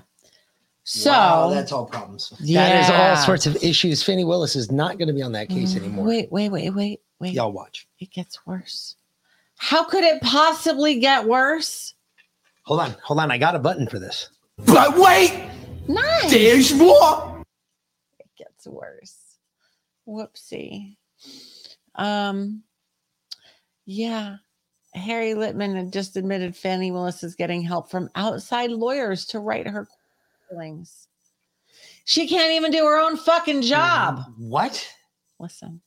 So 0.83 1.11
Wow, 1.11 1.49
that's 1.49 1.71
all 1.71 1.85
problems. 1.85 2.29
That 2.29 2.43
is 2.45 2.89
Yeah. 2.89 3.15
all 3.15 3.25
sorts 3.25 3.45
of 3.45 3.55
issues. 3.63 4.01
Fani 4.03 4.23
Willis 4.23 4.55
is 4.55 4.71
not 4.71 4.97
going 4.97 5.07
to 5.07 5.13
be 5.13 5.21
on 5.21 5.31
that 5.33 5.49
case 5.49 5.75
anymore. 5.75 6.05
Wait, 6.05 6.31
wait, 6.31 6.49
wait, 6.49 6.69
wait, 6.71 7.01
wait. 7.19 7.33
Y'all 7.33 7.51
watch. 7.51 7.87
It 7.99 8.11
gets 8.11 8.45
worse. 8.45 8.95
How 9.57 9.83
could 9.83 10.03
it 10.03 10.21
possibly 10.21 10.99
get 10.99 11.25
worse? 11.27 11.93
Hold 12.69 12.81
on, 12.81 12.95
hold 13.03 13.19
on. 13.19 13.31
I 13.31 13.39
got 13.39 13.55
a 13.55 13.59
button 13.59 13.87
for 13.87 13.97
this. 13.97 14.29
But 14.59 14.95
wait, 14.95 15.49
Nice. 15.87 16.29
there's 16.29 16.71
more. 16.71 17.43
It 18.19 18.27
gets 18.37 18.67
worse. 18.67 19.15
Whoopsie. 20.07 20.95
Um, 21.95 22.61
yeah. 23.87 24.35
Harry 24.93 25.31
Litman 25.33 25.75
had 25.75 25.91
just 25.91 26.15
admitted 26.15 26.55
Fani 26.55 26.91
Willis 26.91 27.23
is 27.23 27.33
getting 27.33 27.63
help 27.63 27.89
from 27.89 28.07
outside 28.13 28.69
lawyers 28.69 29.25
to 29.27 29.39
write 29.39 29.65
her 29.65 29.87
feelings. 30.47 31.07
She 32.05 32.27
can't 32.27 32.51
even 32.51 32.71
do 32.71 32.85
her 32.85 32.99
own 32.99 33.17
fucking 33.17 33.63
job. 33.63 34.25
What? 34.37 34.87
Listen. 35.39 35.81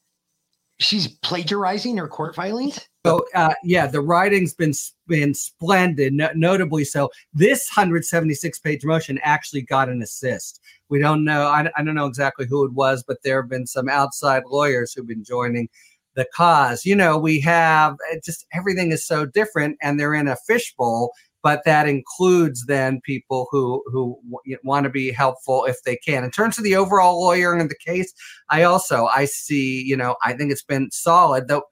She's 0.81 1.07
plagiarizing 1.07 1.97
her 1.99 2.09
court 2.09 2.35
filings? 2.35 2.89
So 3.07 3.25
uh, 3.37 3.55
yeah, 3.63 3.87
the 3.87 4.01
writing's 4.01 4.55
been 4.55 4.73
been 5.13 5.35
splendid, 5.35 6.15
no- 6.15 6.31
notably 6.35 6.85
so. 6.85 7.11
This 7.35 7.69
176 7.71 8.59
page 8.61 8.83
motion 8.83 9.21
actually 9.23 9.61
got 9.61 9.91
an 9.91 10.01
assist. 10.01 10.59
We 10.89 10.99
don't 10.99 11.23
know. 11.23 11.43
I, 11.43 11.69
I 11.77 11.83
don't 11.85 11.95
know 11.95 12.07
exactly 12.07 12.47
who 12.47 12.65
it 12.65 12.73
was, 12.73 13.05
but 13.07 13.19
there 13.23 13.43
have 13.43 13.51
been 13.51 13.67
some 13.67 13.91
outside 13.91 14.45
lawyers 14.47 14.95
who've 14.95 15.07
been 15.07 15.23
joining 15.23 15.69
the 16.15 16.27
cause. 16.35 16.87
You 16.87 16.97
know, 16.97 17.19
we 17.19 17.41
have 17.41 17.97
just 18.25 18.47
everything 18.55 18.91
is 18.91 19.07
so 19.07 19.27
different, 19.27 19.77
and 19.83 20.01
they're 20.01 20.15
in 20.15 20.29
a 20.29 20.37
fishbowl. 20.47 21.13
But 21.43 21.63
that 21.67 21.89
includes 21.89 22.65
then 22.67 23.03
people 23.03 23.49
who 23.51 23.83
who 23.89 24.19
want 24.65 24.85
to 24.85 24.91
be 24.91 25.11
helpful 25.11 25.67
if 25.67 25.83
they 25.83 25.97
can. 25.97 26.25
In 26.25 26.31
terms 26.31 26.57
of 26.57 26.65
the 26.65 26.77
overall 26.77 27.21
lawyering 27.21 27.61
of 27.61 27.69
the 27.69 27.77
case, 27.85 28.15
I 28.49 28.63
also 28.63 29.07
I 29.15 29.27
see. 29.27 29.83
You 29.83 29.97
know, 29.97 30.17
I 30.25 30.33
think 30.33 30.53
it's 30.53 30.65
been 30.65 30.91
solid 30.91 31.49
though. 31.49 31.65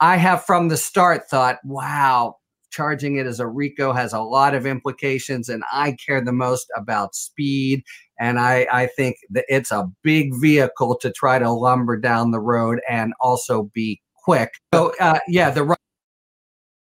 I 0.00 0.16
have 0.16 0.44
from 0.44 0.68
the 0.68 0.76
start 0.76 1.28
thought, 1.28 1.58
wow, 1.64 2.36
charging 2.78 3.16
it 3.16 3.26
as 3.26 3.40
a 3.40 3.46
RICO 3.48 3.92
has 3.92 4.12
a 4.12 4.20
lot 4.20 4.54
of 4.54 4.64
implications, 4.64 5.48
and 5.48 5.64
I 5.72 5.96
care 6.06 6.20
the 6.24 6.30
most 6.32 6.68
about 6.76 7.16
speed. 7.16 7.82
And 8.20 8.38
I, 8.38 8.68
I 8.72 8.86
think 8.86 9.16
that 9.30 9.46
it's 9.48 9.72
a 9.72 9.90
big 10.04 10.32
vehicle 10.40 10.96
to 11.00 11.10
try 11.10 11.40
to 11.40 11.50
lumber 11.50 11.96
down 11.96 12.30
the 12.30 12.38
road 12.38 12.78
and 12.88 13.14
also 13.20 13.64
be 13.74 14.00
quick. 14.14 14.52
So, 14.72 14.92
uh, 15.00 15.18
yeah, 15.26 15.50
the. 15.50 15.76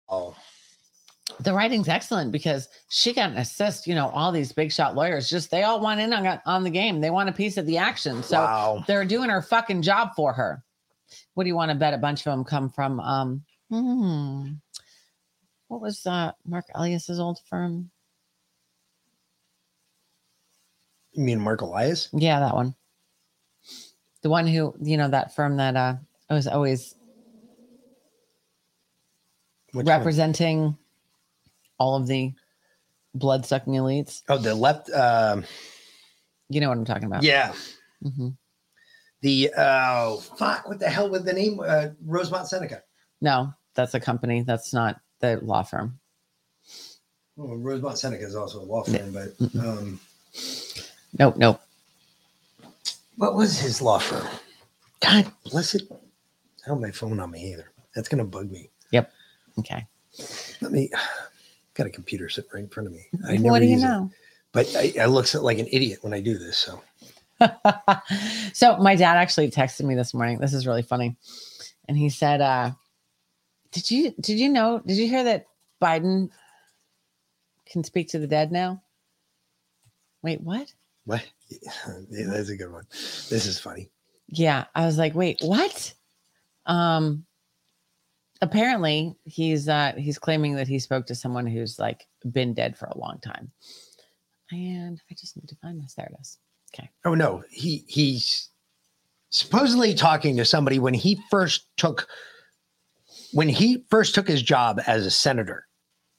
Oh, 0.09 0.34
the 1.39 1.53
writing's 1.53 1.89
excellent 1.89 2.32
because 2.32 2.68
she 2.89 3.12
got 3.12 3.30
an 3.30 3.39
assist. 3.39 3.87
You 3.87 3.95
know, 3.95 4.09
all 4.09 4.32
these 4.32 4.51
big 4.51 4.72
shot 4.72 4.97
lawyers 4.97 5.30
just 5.30 5.53
they 5.53 5.62
all 5.62 5.80
want 5.80 6.01
in 6.01 6.12
on, 6.12 6.41
on 6.47 6.64
the 6.64 6.70
game. 6.70 7.01
They 7.01 7.11
want 7.11 7.28
a 7.28 7.32
piece 7.32 7.57
of 7.59 7.66
the 7.66 7.78
action. 7.78 8.24
So 8.24 8.41
Wow. 8.41 8.84
they're 8.89 9.05
doing 9.05 9.30
her 9.30 9.43
fucking 9.43 9.82
job 9.82 10.11
for 10.16 10.32
her. 10.32 10.64
What 11.34 11.45
do 11.45 11.49
you 11.49 11.55
want 11.55 11.70
to 11.70 11.76
bet 11.76 11.95
a 11.95 11.99
bunch 11.99 12.26
of 12.26 12.32
them 12.32 12.45
come 12.45 12.70
from? 12.70 12.99
Um, 13.01 13.45
hmm, 13.70 14.53
what 15.69 15.81
was 15.81 16.07
uh, 16.07 16.33
Mark 16.47 16.64
Elias's 16.75 17.19
old 17.21 17.39
firm? 17.49 17.91
You 21.12 21.25
mean 21.25 21.41
Mark 21.41 21.62
Elias? 21.62 22.09
Yeah, 22.12 22.41
that 22.41 22.55
one. 22.55 22.75
The 24.23 24.31
one 24.31 24.47
who, 24.47 24.75
you 24.81 24.97
know, 24.97 25.09
that 25.09 25.35
firm 25.35 25.57
that 25.57 25.77
uh 25.77 25.95
was 26.29 26.47
always 26.47 26.95
Which 29.73 29.87
one? 29.87 29.99
representing 29.99 30.77
all 31.79 31.97
of 31.97 32.07
the 32.07 32.33
blood 33.14 33.47
sucking 33.47 33.75
elites. 33.75 34.23
Oh, 34.29 34.39
the 34.39 34.55
left. 34.55 34.91
Um, 34.91 35.45
You 36.49 36.61
know 36.61 36.69
what 36.69 36.79
I'm 36.79 36.85
talking 36.85 37.05
about. 37.07 37.23
yeah. 37.23 37.55
hmm 38.03 38.31
The 39.23 39.51
oh 39.57 40.19
fuck! 40.39 40.69
What 40.69 40.81
the 40.81 40.89
hell 40.91 41.09
was 41.09 41.25
the 41.25 41.33
name? 41.33 41.61
Uh, 41.64 41.89
Rosemont 42.05 42.49
Seneca. 42.49 42.83
No, 43.21 43.53
that's 43.75 43.95
a 43.95 44.01
company. 44.01 44.43
That's 44.43 44.75
not 44.75 45.01
the 45.21 45.39
law 45.43 45.62
firm. 45.62 45.99
Oh, 47.39 47.55
Rosemont 47.55 47.99
Seneca 47.99 48.25
is 48.25 48.35
also 48.35 48.61
a 48.61 48.64
law 48.64 48.83
firm, 48.83 49.12
but 49.12 49.35
um, 49.61 50.01
Nope, 51.19 51.37
nope. 51.37 51.61
what 53.17 53.35
was 53.35 53.59
his 53.59 53.83
law 53.83 53.99
firm? 53.99 54.27
God 55.01 55.31
bless 55.45 55.75
it. 55.75 55.83
I 55.91 56.69
don't 56.69 56.79
have 56.79 56.89
my 56.89 56.91
phone 56.91 57.21
on 57.21 57.31
me 57.31 57.53
either. 57.53 57.71
That's 57.95 58.09
gonna 58.09 58.25
bug 58.25 58.51
me. 58.51 58.71
Yep. 58.91 59.12
Okay. 59.59 59.87
Let 60.61 60.73
me. 60.73 60.91
Got 61.75 61.87
a 61.89 61.91
computer 61.91 62.31
sitting 62.31 62.51
right 62.55 62.62
in 62.64 62.69
front 62.71 62.87
of 62.87 62.95
me. 62.95 63.07
I 63.29 63.35
what 63.35 63.41
never 63.43 63.61
do 63.61 63.67
you 63.67 63.73
use 63.73 63.83
it, 63.83 63.87
know? 63.89 64.11
but 64.53 64.67
I, 64.75 64.95
I 65.03 65.05
look 65.05 65.33
like 65.35 65.59
an 65.59 65.67
idiot 65.71 65.99
when 66.01 66.14
I 66.14 66.21
do 66.21 66.39
this. 66.39 66.57
So 66.57 66.83
so 68.55 68.79
my 68.79 68.97
dad 68.97 69.17
actually 69.19 69.51
texted 69.51 69.85
me 69.85 69.95
this 69.95 70.14
morning. 70.14 70.39
This 70.39 70.55
is 70.55 70.67
really 70.67 70.81
funny. 70.83 71.17
And 71.87 71.97
he 71.97 72.09
said, 72.09 72.41
uh, 72.41 72.71
did 73.77 73.91
you 73.91 74.14
did 74.18 74.41
you 74.41 74.49
know, 74.49 74.81
did 74.87 74.97
you 74.97 75.07
hear 75.07 75.22
that 75.24 75.49
Biden 75.83 76.31
can 77.66 77.85
speak 77.85 78.09
to 78.09 78.18
the 78.18 78.27
dead 78.27 78.51
now? 78.51 78.83
Wait, 80.22 80.41
what? 80.41 80.72
what? 81.05 81.22
Yeah, 81.51 82.27
that's 82.27 82.49
a 82.49 82.57
good 82.57 82.72
one. 82.72 82.85
This 82.91 83.45
is 83.45 83.61
funny. 83.61 83.91
Yeah. 84.29 84.64
I 84.74 84.87
was 84.87 84.97
like, 84.97 85.14
wait, 85.14 85.41
what? 85.43 85.93
Um 86.64 87.27
apparently 88.41 89.14
he's 89.24 89.68
uh 89.68 89.93
he's 89.99 90.18
claiming 90.18 90.57
that 90.57 90.68
he 90.68 90.79
spoke 90.79 91.07
to 91.07 91.14
someone 91.14 91.47
who's 91.47 91.79
like 91.79 92.07
been 92.33 92.55
dead 92.55 92.79
for 92.79 92.87
a 92.87 92.99
long 92.99 93.18
time. 93.22 93.51
And 94.51 95.03
I 95.11 95.14
just 95.14 95.37
need 95.37 95.49
to 95.49 95.57
find 95.57 95.83
this. 95.83 95.93
There 95.93 96.07
it 96.07 96.16
is. 96.18 96.39
Okay. 96.74 96.89
Oh 97.05 97.14
no, 97.14 97.45
he 97.51 97.85
he's 97.89 98.49
supposedly 99.29 99.93
talking 99.93 100.35
to 100.39 100.47
somebody 100.47 100.79
when 100.79 100.95
he 100.95 101.20
first 101.31 101.66
took 101.77 102.09
when 103.37 103.51
he 103.51 103.84
first 103.91 104.14
took 104.14 104.26
his 104.26 104.41
job 104.41 104.80
as 104.87 105.05
a 105.05 105.11
senator. 105.11 105.66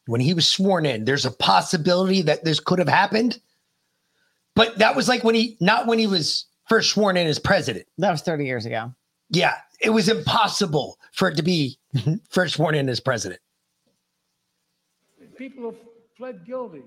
When 0.05 0.22
he 0.22 0.36
was 0.36 0.47
sworn 0.47 0.86
in, 0.86 1.03
there's 1.03 1.26
a 1.26 1.32
possibility 1.32 2.22
that 2.22 2.45
this 2.45 2.59
could 2.59 2.78
have 2.78 2.88
happened. 2.88 3.39
But 4.53 4.78
that 4.78 4.95
was 4.95 5.09
like 5.09 5.24
when 5.24 5.34
he 5.34 5.57
not 5.59 5.88
when 5.88 5.97
he 5.97 6.05
was 6.05 6.45
first 6.70 6.91
sworn 6.91 7.18
in 7.18 7.26
as 7.26 7.39
president. 7.39 7.88
That 7.97 8.11
was 8.11 8.22
30 8.22 8.45
years 8.45 8.68
ago. 8.68 8.93
Yeah, 9.32 9.55
it 9.82 9.89
was 9.89 10.09
impossible 10.09 10.99
for 11.11 11.28
it 11.28 11.36
to 11.38 11.43
be 11.43 11.80
first 12.30 12.53
sworn 12.53 12.76
in 12.76 12.88
as 12.88 12.99
president. 12.99 13.41
People 15.38 15.72
have 15.72 15.80
pled 16.15 16.45
guilty. 16.45 16.84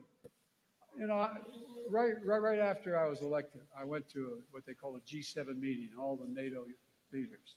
You 0.97 1.09
know, 1.09 1.29
right, 1.91 2.15
right, 2.25 2.39
right 2.39 2.61
after 2.61 2.97
I 2.97 3.09
was 3.09 3.21
elected, 3.21 3.63
I 3.77 3.83
went 3.83 4.09
to 4.11 4.21
a- 4.21 4.43
what 4.53 4.65
they 4.65 4.75
call 4.75 4.95
a 4.97 5.01
G7 5.01 5.59
meeting, 5.59 5.91
all 5.99 6.17
the 6.17 6.29
NATO 6.33 6.65
leaders. 7.13 7.57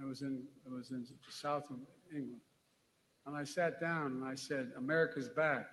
It 0.00 0.06
was 0.06 0.22
in, 0.22 0.42
it 0.64 0.72
was 0.72 0.90
in 0.90 1.02
the 1.02 1.32
south 1.32 1.70
of 1.70 1.76
England. 2.10 2.40
And 3.26 3.36
I 3.36 3.44
sat 3.44 3.80
down 3.80 4.06
and 4.06 4.24
I 4.24 4.34
said, 4.34 4.70
America's 4.76 5.28
back. 5.28 5.66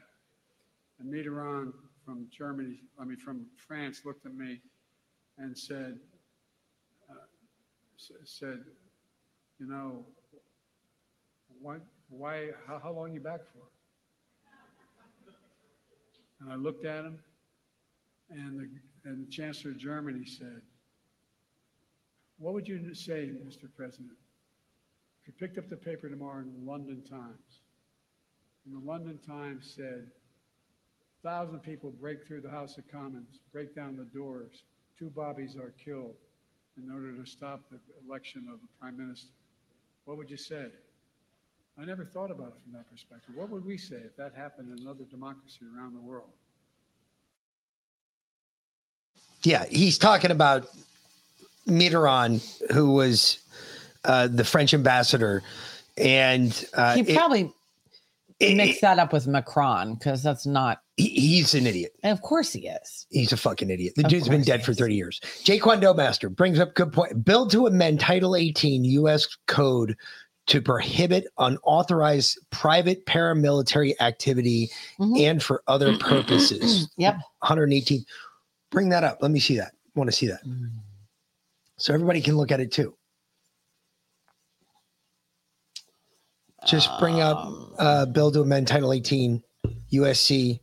And 0.99 1.13
Mitterrand 1.13 1.73
from 2.05 2.27
Germany, 2.31 2.79
I 2.99 3.05
mean, 3.05 3.17
from 3.17 3.45
France 3.55 4.01
looked 4.05 4.25
at 4.25 4.33
me 4.33 4.61
and 5.37 5.57
said, 5.57 5.99
uh, 7.09 7.13
said, 8.23 8.63
you 9.59 9.67
know, 9.67 10.05
why, 11.61 11.77
why, 12.09 12.49
how, 12.67 12.79
how 12.79 12.91
long 12.91 13.13
you 13.13 13.19
back 13.19 13.41
for? 13.53 13.63
And 16.41 16.51
I 16.51 16.55
looked 16.55 16.85
at 16.85 17.05
him, 17.05 17.19
and 18.29 18.59
the, 18.59 19.09
and 19.09 19.25
the 19.25 19.31
Chancellor 19.31 19.71
of 19.71 19.77
Germany 19.77 20.25
said, 20.25 20.61
What 22.37 22.53
would 22.53 22.67
you 22.67 22.93
say, 22.93 23.29
Mr. 23.47 23.67
President, 23.75 24.11
if 25.21 25.27
you 25.27 25.33
picked 25.39 25.57
up 25.57 25.69
the 25.69 25.77
paper 25.77 26.09
tomorrow 26.09 26.41
in 26.41 26.51
the 26.51 26.69
London 26.69 27.01
Times? 27.09 27.61
And 28.65 28.75
the 28.75 28.85
London 28.85 29.19
Times 29.25 29.73
said, 29.75 30.07
thousand 31.23 31.59
people 31.59 31.91
break 31.91 32.27
through 32.27 32.41
the 32.41 32.49
House 32.49 32.77
of 32.77 32.89
Commons, 32.91 33.39
break 33.51 33.75
down 33.75 33.95
the 33.95 34.05
doors, 34.17 34.63
two 34.97 35.09
bobbies 35.09 35.55
are 35.55 35.73
killed 35.83 36.15
in 36.77 36.91
order 36.91 37.13
to 37.13 37.25
stop 37.29 37.61
the 37.71 37.79
election 38.07 38.47
of 38.51 38.59
the 38.59 38.67
prime 38.79 38.97
minister. 38.97 39.29
What 40.05 40.17
would 40.17 40.29
you 40.29 40.37
say? 40.37 40.67
I 41.79 41.85
never 41.85 42.05
thought 42.05 42.31
about 42.31 42.47
it 42.47 42.61
from 42.63 42.73
that 42.73 42.89
perspective. 42.89 43.35
What 43.35 43.49
would 43.49 43.65
we 43.65 43.77
say 43.77 43.97
if 43.97 44.15
that 44.17 44.33
happened 44.35 44.71
in 44.71 44.83
another 44.83 45.03
democracy 45.09 45.59
around 45.75 45.93
the 45.93 46.01
world? 46.01 46.29
Yeah, 49.43 49.65
he's 49.65 49.97
talking 49.97 50.31
about 50.31 50.69
Mitterrand, 51.67 52.43
who 52.71 52.91
was 52.91 53.39
uh, 54.03 54.27
the 54.27 54.43
French 54.43 54.73
ambassador, 54.73 55.43
and 55.97 56.65
uh, 56.73 56.95
he 56.95 57.01
it- 57.01 57.15
probably 57.17 57.51
mixed 58.41 58.81
that 58.81 58.99
up 58.99 59.13
with 59.13 59.27
Macron 59.27 59.95
because 59.95 60.21
that's 60.21 60.45
not. 60.45 60.81
he- 60.97 61.09
he's 61.09 61.53
an 61.55 61.65
idiot. 61.65 61.93
Of 62.03 62.21
course 62.21 62.51
he 62.51 62.67
is. 62.67 63.07
He's 63.09 63.31
a 63.31 63.37
fucking 63.37 63.69
idiot. 63.69 63.93
The 63.95 64.03
Of 64.03 64.09
dude's 64.09 64.27
been 64.29 64.43
dead 64.43 64.63
for 64.63 64.73
30 64.73 64.93
years. 64.95 65.21
Jake 65.43 65.65
Master 65.65 66.29
brings 66.29 66.59
up 66.59 66.75
good 66.75 66.91
point. 66.91 67.23
Bill 67.23 67.47
to 67.47 67.65
amend 67.67 67.99
Title 67.99 68.35
18 68.35 68.83
U.S. 68.85 69.27
Code 69.47 69.95
to 70.47 70.61
prohibit 70.61 71.25
unauthorized 71.39 72.37
private 72.51 73.03
paramilitary 73.07 73.93
activity 73.99 74.69
and 75.17 75.41
for 75.41 75.63
other 75.67 75.97
purposes. 75.97 76.87
Yep. 76.97 77.15
118. 77.39 78.05
Bring 78.69 78.89
that 78.89 79.03
up. 79.03 79.19
Let 79.21 79.31
me 79.31 79.39
see 79.39 79.57
that. 79.57 79.71
want 79.95 80.07
to 80.09 80.11
see 80.15 80.27
that. 80.27 80.41
So 81.77 81.93
everybody 81.93 82.21
can 82.21 82.37
look 82.37 82.51
at 82.51 82.59
it 82.59 82.71
too. 82.71 82.95
Just 86.65 86.89
bring 86.99 87.21
up 87.21 87.47
uh, 87.77 88.05
bill 88.07 88.31
to 88.31 88.41
amend 88.41 88.67
Title 88.67 88.91
18 88.91 89.43
USC 89.93 90.59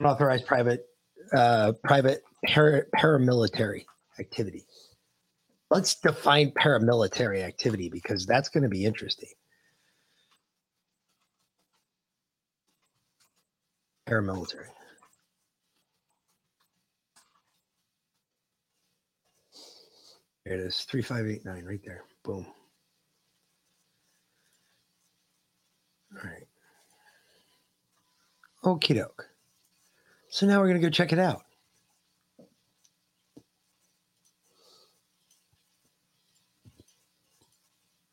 unauthorized 0.00 0.46
private 0.46 0.84
uh, 1.32 1.72
private 1.84 2.22
para- 2.44 2.84
paramilitary 2.96 3.84
activity. 4.18 4.64
Let's 5.70 5.94
define 5.94 6.50
paramilitary 6.50 7.42
activity 7.42 7.88
because 7.88 8.26
that's 8.26 8.48
going 8.48 8.64
to 8.64 8.68
be 8.68 8.84
interesting. 8.84 9.30
Paramilitary. 14.08 14.66
There 20.44 20.54
it 20.54 20.60
is, 20.60 20.80
3589 20.82 21.64
right 21.64 21.80
there. 21.84 22.04
Boom. 22.24 22.46
All 26.14 26.30
right. 26.30 26.46
Okie 28.64 28.96
doke. 28.96 29.28
So 30.30 30.46
now 30.46 30.60
we're 30.60 30.68
going 30.68 30.80
to 30.80 30.86
go 30.86 30.90
check 30.90 31.12
it 31.12 31.18
out. 31.18 31.42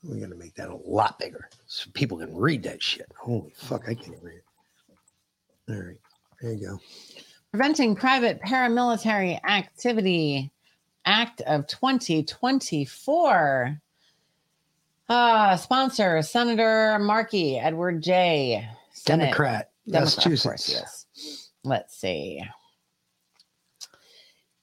We're 0.04 0.18
going 0.18 0.32
to 0.32 0.38
make 0.38 0.56
that 0.56 0.70
a 0.70 0.76
lot 0.76 1.20
bigger 1.20 1.50
so 1.68 1.90
people 1.94 2.18
can 2.18 2.36
read 2.36 2.64
that 2.64 2.82
shit. 2.82 3.06
Holy 3.18 3.54
fuck, 3.56 3.84
I 3.88 3.94
can't 3.94 4.22
read 4.22 4.38
it. 4.38 5.74
All 5.74 5.82
right. 5.82 5.98
There 6.42 6.54
you 6.54 6.68
go. 6.68 6.80
Preventing 7.52 7.96
Private 7.96 8.42
Paramilitary 8.42 9.40
Activity 9.44 10.52
Act 11.10 11.42
of 11.42 11.66
2024. 11.66 13.82
Uh, 15.10 15.58
sponsor 15.58 16.22
Senator 16.22 17.00
Markey 17.00 17.58
Edward 17.58 18.04
J. 18.04 18.70
Senate. 18.94 19.24
Democrat, 19.24 19.72
Democrat, 19.88 20.18
of 20.18 20.24
course 20.24 20.46
Massachusetts. 20.46 21.08
he 21.16 21.20
is. 21.20 21.50
Let's 21.64 21.98
see. 21.98 22.44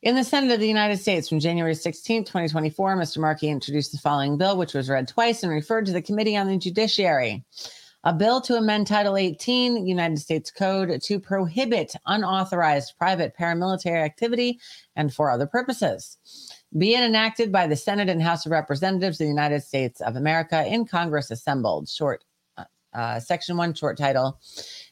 In 0.02 0.14
the 0.14 0.22
Senate 0.22 0.52
of 0.52 0.60
the 0.60 0.68
United 0.68 0.98
States 0.98 1.28
from 1.28 1.40
January 1.40 1.74
16, 1.74 2.22
2024, 2.22 2.96
Mr. 2.96 3.18
Markey 3.18 3.48
introduced 3.48 3.90
the 3.90 3.98
following 3.98 4.38
bill, 4.38 4.56
which 4.56 4.72
was 4.72 4.88
read 4.88 5.08
twice 5.08 5.42
and 5.42 5.50
referred 5.50 5.86
to 5.86 5.92
the 5.92 6.00
Committee 6.00 6.36
on 6.36 6.46
the 6.46 6.56
Judiciary. 6.56 7.44
A 8.06 8.12
bill 8.12 8.40
to 8.42 8.54
amend 8.54 8.86
Title 8.86 9.16
18 9.16 9.84
United 9.84 10.20
States 10.20 10.48
Code 10.48 11.02
to 11.02 11.18
prohibit 11.18 11.92
unauthorized 12.06 12.94
private 12.96 13.34
paramilitary 13.36 14.00
activity 14.00 14.60
and 14.94 15.12
for 15.12 15.28
other 15.28 15.44
purposes. 15.44 16.16
Be 16.78 16.94
it 16.94 17.02
enacted 17.02 17.50
by 17.50 17.66
the 17.66 17.74
Senate 17.74 18.08
and 18.08 18.22
House 18.22 18.46
of 18.46 18.52
Representatives 18.52 19.20
of 19.20 19.24
the 19.24 19.28
United 19.28 19.64
States 19.64 20.00
of 20.00 20.14
America 20.14 20.64
in 20.72 20.86
Congress 20.86 21.32
assembled. 21.32 21.88
Short 21.88 22.22
uh, 22.56 22.64
uh, 22.94 23.18
section 23.18 23.56
one, 23.56 23.74
short 23.74 23.98
title. 23.98 24.38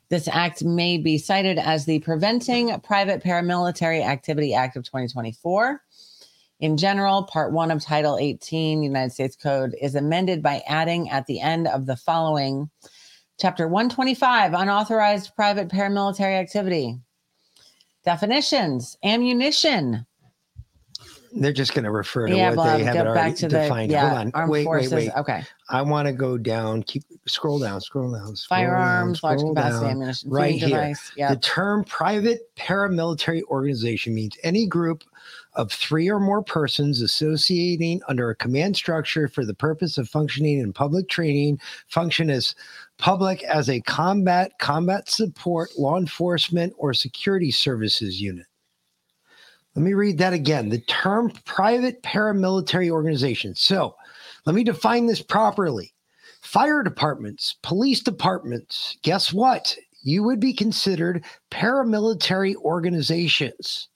This 0.08 0.26
act 0.26 0.64
may 0.64 0.98
be 0.98 1.16
cited 1.16 1.56
as 1.56 1.84
the 1.84 2.00
Preventing 2.00 2.80
Private 2.80 3.22
Paramilitary 3.22 4.04
Activity 4.04 4.54
Act 4.54 4.74
of 4.74 4.82
2024. 4.82 5.80
In 6.58 6.76
general, 6.76 7.24
Part 7.24 7.52
1 7.52 7.70
of 7.70 7.82
Title 7.82 8.16
18 8.18 8.82
United 8.82 9.12
States 9.12 9.36
Code 9.36 9.76
is 9.80 9.94
amended 9.94 10.42
by 10.42 10.62
adding 10.66 11.10
at 11.10 11.26
the 11.26 11.40
end 11.40 11.68
of 11.68 11.86
the 11.86 11.96
following 11.96 12.70
Chapter 13.40 13.66
125 13.66 14.54
Unauthorized 14.54 15.34
Private 15.34 15.68
Paramilitary 15.68 16.38
Activity. 16.38 16.98
Definitions 18.04 18.96
Ammunition. 19.02 20.06
They're 21.36 21.52
just 21.52 21.74
going 21.74 21.84
to 21.84 21.90
refer 21.90 22.28
to 22.28 22.36
Yeah, 22.36 22.50
what 22.50 22.58
well, 22.58 22.78
they 22.78 22.84
have 22.84 22.94
go 22.94 23.00
it 23.00 23.04
back 23.06 23.16
already 23.16 23.34
to 23.38 23.48
the- 23.48 23.58
defined. 23.62 23.90
yeah, 23.90 24.06
Hold 24.08 24.18
on. 24.20 24.30
armed 24.34 24.52
wait, 24.52 24.64
forces. 24.64 24.92
wait, 24.92 25.08
wait. 25.08 25.16
Okay. 25.18 25.42
I 25.68 25.82
want 25.82 26.06
to 26.06 26.12
go 26.12 26.38
down. 26.38 26.84
Keep 26.84 27.02
scroll 27.26 27.58
down, 27.58 27.80
scroll 27.80 28.12
down. 28.12 28.36
Scroll 28.36 28.60
Firearms, 28.60 29.20
down, 29.20 29.30
large 29.38 29.40
capacity 29.48 29.80
down. 29.86 29.90
ammunition, 29.96 30.30
Right 30.30 30.54
here. 30.54 30.68
device, 30.68 31.10
yep. 31.16 31.30
The 31.30 31.36
term 31.38 31.82
private 31.84 32.54
paramilitary 32.54 33.42
organization 33.44 34.14
means 34.14 34.36
any 34.44 34.64
group 34.64 35.02
of 35.54 35.72
three 35.72 36.08
or 36.08 36.20
more 36.20 36.42
persons 36.42 37.00
associating 37.00 38.00
under 38.06 38.30
a 38.30 38.36
command 38.36 38.76
structure 38.76 39.26
for 39.26 39.44
the 39.44 39.54
purpose 39.54 39.98
of 39.98 40.08
functioning 40.08 40.60
in 40.60 40.72
public 40.72 41.08
training, 41.08 41.58
function 41.88 42.30
as 42.30 42.54
public 42.98 43.42
as 43.44 43.68
a 43.68 43.80
combat, 43.82 44.52
combat 44.58 45.08
support, 45.08 45.70
law 45.78 45.98
enforcement, 45.98 46.72
or 46.78 46.94
security 46.94 47.50
services 47.50 48.20
unit. 48.20 48.46
Let 49.74 49.82
me 49.82 49.94
read 49.94 50.18
that 50.18 50.32
again. 50.32 50.68
The 50.68 50.80
term 50.82 51.32
private 51.44 52.02
paramilitary 52.02 52.90
organization. 52.90 53.54
So 53.54 53.96
let 54.46 54.54
me 54.54 54.62
define 54.62 55.06
this 55.06 55.22
properly. 55.22 55.92
Fire 56.42 56.82
departments, 56.82 57.56
police 57.62 58.00
departments, 58.00 58.96
guess 59.02 59.32
what? 59.32 59.76
You 60.02 60.22
would 60.22 60.38
be 60.38 60.52
considered 60.52 61.24
paramilitary 61.50 62.54
organizations. 62.56 63.88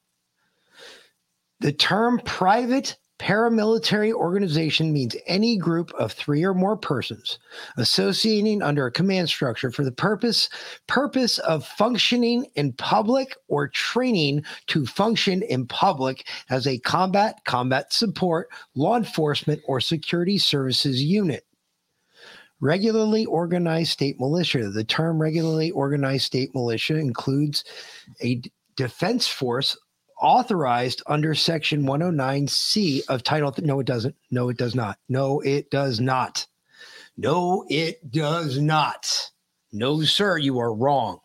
The 1.61 1.73
term 1.73 2.21
private 2.25 2.97
paramilitary 3.19 4.13
organization 4.13 4.93
means 4.93 5.17
any 5.27 5.57
group 5.57 5.93
of 5.95 6.13
three 6.13 6.45
or 6.45 6.55
more 6.55 6.77
persons 6.77 7.39
associating 7.77 8.63
under 8.63 8.87
a 8.87 8.93
command 8.93 9.29
structure 9.29 9.71
for 9.71 9.85
the 9.85 9.93
purpose 9.93 10.49
purpose 10.87 11.39
of 11.39 11.67
functioning 11.67 12.47
in 12.55 12.73
public 12.75 13.37
or 13.49 13.69
training 13.69 14.43
to 14.69 14.87
function 14.87 15.43
in 15.43 15.67
public 15.67 16.27
as 16.49 16.67
a 16.67 16.79
combat 16.79 17.41
combat 17.45 17.93
support 17.93 18.49
law 18.75 18.97
enforcement 18.97 19.61
or 19.67 19.81
security 19.81 20.39
services 20.39 21.03
unit. 21.03 21.45
Regularly 22.61 23.25
organized 23.27 23.93
state 23.93 24.19
militia. 24.19 24.69
The 24.71 24.83
term 24.83 25.21
regularly 25.21 25.71
organized 25.71 26.25
state 26.25 26.55
militia 26.55 26.97
includes 26.97 27.65
a 28.21 28.43
defense 28.77 29.29
force 29.29 29.77
authorized 30.21 31.03
under 31.07 31.35
section 31.35 31.85
109C 31.85 33.03
of 33.09 33.23
Title. 33.23 33.53
Th- 33.53 33.67
no, 33.67 33.81
it 33.81 33.87
doesn't. 33.87 34.15
No, 34.31 34.49
it 34.49 34.57
does 34.57 34.75
not. 34.75 34.99
No, 35.09 35.41
it 35.41 35.71
does 35.71 36.01
not. 36.01 36.47
No, 37.17 37.65
it 37.69 38.11
does 38.11 38.59
not. 38.59 39.31
No, 39.73 40.03
sir, 40.03 40.39
you 40.39 40.59
are 40.59 40.73
wrong. 40.73 41.21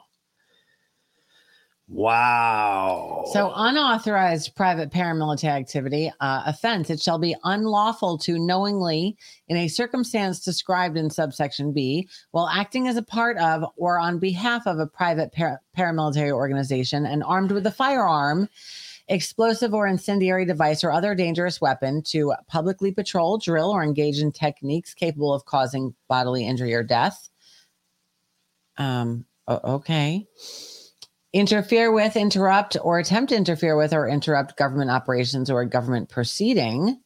Wow. 1.89 3.25
So, 3.33 3.51
unauthorized 3.55 4.55
private 4.55 4.89
paramilitary 4.89 5.51
activity 5.51 6.11
uh, 6.21 6.43
offense, 6.47 6.89
it 6.89 6.99
shall 6.99 7.19
be 7.19 7.35
unlawful 7.43 8.17
to 8.19 8.39
knowingly, 8.39 9.15
in 9.47 9.57
a 9.57 9.67
circumstance 9.67 10.39
described 10.39 10.97
in 10.97 11.11
subsection 11.11 11.71
B, 11.71 12.09
while 12.31 12.47
acting 12.47 12.87
as 12.87 12.97
a 12.97 13.03
part 13.03 13.37
of 13.37 13.63
or 13.75 13.99
on 13.99 14.17
behalf 14.17 14.65
of 14.65 14.79
a 14.79 14.87
private 14.87 15.33
par- 15.33 15.61
paramilitary 15.77 16.31
organization 16.31 17.05
and 17.05 17.23
armed 17.23 17.51
with 17.51 17.67
a 17.67 17.71
firearm, 17.71 18.49
explosive 19.07 19.73
or 19.73 19.87
incendiary 19.87 20.45
device, 20.45 20.83
or 20.83 20.91
other 20.91 21.15
dangerous 21.15 21.59
weapon, 21.59 22.01
to 22.03 22.33
publicly 22.47 22.91
patrol, 22.91 23.37
drill, 23.37 23.69
or 23.69 23.83
engage 23.83 24.19
in 24.19 24.31
techniques 24.31 24.93
capable 24.93 25.33
of 25.33 25.45
causing 25.45 25.93
bodily 26.07 26.47
injury 26.47 26.73
or 26.73 26.83
death. 26.83 27.29
Um, 28.77 29.25
okay 29.47 30.25
interfere 31.33 31.91
with, 31.91 32.15
interrupt, 32.15 32.77
or 32.81 32.99
attempt 32.99 33.31
to 33.31 33.35
interfere 33.35 33.75
with 33.75 33.91
or 33.91 34.07
interrupt 34.07 34.55
government 34.55 34.91
operations 34.91 35.49
or 35.49 35.61
a 35.61 35.69
government 35.69 36.07
proceeding, 36.09 37.01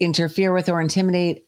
interfere 0.00 0.52
with 0.52 0.68
or 0.68 0.80
intimidate 0.80 1.44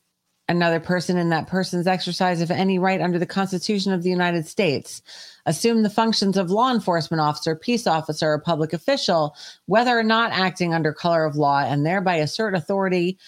another 0.48 0.80
person 0.80 1.16
in 1.16 1.30
that 1.30 1.46
person's 1.46 1.86
exercise 1.86 2.40
of 2.40 2.50
any 2.50 2.78
right 2.78 3.00
under 3.00 3.18
the 3.18 3.26
Constitution 3.26 3.92
of 3.92 4.02
the 4.02 4.10
United 4.10 4.46
States, 4.46 5.02
assume 5.46 5.82
the 5.82 5.90
functions 5.90 6.36
of 6.36 6.50
law 6.50 6.70
enforcement 6.70 7.20
officer, 7.20 7.56
peace 7.56 7.86
officer, 7.86 8.32
or 8.32 8.38
public 8.38 8.72
official, 8.72 9.34
whether 9.66 9.98
or 9.98 10.02
not 10.02 10.32
acting 10.32 10.74
under 10.74 10.92
color 10.92 11.24
of 11.24 11.36
law, 11.36 11.60
and 11.60 11.84
thereby 11.84 12.16
assert 12.16 12.54
authority 12.54 13.18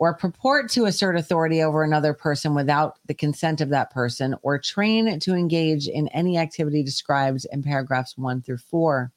or 0.00 0.14
purport 0.14 0.70
to 0.70 0.84
assert 0.84 1.16
authority 1.16 1.60
over 1.60 1.82
another 1.82 2.14
person 2.14 2.54
without 2.54 2.98
the 3.06 3.14
consent 3.14 3.60
of 3.60 3.68
that 3.70 3.90
person, 3.90 4.34
or 4.42 4.58
train 4.58 5.18
to 5.18 5.34
engage 5.34 5.88
in 5.88 6.06
any 6.08 6.38
activity 6.38 6.82
described 6.82 7.46
in 7.52 7.62
paragraphs 7.62 8.16
one 8.16 8.40
through 8.40 8.58
four. 8.58 9.10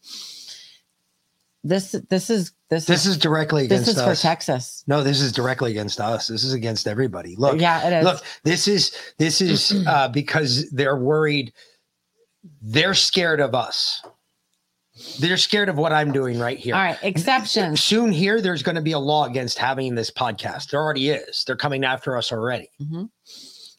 This 1.64 1.92
this 2.10 2.30
is 2.32 2.54
this 2.70 2.86
This 2.86 3.06
is 3.06 3.18
directly 3.18 3.66
against 3.66 3.86
this 3.86 3.96
is 3.98 4.02
for. 4.02 4.16
Texas. 4.16 4.84
No, 4.88 5.04
this 5.04 5.22
is 5.22 5.32
directly 5.32 5.70
against 5.72 6.00
us. 6.02 6.28
This 6.28 6.44
is 6.44 6.54
against 6.54 6.88
everybody. 6.88 7.36
Look, 7.36 7.60
Yeah, 7.62 7.88
it 7.88 8.00
is. 8.00 8.04
Look, 8.04 8.24
this 8.44 8.68
is 8.68 8.96
this 9.20 9.42
is 9.42 9.72
uh, 9.88 10.08
because 10.08 10.70
they're 10.72 10.98
worried. 10.98 11.54
They're 12.64 12.96
scared 12.96 13.40
of 13.40 13.54
us. 13.54 14.02
They're 15.20 15.38
scared 15.38 15.70
of 15.70 15.78
what 15.78 15.94
I'm 15.94 16.12
doing 16.12 16.38
right 16.40 16.58
here. 16.58 16.76
All 16.76 16.82
right, 16.82 16.98
exceptions. 17.02 17.82
Soon 17.82 18.12
here, 18.12 18.42
there's 18.42 18.62
going 18.64 18.76
to 18.76 18.82
be 18.82 18.92
a 18.92 19.00
law 19.00 19.26
against 19.26 19.58
having 19.58 19.96
this 19.96 20.12
podcast. 20.12 20.72
There 20.72 20.82
already 20.82 21.10
is. 21.10 21.44
They're 21.46 21.56
coming 21.56 21.84
after 21.86 22.18
us 22.18 22.32
already. 22.32 22.70
Mhm. 22.82 23.10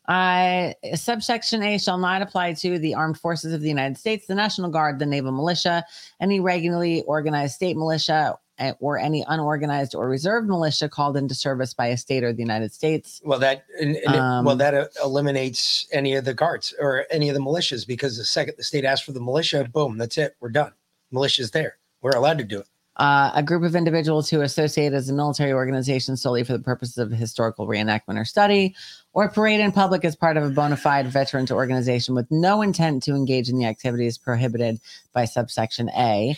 Uh, 0.08 0.72
subsection 0.94 1.62
A 1.62 1.78
shall 1.78 1.98
not 1.98 2.22
apply 2.22 2.54
to 2.54 2.78
the 2.78 2.94
armed 2.94 3.18
forces 3.18 3.52
of 3.52 3.60
the 3.60 3.68
United 3.68 3.96
States, 3.96 4.26
the 4.26 4.34
National 4.34 4.70
Guard, 4.70 4.98
the 4.98 5.06
Naval 5.06 5.32
Militia, 5.32 5.84
any 6.20 6.40
regularly 6.40 7.02
organized 7.02 7.54
state 7.54 7.76
militia, 7.76 8.36
eh, 8.58 8.72
or 8.80 8.98
any 8.98 9.24
unorganized 9.28 9.94
or 9.94 10.08
reserve 10.08 10.46
militia 10.46 10.88
called 10.88 11.16
into 11.16 11.34
service 11.36 11.72
by 11.72 11.86
a 11.86 11.96
state 11.96 12.24
or 12.24 12.32
the 12.32 12.42
United 12.42 12.72
States. 12.72 13.20
Well, 13.24 13.38
that 13.38 13.64
and, 13.80 13.96
and 13.96 14.14
it- 14.14 14.18
well 14.18 14.50
Um, 14.50 14.58
that 14.58 14.74
uh, 14.74 14.86
eliminates 15.04 15.86
any 15.92 16.14
of 16.14 16.24
the 16.24 16.34
guards 16.34 16.74
or 16.80 17.06
any 17.10 17.28
of 17.28 17.34
the 17.34 17.40
militias 17.40 17.86
because 17.86 18.16
the 18.16 18.24
second 18.24 18.54
the 18.56 18.64
state 18.64 18.84
asks 18.84 19.06
for 19.06 19.12
the 19.12 19.20
militia, 19.20 19.68
boom, 19.72 19.98
that's 19.98 20.18
it. 20.18 20.34
We're 20.40 20.50
done. 20.50 20.72
Militia's 21.12 21.52
there. 21.52 21.76
We're 22.00 22.16
allowed 22.16 22.38
to 22.38 22.44
do 22.44 22.58
it. 22.60 22.66
Uh, 22.96 23.30
a 23.34 23.42
group 23.42 23.62
of 23.62 23.74
individuals 23.74 24.28
who 24.28 24.42
associate 24.42 24.92
as 24.92 25.08
a 25.08 25.14
military 25.14 25.52
organization 25.52 26.14
solely 26.14 26.44
for 26.44 26.52
the 26.52 26.58
purposes 26.58 26.98
of 26.98 27.10
historical 27.10 27.66
reenactment 27.66 28.18
or 28.20 28.24
study, 28.26 28.74
or 29.14 29.28
parade 29.28 29.60
in 29.60 29.72
public 29.72 30.04
as 30.04 30.16
part 30.16 30.36
of 30.36 30.44
a 30.44 30.50
bona 30.50 30.76
fide 30.76 31.06
veterans 31.06 31.50
organization 31.50 32.14
with 32.14 32.26
no 32.30 32.62
intent 32.62 33.02
to 33.02 33.14
engage 33.14 33.48
in 33.48 33.58
the 33.58 33.64
activities 33.64 34.16
prohibited 34.16 34.80
by 35.12 35.24
subsection 35.24 35.90
A. 35.90 36.36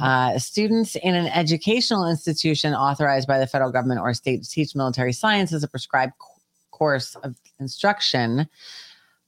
Uh, 0.00 0.38
students 0.38 0.96
in 0.96 1.14
an 1.14 1.26
educational 1.28 2.08
institution 2.08 2.74
authorized 2.74 3.26
by 3.26 3.38
the 3.38 3.46
federal 3.46 3.72
government 3.72 4.00
or 4.00 4.14
state 4.14 4.42
to 4.42 4.48
teach 4.48 4.74
military 4.74 5.12
science 5.12 5.52
as 5.52 5.62
a 5.62 5.68
prescribed 5.68 6.12
co- 6.18 6.28
course 6.70 7.14
of 7.16 7.36
instruction 7.58 8.48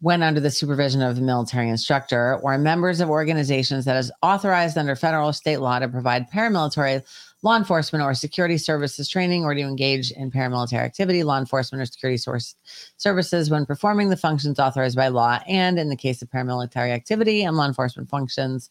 when 0.01 0.23
under 0.23 0.41
the 0.41 0.51
supervision 0.51 1.01
of 1.01 1.17
the 1.17 1.23
military 1.23 1.69
instructor 1.69 2.39
or 2.43 2.59
members 2.59 3.01
of 3.01 3.09
organizations 3.09 3.85
that 3.85 3.97
is 3.97 4.13
authorized 4.23 4.77
under 4.77 4.95
federal 4.95 5.31
or 5.31 5.33
state 5.33 5.59
law 5.59 5.79
to 5.79 5.89
provide 5.89 6.31
paramilitary 6.31 7.03
law 7.45 7.57
enforcement 7.57 8.03
or 8.03 8.15
security 8.15 8.57
services 8.57 9.07
training 9.09 9.45
or 9.45 9.55
to 9.55 9.61
engage 9.61 10.11
in 10.11 10.31
paramilitary 10.31 10.81
activity 10.81 11.23
law 11.23 11.39
enforcement 11.39 11.81
or 11.81 11.85
security 11.85 12.17
source 12.17 12.57
services 12.97 13.51
when 13.51 13.67
performing 13.67 14.09
the 14.09 14.17
functions 14.17 14.59
authorized 14.59 14.97
by 14.97 15.09
law. 15.09 15.39
And 15.47 15.79
in 15.79 15.91
the 15.91 15.97
case 15.97 16.23
of 16.23 16.31
paramilitary 16.31 16.91
activity 16.91 17.45
and 17.45 17.57
law 17.57 17.67
enforcement 17.67 18.09
functions 18.09 18.71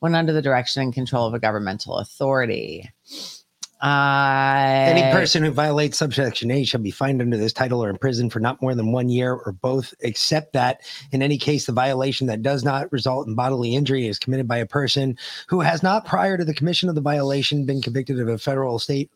when 0.00 0.14
under 0.14 0.32
the 0.32 0.42
direction 0.42 0.82
and 0.82 0.92
control 0.92 1.26
of 1.26 1.34
a 1.34 1.38
governmental 1.38 1.96
authority 1.96 2.88
uh, 3.82 4.84
Any 4.88 5.12
person 5.12 5.42
who 5.42 5.50
violates 5.50 5.98
subsection 5.98 6.50
A 6.50 6.64
shall 6.64 6.80
be 6.80 6.90
fined 6.90 7.22
under 7.22 7.36
this 7.36 7.52
title 7.52 7.82
or 7.82 7.88
imprisoned 7.88 8.32
for 8.32 8.40
not 8.40 8.60
more 8.60 8.74
than 8.74 8.92
one 8.92 9.08
year 9.08 9.32
or 9.32 9.52
both, 9.52 9.94
except 10.00 10.52
that 10.52 10.82
in 11.12 11.22
any 11.22 11.38
case, 11.38 11.66
the 11.66 11.72
violation 11.72 12.26
that 12.26 12.42
does 12.42 12.62
not 12.62 12.92
result 12.92 13.26
in 13.26 13.34
bodily 13.34 13.74
injury 13.74 14.06
is 14.06 14.18
committed 14.18 14.46
by 14.46 14.58
a 14.58 14.66
person 14.66 15.16
who 15.48 15.60
has 15.60 15.82
not, 15.82 16.04
prior 16.04 16.36
to 16.36 16.44
the 16.44 16.54
commission 16.54 16.88
of 16.88 16.94
the 16.94 17.00
violation, 17.00 17.64
been 17.64 17.80
convicted 17.80 18.20
of 18.20 18.28
a 18.28 18.38
federal 18.38 18.78
state 18.78 19.10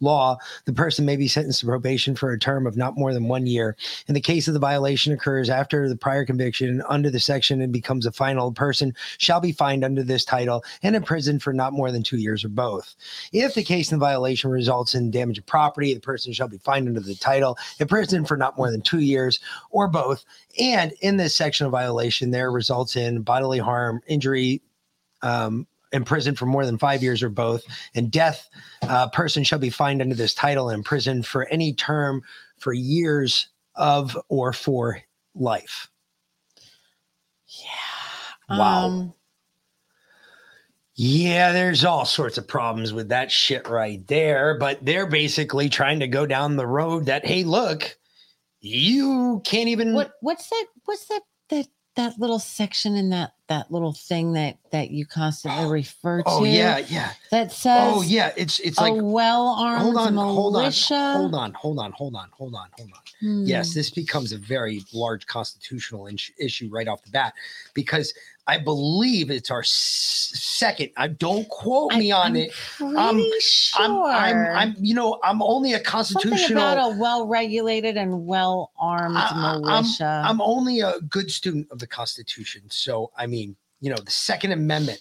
law, 0.00 0.36
the 0.64 0.72
person 0.72 1.04
may 1.04 1.16
be 1.16 1.28
sentenced 1.28 1.60
to 1.60 1.66
probation 1.66 2.14
for 2.14 2.32
a 2.32 2.38
term 2.38 2.66
of 2.66 2.76
not 2.76 2.96
more 2.96 3.12
than 3.12 3.28
one 3.28 3.46
year. 3.46 3.76
In 4.08 4.14
the 4.14 4.20
case 4.20 4.48
of 4.48 4.54
the 4.54 4.60
violation 4.60 5.12
occurs 5.12 5.50
after 5.50 5.88
the 5.88 5.96
prior 5.96 6.24
conviction 6.24 6.82
under 6.88 7.10
the 7.10 7.20
section 7.20 7.60
and 7.60 7.72
becomes 7.72 8.06
a 8.06 8.12
final 8.12 8.52
person 8.52 8.94
shall 9.18 9.40
be 9.40 9.52
fined 9.52 9.84
under 9.84 10.02
this 10.02 10.24
title 10.24 10.64
and 10.82 10.96
imprisoned 10.96 11.42
for 11.42 11.52
not 11.52 11.72
more 11.72 11.90
than 11.90 12.02
two 12.02 12.18
years 12.18 12.44
or 12.44 12.48
both. 12.48 12.94
If 13.32 13.54
the 13.54 13.62
case 13.62 13.92
in 13.92 13.98
violation 13.98 14.50
results 14.50 14.94
in 14.94 15.10
damage 15.10 15.38
of 15.38 15.46
property, 15.46 15.94
the 15.94 16.00
person 16.00 16.32
shall 16.32 16.48
be 16.48 16.58
fined 16.58 16.88
under 16.88 17.00
the 17.00 17.14
title, 17.14 17.58
imprisoned 17.78 18.28
for 18.28 18.36
not 18.36 18.56
more 18.56 18.70
than 18.70 18.82
two 18.82 19.00
years 19.00 19.40
or 19.70 19.88
both. 19.88 20.24
And 20.58 20.92
in 21.00 21.16
this 21.16 21.34
section 21.34 21.66
of 21.66 21.72
violation, 21.72 22.30
there 22.30 22.50
results 22.50 22.96
in 22.96 23.22
bodily 23.22 23.58
harm, 23.58 24.00
injury, 24.06 24.62
um, 25.22 25.66
imprisoned 25.92 26.38
for 26.38 26.46
more 26.46 26.64
than 26.64 26.78
five 26.78 27.02
years 27.02 27.22
or 27.22 27.28
both, 27.28 27.64
and 27.94 28.10
death, 28.10 28.48
uh, 28.82 29.08
person 29.08 29.44
shall 29.44 29.58
be 29.58 29.70
fined 29.70 30.00
under 30.00 30.14
this 30.14 30.34
title 30.34 30.68
and 30.68 30.78
imprisoned 30.78 31.26
for 31.26 31.46
any 31.48 31.72
term 31.72 32.22
for 32.58 32.72
years 32.72 33.48
of 33.74 34.16
or 34.28 34.52
for 34.52 35.00
life. 35.34 35.88
Yeah. 37.46 38.58
Wow. 38.58 38.86
Um, 38.86 39.14
Yeah, 40.94 41.52
there's 41.52 41.84
all 41.84 42.04
sorts 42.04 42.36
of 42.36 42.46
problems 42.46 42.92
with 42.92 43.08
that 43.08 43.32
shit 43.32 43.68
right 43.68 44.06
there, 44.06 44.58
but 44.58 44.84
they're 44.84 45.06
basically 45.06 45.68
trying 45.70 46.00
to 46.00 46.08
go 46.08 46.26
down 46.26 46.56
the 46.56 46.66
road 46.66 47.06
that, 47.06 47.24
hey, 47.24 47.42
look, 47.42 47.96
you 48.60 49.40
can't 49.44 49.68
even. 49.68 49.94
what 49.94 50.12
what's 50.20 50.50
that 50.50 50.66
what's 50.84 51.06
that 51.06 51.22
that 51.48 51.66
that 52.00 52.18
little 52.18 52.38
section 52.38 52.96
in 52.96 53.10
that 53.10 53.34
that 53.48 53.70
little 53.70 53.92
thing 53.92 54.32
that 54.32 54.58
that 54.72 54.90
you 54.90 55.04
constantly 55.06 55.66
refer 55.70 56.22
to 56.22 56.28
Oh 56.28 56.44
yeah, 56.44 56.78
yeah. 56.78 57.12
that 57.30 57.52
says 57.52 57.92
Oh 57.94 58.02
yeah, 58.02 58.32
it's 58.36 58.58
it's 58.60 58.78
like 58.80 58.94
well-armed 58.96 59.82
hold 59.82 59.96
on, 59.96 60.14
hold 60.14 60.56
on, 60.56 60.62
militia 60.62 61.12
hold 61.12 61.34
on, 61.34 61.52
hold 61.52 61.78
on, 61.78 61.92
hold 61.92 62.14
on, 62.16 62.28
hold 62.32 62.54
on, 62.54 62.68
hold 62.72 62.90
on. 62.92 63.00
Hmm. 63.20 63.44
Yes, 63.46 63.74
this 63.74 63.90
becomes 63.90 64.32
a 64.32 64.38
very 64.38 64.82
large 64.92 65.26
constitutional 65.26 66.06
ins- 66.06 66.30
issue 66.38 66.68
right 66.72 66.88
off 66.88 67.02
the 67.02 67.10
bat 67.10 67.34
because 67.74 68.14
I 68.50 68.58
believe 68.58 69.30
it's 69.30 69.48
our 69.48 69.60
s- 69.60 70.32
second. 70.34 70.90
I 70.96 71.06
don't 71.06 71.48
quote 71.48 71.92
me 71.94 72.10
on 72.10 72.34
it. 72.34 72.50
Um, 72.80 72.94
pretty 72.96 73.28
I'm, 73.78 73.92
I'm, 73.92 74.02
I'm, 74.02 74.32
sure. 74.34 74.56
I'm, 74.56 74.74
you 74.80 74.94
know, 74.94 75.20
I'm 75.22 75.40
only 75.40 75.74
a 75.74 75.78
constitutional. 75.80 76.38
something 76.38 76.56
about 76.56 76.92
a 76.92 76.98
well-regulated 76.98 77.96
and 77.96 78.26
well-armed 78.26 79.16
I- 79.16 79.20
I- 79.20 79.52
I'm- 79.52 79.62
militia 79.62 80.22
I'm 80.26 80.40
only 80.40 80.80
a 80.80 80.98
good 81.08 81.30
student 81.30 81.68
of 81.70 81.78
the 81.78 81.86
Constitution. 81.86 82.62
So, 82.70 83.12
I 83.16 83.28
mean, 83.28 83.54
you 83.80 83.88
know, 83.90 83.98
the 84.04 84.10
Second 84.10 84.50
Amendment 84.50 85.00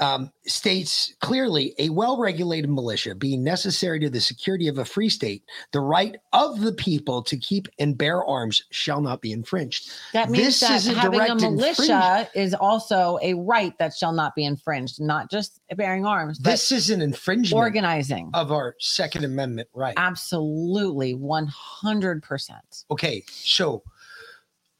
um, 0.00 0.32
states 0.46 1.14
clearly 1.20 1.74
a 1.78 1.88
well 1.90 2.18
regulated 2.18 2.70
militia 2.70 3.14
being 3.14 3.44
necessary 3.44 4.00
to 4.00 4.10
the 4.10 4.20
security 4.20 4.68
of 4.68 4.78
a 4.78 4.84
free 4.84 5.08
state, 5.08 5.44
the 5.72 5.80
right 5.80 6.16
of 6.32 6.60
the 6.60 6.72
people 6.72 7.22
to 7.22 7.36
keep 7.36 7.68
and 7.78 7.96
bear 7.96 8.24
arms 8.24 8.64
shall 8.70 9.00
not 9.00 9.20
be 9.20 9.32
infringed. 9.32 9.90
that 10.12 10.30
means 10.30 10.44
this 10.44 10.60
that 10.60 10.76
is 10.76 10.88
a 10.88 10.94
having 10.94 11.20
a 11.20 11.34
militia 11.34 12.28
is 12.34 12.54
also 12.54 13.18
a 13.22 13.34
right 13.34 13.76
that 13.78 13.94
shall 13.94 14.12
not 14.12 14.34
be 14.34 14.44
infringed 14.44 15.00
not 15.00 15.30
just 15.30 15.60
bearing 15.76 16.04
arms 16.04 16.38
This 16.38 16.72
is 16.72 16.90
an 16.90 17.00
infringement 17.02 17.58
organizing 17.58 18.30
of 18.34 18.50
our 18.50 18.74
Second 18.78 19.24
Amendment 19.24 19.68
right. 19.74 19.94
absolutely 19.96 21.14
100% 21.14 22.84
okay, 22.90 23.22
so 23.28 23.82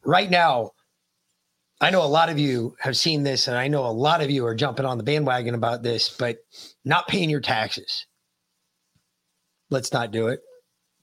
right 0.04 0.30
now, 0.30 0.72
I 1.80 1.90
know 1.90 2.02
a 2.02 2.06
lot 2.06 2.28
of 2.28 2.38
you 2.38 2.76
have 2.80 2.96
seen 2.96 3.22
this, 3.22 3.48
and 3.48 3.56
I 3.56 3.68
know 3.68 3.86
a 3.86 3.88
lot 3.88 4.20
of 4.20 4.30
you 4.30 4.44
are 4.44 4.54
jumping 4.54 4.84
on 4.84 4.98
the 4.98 5.04
bandwagon 5.04 5.54
about 5.54 5.82
this, 5.82 6.10
but 6.10 6.44
not 6.84 7.08
paying 7.08 7.30
your 7.30 7.40
taxes. 7.40 8.06
Let's 9.70 9.92
not 9.92 10.10
do 10.10 10.28
it. 10.28 10.40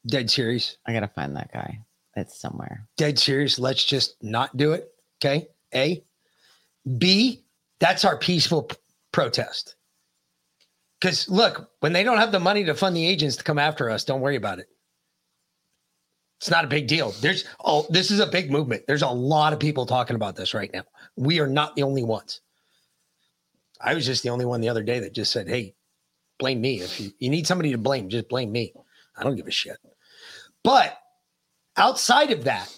Dead 0.06 0.30
serious. 0.30 0.78
I 0.86 0.94
gotta 0.94 1.08
find 1.08 1.36
that 1.36 1.52
guy. 1.52 1.80
It's 2.16 2.40
somewhere. 2.40 2.88
Dead 2.98 3.18
serious. 3.18 3.60
Let's 3.60 3.84
just 3.84 4.16
not 4.22 4.56
do 4.56 4.74
it. 4.74 4.90
Okay. 5.20 5.48
A. 5.74 6.04
B. 6.98 7.44
That's 7.80 8.06
our 8.06 8.18
peaceful 8.18 8.64
p- 8.64 8.76
protest. 9.12 9.76
Because 11.00 11.30
look, 11.30 11.72
when 11.80 11.94
they 11.94 12.04
don't 12.04 12.18
have 12.18 12.32
the 12.32 12.40
money 12.40 12.64
to 12.66 12.74
fund 12.74 12.96
the 12.96 13.08
agents 13.08 13.36
to 13.38 13.44
come 13.44 13.60
after 13.60 13.90
us, 13.90 14.04
don't 14.04 14.22
worry 14.22 14.36
about 14.36 14.60
it. 14.60 14.68
It's 16.38 16.50
not 16.50 16.64
a 16.64 16.68
big 16.68 16.88
deal. 16.88 17.12
There's 17.22 17.46
oh, 17.66 17.86
this 17.90 18.12
is 18.12 18.20
a 18.20 18.28
big 18.28 18.52
movement. 18.52 18.84
There's 18.88 19.02
a 19.02 19.10
lot 19.10 19.54
of 19.54 19.60
people 19.60 19.86
talking 19.86 20.16
about 20.16 20.36
this 20.36 20.54
right 20.54 20.72
now. 20.72 20.84
We 21.16 21.40
are 21.40 21.48
not 21.48 21.76
the 21.76 21.84
only 21.84 22.04
ones. 22.04 22.42
I 23.82 23.94
was 23.94 24.06
just 24.06 24.24
the 24.24 24.30
only 24.30 24.46
one 24.46 24.62
the 24.62 24.70
other 24.70 24.84
day 24.84 25.00
that 25.00 25.14
just 25.14 25.32
said, 25.32 25.48
"Hey, 25.48 25.76
blame 26.38 26.62
me. 26.62 26.82
If 26.82 27.00
you, 27.00 27.12
you 27.20 27.30
need 27.30 27.48
somebody 27.48 27.72
to 27.72 27.78
blame, 27.78 28.10
just 28.10 28.30
blame 28.30 28.52
me. 28.52 28.74
I 29.18 29.24
don't 29.24 29.36
give 29.36 29.48
a 29.48 29.52
shit." 29.52 29.78
But 30.64 30.98
outside 31.76 32.32
of 32.32 32.44
that, 32.44 32.72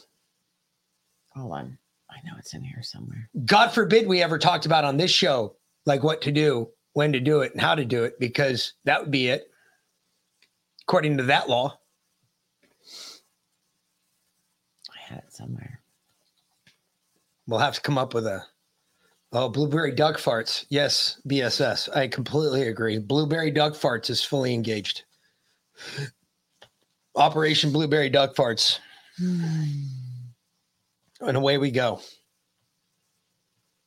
Hold 1.35 1.53
on. 1.53 1.77
I 2.09 2.15
know 2.25 2.33
it's 2.37 2.53
in 2.53 2.63
here 2.63 2.81
somewhere. 2.81 3.29
God 3.45 3.69
forbid 3.69 4.07
we 4.07 4.21
ever 4.21 4.37
talked 4.37 4.65
about 4.65 4.83
on 4.83 4.97
this 4.97 5.11
show 5.11 5.55
like 5.85 6.03
what 6.03 6.21
to 6.23 6.31
do, 6.31 6.69
when 6.93 7.13
to 7.13 7.19
do 7.19 7.41
it, 7.41 7.53
and 7.53 7.61
how 7.61 7.75
to 7.75 7.85
do 7.85 8.03
it, 8.03 8.19
because 8.19 8.73
that 8.83 9.01
would 9.01 9.11
be 9.11 9.27
it. 9.27 9.49
According 10.83 11.17
to 11.17 11.23
that 11.23 11.47
law. 11.47 11.79
I 14.91 14.98
had 15.09 15.19
it 15.19 15.33
somewhere. 15.33 15.81
We'll 17.47 17.59
have 17.59 17.75
to 17.75 17.81
come 17.81 17.97
up 17.97 18.13
with 18.13 18.27
a 18.27 18.43
oh 19.31 19.49
blueberry 19.49 19.91
duck 19.91 20.17
farts. 20.17 20.65
Yes, 20.69 21.19
BSS. 21.27 21.95
I 21.95 22.07
completely 22.07 22.67
agree. 22.67 22.99
Blueberry 22.99 23.51
duck 23.51 23.73
farts 23.73 24.09
is 24.09 24.23
fully 24.23 24.53
engaged. 24.53 25.03
Operation 27.15 27.71
Blueberry 27.71 28.09
Duck 28.09 28.35
Farts. 28.35 28.79
Hmm. 29.17 29.73
And 31.21 31.35
away 31.35 31.57
we 31.57 31.71
go. 31.71 32.01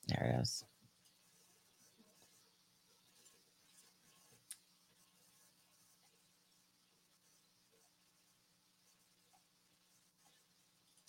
There 0.08 0.34
it 0.36 0.42
is. 0.42 0.64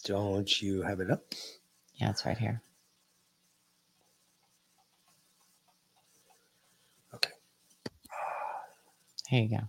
Don't 0.05 0.61
you 0.61 0.81
have 0.81 0.99
it 0.99 1.09
up? 1.09 1.23
Yeah, 1.95 2.09
it's 2.09 2.25
right 2.25 2.37
here. 2.37 2.61
Okay. 7.13 7.31
Here 9.29 9.43
you 9.43 9.49
go. 9.49 9.63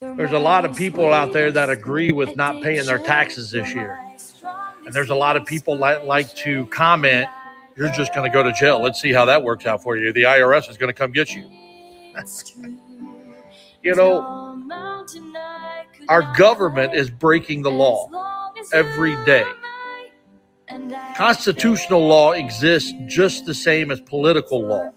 There's 0.00 0.32
a 0.32 0.38
lot 0.38 0.64
of 0.64 0.76
people 0.76 1.12
out 1.12 1.32
there 1.32 1.50
that 1.50 1.70
agree 1.70 2.12
with 2.12 2.36
not 2.36 2.62
paying 2.62 2.86
their 2.86 2.98
taxes 2.98 3.50
this 3.50 3.74
year. 3.74 3.98
And 4.84 4.94
there's 4.94 5.10
a 5.10 5.14
lot 5.14 5.36
of 5.36 5.44
people 5.44 5.76
that 5.78 6.06
like 6.06 6.32
to 6.36 6.66
comment, 6.66 7.26
you're 7.76 7.90
just 7.90 8.14
going 8.14 8.30
to 8.30 8.32
go 8.32 8.42
to 8.42 8.52
jail. 8.52 8.80
Let's 8.80 9.00
see 9.00 9.12
how 9.12 9.24
that 9.24 9.42
works 9.42 9.66
out 9.66 9.82
for 9.82 9.96
you. 9.96 10.12
The 10.12 10.22
IRS 10.22 10.70
is 10.70 10.76
going 10.76 10.90
to 10.90 10.94
come 10.94 11.10
get 11.10 11.34
you. 11.34 11.50
you 13.82 13.94
know, 13.96 14.45
our 16.08 16.34
government 16.36 16.94
is 16.94 17.10
breaking 17.10 17.62
the 17.62 17.70
law 17.70 18.08
every 18.72 19.16
day. 19.24 19.46
Constitutional 21.16 22.06
law 22.06 22.32
exists 22.32 22.92
just 23.06 23.46
the 23.46 23.54
same 23.54 23.90
as 23.90 24.00
political 24.00 24.62
law. 24.66 24.90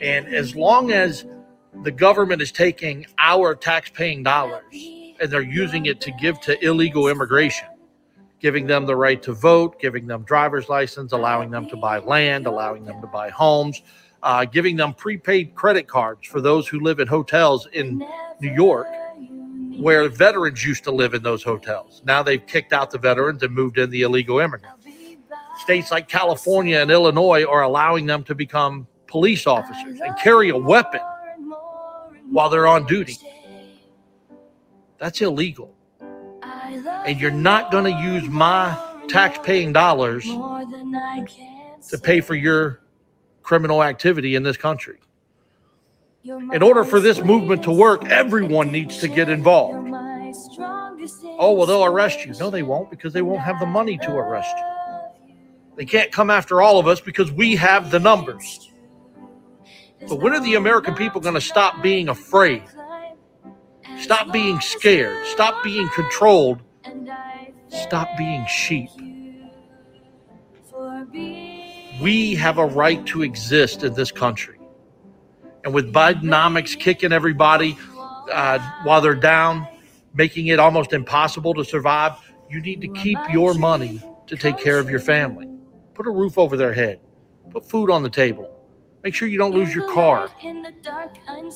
And 0.00 0.26
as 0.26 0.56
long 0.56 0.90
as 0.90 1.24
the 1.82 1.90
government 1.90 2.42
is 2.42 2.52
taking 2.52 3.06
our 3.18 3.54
tax-paying 3.54 4.22
dollars 4.22 4.64
and 5.20 5.30
they're 5.30 5.40
using 5.40 5.86
it 5.86 6.00
to 6.02 6.12
give 6.20 6.40
to 6.40 6.62
illegal 6.64 7.08
immigration, 7.08 7.68
giving 8.40 8.66
them 8.66 8.86
the 8.86 8.96
right 8.96 9.22
to 9.22 9.32
vote, 9.32 9.80
giving 9.80 10.06
them 10.06 10.24
driver's 10.24 10.68
license, 10.68 11.12
allowing 11.12 11.50
them 11.50 11.68
to 11.68 11.76
buy 11.76 11.98
land, 11.98 12.46
allowing 12.46 12.84
them 12.84 13.00
to 13.00 13.06
buy 13.06 13.30
homes, 13.30 13.82
uh, 14.22 14.44
giving 14.44 14.76
them 14.76 14.92
prepaid 14.92 15.54
credit 15.54 15.86
cards 15.86 16.26
for 16.26 16.40
those 16.40 16.68
who 16.68 16.80
live 16.80 17.00
in 17.00 17.06
hotels 17.06 17.68
in 17.72 17.98
New 18.40 18.52
York, 18.52 18.86
where 19.78 20.08
veterans 20.08 20.64
used 20.64 20.84
to 20.84 20.90
live 20.90 21.14
in 21.14 21.22
those 21.22 21.42
hotels. 21.42 22.02
Now 22.04 22.22
they've 22.22 22.44
kicked 22.46 22.72
out 22.72 22.90
the 22.90 22.98
veterans 22.98 23.42
and 23.42 23.54
moved 23.54 23.78
in 23.78 23.90
the 23.90 24.02
illegal 24.02 24.38
immigrants. 24.38 24.86
States 25.60 25.90
like 25.90 26.08
California 26.08 26.78
and 26.78 26.90
Illinois 26.90 27.44
are 27.44 27.62
allowing 27.62 28.06
them 28.06 28.24
to 28.24 28.34
become 28.34 28.86
police 29.06 29.46
officers 29.46 30.00
and 30.00 30.16
carry 30.18 30.48
a 30.48 30.56
weapon 30.56 31.00
while 32.30 32.48
they're 32.48 32.66
on 32.66 32.86
duty. 32.86 33.18
That's 34.98 35.20
illegal. 35.20 35.74
And 37.04 37.20
you're 37.20 37.30
not 37.30 37.70
going 37.70 37.84
to 37.84 38.02
use 38.02 38.28
my 38.28 38.78
tax 39.08 39.38
paying 39.42 39.72
dollars 39.72 40.24
to 40.24 41.98
pay 42.02 42.20
for 42.20 42.34
your 42.34 42.80
criminal 43.42 43.82
activity 43.82 44.34
in 44.34 44.42
this 44.42 44.56
country. 44.56 44.98
In 46.24 46.62
order 46.62 46.84
for 46.84 47.00
this 47.00 47.20
movement 47.20 47.64
to 47.64 47.72
work, 47.72 48.04
everyone 48.04 48.70
needs 48.70 48.98
to 48.98 49.08
get 49.08 49.28
involved. 49.28 49.88
Oh, 51.38 51.52
well, 51.52 51.66
they'll 51.66 51.84
arrest 51.84 52.24
you. 52.24 52.32
No, 52.38 52.48
they 52.48 52.62
won't 52.62 52.90
because 52.90 53.12
they 53.12 53.22
won't 53.22 53.40
have 53.40 53.58
the 53.58 53.66
money 53.66 53.98
to 53.98 54.12
arrest 54.12 54.54
you. 54.56 54.64
They 55.76 55.84
can't 55.84 56.12
come 56.12 56.30
after 56.30 56.62
all 56.62 56.78
of 56.78 56.86
us 56.86 57.00
because 57.00 57.32
we 57.32 57.56
have 57.56 57.90
the 57.90 57.98
numbers. 57.98 58.70
But 60.08 60.20
when 60.20 60.32
are 60.32 60.40
the 60.40 60.54
American 60.54 60.94
people 60.94 61.20
going 61.20 61.34
to 61.34 61.40
stop 61.40 61.82
being 61.82 62.08
afraid? 62.08 62.62
Stop 63.98 64.32
being 64.32 64.60
scared. 64.60 65.26
Stop 65.26 65.62
being 65.64 65.88
controlled. 65.88 66.60
Stop 67.68 68.08
being 68.16 68.46
sheep. 68.46 68.90
We 72.00 72.34
have 72.34 72.58
a 72.58 72.66
right 72.66 73.04
to 73.06 73.22
exist 73.22 73.82
in 73.82 73.94
this 73.94 74.12
country. 74.12 74.58
And 75.64 75.72
with 75.72 75.92
Bidenomics 75.92 76.78
kicking 76.78 77.12
everybody 77.12 77.76
uh, 78.32 78.58
while 78.84 79.00
they're 79.00 79.14
down, 79.14 79.66
making 80.14 80.48
it 80.48 80.58
almost 80.58 80.92
impossible 80.92 81.54
to 81.54 81.64
survive, 81.64 82.12
you 82.50 82.60
need 82.60 82.80
to 82.80 82.88
keep 82.88 83.18
your 83.30 83.54
money 83.54 84.02
to 84.26 84.36
take 84.36 84.58
care 84.58 84.78
of 84.78 84.90
your 84.90 85.00
family. 85.00 85.48
Put 85.94 86.06
a 86.06 86.10
roof 86.10 86.38
over 86.38 86.56
their 86.56 86.72
head. 86.72 87.00
Put 87.50 87.68
food 87.68 87.90
on 87.90 88.02
the 88.02 88.10
table. 88.10 88.48
Make 89.02 89.14
sure 89.14 89.28
you 89.28 89.38
don't 89.38 89.52
lose 89.52 89.74
your 89.74 89.88
car. 89.88 90.28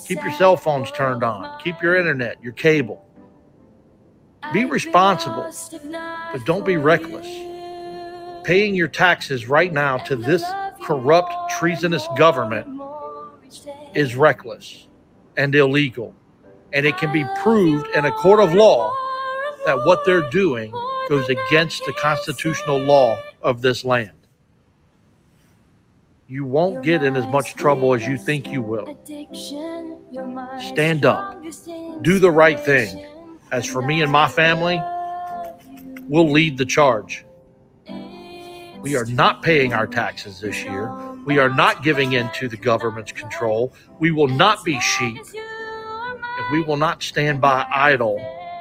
Keep 0.07 0.23
your 0.23 0.33
cell 0.33 0.57
phones 0.57 0.91
turned 0.91 1.23
on. 1.23 1.61
Keep 1.61 1.81
your 1.83 1.97
internet, 1.97 2.43
your 2.43 2.53
cable. 2.53 3.05
Be 4.53 4.65
responsible, 4.65 5.53
but 6.33 6.45
don't 6.45 6.65
be 6.65 6.77
reckless. 6.77 7.27
Paying 8.45 8.74
your 8.74 8.89
taxes 8.89 9.49
right 9.49 9.73
now 9.73 9.97
to 9.99 10.16
this 10.16 10.45
corrupt, 10.83 11.33
treasonous 11.51 12.07
government 12.16 12.66
is 13.97 14.14
reckless 14.14 14.86
and 15.36 15.55
illegal. 15.55 16.14
And 16.73 16.86
it 16.86 16.97
can 16.98 17.12
be 17.12 17.24
proved 17.43 17.89
in 17.97 18.05
a 18.05 18.12
court 18.12 18.40
of 18.40 18.55
law 18.55 18.94
that 19.64 19.78
what 19.85 20.05
they're 20.05 20.28
doing 20.31 20.70
goes 21.09 21.28
against 21.28 21.85
the 21.86 21.93
constitutional 21.94 22.78
law 22.78 23.18
of 23.43 23.62
this 23.62 23.85
land 23.85 24.10
you 26.28 26.44
won't 26.44 26.82
get 26.82 27.02
in 27.02 27.16
as 27.16 27.27
much 27.27 27.55
trouble 27.55 27.94
as 27.94 28.06
you 28.06 28.18
think 28.18 28.48
you 28.48 28.60
will. 28.60 28.98
Stand 30.59 31.05
up, 31.05 31.43
do 32.02 32.18
the 32.18 32.31
right 32.31 32.59
thing. 32.59 33.06
As 33.52 33.64
for 33.64 33.81
me 33.81 34.02
and 34.02 34.10
my 34.10 34.28
family, 34.28 34.82
we'll 36.09 36.31
lead 36.31 36.59
the 36.59 36.64
charge. 36.64 37.24
We 38.81 38.97
are 38.97 39.05
not 39.06 39.43
paying 39.43 39.73
our 39.73 39.86
taxes 39.86 40.40
this 40.40 40.62
year. 40.64 40.90
We 41.27 41.39
are 41.40 41.51
not 41.51 41.82
giving 41.82 42.15
in 42.15 42.31
to 42.35 42.48
the 42.48 42.57
government's 42.57 43.12
control. 43.12 43.74
We 43.98 44.12
will 44.12 44.28
not 44.28 44.65
be 44.65 44.81
sheep. 44.81 45.19
And 46.24 46.53
we 46.53 46.62
will 46.62 46.78
not 46.78 47.03
stand 47.03 47.40
by 47.40 47.66
idle 47.74 48.19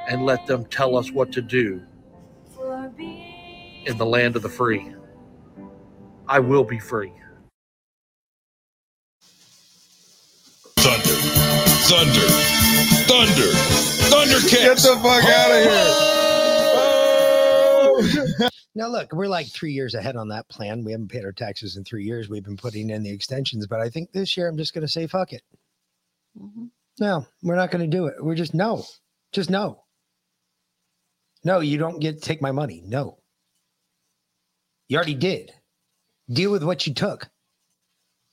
and 0.08 0.26
let 0.26 0.46
them 0.46 0.66
tell 0.66 0.96
us 0.96 1.12
what 1.12 1.32
to 1.32 1.42
do 1.42 1.82
in 3.86 3.98
the 3.98 4.06
land 4.06 4.36
of 4.36 4.42
the 4.42 4.48
free. 4.50 4.94
I 6.28 6.40
will 6.40 6.64
be 6.64 6.80
free. 6.80 7.12
Thunder, 10.78 11.16
thunder, 11.88 12.28
thunder, 13.06 13.52
thundercats. 14.10 14.50
Get 14.50 14.76
the 14.78 15.00
fuck 15.02 15.24
out 15.24 15.52
of 15.52 15.64
here. 15.64 16.15
Now, 18.76 18.88
look, 18.88 19.10
we're 19.14 19.26
like 19.26 19.46
three 19.46 19.72
years 19.72 19.94
ahead 19.94 20.16
on 20.16 20.28
that 20.28 20.50
plan. 20.50 20.84
We 20.84 20.92
haven't 20.92 21.08
paid 21.08 21.24
our 21.24 21.32
taxes 21.32 21.78
in 21.78 21.84
three 21.84 22.04
years. 22.04 22.28
We've 22.28 22.44
been 22.44 22.58
putting 22.58 22.90
in 22.90 23.02
the 23.02 23.10
extensions, 23.10 23.66
but 23.66 23.80
I 23.80 23.88
think 23.88 24.12
this 24.12 24.36
year 24.36 24.48
I'm 24.48 24.58
just 24.58 24.74
going 24.74 24.86
to 24.86 24.92
say, 24.92 25.06
fuck 25.06 25.32
it. 25.32 25.40
Mm-hmm. 26.38 26.66
No, 27.00 27.26
we're 27.42 27.56
not 27.56 27.70
going 27.70 27.90
to 27.90 27.96
do 27.96 28.06
it. 28.06 28.22
We're 28.22 28.34
just 28.34 28.52
no, 28.52 28.84
just 29.32 29.48
no. 29.48 29.82
No, 31.42 31.60
you 31.60 31.78
don't 31.78 32.00
get 32.00 32.16
to 32.16 32.20
take 32.20 32.42
my 32.42 32.52
money. 32.52 32.82
No. 32.84 33.16
You 34.88 34.98
already 34.98 35.14
did. 35.14 35.52
Deal 36.30 36.50
with 36.50 36.62
what 36.62 36.86
you 36.86 36.92
took. 36.92 37.30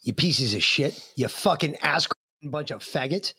You 0.01 0.11
pieces 0.11 0.53
of 0.53 0.61
shit. 0.61 1.09
You 1.15 1.29
fucking 1.29 1.77
ass 1.77 2.05
bunch 2.43 2.71
of 2.71 2.83
faggots. 2.83 3.33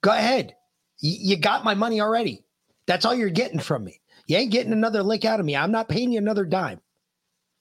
Go 0.00 0.10
ahead. 0.10 0.54
Y- 1.02 1.18
you 1.20 1.36
got 1.36 1.64
my 1.64 1.74
money 1.74 2.00
already. 2.00 2.46
That's 2.86 3.04
all 3.04 3.14
you're 3.14 3.28
getting 3.28 3.60
from 3.60 3.84
me. 3.84 4.00
You 4.26 4.36
ain't 4.36 4.52
getting 4.52 4.72
another 4.72 5.02
lick 5.02 5.24
out 5.24 5.40
of 5.40 5.46
me. 5.46 5.56
I'm 5.56 5.70
not 5.70 5.88
paying 5.88 6.12
you 6.12 6.18
another 6.18 6.44
dime. 6.44 6.80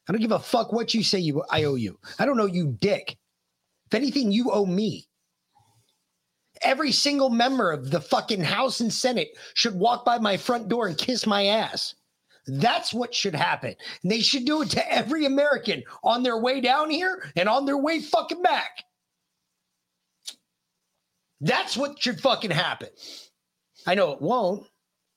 I 0.08 0.12
don't 0.12 0.22
give 0.22 0.32
a 0.32 0.40
fuck 0.40 0.72
what 0.72 0.94
you 0.94 1.04
say 1.04 1.20
you 1.20 1.44
I 1.50 1.64
owe 1.64 1.76
you. 1.76 2.00
I 2.20 2.26
don't 2.26 2.38
know 2.38 2.46
you 2.46 2.76
dick. 2.80 3.18
If 3.88 3.94
anything, 3.94 4.32
you 4.32 4.52
owe 4.52 4.66
me. 4.66 5.08
Every 6.62 6.92
single 6.92 7.30
member 7.30 7.72
of 7.72 7.92
the 7.92 8.02
fucking 8.02 8.42
House 8.42 8.80
and 8.80 8.92
Senate 8.92 9.38
should 9.54 9.76
walk 9.76 10.06
by 10.06 10.18
my 10.18 10.38
front 10.38 10.70
door 10.70 10.88
and 10.88 10.98
kiss 10.98 11.28
my 11.28 11.48
ass. 11.48 11.96
That's 12.48 12.94
what 12.94 13.14
should 13.14 13.36
happen. 13.36 13.76
And 14.04 14.12
they 14.12 14.22
should 14.22 14.46
do 14.46 14.62
it 14.62 14.70
to 14.72 14.92
every 14.92 15.26
American 15.26 15.84
on 16.04 16.24
their 16.24 16.38
way 16.38 16.62
down 16.62 16.90
here 16.90 17.32
and 17.36 17.50
on 17.50 17.66
their 17.66 17.78
way 17.78 18.00
fucking 18.00 18.42
back. 18.42 18.84
That's 21.42 21.76
what 21.76 22.02
should 22.02 22.22
fucking 22.22 22.52
happen. 22.52 22.90
I 23.86 23.96
know 23.96 24.12
it 24.12 24.22
won't. 24.22 24.68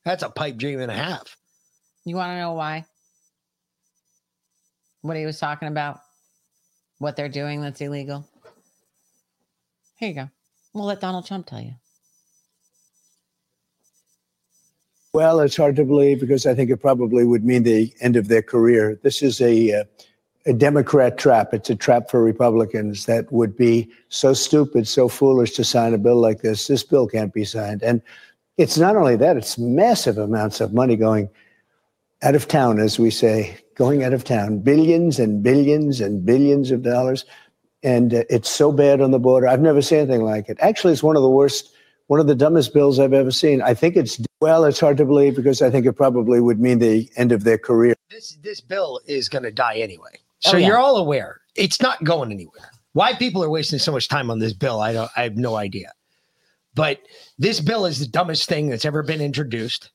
That's 0.09 0.23
a 0.23 0.31
pipe 0.31 0.57
dream 0.57 0.81
and 0.81 0.91
a 0.91 0.95
half. 0.95 1.37
You 2.07 2.17
want 2.17 2.31
to 2.31 2.39
know 2.39 2.55
why? 2.55 2.87
What 5.03 5.19
he 5.19 5.27
was 5.27 5.39
talking 5.39 5.69
about? 5.69 6.01
What 6.97 7.15
they're 7.15 7.29
doing 7.29 7.61
that's 7.61 7.79
illegal? 7.83 8.27
Here 9.99 10.09
you 10.09 10.15
go. 10.15 10.31
We'll 10.73 10.87
let 10.87 11.03
Donald 11.03 11.27
Trump 11.27 11.47
tell 11.47 11.61
you. 11.61 11.75
Well, 15.13 15.41
it's 15.41 15.59
hard 15.59 15.77
to 15.77 15.85
believe 15.85 16.21
because 16.21 16.47
I 16.47 16.55
think 16.55 16.71
it 16.71 16.79
probably 16.79 17.25
would 17.25 17.45
mean 17.45 17.65
the 17.65 17.93
end 18.01 18.17
of 18.17 18.29
their 18.29 18.41
career. 18.41 18.99
This 19.03 19.21
is 19.21 19.43
a 19.43 19.81
uh, 19.81 19.85
a 20.47 20.55
Democrat 20.55 21.19
trap. 21.19 21.53
It's 21.53 21.69
a 21.69 21.77
trap 21.77 22.09
for 22.09 22.23
Republicans 22.23 23.05
that 23.05 23.31
would 23.31 23.55
be 23.59 23.91
so 24.09 24.33
stupid, 24.33 24.89
so 24.89 25.07
foolish 25.07 25.51
to 25.53 25.65
sign 25.65 25.93
a 25.93 25.99
bill 25.99 26.17
like 26.17 26.41
this. 26.41 26.67
This 26.67 26.83
bill 26.83 27.07
can't 27.07 27.35
be 27.35 27.45
signed. 27.45 27.83
And 27.83 28.01
it's 28.59 28.77
not 28.77 28.97
only 28.97 29.17
that, 29.17 29.37
it's 29.37 29.57
massive 29.59 30.19
amounts 30.19 30.61
of 30.61 30.75
money 30.75 30.97
going 30.97 31.29
out 32.23 32.35
of 32.35 32.49
town, 32.49 32.81
as 32.81 32.99
we 32.99 33.11
say, 33.11 33.57
going 33.77 34.03
out 34.03 34.13
of 34.13 34.25
town, 34.25 34.59
billions 34.59 35.19
and 35.21 35.43
billions 35.43 36.01
and 36.01 36.27
billions 36.27 36.71
of 36.71 36.83
dollars. 36.83 37.25
And 37.85 38.13
uh, 38.13 38.25
it's 38.29 38.51
so 38.51 38.73
bad 38.73 39.01
on 39.01 39.13
the 39.13 39.21
border. 39.21 39.47
I've 39.47 39.61
never 39.61 39.81
seen 39.81 40.01
anything 40.01 40.25
like 40.25 40.49
it. 40.49 40.59
Actually, 40.61 40.93
it's 40.93 41.03
one 41.03 41.15
of 41.15 41.23
the 41.23 41.29
worst, 41.31 41.73
one 42.09 42.19
of 42.19 42.27
the 42.27 42.35
dumbest 42.35 42.75
bills 42.75 42.99
I've 42.99 43.13
ever 43.13 43.31
seen. 43.31 43.63
I 43.63 43.73
think 43.73 43.97
it's, 43.97 44.21
well, 44.41 44.65
it's 44.65 44.81
hard 44.81 44.97
to 44.97 45.05
believe 45.05 45.37
because 45.37 45.63
I 45.63 45.71
think 45.71 45.87
it 45.87 45.93
probably 45.93 46.41
would 46.41 46.59
mean 46.59 46.81
the 46.81 47.09
end 47.17 47.31
of 47.31 47.45
their 47.45 47.59
career. 47.59 47.95
This 48.11 48.37
this 48.43 48.61
bill 48.61 49.01
is 49.07 49.29
going 49.29 49.45
to 49.45 49.53
die 49.53 49.77
anyway. 49.77 50.19
So 50.41 50.53
Oh, 50.53 50.57
yeah. 50.57 50.67
you're 50.67 50.79
all 50.79 50.97
aware. 50.97 51.41
It's 51.55 51.81
not 51.81 52.03
going 52.03 52.33
anywhere. 52.33 52.71
Why 52.95 53.13
people 53.15 53.45
are 53.45 53.51
wasting 53.51 53.79
so 53.79 53.93
much 53.93 54.09
time 54.09 54.29
on 54.31 54.41
this 54.41 54.53
bill, 54.55 54.81
I 54.81 54.93
don't 54.93 55.11
I 55.17 55.23
have 55.23 55.37
no 55.37 55.55
idea. 55.55 55.93
But 56.79 57.01
this 57.41 57.59
bill 57.61 57.87
is 57.87 57.99
the 57.99 58.07
dumbest 58.07 58.49
thing 58.49 58.69
that's 58.69 58.85
ever 58.85 59.03
been 59.03 59.21
introduced. 59.21 59.91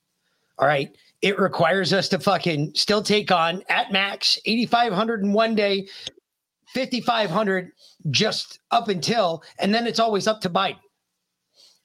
All 0.59 0.67
right. 0.67 0.93
It 1.21 1.39
requires 1.39 1.93
us 1.93 2.09
to 2.09 2.19
fucking 2.19 2.73
still 2.75 3.01
take 3.01 3.31
on 3.31 3.63
at 3.69 3.93
max 3.93 4.37
8,500 4.45 5.23
in 5.23 5.31
one 5.31 5.55
day, 5.55 5.87
5,500 6.75 7.71
just 8.11 8.59
up 8.71 8.89
until, 8.89 9.43
and 9.59 9.73
then 9.73 9.87
it's 9.87 9.99
always 9.99 10.27
up 10.27 10.41
to 10.41 10.49
Biden. 10.49 10.75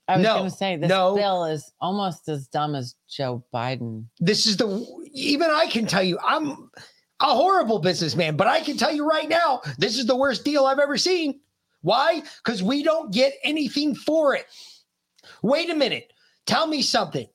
I 0.09 0.17
was 0.17 0.25
No, 0.25 0.39
going 0.39 0.51
to 0.51 0.57
say 0.57 0.77
this 0.77 0.89
no. 0.89 1.15
bill 1.15 1.45
is 1.45 1.73
almost 1.81 2.29
as 2.29 2.49
dumb 2.49 2.75
as 2.75 2.97
Joe 3.09 3.45
Biden. 3.55 4.05
This 4.19 4.47
is 4.47 4.57
the, 4.57 4.85
even 5.13 5.49
I 5.49 5.67
can 5.67 5.87
tell 5.87 6.03
you, 6.03 6.19
I'm 6.27 6.71
a 7.21 7.27
horrible 7.27 7.79
businessman, 7.79 8.37
but 8.37 8.49
I 8.49 8.63
can 8.63 8.77
tell 8.77 8.93
you 8.93 9.09
right 9.09 9.29
now, 9.29 9.61
this 9.79 9.97
is 9.97 10.07
the 10.07 10.17
worst 10.17 10.45
deal 10.45 10.67
I've 10.67 10.81
ever 10.81 10.99
seen. 10.99 11.39
Why? 11.83 12.23
Because 12.43 12.65
we 12.65 12.83
don't 12.83 13.13
get 13.13 13.35
anything 13.45 13.95
for 13.95 14.35
it. 14.35 14.47
Wait 15.43 15.71
a 15.71 15.75
minute. 15.75 16.13
Tell 16.47 16.67
me 16.67 16.83
something. 16.83 17.27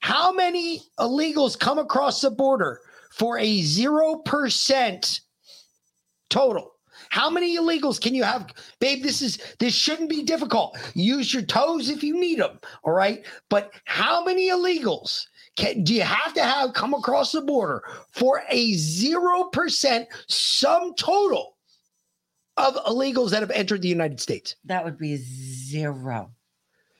How 0.00 0.32
many 0.32 0.82
illegals 0.98 1.58
come 1.58 1.78
across 1.78 2.20
the 2.20 2.30
border 2.30 2.80
for 3.10 3.38
a 3.38 3.60
0% 3.60 5.20
total? 6.30 6.72
How 7.10 7.30
many 7.30 7.56
illegals 7.56 8.00
can 8.00 8.14
you 8.14 8.24
have? 8.24 8.52
Babe, 8.80 9.02
this 9.02 9.22
is 9.22 9.38
this 9.58 9.74
shouldn't 9.74 10.10
be 10.10 10.22
difficult. 10.22 10.76
Use 10.94 11.32
your 11.32 11.42
toes 11.42 11.88
if 11.88 12.02
you 12.02 12.18
need 12.18 12.38
them, 12.38 12.58
all 12.82 12.92
right? 12.92 13.24
But 13.48 13.72
how 13.84 14.24
many 14.24 14.48
illegals 14.48 15.26
can 15.56 15.84
do 15.84 15.94
you 15.94 16.02
have 16.02 16.34
to 16.34 16.42
have 16.42 16.72
come 16.72 16.94
across 16.94 17.32
the 17.32 17.40
border 17.40 17.82
for 18.12 18.42
a 18.48 18.72
0% 18.72 20.06
sum 20.28 20.94
total 20.94 21.56
of 22.56 22.74
illegals 22.86 23.30
that 23.30 23.40
have 23.40 23.50
entered 23.50 23.82
the 23.82 23.88
United 23.88 24.20
States? 24.20 24.56
That 24.64 24.84
would 24.84 24.98
be 24.98 25.16
zero. 25.16 26.32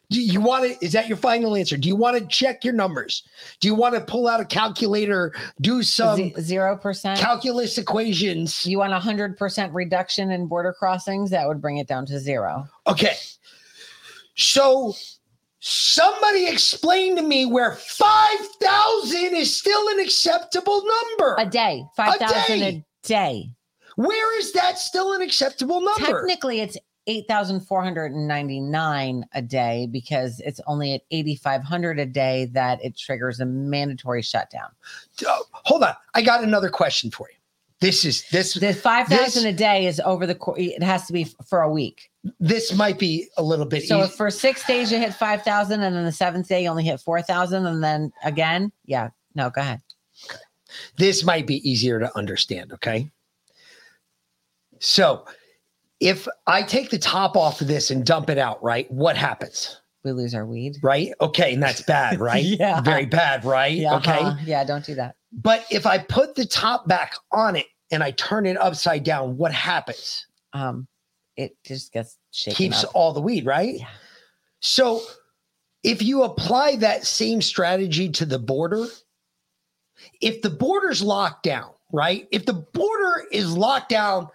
Do 0.08 0.20
you 0.20 0.40
want 0.40 0.64
to? 0.64 0.84
Is 0.84 0.92
that 0.92 1.08
your 1.08 1.16
final 1.16 1.56
answer? 1.56 1.76
Do 1.76 1.88
you 1.88 1.96
want 1.96 2.16
to 2.16 2.26
check 2.26 2.64
your 2.64 2.74
numbers? 2.74 3.24
Do 3.60 3.66
you 3.66 3.74
want 3.74 3.94
to 3.96 4.00
pull 4.00 4.28
out 4.28 4.40
a 4.40 4.44
calculator, 4.44 5.34
do 5.60 5.82
some 5.82 6.32
Zero 6.40 6.76
percent 6.76 7.18
calculus 7.18 7.76
equations? 7.76 8.64
You 8.64 8.78
want 8.78 8.92
a 8.92 9.00
hundred 9.00 9.36
percent 9.36 9.72
reduction 9.74 10.30
in 10.30 10.46
border 10.46 10.72
crossings? 10.72 11.30
That 11.30 11.48
would 11.48 11.60
bring 11.60 11.78
it 11.78 11.88
down 11.88 12.06
to 12.06 12.20
zero. 12.20 12.68
Okay. 12.86 13.14
So 14.36 14.94
somebody 15.60 16.46
explain 16.46 17.16
to 17.16 17.22
me 17.22 17.46
where 17.46 17.72
5,000 17.72 19.34
is 19.34 19.56
still 19.56 19.88
an 19.88 19.98
acceptable 19.98 20.84
number. 20.84 21.36
A 21.38 21.46
day, 21.46 21.84
five 21.96 22.16
thousand 22.16 22.62
a 22.62 22.84
day. 23.02 23.50
Where 23.96 24.38
is 24.38 24.52
that 24.52 24.78
still 24.78 25.14
an 25.14 25.22
acceptable 25.22 25.80
number? 25.80 26.20
Technically, 26.20 26.60
it's 26.60 26.76
eight 27.06 27.26
thousand 27.28 27.60
four 27.60 27.82
hundred 27.82 28.12
and 28.12 28.26
ninety 28.26 28.60
nine 28.60 29.24
a 29.34 29.42
day 29.42 29.86
because 29.90 30.40
it's 30.40 30.60
only 30.66 30.94
at 30.94 31.02
eighty 31.10 31.36
five 31.36 31.62
hundred 31.62 31.98
a 31.98 32.06
day 32.06 32.46
that 32.52 32.84
it 32.84 32.96
triggers 32.96 33.40
a 33.40 33.46
mandatory 33.46 34.22
shutdown. 34.22 34.68
Oh, 35.26 35.44
hold 35.52 35.82
on. 35.84 35.94
I 36.14 36.22
got 36.22 36.42
another 36.44 36.68
question 36.68 37.10
for 37.10 37.28
you. 37.30 37.36
This 37.80 38.04
is 38.04 38.26
this 38.30 38.54
The 38.54 38.72
five 38.72 39.06
thousand 39.08 39.46
a 39.46 39.52
day 39.52 39.86
is 39.86 40.00
over 40.00 40.26
the. 40.26 40.34
cour- 40.34 40.54
It 40.58 40.82
has 40.82 41.06
to 41.06 41.12
be 41.12 41.24
for 41.46 41.60
a 41.62 41.70
week. 41.70 42.10
this 42.40 42.72
might 42.74 42.98
be 42.98 43.28
a 43.36 43.42
little 43.42 43.66
bit 43.66 43.84
So 43.84 44.04
easy. 44.04 44.12
for 44.16 44.30
six 44.30 44.66
days 44.66 44.90
you 44.90 44.98
hit 44.98 45.12
five 45.14 45.42
thousand, 45.42 45.82
and 45.82 45.94
then 45.94 46.04
the 46.04 46.12
seventh 46.12 46.48
day 46.48 46.62
you 46.62 46.68
only 46.70 46.84
hit 46.84 47.00
four 47.00 47.20
thousand, 47.20 47.66
and 47.66 47.84
then 47.84 48.12
again, 48.24 48.72
yeah, 48.86 49.10
no, 49.34 49.50
go 49.50 49.60
ahead. 49.60 49.82
this 50.96 51.22
might 51.22 51.46
be 51.46 51.56
easier 51.70 52.00
to 52.00 52.16
understand. 52.16 52.72
Okay. 52.72 53.10
So 54.78 55.26
if 56.00 56.28
I 56.46 56.62
take 56.62 56.90
the 56.90 56.98
top 56.98 57.36
off 57.36 57.60
of 57.60 57.68
this 57.68 57.90
and 57.90 58.04
dump 58.04 58.28
it 58.30 58.38
out, 58.38 58.62
right? 58.62 58.90
What 58.90 59.16
happens? 59.16 59.80
We 60.04 60.12
lose 60.12 60.34
our 60.34 60.46
weed. 60.46 60.76
Right. 60.82 61.12
Okay. 61.20 61.54
And 61.54 61.62
that's 61.62 61.82
bad, 61.82 62.20
right? 62.20 62.44
Yeah. 62.44 62.80
Very 62.80 63.06
bad, 63.06 63.44
right? 63.44 63.72
Yeah, 63.72 63.96
Okay. 63.96 64.12
uh-huh. 64.18 64.36
yeah, 64.44 64.62
don't 64.64 64.84
do 64.84 64.94
that. 64.94 65.16
But 65.32 65.64
if 65.70 65.86
I 65.86 65.98
put 65.98 66.34
the 66.34 66.46
top 66.46 66.86
back 66.86 67.14
on 67.32 67.56
it 67.56 67.66
and 67.90 68.02
I 68.02 68.12
turn 68.12 68.46
it 68.46 68.56
upside 68.58 69.04
down, 69.04 69.36
what 69.36 69.52
happens? 69.52 70.26
Um, 70.52 70.86
it 71.36 71.56
just 71.64 71.92
gets 71.92 72.18
shaken 72.30 72.56
Keeps 72.56 72.84
up. 72.84 72.90
all 72.94 73.12
the 73.12 73.20
weed, 73.20 73.44
right? 73.46 73.74
Yeah. 73.78 73.88
So 74.60 75.02
if 75.82 76.02
you 76.02 76.22
apply 76.22 76.76
that 76.76 77.04
same 77.04 77.42
strategy 77.42 78.08
to 78.10 78.24
the 78.24 78.38
border, 78.38 78.86
if 80.20 80.40
the 80.42 80.50
border's 80.50 81.02
locked 81.02 81.42
down, 81.42 81.70
right? 81.92 82.26
If 82.32 82.46
the 82.46 82.52
border 82.54 83.24
is 83.32 83.56
locked 83.56 83.88
down 83.90 84.28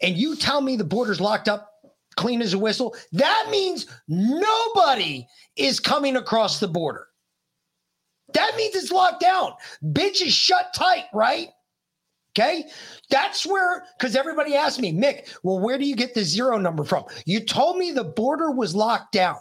and 0.00 0.16
you 0.16 0.36
tell 0.36 0.60
me 0.60 0.76
the 0.76 0.84
border's 0.84 1.20
locked 1.20 1.48
up 1.48 1.72
clean 2.16 2.42
as 2.42 2.52
a 2.52 2.58
whistle, 2.58 2.96
that 3.12 3.46
means 3.50 3.86
nobody 4.08 5.26
is 5.56 5.80
coming 5.80 6.16
across 6.16 6.58
the 6.60 6.68
border. 6.68 7.06
That 8.34 8.54
means 8.56 8.74
it's 8.74 8.90
locked 8.90 9.20
down. 9.20 9.52
Bitch 9.82 10.20
is 10.20 10.34
shut 10.34 10.74
tight, 10.74 11.04
right? 11.14 11.48
Okay. 12.38 12.64
That's 13.08 13.46
where, 13.46 13.84
because 13.98 14.14
everybody 14.14 14.54
asked 14.54 14.80
me, 14.80 14.92
Mick, 14.92 15.34
well, 15.42 15.58
where 15.58 15.78
do 15.78 15.84
you 15.84 15.96
get 15.96 16.14
the 16.14 16.22
zero 16.22 16.58
number 16.58 16.84
from? 16.84 17.04
You 17.24 17.40
told 17.40 17.78
me 17.78 17.90
the 17.90 18.04
border 18.04 18.50
was 18.50 18.74
locked 18.74 19.12
down. 19.12 19.36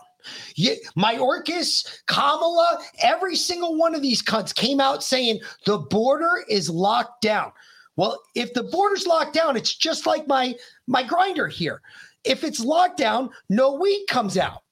You, 0.55 0.75
Mayorkas, 0.97 2.01
Kamala, 2.07 2.79
every 3.01 3.35
single 3.35 3.77
one 3.77 3.95
of 3.95 4.01
these 4.01 4.21
cunts 4.21 4.53
came 4.53 4.79
out 4.79 5.03
saying 5.03 5.39
the 5.65 5.77
border 5.77 6.43
is 6.49 6.69
locked 6.69 7.21
down. 7.21 7.51
Well, 7.97 8.21
if 8.35 8.53
the 8.53 8.63
border's 8.63 9.05
locked 9.05 9.33
down, 9.33 9.57
it's 9.57 9.75
just 9.75 10.05
like 10.05 10.27
my 10.27 10.55
my 10.87 11.03
grinder 11.03 11.47
here. 11.47 11.81
If 12.23 12.43
it's 12.43 12.59
locked 12.59 12.97
down, 12.97 13.31
no 13.49 13.75
weed 13.75 14.05
comes 14.07 14.37
out. 14.37 14.63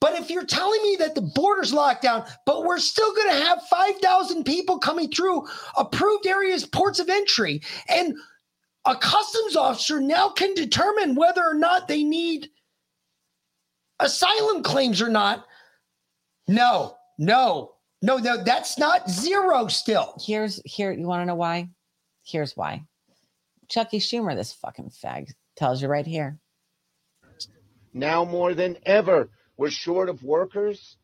But 0.00 0.18
if 0.18 0.30
you're 0.30 0.46
telling 0.46 0.82
me 0.82 0.96
that 1.00 1.14
the 1.14 1.30
border's 1.34 1.72
locked 1.72 2.02
down, 2.02 2.24
but 2.46 2.64
we're 2.64 2.78
still 2.78 3.14
going 3.14 3.28
to 3.28 3.44
have 3.44 3.62
5,000 3.68 4.44
people 4.44 4.78
coming 4.78 5.10
through 5.10 5.46
approved 5.76 6.26
areas, 6.26 6.64
ports 6.64 7.00
of 7.00 7.10
entry, 7.10 7.60
and 7.88 8.16
a 8.86 8.96
customs 8.96 9.56
officer 9.56 10.00
now 10.00 10.28
can 10.28 10.54
determine 10.54 11.14
whether 11.14 11.44
or 11.44 11.54
not 11.54 11.88
they 11.88 12.02
need 12.02 12.48
asylum 14.00 14.62
claims 14.62 15.02
or 15.02 15.08
not. 15.08 15.46
No, 16.48 16.96
no, 17.18 17.72
no, 18.02 18.18
no, 18.18 18.42
that's 18.42 18.78
not 18.78 19.10
zero 19.10 19.66
still. 19.68 20.14
Here's 20.24 20.60
here. 20.64 20.92
You 20.92 21.06
want 21.06 21.22
to 21.22 21.26
know 21.26 21.34
why? 21.34 21.68
Here's 22.24 22.56
why. 22.56 22.84
Chucky 23.68 23.98
Schumer, 23.98 24.34
this 24.34 24.52
fucking 24.52 24.90
fag, 24.90 25.30
tells 25.56 25.80
you 25.82 25.88
right 25.88 26.06
here. 26.06 26.38
Now 27.92 28.24
more 28.24 28.54
than 28.54 28.78
ever, 28.84 29.30
we're 29.56 29.70
short 29.70 30.08
of 30.08 30.22
workers. 30.22 30.96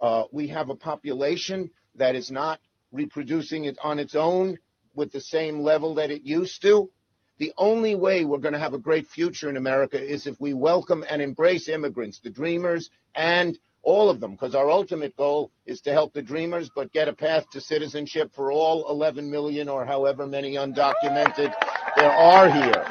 Uh, 0.00 0.24
we 0.32 0.48
have 0.48 0.70
a 0.70 0.74
population 0.74 1.70
that 1.96 2.14
is 2.14 2.30
not 2.30 2.60
reproducing 2.90 3.64
it 3.64 3.78
on 3.82 3.98
its 3.98 4.14
own 4.14 4.58
with 4.94 5.12
the 5.12 5.20
same 5.20 5.60
level 5.60 5.94
that 5.94 6.10
it 6.10 6.22
used 6.22 6.62
to. 6.62 6.90
The 7.38 7.52
only 7.58 7.94
way 7.94 8.24
we're 8.24 8.38
going 8.38 8.54
to 8.54 8.58
have 8.60 8.74
a 8.74 8.78
great 8.78 9.08
future 9.08 9.48
in 9.48 9.56
America 9.56 10.00
is 10.00 10.26
if 10.26 10.40
we 10.40 10.54
welcome 10.54 11.04
and 11.08 11.20
embrace 11.20 11.68
immigrants, 11.68 12.20
the 12.20 12.30
dreamers, 12.30 12.90
and 13.14 13.58
all 13.82 14.08
of 14.08 14.20
them, 14.20 14.32
because 14.32 14.54
our 14.54 14.70
ultimate 14.70 15.16
goal 15.16 15.50
is 15.66 15.80
to 15.82 15.92
help 15.92 16.12
the 16.12 16.22
dreamers, 16.22 16.70
but 16.74 16.92
get 16.92 17.08
a 17.08 17.12
path 17.12 17.48
to 17.50 17.60
citizenship 17.60 18.32
for 18.34 18.52
all 18.52 18.88
11 18.90 19.30
million 19.30 19.68
or 19.68 19.84
however 19.84 20.26
many 20.26 20.54
undocumented 20.54 21.52
there 21.96 22.12
are 22.12 22.50
here. 22.50 22.86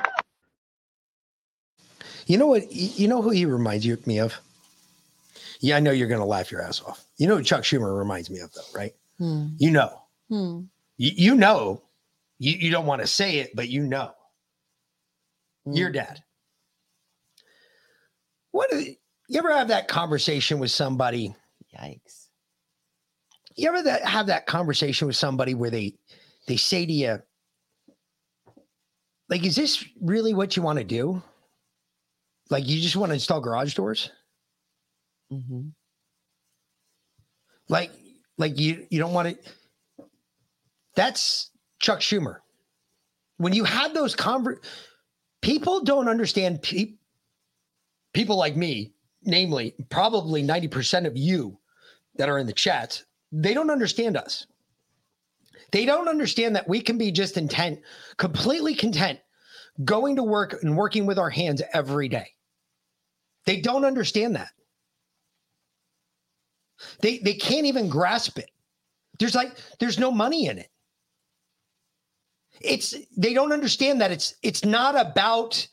You 2.26 2.38
know 2.38 2.47
what? 2.47 2.72
You 2.72 3.07
know 3.07 3.22
who 3.22 3.30
he 3.30 3.45
reminds 3.45 3.85
you 3.85 3.97
me 4.05 4.19
of? 4.19 4.39
Yeah, 5.59 5.77
I 5.77 5.80
know 5.80 5.91
you're 5.91 6.07
going 6.07 6.22
to 6.22 6.26
laugh 6.26 6.51
your 6.51 6.61
ass 6.61 6.81
off. 6.81 7.05
You 7.18 7.27
know 7.27 7.38
who 7.38 7.43
Chuck 7.43 7.63
Schumer 7.63 7.97
reminds 7.97 8.30
me 8.30 8.39
of, 8.39 8.51
though, 8.53 8.61
right? 8.73 8.93
Hmm. 9.18 9.47
You 9.57 9.72
know. 9.72 10.01
Hmm. 10.30 10.61
You, 10.97 11.11
you 11.15 11.35
know. 11.35 11.84
You, 12.39 12.53
you 12.53 12.72
don't 12.72 12.88
want 12.88 13.01
to 13.01 13.07
say 13.07 13.38
it, 13.38 13.55
but 13.55 13.69
you 13.69 13.84
know. 13.84 14.11
Your 15.65 15.91
dad. 15.91 16.23
What? 18.51 18.72
Is, 18.73 18.95
you 19.32 19.40
ever 19.40 19.53
have 19.53 19.70
that 19.70 19.88
conversation 19.88 20.60
with 20.60 20.72
somebody? 20.72 21.34
Yikes. 21.80 22.28
You 23.56 23.70
ever 23.70 23.82
that, 23.84 24.03
have 24.03 24.28
that 24.28 24.45
conversation 24.45 25.08
with 25.08 25.16
somebody 25.16 25.53
where 25.53 25.70
they 25.70 25.94
they 26.48 26.58
say 26.58 26.86
to 26.86 26.91
you, 26.91 27.22
like, 29.30 29.45
is 29.45 29.56
this 29.56 29.86
really 30.02 30.34
what 30.34 30.58
you 30.58 30.64
want 30.64 30.80
to 30.80 30.84
do? 30.84 31.22
Like, 32.49 32.68
you 32.68 32.82
just 32.82 32.98
want 32.98 33.12
to 33.12 33.14
install 33.14 33.40
garage 33.40 33.74
doors? 33.74 34.12
Mm-hmm. 35.32 35.70
Like, 37.70 37.91
like 38.38 38.60
you 38.60 38.86
you 38.90 38.99
don't 38.99 39.14
want 39.14 39.30
to. 39.30 40.06
That's 40.98 41.52
Chuck 41.80 42.02
Schumer. 42.02 42.40
When 43.38 43.53
you 43.53 43.64
have 43.64 43.94
those 43.94 44.14
conver, 44.14 44.58
people 45.41 45.86
don't 45.86 46.10
understand. 46.10 46.62
Pe- 46.62 46.95
people 48.14 48.36
like 48.36 48.58
me, 48.58 48.94
namely, 49.23 49.76
probably 49.89 50.41
ninety 50.41 50.68
percent 50.68 51.06
of 51.06 51.18
you 51.18 51.57
that 52.15 52.30
are 52.30 52.38
in 52.38 52.48
the 52.48 52.53
chat, 52.53 53.02
they 53.31 53.53
don't 53.53 53.69
understand 53.72 54.18
us. 54.18 54.45
They 55.72 55.85
don't 55.85 56.10
understand 56.10 56.56
that 56.56 56.68
we 56.68 56.81
can 56.81 56.98
be 56.98 57.11
just 57.11 57.38
intent, 57.38 57.80
completely 58.18 58.76
content, 58.76 59.19
going 59.85 60.18
to 60.18 60.23
work 60.23 60.61
and 60.61 60.76
working 60.76 61.06
with 61.06 61.18
our 61.18 61.30
hands 61.30 61.61
every 61.73 62.10
day. 62.10 62.27
They 63.45 63.61
don't 63.61 63.85
understand 63.85 64.35
that. 64.35 64.52
They 66.99 67.19
they 67.19 67.34
can't 67.34 67.65
even 67.65 67.89
grasp 67.89 68.38
it. 68.38 68.52
There's 69.19 69.35
like 69.35 69.57
there's 69.80 69.99
no 69.99 70.11
money 70.11 70.48
in 70.48 70.57
it. 70.57 70.69
It's 72.60 72.95
they 73.18 73.34
don't 73.34 73.53
understand 73.53 74.02
that 74.02 74.11
it's 74.11 74.35
it's 74.43 74.65
not 74.65 74.99
about 74.99 75.68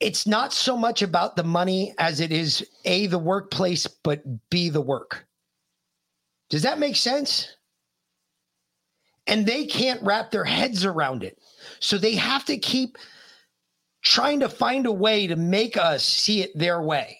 it's 0.00 0.26
not 0.26 0.52
so 0.52 0.76
much 0.76 1.02
about 1.02 1.36
the 1.36 1.44
money 1.44 1.94
as 1.98 2.20
it 2.20 2.32
is 2.32 2.66
a 2.84 3.06
the 3.06 3.18
workplace 3.18 3.86
but 3.86 4.22
b 4.50 4.68
the 4.68 4.80
work. 4.80 5.26
Does 6.50 6.62
that 6.62 6.78
make 6.78 6.96
sense? 6.96 7.48
And 9.26 9.44
they 9.44 9.66
can't 9.66 10.02
wrap 10.02 10.30
their 10.30 10.44
heads 10.44 10.84
around 10.84 11.22
it. 11.22 11.38
So 11.80 11.98
they 11.98 12.14
have 12.14 12.44
to 12.46 12.56
keep 12.56 12.96
trying 14.02 14.40
to 14.40 14.48
find 14.48 14.86
a 14.86 14.92
way 14.92 15.26
to 15.26 15.36
make 15.36 15.76
us 15.76 16.04
see 16.04 16.40
it 16.40 16.50
their 16.54 16.80
way. 16.80 17.18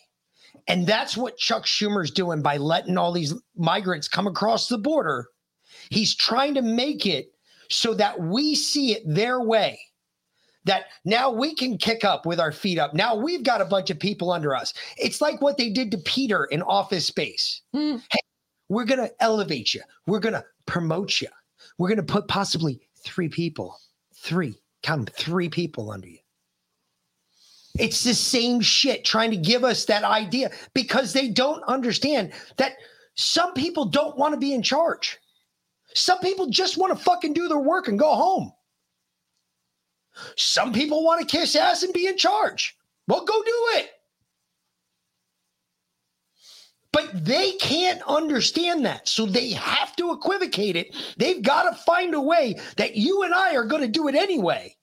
And 0.68 0.86
that's 0.86 1.16
what 1.16 1.36
Chuck 1.36 1.64
Schumer's 1.64 2.10
doing 2.10 2.42
by 2.42 2.56
letting 2.58 2.96
all 2.96 3.12
these 3.12 3.34
migrants 3.56 4.08
come 4.08 4.26
across 4.26 4.68
the 4.68 4.78
border. 4.78 5.26
He's 5.90 6.14
trying 6.14 6.54
to 6.54 6.62
make 6.62 7.06
it 7.06 7.32
so 7.70 7.94
that 7.94 8.20
we 8.20 8.54
see 8.54 8.92
it 8.92 9.02
their 9.06 9.40
way. 9.40 9.78
That 10.68 10.84
now 11.06 11.30
we 11.30 11.54
can 11.54 11.78
kick 11.78 12.04
up 12.04 12.26
with 12.26 12.38
our 12.38 12.52
feet 12.52 12.78
up. 12.78 12.92
Now 12.92 13.16
we've 13.16 13.42
got 13.42 13.62
a 13.62 13.64
bunch 13.64 13.88
of 13.88 13.98
people 13.98 14.30
under 14.30 14.54
us. 14.54 14.74
It's 14.98 15.22
like 15.22 15.40
what 15.40 15.56
they 15.56 15.70
did 15.70 15.90
to 15.92 15.98
Peter 15.98 16.44
in 16.44 16.60
Office 16.60 17.06
Space. 17.06 17.62
Hmm. 17.72 17.96
Hey, 18.10 18.20
we're 18.68 18.84
going 18.84 19.00
to 19.00 19.10
elevate 19.22 19.72
you. 19.72 19.80
We're 20.06 20.20
going 20.20 20.34
to 20.34 20.44
promote 20.66 21.22
you. 21.22 21.28
We're 21.78 21.88
going 21.88 21.96
to 21.96 22.02
put 22.02 22.28
possibly 22.28 22.80
three 23.02 23.30
people, 23.30 23.78
three, 24.14 24.60
count 24.82 25.06
them, 25.06 25.14
three 25.16 25.48
people 25.48 25.90
under 25.90 26.08
you. 26.08 26.18
It's 27.78 28.04
the 28.04 28.12
same 28.12 28.60
shit 28.60 29.06
trying 29.06 29.30
to 29.30 29.38
give 29.38 29.64
us 29.64 29.86
that 29.86 30.04
idea 30.04 30.50
because 30.74 31.14
they 31.14 31.28
don't 31.28 31.62
understand 31.64 32.32
that 32.58 32.72
some 33.14 33.54
people 33.54 33.86
don't 33.86 34.18
want 34.18 34.34
to 34.34 34.38
be 34.38 34.52
in 34.52 34.62
charge. 34.62 35.16
Some 35.94 36.18
people 36.18 36.50
just 36.50 36.76
want 36.76 36.96
to 36.96 37.02
fucking 37.02 37.32
do 37.32 37.48
their 37.48 37.58
work 37.58 37.88
and 37.88 37.98
go 37.98 38.14
home. 38.14 38.52
Some 40.36 40.72
people 40.72 41.04
want 41.04 41.20
to 41.20 41.36
kiss 41.36 41.56
ass 41.56 41.82
and 41.82 41.92
be 41.92 42.06
in 42.06 42.16
charge. 42.16 42.76
Well, 43.06 43.24
go 43.24 43.42
do 43.42 43.66
it. 43.78 43.90
But 46.92 47.24
they 47.24 47.52
can't 47.52 48.02
understand 48.08 48.84
that. 48.86 49.08
So 49.08 49.26
they 49.26 49.50
have 49.50 49.94
to 49.96 50.12
equivocate 50.12 50.74
it. 50.76 50.96
They've 51.16 51.42
got 51.42 51.64
to 51.64 51.76
find 51.84 52.14
a 52.14 52.20
way 52.20 52.58
that 52.76 52.96
you 52.96 53.22
and 53.22 53.34
I 53.34 53.54
are 53.54 53.64
going 53.64 53.82
to 53.82 53.88
do 53.88 54.08
it 54.08 54.14
anyway. 54.14 54.74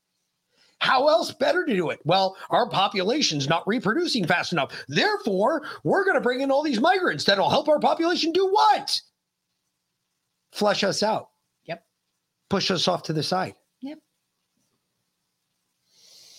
How 0.80 1.08
else 1.08 1.32
better 1.32 1.66
to 1.66 1.76
do 1.76 1.90
it? 1.90 2.00
Well, 2.06 2.38
our 2.52 2.70
population's 2.70 3.50
not 3.50 3.68
reproducing 3.68 4.28
fast 4.28 4.52
enough. 4.52 4.72
Therefore, 4.88 5.64
we're 5.84 6.04
going 6.04 6.16
to 6.16 6.22
bring 6.22 6.42
in 6.42 6.52
all 6.52 6.64
these 6.64 6.80
migrants 6.80 7.24
that'll 7.24 7.50
help 7.50 7.68
our 7.68 7.80
population 7.80 8.32
do 8.32 8.48
what? 8.48 9.02
Flush 10.52 10.84
us 10.84 11.02
out. 11.02 11.30
Yep. 11.66 11.84
Push 12.50 12.72
us 12.72 12.88
off 12.88 13.04
to 13.04 13.14
the 13.14 13.24
side. 13.24 13.56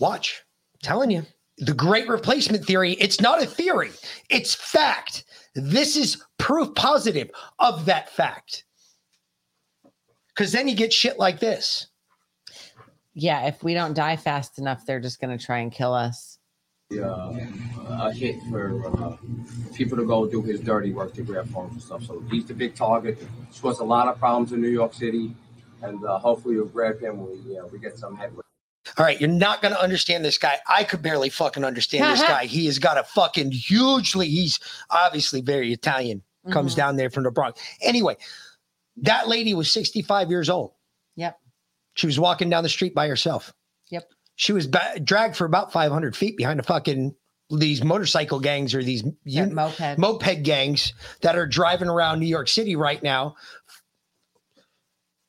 Yep. 0.01 0.09
Watch. 0.09 0.43
telling 0.82 1.10
you. 1.10 1.24
The 1.59 1.73
great 1.73 2.06
replacement 2.06 2.66
theory, 2.66 2.93
it's 2.94 3.20
not 3.20 3.43
a 3.43 3.47
theory, 3.47 3.90
it's 4.28 4.55
fact. 4.55 5.24
This 5.55 5.97
is 5.97 6.23
proof 6.39 6.74
positive 6.74 7.31
of 7.59 7.86
that 7.86 8.10
fact. 8.10 8.64
Because 10.28 10.52
then 10.52 10.68
you 10.68 10.74
get 10.77 10.93
shit 10.93 11.18
like 11.18 11.40
this. 11.40 11.86
Yeah, 13.14 13.47
if 13.47 13.64
we 13.64 13.73
don't 13.73 13.94
die 13.94 14.16
fast 14.16 14.59
enough, 14.59 14.85
they're 14.85 15.01
just 15.01 15.18
going 15.18 15.36
to 15.36 15.43
try 15.43 15.60
and 15.60 15.73
kill 15.73 15.94
us. 15.94 16.39
uh, 17.89 18.09
a 18.09 18.12
hit 18.12 18.36
for 18.51 18.86
uh, 18.86 19.16
people 19.74 19.97
to 19.97 20.05
go 20.05 20.27
do 20.27 20.43
his 20.43 20.60
dirty 20.60 20.93
work 20.93 21.14
to 21.14 21.23
grab 21.23 21.48
phones 21.48 21.73
and 21.73 21.82
stuff. 21.82 22.05
So 22.05 22.23
he's 22.31 22.44
the 22.44 22.55
big 22.55 22.74
target. 22.74 23.18
It's 23.48 23.59
caused 23.59 23.81
a 23.81 23.85
lot 23.85 24.09
of 24.09 24.18
problems 24.18 24.52
in 24.52 24.60
New 24.60 24.68
York 24.68 24.93
City, 24.93 25.35
and 25.82 26.05
uh, 26.05 26.18
hopefully 26.18 26.56
we'll 26.56 26.66
grab 26.66 27.01
him. 27.01 27.18
when 27.18 27.44
We 27.44 27.59
uh, 27.59 27.66
we 27.73 27.78
get 27.78 27.98
some 27.98 28.14
headway. 28.16 28.45
All 28.98 29.05
right, 29.05 29.20
you're 29.20 29.28
not 29.28 29.60
going 29.60 29.74
to 29.74 29.81
understand 29.82 30.24
this 30.24 30.39
guy. 30.39 30.59
I 30.66 30.85
could 30.85 31.02
barely 31.02 31.28
fucking 31.28 31.64
understand 31.64 32.05
this 32.18 32.23
guy. 32.27 32.47
He 32.47 32.66
has 32.66 32.78
got 32.78 32.97
a 32.98 33.05
fucking 33.05 33.51
hugely, 33.52 34.28
he's 34.28 34.59
obviously 34.90 35.40
very 35.43 35.73
Italian, 35.73 36.23
comes 36.51 36.73
Mhm. 36.73 36.77
down 36.77 36.97
there 36.97 37.10
from 37.10 37.24
the 37.24 37.31
Bronx. 37.31 37.60
Anyway, 37.82 38.16
that 39.02 39.28
lady 39.28 39.52
was 39.55 39.70
65 39.70 40.31
years 40.31 40.48
old. 40.48 40.73
Yep. 41.16 41.39
She 41.94 42.06
was 42.06 42.18
walking 42.18 42.48
down 42.48 42.62
the 42.62 42.68
street 42.70 42.94
by 42.94 43.09
herself. 43.09 43.52
Yep. 43.90 44.10
She 44.36 44.52
was 44.52 44.66
ba- 44.66 44.98
dragged 45.02 45.36
for 45.36 45.44
about 45.44 45.73
500 45.73 46.16
feet 46.16 46.36
behind 46.36 46.60
a 46.60 46.62
fucking 46.62 47.14
these 47.51 47.85
motorcycle 47.85 48.40
gangs 48.40 48.74
or 48.74 48.82
these 48.82 49.05
un- 49.05 49.55
moped. 49.55 49.98
moped 49.98 50.43
gangs 50.43 50.93
that 51.20 51.36
are 51.36 51.47
driving 51.47 51.89
around 51.89 52.18
New 52.18 52.27
York 52.27 52.48
City 52.48 52.74
right 52.77 53.02
now. 53.02 53.36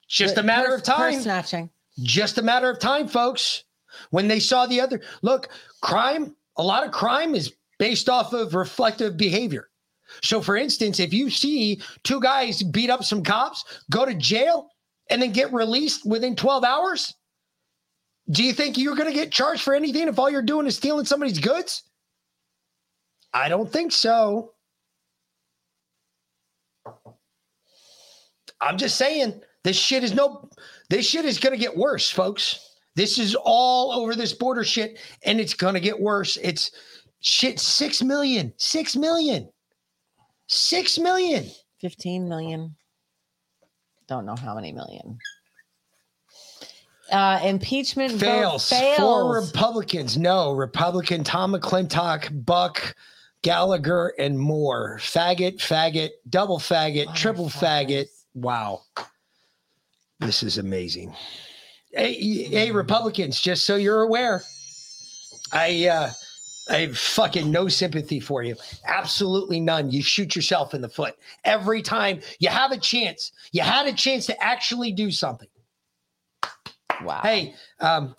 Just 0.08 0.38
a 0.38 0.44
matter 0.44 0.74
of 0.74 0.84
time. 0.84 1.14
Purse 1.14 1.24
snatching. 1.24 1.70
Just 2.02 2.38
a 2.38 2.42
matter 2.42 2.70
of 2.70 2.80
time, 2.80 3.08
folks. 3.08 3.64
When 4.12 4.28
they 4.28 4.40
saw 4.40 4.66
the 4.66 4.80
other 4.80 5.02
look, 5.22 5.50
crime, 5.82 6.36
a 6.58 6.64
lot 6.64 6.86
of 6.86 6.92
crime 6.92 7.34
is 7.34 7.54
based 7.80 8.10
off 8.10 8.34
of 8.34 8.54
reflective 8.54 9.18
behavior. 9.18 9.70
So, 10.22 10.42
for 10.42 10.56
instance, 10.56 11.00
if 11.00 11.14
you 11.14 11.30
see 11.30 11.82
two 12.04 12.22
guys 12.22 12.64
beat 12.64 12.90
up 12.90 13.04
some 13.04 13.24
cops, 13.24 13.64
go 13.90 14.06
to 14.06 14.14
jail, 14.14 14.70
and 15.10 15.22
then 15.22 15.32
get 15.32 15.52
released 15.54 16.06
within 16.06 16.36
12 16.36 16.64
hours, 16.64 17.14
do 18.30 18.44
you 18.44 18.54
think 18.54 18.78
you're 18.78 18.96
going 18.96 19.10
to 19.10 19.18
get 19.18 19.32
charged 19.32 19.64
for 19.64 19.74
anything 19.74 20.08
if 20.08 20.20
all 20.20 20.30
you're 20.30 20.42
doing 20.42 20.68
is 20.68 20.76
stealing 20.76 21.06
somebody's 21.06 21.40
goods? 21.40 21.84
I 23.34 23.50
don't 23.50 23.72
think 23.72 23.92
so. 23.92 24.54
I'm 28.60 28.78
just 28.78 28.98
saying 28.98 29.42
this 29.68 29.76
shit 29.76 30.02
is 30.02 30.14
no 30.14 30.50
this 30.90 31.06
shit 31.06 31.26
is 31.26 31.40
going 31.40 31.52
to 31.52 31.60
get 31.60 31.76
worse, 31.76 32.10
folks. 32.10 32.76
This 32.96 33.20
is 33.20 33.36
all 33.36 33.92
over 33.92 34.16
this 34.16 34.32
border 34.32 34.64
shit 34.64 34.98
and 35.26 35.42
it's 35.42 35.54
going 35.54 35.74
to 35.74 35.82
get 35.82 36.00
worse. 36.00 36.38
It's 36.38 36.72
shit 37.20 37.60
6 37.60 38.02
million, 38.02 38.54
6 38.56 38.96
million. 38.96 39.50
6 40.48 41.00
million. 41.00 41.46
15 41.82 42.30
million. 42.30 42.78
Don't 44.08 44.26
know 44.26 44.38
how 44.38 44.56
many 44.56 44.72
million. 44.72 45.18
Uh, 47.12 47.42
impeachment 47.44 48.14
vote 48.14 48.20
Fails. 48.20 48.70
fails. 48.70 48.98
Four 48.98 49.36
Republicans. 49.36 50.18
No. 50.18 50.54
Republican 50.54 51.26
Tom 51.26 51.54
McClintock, 51.54 52.46
Buck, 52.46 52.96
Gallagher, 53.42 54.14
and 54.18 54.40
more. 54.40 54.98
Faggot, 55.00 55.58
faggot, 55.58 56.12
double 56.30 56.58
faggot, 56.58 57.14
triple 57.14 57.50
faggot. 57.50 58.06
Wow. 58.34 58.84
This 60.20 60.44
is 60.44 60.58
amazing. 60.58 61.16
Hey, 61.92 62.14
hey, 62.14 62.72
Republicans, 62.72 63.40
just 63.40 63.66
so 63.66 63.76
you're 63.76 64.02
aware, 64.02 64.42
I 65.54 65.88
uh 65.88 66.12
I 66.70 66.80
have 66.80 66.98
fucking 66.98 67.50
no 67.50 67.68
sympathy 67.68 68.20
for 68.20 68.44
you. 68.44 68.56
Absolutely 68.86 69.60
none. 69.60 69.90
You 69.90 70.02
shoot 70.02 70.36
yourself 70.36 70.74
in 70.74 70.82
the 70.82 70.90
foot 70.90 71.16
every 71.46 71.82
time 71.82 72.20
you 72.40 72.50
have 72.50 72.72
a 72.72 72.78
chance. 72.78 73.32
You 73.52 73.62
had 73.62 73.88
a 73.88 73.94
chance 73.94 74.26
to 74.26 74.44
actually 74.44 74.92
do 74.92 75.10
something. 75.10 75.48
Wow. 77.04 77.22
Hey, 77.24 77.54
um, 77.80 78.16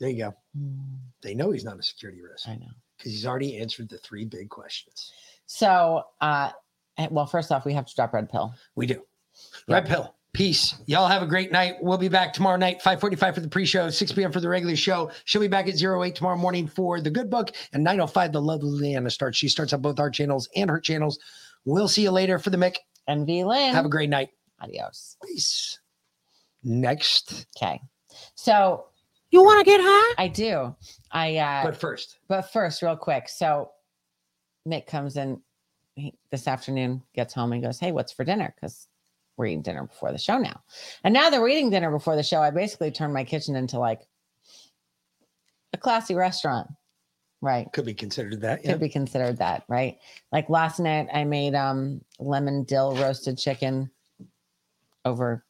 there 0.00 0.08
you 0.08 0.24
go. 0.24 0.34
They 1.22 1.34
know 1.34 1.50
he's 1.52 1.64
not 1.64 1.78
a 1.78 1.82
security 1.82 2.20
risk. 2.20 2.48
I 2.48 2.56
know. 2.56 2.66
Because 2.96 3.12
he's 3.12 3.26
already 3.26 3.58
answered 3.58 3.88
the 3.88 3.98
three 3.98 4.24
big 4.24 4.48
questions. 4.48 5.12
So, 5.46 6.02
uh, 6.20 6.50
eh, 6.98 7.08
well, 7.10 7.26
first 7.26 7.50
off, 7.52 7.64
we 7.64 7.72
have 7.74 7.86
to 7.86 7.94
drop 7.94 8.12
red 8.12 8.30
pill. 8.30 8.54
We 8.74 8.86
do. 8.86 9.02
Red 9.68 9.86
pill. 9.86 10.14
Peace. 10.32 10.74
Y'all 10.86 11.06
have 11.06 11.22
a 11.22 11.26
great 11.26 11.52
night. 11.52 11.76
We'll 11.80 11.96
be 11.96 12.08
back 12.08 12.32
tomorrow 12.32 12.56
night, 12.56 12.82
545 12.82 13.34
for 13.36 13.40
the 13.40 13.48
pre-show, 13.48 13.88
6 13.88 14.12
p.m. 14.12 14.32
for 14.32 14.40
the 14.40 14.48
regular 14.48 14.74
show. 14.74 15.12
She'll 15.26 15.40
be 15.40 15.46
back 15.46 15.68
at 15.68 15.80
08 15.80 16.14
tomorrow 16.14 16.36
morning 16.36 16.66
for 16.66 17.00
the 17.00 17.10
good 17.10 17.30
book 17.30 17.52
and 17.72 17.84
905 17.84 18.32
the 18.32 18.42
lovely 18.42 18.70
Leanna 18.70 19.10
starts. 19.10 19.38
She 19.38 19.48
starts 19.48 19.72
on 19.72 19.80
both 19.80 20.00
our 20.00 20.10
channels 20.10 20.48
and 20.56 20.68
her 20.68 20.80
channels. 20.80 21.20
We'll 21.64 21.86
see 21.86 22.02
you 22.02 22.10
later 22.10 22.40
for 22.40 22.50
the 22.50 22.56
Mick. 22.56 22.76
And 23.06 23.26
V 23.26 23.44
Lynn. 23.44 23.74
Have 23.74 23.84
a 23.84 23.88
great 23.90 24.10
night. 24.10 24.30
Adios. 24.60 25.16
Peace. 25.24 25.78
Next. 26.64 27.46
Okay. 27.56 27.80
So 28.34 28.86
you 29.30 29.42
want 29.44 29.60
to 29.60 29.64
get 29.64 29.80
high? 29.82 30.14
I 30.18 30.28
do. 30.28 30.74
I 31.12 31.36
uh 31.36 31.64
But 31.64 31.76
first. 31.76 32.18
but 32.28 32.52
first, 32.52 32.82
real 32.82 32.96
quick. 32.96 33.28
So 33.28 33.70
Mick 34.66 34.86
comes 34.86 35.16
in 35.16 35.40
he, 35.94 36.14
this 36.30 36.48
afternoon, 36.48 37.02
gets 37.14 37.34
home 37.34 37.52
and 37.52 37.62
goes, 37.62 37.78
Hey, 37.78 37.92
what's 37.92 38.12
for 38.12 38.24
dinner? 38.24 38.54
Because 38.54 38.88
we're 39.36 39.46
eating 39.46 39.62
dinner 39.62 39.84
before 39.84 40.12
the 40.12 40.18
show 40.18 40.38
now. 40.38 40.62
And 41.02 41.12
now 41.12 41.30
that 41.30 41.40
we're 41.40 41.48
eating 41.48 41.70
dinner 41.70 41.90
before 41.90 42.16
the 42.16 42.22
show, 42.22 42.40
I 42.40 42.50
basically 42.50 42.90
turned 42.90 43.12
my 43.12 43.24
kitchen 43.24 43.56
into 43.56 43.78
like 43.78 44.00
a 45.72 45.76
classy 45.76 46.14
restaurant. 46.14 46.68
Right. 47.40 47.70
Could 47.72 47.84
be 47.84 47.94
considered 47.94 48.40
that. 48.40 48.62
Could 48.62 48.80
be 48.80 48.88
considered 48.88 49.38
that, 49.38 49.64
right? 49.68 49.98
Like 50.32 50.48
last 50.48 50.80
night 50.80 51.08
I 51.12 51.24
made 51.24 51.54
um 51.54 52.00
lemon 52.18 52.64
dill 52.64 52.96
roasted 52.96 53.36
chicken 53.36 53.90
over 55.04 55.44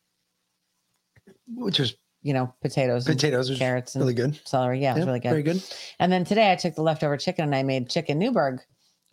Which 1.47 1.79
was 1.79 1.95
you 2.23 2.33
know, 2.33 2.53
potatoes, 2.63 3.05
Potatoes 3.05 3.51
was 3.51 3.59
carrots, 3.59 3.95
and 3.95 4.03
really 4.03 4.15
good. 4.15 4.41
Celery, 4.47 4.81
yeah, 4.81 4.93
it 4.93 4.97
was 4.97 5.07
really 5.07 5.21
good. 5.21 5.29
very 5.29 5.43
good. 5.43 5.63
And 6.01 6.11
then 6.11 6.25
today 6.25 6.51
I 6.51 6.57
took 6.57 6.75
the 6.75 6.83
leftover 6.83 7.19
chicken 7.19 7.45
and 7.45 7.55
I 7.55 7.63
made 7.63 7.91
chicken 7.91 8.19
Newburg 8.19 8.61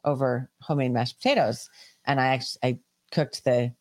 over 0.03 0.49
homemade 0.61 0.91
mashed 0.91 1.17
potatoes, 1.17 1.69
and 2.05 2.19
I 2.19 2.27
actually 2.27 2.59
I 2.63 2.79
cooked 3.11 3.43
the 3.43 3.73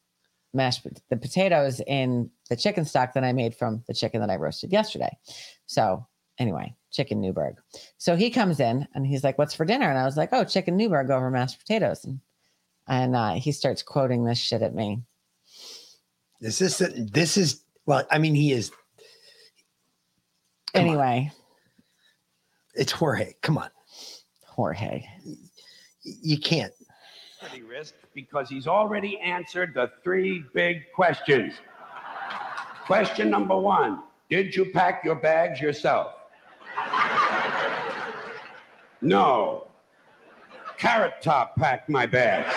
mashed 0.52 0.86
the 1.08 1.16
potatoes 1.16 1.80
in 1.86 2.30
the 2.48 2.56
chicken 2.56 2.84
stock 2.84 3.14
that 3.14 3.24
I 3.24 3.32
made 3.32 3.54
from 3.54 3.82
the 3.86 3.94
chicken 3.94 4.20
that 4.20 4.30
I 4.30 4.36
roasted 4.36 4.72
yesterday. 4.72 5.16
So 5.66 6.06
anyway, 6.38 6.74
chicken 6.90 7.20
Newburg. 7.20 7.56
So 7.98 8.16
he 8.16 8.30
comes 8.30 8.60
in 8.60 8.86
and 8.94 9.06
he's 9.06 9.24
like, 9.24 9.38
"What's 9.38 9.54
for 9.54 9.64
dinner?" 9.64 9.88
And 9.88 9.98
I 9.98 10.04
was 10.04 10.16
like, 10.16 10.30
"Oh, 10.32 10.44
chicken 10.44 10.76
Newburg 10.76 11.10
over 11.10 11.30
mashed 11.30 11.58
potatoes." 11.58 12.04
And 12.04 12.20
and 12.88 13.14
uh, 13.14 13.34
he 13.34 13.52
starts 13.52 13.82
quoting 13.82 14.24
this 14.24 14.38
shit 14.38 14.62
at 14.62 14.74
me. 14.74 15.02
Is 16.40 16.58
this 16.58 16.82
this 16.96 17.36
is 17.36 17.62
well, 17.86 18.04
I 18.10 18.18
mean, 18.18 18.34
he 18.34 18.52
is 18.52 18.70
anyway, 20.74 21.30
it's 22.74 22.92
Jorge. 22.92 23.34
Come 23.42 23.58
on. 23.58 23.70
Jorge. 24.46 25.04
You 26.02 26.38
can't. 26.38 26.72
risk 27.68 27.94
because 28.14 28.48
he's 28.48 28.66
already 28.66 29.18
answered 29.20 29.72
the 29.74 29.90
three 30.02 30.44
big 30.54 30.90
questions. 30.94 31.54
Question 32.84 33.30
number 33.30 33.56
one 33.56 34.02
Did 34.28 34.54
you 34.54 34.66
pack 34.66 35.04
your 35.04 35.14
bags 35.14 35.60
yourself? 35.60 36.14
No. 39.02 39.66
Carrot 40.78 41.14
Top 41.20 41.56
packed 41.56 41.88
my 41.88 42.06
bags. 42.06 42.52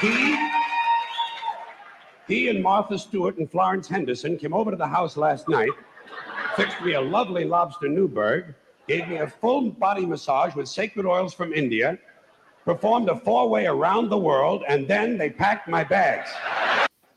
He, 0.00 0.36
he 2.28 2.48
and 2.48 2.62
Martha 2.62 2.98
Stewart 2.98 3.38
and 3.38 3.50
Florence 3.50 3.88
Henderson 3.88 4.36
came 4.36 4.54
over 4.54 4.70
to 4.70 4.76
the 4.76 4.86
house 4.86 5.16
last 5.16 5.48
night, 5.48 5.70
fixed 6.56 6.80
me 6.82 6.94
a 6.94 7.00
lovely 7.00 7.44
lobster 7.44 7.88
Newburg, 7.88 8.54
gave 8.88 9.06
me 9.06 9.18
a 9.18 9.26
full 9.28 9.70
body 9.70 10.04
massage 10.04 10.54
with 10.54 10.68
sacred 10.68 11.06
oils 11.06 11.34
from 11.34 11.52
India, 11.52 11.98
performed 12.64 13.08
a 13.08 13.20
four 13.20 13.48
way 13.48 13.66
around 13.66 14.08
the 14.08 14.18
world, 14.18 14.64
and 14.66 14.88
then 14.88 15.18
they 15.18 15.30
packed 15.30 15.68
my 15.68 15.84
bags. 15.84 16.30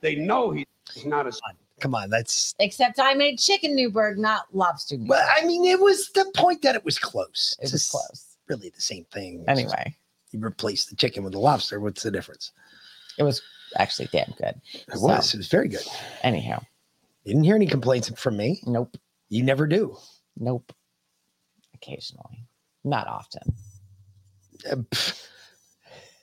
They 0.02 0.16
know 0.16 0.52
he's 0.52 1.06
not 1.06 1.26
a. 1.26 1.32
son. 1.32 1.56
Come 1.80 1.96
on, 1.96 2.10
that's. 2.10 2.54
Except 2.60 3.00
I 3.00 3.14
made 3.16 3.40
chicken 3.40 3.76
Newburg, 3.76 4.18
not 4.20 4.54
lobster 4.54 4.96
Newburg. 4.96 5.10
Well, 5.10 5.28
I 5.36 5.46
mean, 5.46 5.66
it 5.66 5.80
was 5.80 6.10
the 6.12 6.32
point 6.36 6.62
that 6.62 6.76
it 6.76 6.86
was 6.86 7.00
close. 7.00 7.58
It 7.60 7.72
was 7.72 7.90
close. 7.90 8.38
Really, 8.48 8.70
the 8.70 8.82
same 8.82 9.06
thing. 9.12 9.44
Anyway. 9.48 9.96
you 10.32 10.44
replace 10.44 10.86
the 10.86 10.96
chicken 10.96 11.24
with 11.24 11.34
the 11.34 11.40
lobster. 11.40 11.80
What's 11.80 12.04
the 12.04 12.12
difference? 12.12 12.52
It 13.18 13.24
was 13.24 13.42
actually 13.78 14.10
damn 14.12 14.34
good. 14.38 14.60
It 14.74 15.02
was. 15.02 15.34
It 15.34 15.38
was 15.38 15.48
very 15.48 15.70
good. 15.70 15.86
Anyhow, 16.24 16.62
you 17.24 17.34
didn't 17.34 17.46
hear 17.46 17.56
any 17.56 17.68
complaints 17.68 18.12
from 18.20 18.38
me. 18.38 18.62
Nope. 18.66 18.98
You 19.30 19.44
never 19.44 19.66
do. 19.66 19.98
Nope. 20.38 20.74
Occasionally, 21.82 22.46
not 22.84 23.08
often. 23.08 23.42
Uh, 24.70 24.76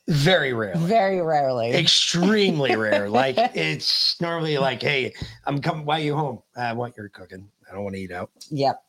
very 0.09 0.53
rarely. 0.53 0.81
Very 0.87 1.21
rarely. 1.21 1.73
Extremely 1.73 2.77
rare. 2.77 3.09
Like 3.11 3.35
it's 3.55 4.21
normally 4.21 4.57
like, 4.59 4.81
hey, 4.83 5.15
I'm 5.47 5.61
coming. 5.61 5.85
Why 5.85 5.99
are 6.01 6.03
you 6.05 6.15
home? 6.17 6.43
I 6.57 6.73
want 6.73 6.97
your 6.97 7.09
cooking. 7.09 7.49
I 7.71 7.75
don't 7.75 7.83
want 7.85 7.95
to 7.97 8.01
eat 8.01 8.13
out. 8.13 8.31
Yep. 8.51 8.83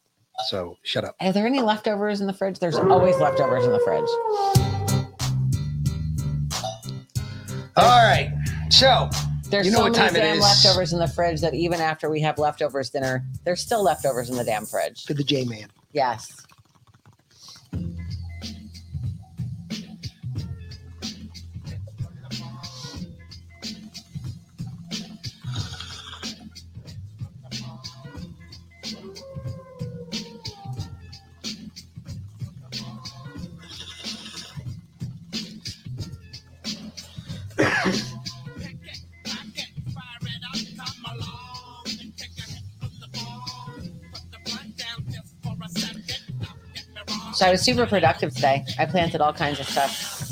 So 0.48 0.78
shut 0.84 1.04
up. 1.04 1.16
Are 1.20 1.34
there 1.34 1.46
any 1.46 1.60
leftovers 1.62 2.22
in 2.22 2.28
the 2.28 2.34
fridge? 2.34 2.60
There's 2.60 2.78
always 2.78 3.18
leftovers 3.18 3.66
in 3.66 3.72
the 3.74 3.80
fridge. 3.80 4.08
All 7.76 8.08
right. 8.08 8.32
So 8.70 9.10
There's 9.50 9.66
you 9.66 9.72
know 9.74 9.80
so 9.80 9.84
what 9.86 9.91
many 9.94 10.08
time 10.10 10.16
it 10.16 10.20
damn 10.20 10.38
is. 10.38 10.44
leftovers 10.44 10.94
in 10.94 11.00
the 11.00 11.08
fridge 11.08 11.41
that 11.41 11.54
even 11.54 11.82
after 11.82 12.10
we 12.10 12.22
have 12.22 12.38
leftovers 12.38 12.90
dinner, 12.90 13.26
there's 13.44 13.60
still 13.62 13.84
leftovers 13.84 14.30
in 14.30 14.38
the 14.38 14.44
damn 14.46 14.66
fridge. 14.66 15.04
For 15.06 15.14
the 15.14 15.24
J 15.24 15.44
man. 15.46 15.68
Yes. 15.91 16.46
So 47.40 47.45
I 47.45 47.52
was 47.52 47.61
super 47.61 47.86
productive 47.86 48.36
today. 48.36 48.66
I 48.78 48.86
planted 48.86 49.22
all 49.22 49.32
kinds 49.32 49.61
of 49.61 49.66
stuff. 49.66 50.28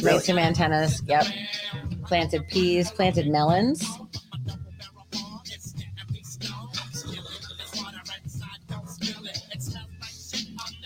Made 0.00 0.20
some 0.20 0.38
antennas. 0.38 1.02
Yep. 1.08 1.26
Planted 2.04 2.46
peas, 2.46 2.88
planted 2.92 3.26
melons. 3.26 3.84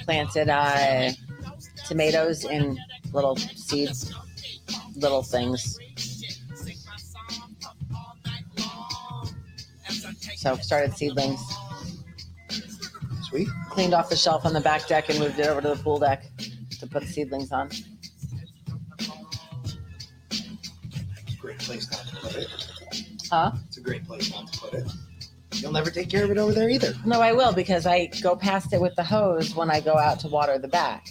Planted 0.06 0.48
uh, 0.48 1.10
tomatoes 1.86 2.46
in 2.46 2.78
little 3.12 3.36
seeds, 3.36 4.14
little 4.94 5.22
things. 5.22 5.78
So 10.36 10.56
started 10.56 10.96
seedlings. 10.96 11.42
Sweet. 13.28 13.48
Cleaned 13.76 13.92
off 13.92 14.08
the 14.08 14.16
shelf 14.16 14.46
on 14.46 14.54
the 14.54 14.60
back 14.62 14.88
deck 14.88 15.10
and 15.10 15.18
moved 15.18 15.38
it 15.38 15.46
over 15.48 15.60
to 15.60 15.68
the 15.68 15.76
pool 15.76 15.98
deck 15.98 16.24
to 16.80 16.86
put 16.86 17.02
the 17.02 17.08
seedlings 17.08 17.52
on. 17.52 17.68
Great 21.38 21.58
place 21.58 21.90
not 21.90 22.06
to 22.08 22.16
put 22.16 22.36
it. 22.36 22.48
Huh? 23.30 23.52
It's 23.66 23.76
a 23.76 23.82
great 23.82 24.06
place 24.06 24.30
not 24.30 24.50
to 24.50 24.58
put 24.58 24.72
it. 24.72 24.90
You'll 25.52 25.72
never 25.72 25.90
take 25.90 26.08
care 26.08 26.24
of 26.24 26.30
it 26.30 26.38
over 26.38 26.54
there 26.54 26.70
either. 26.70 26.94
No, 27.04 27.20
I 27.20 27.34
will 27.34 27.52
because 27.52 27.84
I 27.84 28.06
go 28.22 28.34
past 28.34 28.72
it 28.72 28.80
with 28.80 28.96
the 28.96 29.04
hose 29.04 29.54
when 29.54 29.70
I 29.70 29.80
go 29.80 29.98
out 29.98 30.20
to 30.20 30.28
water 30.28 30.58
the 30.58 30.68
back. 30.68 31.08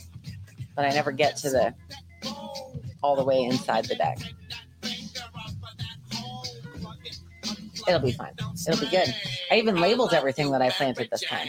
But 0.76 0.86
I 0.86 0.90
never 0.90 1.12
get 1.12 1.38
to 1.38 1.52
the 1.52 1.76
all 3.04 3.16
the 3.16 3.24
way 3.24 3.44
inside 3.44 3.86
the 3.86 3.94
deck. 3.94 4.18
It'll 7.88 8.00
be 8.00 8.12
fine. 8.12 8.34
It'll 8.68 8.84
be 8.84 8.90
good. 8.90 9.14
I 9.52 9.58
even 9.58 9.76
labeled 9.76 10.16
everything 10.16 10.50
that 10.50 10.64
I 10.64 10.72
planted 10.72 11.10
this 11.12 11.22
time. 11.22 11.48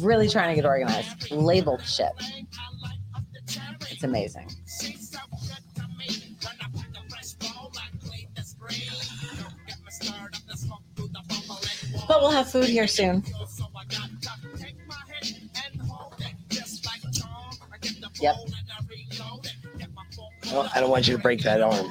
Really 0.00 0.28
trying 0.28 0.50
to 0.50 0.54
get 0.54 0.66
organized. 0.66 1.30
Labeled 1.30 1.82
shit. 1.84 2.12
It's 3.90 4.02
amazing. 4.02 4.50
But 12.08 12.20
we'll 12.20 12.30
have 12.30 12.50
food 12.50 12.66
here 12.66 12.86
soon. 12.86 13.22
Yep. 18.20 18.36
Well, 20.52 20.70
I 20.74 20.80
don't 20.80 20.90
want 20.90 21.06
you 21.08 21.16
to 21.16 21.22
break 21.22 21.42
that 21.42 21.60
arm. 21.60 21.86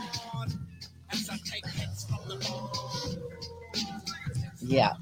Yeah. 4.61 4.93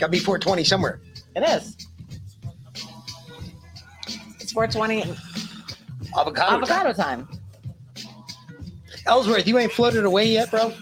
Got 0.00 0.06
to 0.06 0.10
be 0.12 0.18
420 0.18 0.64
somewhere. 0.64 1.00
It 1.36 1.42
is. 1.42 1.76
It's 4.40 4.52
420 4.52 5.14
Avocado. 6.18 6.56
avocado 6.56 6.92
time. 6.92 7.28
Ellsworth, 9.06 9.46
you 9.46 9.58
ain't 9.58 9.72
floated 9.72 10.04
away 10.04 10.26
yet, 10.26 10.50
bro? 10.50 10.72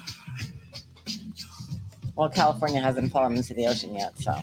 Well, 2.17 2.29
California 2.29 2.81
hasn't 2.81 3.13
fallen 3.13 3.37
into 3.37 3.55
the 3.55 3.67
ocean 3.67 3.95
yet, 3.95 4.19
so 4.19 4.41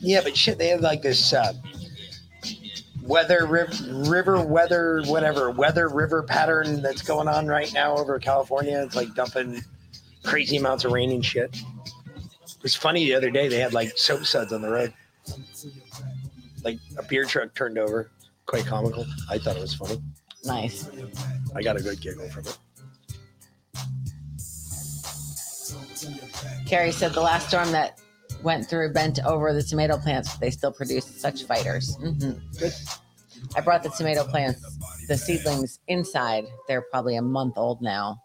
Yeah, 0.00 0.20
but 0.22 0.36
shit, 0.36 0.58
they 0.58 0.68
have 0.68 0.80
like 0.80 1.02
this 1.02 1.32
uh, 1.32 1.52
weather, 3.02 3.46
riv- 3.46 4.08
river, 4.08 4.40
weather, 4.44 5.02
whatever, 5.06 5.50
weather 5.50 5.88
river 5.88 6.22
pattern 6.22 6.80
that's 6.82 7.02
going 7.02 7.26
on 7.28 7.46
right 7.46 7.72
now 7.72 7.96
over 7.96 8.18
California. 8.18 8.82
It's 8.84 8.94
like 8.94 9.14
dumping 9.14 9.62
crazy 10.22 10.56
amounts 10.58 10.84
of 10.84 10.92
rain 10.92 11.10
and 11.10 11.24
shit. 11.24 11.56
It 12.64 12.68
was 12.72 12.76
funny 12.76 13.04
the 13.04 13.14
other 13.14 13.28
day. 13.28 13.48
They 13.48 13.58
had 13.58 13.74
like 13.74 13.92
soap 13.98 14.24
suds 14.24 14.50
on 14.50 14.62
the 14.62 14.70
road. 14.70 14.94
Like 16.64 16.78
a 16.96 17.02
beer 17.02 17.26
truck 17.26 17.54
turned 17.54 17.76
over. 17.76 18.10
Quite 18.46 18.64
comical. 18.64 19.04
I 19.28 19.36
thought 19.36 19.58
it 19.58 19.60
was 19.60 19.74
funny. 19.74 20.00
nice. 20.46 20.88
I 21.54 21.60
got 21.60 21.76
a 21.76 21.82
good 21.82 22.00
giggle 22.00 22.26
from 22.30 22.46
it. 22.46 22.56
Carrie 26.64 26.90
said 26.90 27.12
the 27.12 27.20
last 27.20 27.48
storm 27.48 27.70
that 27.72 28.00
went 28.42 28.66
through 28.66 28.94
bent 28.94 29.18
over 29.26 29.52
the 29.52 29.62
tomato 29.62 29.98
plants, 29.98 30.32
but 30.32 30.40
they 30.40 30.50
still 30.50 30.72
produced 30.72 31.20
such 31.20 31.44
fighters. 31.44 31.94
hmm 31.96 32.30
Good. 32.58 32.72
I 33.54 33.60
brought 33.60 33.82
the 33.82 33.90
tomato 33.90 34.24
plants, 34.24 34.78
the 35.06 35.18
seedlings 35.18 35.80
inside. 35.88 36.46
They're 36.66 36.86
probably 36.90 37.16
a 37.16 37.22
month 37.22 37.58
old 37.58 37.82
now. 37.82 38.22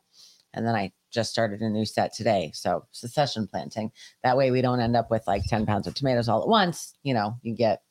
And 0.53 0.65
then 0.65 0.75
I 0.75 0.93
just 1.11 1.31
started 1.31 1.61
a 1.61 1.69
new 1.69 1.85
set 1.85 2.13
today. 2.13 2.51
So 2.53 2.85
succession 2.91 3.47
planting. 3.47 3.91
That 4.23 4.37
way 4.37 4.51
we 4.51 4.61
don't 4.61 4.79
end 4.79 4.95
up 4.95 5.09
with 5.11 5.25
like 5.27 5.43
10 5.45 5.65
pounds 5.65 5.87
of 5.87 5.93
tomatoes 5.93 6.29
all 6.29 6.41
at 6.41 6.47
once. 6.47 6.95
You 7.03 7.13
know, 7.13 7.35
you 7.41 7.55
get 7.55 7.81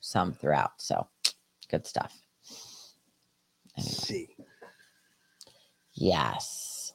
some 0.00 0.32
throughout. 0.32 0.72
So 0.78 1.06
good 1.68 1.86
stuff. 1.86 2.16
see. 3.78 4.28
Yes. 5.94 6.92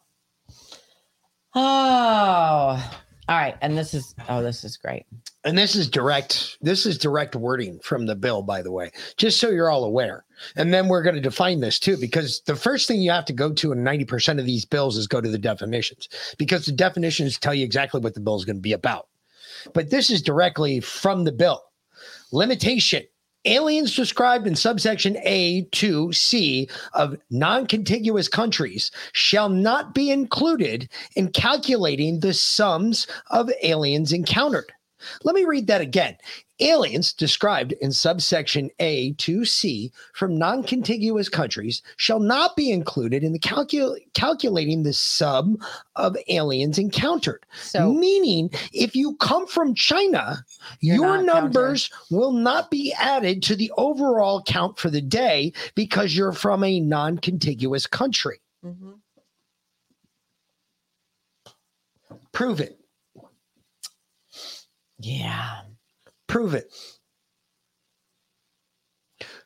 Oh, 1.55 2.99
all 3.29 3.37
right. 3.37 3.55
And 3.61 3.77
this 3.77 3.93
is, 3.93 4.15
oh, 4.27 4.41
this 4.41 4.63
is 4.63 4.75
great. 4.75 5.05
And 5.43 5.55
this 5.55 5.75
is 5.75 5.87
direct. 5.87 6.57
This 6.61 6.87
is 6.87 6.97
direct 6.97 7.35
wording 7.35 7.79
from 7.79 8.07
the 8.07 8.15
bill, 8.15 8.41
by 8.41 8.63
the 8.63 8.71
way, 8.71 8.91
just 9.17 9.39
so 9.39 9.49
you're 9.49 9.69
all 9.69 9.83
aware. 9.83 10.25
And 10.55 10.73
then 10.73 10.87
we're 10.87 11.03
going 11.03 11.15
to 11.15 11.21
define 11.21 11.59
this 11.59 11.77
too, 11.77 11.95
because 11.95 12.41
the 12.47 12.55
first 12.55 12.87
thing 12.87 13.01
you 13.01 13.11
have 13.11 13.25
to 13.25 13.33
go 13.33 13.53
to 13.53 13.71
in 13.71 13.83
90% 13.83 14.39
of 14.39 14.47
these 14.47 14.65
bills 14.65 14.97
is 14.97 15.05
go 15.05 15.21
to 15.21 15.29
the 15.29 15.37
definitions, 15.37 16.09
because 16.39 16.65
the 16.65 16.71
definitions 16.71 17.37
tell 17.37 17.53
you 17.53 17.63
exactly 17.63 18.01
what 18.01 18.15
the 18.15 18.19
bill 18.19 18.35
is 18.35 18.45
going 18.45 18.55
to 18.57 18.61
be 18.61 18.73
about. 18.73 19.07
But 19.73 19.91
this 19.91 20.09
is 20.09 20.23
directly 20.23 20.79
from 20.79 21.23
the 21.23 21.31
bill. 21.31 21.61
Limitation. 22.31 23.03
Aliens 23.45 23.95
described 23.95 24.47
in 24.47 24.55
subsection 24.55 25.17
A 25.23 25.63
to 25.71 26.11
C 26.11 26.69
of 26.93 27.15
non 27.29 27.67
contiguous 27.67 28.27
countries 28.27 28.91
shall 29.13 29.47
not 29.47 29.93
be 29.93 30.11
included 30.11 30.89
in 31.15 31.31
calculating 31.31 32.19
the 32.19 32.33
sums 32.33 33.07
of 33.31 33.49
aliens 33.63 34.11
encountered. 34.11 34.73
Let 35.23 35.35
me 35.35 35.45
read 35.45 35.67
that 35.67 35.81
again. 35.81 36.17
Aliens 36.61 37.13
described 37.13 37.71
in 37.73 37.91
subsection 37.91 38.69
A 38.79 39.13
to 39.13 39.45
C 39.45 39.91
from 40.13 40.37
non 40.37 40.63
contiguous 40.63 41.29
countries 41.29 41.81
shall 41.95 42.19
not 42.19 42.55
be 42.57 42.69
included 42.71 43.23
in 43.23 43.31
the 43.31 43.39
calcul- 43.39 43.97
calculating 44.13 44.83
the 44.83 44.91
sum 44.91 45.57
of 45.95 46.17
aliens 46.27 46.77
encountered. 46.77 47.45
So, 47.61 47.93
meaning, 47.93 48.49
if 48.73 48.95
you 48.95 49.15
come 49.17 49.47
from 49.47 49.73
China, 49.73 50.43
your 50.81 51.21
numbers 51.23 51.89
will 52.09 52.33
not 52.33 52.69
be 52.69 52.93
added 52.93 53.41
to 53.43 53.55
the 53.55 53.71
overall 53.77 54.43
count 54.43 54.77
for 54.77 54.89
the 54.89 55.01
day 55.01 55.53
because 55.75 56.15
you're 56.15 56.33
from 56.33 56.63
a 56.63 56.79
non 56.81 57.17
contiguous 57.19 57.87
country. 57.87 58.41
Mhm. 58.65 58.99
Prove 62.31 62.59
it. 62.59 62.78
Yeah. 64.99 65.61
Prove 66.27 66.53
it. 66.53 66.71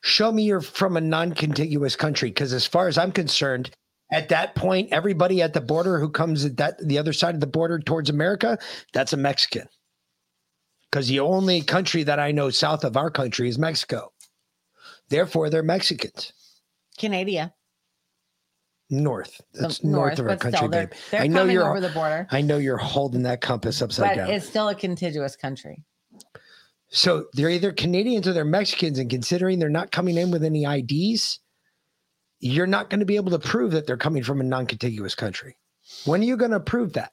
Show 0.02 0.32
me 0.32 0.44
you're 0.44 0.62
from 0.62 0.98
a 0.98 1.02
non 1.02 1.34
contiguous 1.34 1.96
country. 1.96 2.30
Because 2.30 2.54
as 2.54 2.66
far 2.66 2.88
as 2.88 2.98
I'm 2.98 3.12
concerned, 3.12 3.72
at 4.12 4.30
that 4.30 4.54
point, 4.56 4.90
everybody 4.92 5.42
at 5.42 5.54
the 5.54 5.62
border 5.62 6.00
who 6.00 6.10
comes 6.10 6.46
at 6.46 6.58
that 6.58 6.78
the 6.86 6.98
other 6.98 7.14
side 7.14 7.36
of 7.36 7.42
the 7.42 7.48
border 7.48 7.80
towards 7.80 8.10
America, 8.10 8.58
that's 8.94 9.14
a 9.14 9.18
Mexican. 9.18 9.68
Because 10.92 11.08
the 11.08 11.22
only 11.22 11.62
country 11.62 12.04
that 12.04 12.20
I 12.20 12.32
know 12.32 12.50
south 12.50 12.84
of 12.84 12.98
our 12.98 13.10
country 13.10 13.48
is 13.48 13.58
Mexico. 13.58 14.12
Therefore, 15.10 15.50
they're 15.50 15.64
Mexicans. 15.64 16.34
Canada. 16.98 17.54
North. 18.94 19.42
That's 19.54 19.84
north, 19.84 20.20
of 20.20 20.28
our 20.28 20.36
but 20.36 20.40
still, 20.40 20.52
country, 20.52 20.68
they're, 20.70 20.88
babe. 20.88 20.98
they're 21.12 21.22
I 21.22 21.28
know 21.28 21.40
coming 21.42 21.54
you're 21.56 21.70
over 21.70 21.82
the 21.82 21.90
border, 21.90 22.28
I 22.32 22.42
know 22.42 22.58
you're 22.58 22.78
holding 22.78 23.24
that 23.24 23.42
compass 23.42 23.82
upside 23.82 24.10
but 24.10 24.16
down. 24.16 24.30
it's 24.30 24.48
still 24.48 24.70
a 24.70 24.76
contiguous 24.76 25.36
country. 25.36 25.84
So 26.90 27.26
they're 27.34 27.50
either 27.50 27.72
Canadians 27.72 28.28
or 28.28 28.34
they're 28.34 28.46
Mexicans, 28.46 29.00
and 29.00 29.10
considering 29.10 29.58
they're 29.58 29.70
not 29.70 29.92
coming 29.92 30.16
in 30.18 30.30
with 30.30 30.44
any 30.44 30.64
IDs, 30.64 31.40
you're 32.40 32.68
not 32.68 32.90
going 32.90 33.00
to 33.00 33.06
be 33.06 33.16
able 33.16 33.32
to 33.32 33.40
prove 33.40 33.72
that 33.72 33.88
they're 33.88 33.98
coming 33.98 34.22
from 34.22 34.42
a 34.42 34.44
non-contiguous 34.44 35.16
country. 35.16 35.58
When 36.06 36.22
are 36.22 36.26
you 36.26 36.38
going 36.38 36.52
to 36.52 36.60
prove 36.60 36.94
that? 36.94 37.12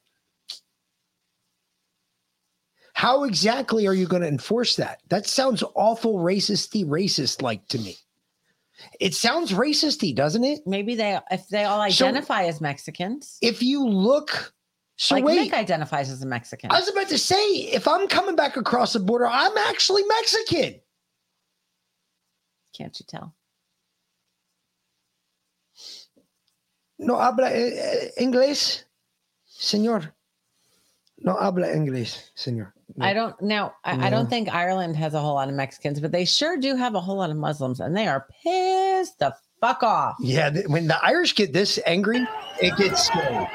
How 2.93 3.25
exactly 3.25 3.87
are 3.87 3.95
you 3.95 4.07
going 4.07 4.23
to 4.23 4.29
enforce 4.29 4.77
that? 4.77 5.01
That 5.09 5.27
sounds 5.27 5.65
awful 5.75 6.17
racisty 6.17 6.85
racist 6.85 7.41
like 7.41 7.67
to 7.69 7.79
me. 7.79 7.97
It 8.99 9.15
sounds 9.15 9.53
racisty, 9.53 10.15
doesn't 10.15 10.45
it? 10.45 10.61
Maybe 10.67 10.95
they 10.95 11.19
if 11.31 11.49
they 11.49 11.65
all 11.65 11.79
So- 11.91 12.07
identify 12.07 12.45
as 12.45 12.61
Mexicans. 12.61 13.39
If 13.43 13.63
you 13.63 13.87
look, 13.87 14.53
so 14.97 15.15
like 15.15 15.25
wait, 15.25 15.37
Nick 15.41 15.55
identifies 15.55 16.11
as 16.11 16.23
a 16.23 16.27
Mexican. 16.27 16.71
I 16.71 16.79
was 16.79 16.89
about 16.89 17.09
to 17.09 17.19
say, 17.19 17.37
if 17.37 17.89
I'm 17.89 18.09
coming 18.09 18.37
back 18.37 18.57
across 18.57 18.93
the 18.93 19.01
border, 19.01 19.27
I'm 19.27 19.57
actually 19.57 20.03
Mexican. 20.05 20.81
Can't 22.77 22.99
you 22.99 23.07
tell? 23.09 23.35
No 26.99 27.17
habla 27.17 27.51
eh, 27.51 27.71
eh, 27.75 28.11
inglés, 28.21 28.85
señor. 29.49 30.13
No 31.23 31.37
habla 31.37 31.69
inglés, 31.69 32.31
señor. 32.37 32.73
No. 32.97 33.05
I 33.05 33.13
don't 33.13 33.41
now. 33.41 33.75
I, 33.85 34.07
I 34.07 34.11
don't 34.11 34.29
think 34.29 34.53
Ireland 34.53 34.97
has 34.97 35.15
a 35.15 35.21
whole 35.21 35.35
lot 35.35 35.49
of 35.49 35.55
Mexicans, 35.55 36.01
but 36.01 36.13
they 36.13 36.25
sure 36.25 36.57
do 36.57 36.75
have 36.77 36.95
a 36.95 37.01
whole 37.01 37.17
lot 37.17 37.31
of 37.31 37.37
Muslims, 37.37 37.81
and 37.81 37.97
they 37.97 38.07
are 38.07 38.27
pissed 38.43 39.19
the 39.19 39.35
fuck 39.61 39.83
off. 39.83 40.17
Yeah, 40.21 40.51
when 40.67 40.89
the 40.89 41.03
Irish 41.05 41.35
get 41.35 41.53
this 41.53 41.79
angry, 41.87 42.27
it 42.61 42.77
gets 42.77 43.05
scary. 43.07 43.47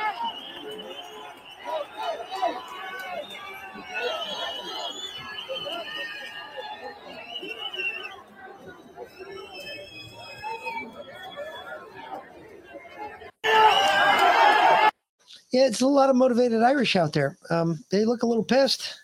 It's 15.65 15.81
a 15.81 15.87
lot 15.87 16.09
of 16.09 16.15
motivated 16.15 16.61
Irish 16.61 16.95
out 16.95 17.13
there. 17.13 17.37
Um, 17.49 17.83
they 17.89 18.05
look 18.05 18.23
a 18.23 18.27
little 18.27 18.43
pissed. 18.43 18.95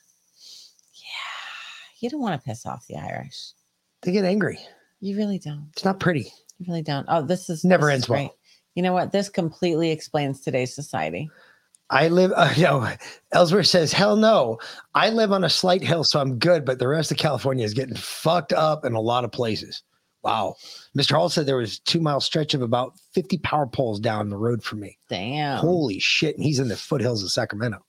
Yeah, 0.93 1.99
you 1.99 2.09
don't 2.09 2.21
want 2.21 2.41
to 2.41 2.45
piss 2.47 2.65
off 2.65 2.87
the 2.87 2.97
Irish. 2.97 3.53
They 4.01 4.11
get 4.11 4.25
angry. 4.25 4.59
You 4.99 5.17
really 5.17 5.39
don't. 5.39 5.69
It's 5.73 5.85
not 5.85 5.99
pretty. 5.99 6.31
You 6.59 6.65
really 6.67 6.81
don't. 6.81 7.05
Oh, 7.09 7.21
this 7.21 7.49
is 7.49 7.63
Never 7.63 7.87
this 7.87 7.93
ends 7.93 8.05
is 8.05 8.09
well. 8.09 8.35
You 8.75 8.83
know 8.83 8.93
what? 8.93 9.11
This 9.11 9.29
completely 9.29 9.91
explains 9.91 10.41
today's 10.41 10.73
society. 10.73 11.29
I 11.89 12.07
live, 12.07 12.31
uh, 12.35 12.53
know, 12.57 12.89
Ellsworth 13.33 13.67
says, 13.67 13.91
hell 13.91 14.15
no. 14.15 14.59
I 14.95 15.09
live 15.09 15.31
on 15.31 15.43
a 15.43 15.49
slight 15.49 15.83
hill, 15.83 16.03
so 16.03 16.19
I'm 16.19 16.39
good, 16.39 16.65
but 16.65 16.79
the 16.79 16.87
rest 16.87 17.11
of 17.11 17.17
California 17.17 17.65
is 17.65 17.73
getting 17.73 17.95
fucked 17.95 18.53
up 18.53 18.85
in 18.85 18.93
a 18.93 19.01
lot 19.01 19.25
of 19.25 19.31
places. 19.31 19.83
Wow. 20.23 20.55
Mr. 20.97 21.15
Hall 21.15 21.29
said 21.29 21.45
there 21.45 21.57
was 21.57 21.77
a 21.77 21.81
two 21.81 21.99
mile 21.99 22.21
stretch 22.21 22.53
of 22.53 22.61
about 22.61 22.93
50 23.13 23.39
power 23.39 23.65
poles 23.67 23.99
down 23.99 24.29
the 24.29 24.37
road 24.37 24.63
from 24.63 24.81
me. 24.81 24.97
Damn. 25.09 25.57
Holy 25.57 25.99
shit. 25.99 26.35
And 26.35 26.43
he's 26.43 26.59
in 26.59 26.67
the 26.67 26.77
foothills 26.77 27.23
of 27.23 27.31
Sacramento. 27.31 27.83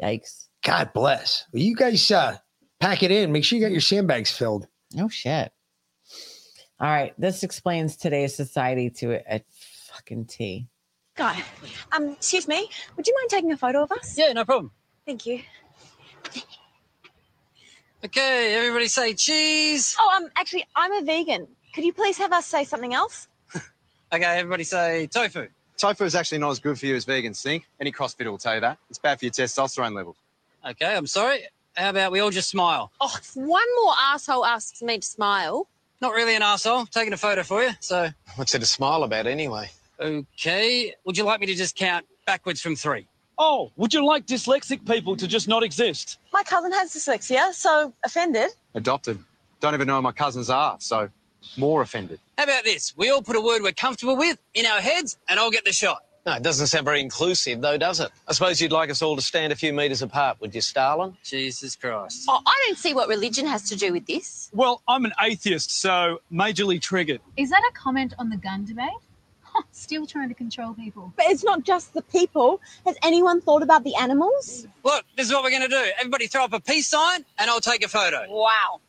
Yikes. 0.00 0.46
God 0.62 0.92
bless. 0.94 1.44
Well, 1.52 1.62
you 1.62 1.74
guys 1.74 2.10
uh, 2.10 2.36
pack 2.80 3.02
it 3.02 3.10
in. 3.10 3.32
Make 3.32 3.44
sure 3.44 3.58
you 3.58 3.64
got 3.64 3.72
your 3.72 3.80
sandbags 3.80 4.30
filled. 4.30 4.66
No 4.92 5.08
shit. 5.08 5.52
All 6.80 6.88
right. 6.88 7.12
This 7.18 7.42
explains 7.42 7.96
today's 7.96 8.34
society 8.34 8.90
to 8.90 9.14
a, 9.14 9.36
a 9.36 9.44
fucking 9.92 10.26
T. 10.26 10.68
Guy, 11.16 11.44
um, 11.92 12.08
excuse 12.08 12.48
me, 12.48 12.68
would 12.96 13.06
you 13.06 13.14
mind 13.14 13.30
taking 13.30 13.52
a 13.52 13.56
photo 13.56 13.84
of 13.84 13.92
us? 13.92 14.18
Yeah, 14.18 14.32
no 14.32 14.44
problem. 14.44 14.72
Thank 15.06 15.26
you. 15.26 15.42
Okay, 18.04 18.54
everybody 18.56 18.88
say 18.88 19.14
cheese. 19.14 19.96
Oh, 19.98 20.16
um, 20.16 20.28
actually, 20.36 20.66
I'm 20.74 20.92
a 20.92 21.02
vegan. 21.02 21.46
Could 21.74 21.84
you 21.84 21.92
please 21.92 22.16
have 22.18 22.32
us 22.32 22.46
say 22.46 22.64
something 22.64 22.94
else? 22.94 23.28
Okay, 24.12 24.24
everybody 24.38 24.62
say 24.62 25.08
tofu. 25.08 25.48
Tofu 25.76 26.04
is 26.04 26.14
actually 26.14 26.38
not 26.38 26.50
as 26.50 26.60
good 26.60 26.78
for 26.78 26.86
you 26.86 26.94
as 26.94 27.04
vegan 27.04 27.34
stink. 27.34 27.66
Any 27.80 27.90
CrossFitter 27.90 28.26
will 28.30 28.38
tell 28.38 28.54
you 28.54 28.60
that. 28.60 28.78
It's 28.88 28.98
bad 28.98 29.18
for 29.18 29.24
your 29.24 29.32
testosterone 29.32 29.92
levels. 29.92 30.14
Okay, 30.64 30.94
I'm 30.94 31.08
sorry. 31.08 31.48
How 31.74 31.90
about 31.90 32.12
we 32.12 32.20
all 32.20 32.30
just 32.30 32.48
smile? 32.48 32.92
Oh, 33.00 33.12
if 33.18 33.34
one 33.34 33.66
more 33.82 33.92
asshole 33.98 34.44
asks 34.44 34.82
me 34.82 34.98
to 34.98 35.06
smile. 35.06 35.66
Not 36.00 36.12
really 36.12 36.36
an 36.36 36.42
asshole. 36.42 36.86
Taking 36.86 37.12
a 37.12 37.16
photo 37.16 37.42
for 37.42 37.64
you. 37.64 37.70
So, 37.80 38.08
What's 38.36 38.52
there 38.52 38.60
to 38.60 38.66
smile 38.66 39.02
about 39.02 39.26
anyway? 39.26 39.70
okay. 39.98 40.94
Would 41.04 41.18
you 41.18 41.24
like 41.24 41.40
me 41.40 41.46
to 41.46 41.54
just 41.56 41.74
count 41.74 42.06
backwards 42.24 42.60
from 42.60 42.76
three? 42.76 43.08
Oh, 43.36 43.72
would 43.74 43.92
you 43.92 44.06
like 44.06 44.26
dyslexic 44.26 44.86
people 44.86 45.16
to 45.16 45.26
just 45.26 45.48
not 45.48 45.64
exist? 45.64 46.18
My 46.32 46.44
cousin 46.44 46.70
has 46.70 46.92
dyslexia, 46.94 47.52
so 47.52 47.92
offended. 48.04 48.50
Adopted. 48.74 49.18
Don't 49.58 49.74
even 49.74 49.88
know 49.88 49.96
who 49.96 50.02
my 50.02 50.12
cousins 50.12 50.50
are, 50.50 50.76
so 50.78 51.10
more 51.56 51.82
offended. 51.82 52.20
How 52.38 52.44
about 52.44 52.64
this? 52.64 52.94
We 52.96 53.10
all 53.10 53.22
put 53.22 53.36
a 53.36 53.40
word 53.40 53.62
we're 53.62 53.72
comfortable 53.72 54.16
with 54.16 54.38
in 54.54 54.66
our 54.66 54.80
heads, 54.80 55.18
and 55.28 55.38
I'll 55.38 55.50
get 55.50 55.64
the 55.64 55.72
shot. 55.72 56.02
No, 56.26 56.32
it 56.32 56.42
doesn't 56.42 56.68
sound 56.68 56.86
very 56.86 57.00
inclusive, 57.00 57.60
though, 57.60 57.76
does 57.76 58.00
it? 58.00 58.10
I 58.26 58.32
suppose 58.32 58.58
you'd 58.58 58.72
like 58.72 58.88
us 58.88 59.02
all 59.02 59.14
to 59.14 59.20
stand 59.20 59.52
a 59.52 59.56
few 59.56 59.74
metres 59.74 60.00
apart, 60.00 60.40
would 60.40 60.54
you, 60.54 60.62
Stalin? 60.62 61.14
Jesus 61.22 61.76
Christ. 61.76 62.24
Oh, 62.28 62.40
I 62.46 62.64
don't 62.66 62.78
see 62.78 62.94
what 62.94 63.08
religion 63.08 63.46
has 63.46 63.68
to 63.68 63.76
do 63.76 63.92
with 63.92 64.06
this. 64.06 64.48
Well, 64.54 64.80
I'm 64.88 65.04
an 65.04 65.12
atheist, 65.20 65.70
so 65.70 66.22
majorly 66.32 66.80
triggered. 66.80 67.20
Is 67.36 67.50
that 67.50 67.62
a 67.70 67.74
comment 67.74 68.14
on 68.18 68.30
the 68.30 68.38
gun 68.38 68.64
debate? 68.64 68.88
Still 69.72 70.06
trying 70.06 70.30
to 70.30 70.34
control 70.34 70.72
people. 70.72 71.12
But 71.14 71.26
it's 71.28 71.44
not 71.44 71.62
just 71.62 71.92
the 71.92 72.00
people. 72.02 72.62
Has 72.86 72.96
anyone 73.02 73.42
thought 73.42 73.62
about 73.62 73.84
the 73.84 73.94
animals? 73.94 74.66
Look, 74.82 75.04
this 75.16 75.26
is 75.26 75.32
what 75.32 75.44
we're 75.44 75.50
going 75.50 75.62
to 75.62 75.68
do. 75.68 75.84
Everybody 75.98 76.26
throw 76.26 76.44
up 76.44 76.54
a 76.54 76.60
peace 76.60 76.88
sign, 76.88 77.26
and 77.38 77.50
I'll 77.50 77.60
take 77.60 77.84
a 77.84 77.88
photo. 77.88 78.24
Wow. 78.30 78.80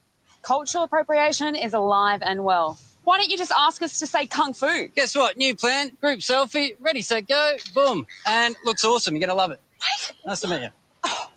Cultural 0.45 0.83
appropriation 0.83 1.55
is 1.55 1.73
alive 1.73 2.21
and 2.21 2.43
well. 2.43 2.77
Why 3.03 3.17
don't 3.17 3.31
you 3.31 3.37
just 3.37 3.51
ask 3.57 3.81
us 3.81 3.97
to 3.97 4.05
say 4.05 4.27
kung 4.27 4.53
fu? 4.53 4.87
Guess 4.95 5.15
what? 5.15 5.37
New 5.37 5.55
plan, 5.55 5.91
group 5.99 6.19
selfie, 6.19 6.75
ready, 6.79 7.01
set, 7.01 7.27
go, 7.27 7.55
boom. 7.73 8.05
And 8.27 8.55
looks 8.63 8.85
awesome. 8.85 9.15
You're 9.15 9.21
going 9.21 9.29
to 9.29 9.35
love 9.35 9.49
it. 9.49 9.59
Nice 10.23 10.41
to 10.41 10.47
meet 10.47 10.61
you. 10.61 10.69
Oh, 11.03 11.31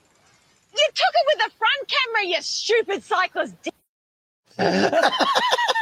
you 0.74 0.88
took 0.94 1.14
it 1.14 1.26
with 1.26 1.38
the 1.38 1.50
front 1.56 1.88
camera, 1.88 2.26
you 2.26 2.42
stupid 2.42 3.02
cyclist. 3.02 3.54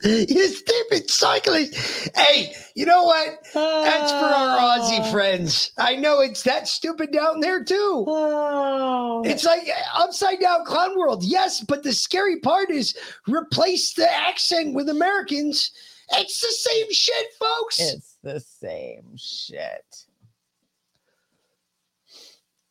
you 0.04 0.46
stupid 0.46 1.10
cyclist. 1.10 1.74
Hey, 2.16 2.54
you 2.76 2.86
know 2.86 3.02
what? 3.02 3.40
That's 3.52 4.12
for 4.12 4.26
our 4.26 4.78
Aussie 4.78 5.00
ah. 5.00 5.10
friends. 5.10 5.72
I 5.76 5.96
know 5.96 6.20
it's 6.20 6.44
that 6.44 6.68
stupid 6.68 7.10
down 7.10 7.40
there 7.40 7.64
too. 7.64 8.04
Ah. 8.06 9.22
It's 9.24 9.44
like 9.44 9.68
uh, 9.68 10.04
upside 10.04 10.38
down 10.38 10.64
clown 10.64 10.96
world. 10.96 11.24
Yes, 11.24 11.62
but 11.62 11.82
the 11.82 11.92
scary 11.92 12.38
part 12.38 12.70
is 12.70 12.96
replace 13.26 13.94
the 13.94 14.08
accent 14.08 14.72
with 14.72 14.88
Americans. 14.88 15.72
It's 16.12 16.40
the 16.40 16.70
same 16.70 16.92
shit, 16.92 17.26
folks. 17.38 17.80
It's 17.80 18.18
the 18.22 18.38
same 18.38 19.16
shit. 19.16 20.04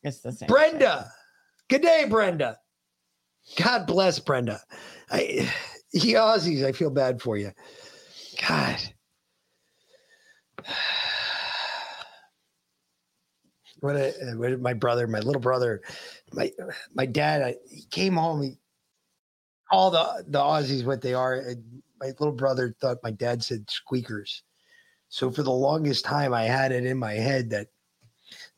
It's 0.02 0.20
the 0.20 0.32
same. 0.32 0.46
Brenda. 0.46 1.12
Good 1.68 1.82
day, 1.82 2.06
Brenda. 2.08 2.58
God 3.62 3.86
bless 3.86 4.18
Brenda. 4.18 4.62
I, 5.10 5.46
you 5.92 6.16
Aussies, 6.16 6.64
I 6.64 6.72
feel 6.72 6.90
bad 6.90 7.20
for 7.20 7.36
you. 7.36 7.52
God. 8.46 8.78
What, 13.80 13.94
a, 13.94 14.12
what 14.34 14.52
a- 14.52 14.58
my 14.58 14.74
brother, 14.74 15.06
my 15.06 15.20
little 15.20 15.40
brother, 15.40 15.82
my 16.32 16.50
my 16.94 17.06
dad, 17.06 17.42
I, 17.42 17.54
he 17.70 17.84
came 17.90 18.16
home. 18.16 18.42
He, 18.42 18.58
all 19.70 19.90
the 19.92 20.24
the 20.26 20.40
Aussies, 20.40 20.84
what 20.84 21.00
they 21.00 21.14
are. 21.14 21.44
My 22.00 22.06
little 22.18 22.32
brother 22.32 22.74
thought 22.80 22.98
my 23.04 23.12
dad 23.12 23.42
said 23.44 23.70
squeakers. 23.70 24.42
So 25.10 25.30
for 25.30 25.42
the 25.44 25.52
longest 25.52 26.04
time, 26.04 26.34
I 26.34 26.44
had 26.44 26.72
it 26.72 26.86
in 26.86 26.98
my 26.98 27.12
head 27.12 27.50
that 27.50 27.68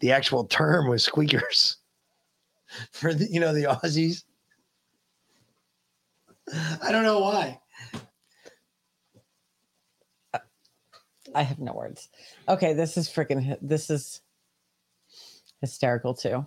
the 0.01 0.13
actual 0.13 0.45
term 0.47 0.89
was 0.89 1.05
squeakers 1.05 1.77
for 2.93 3.13
the, 3.13 3.27
you 3.31 3.41
know 3.41 3.53
the 3.53 3.65
Aussies. 3.65 4.25
I 6.83 6.93
don't 6.93 7.05
know 7.05 7.21
why. 7.21 7.61
I 11.35 11.43
have 11.43 11.59
no 11.59 11.73
words. 11.73 12.09
Okay, 12.49 12.73
this 12.73 12.97
is 12.97 13.09
freaking. 13.09 13.57
This 13.63 13.91
is 13.91 14.21
hysterical 15.61 16.15
too. 16.15 16.47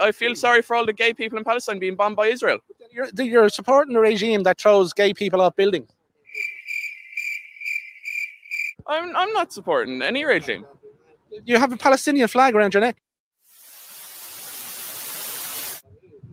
I 0.00 0.12
feel 0.12 0.34
sorry 0.36 0.62
for 0.62 0.76
all 0.76 0.86
the 0.86 0.92
gay 0.92 1.12
people 1.14 1.38
in 1.38 1.44
Palestine 1.44 1.78
being 1.78 1.96
bombed 1.96 2.16
by 2.16 2.28
Israel. 2.28 2.58
You're, 2.92 3.08
you're 3.18 3.48
supporting 3.48 3.96
a 3.96 4.00
regime 4.00 4.42
that 4.44 4.60
throws 4.60 4.92
gay 4.92 5.12
people 5.12 5.40
off 5.40 5.56
buildings. 5.56 5.88
I'm, 8.86 9.16
I'm 9.16 9.32
not 9.32 9.52
supporting 9.52 10.02
any 10.02 10.24
regime. 10.24 10.64
You 11.44 11.58
have 11.58 11.72
a 11.72 11.76
Palestinian 11.76 12.28
flag 12.28 12.54
around 12.54 12.74
your 12.74 12.82
neck. 12.82 12.96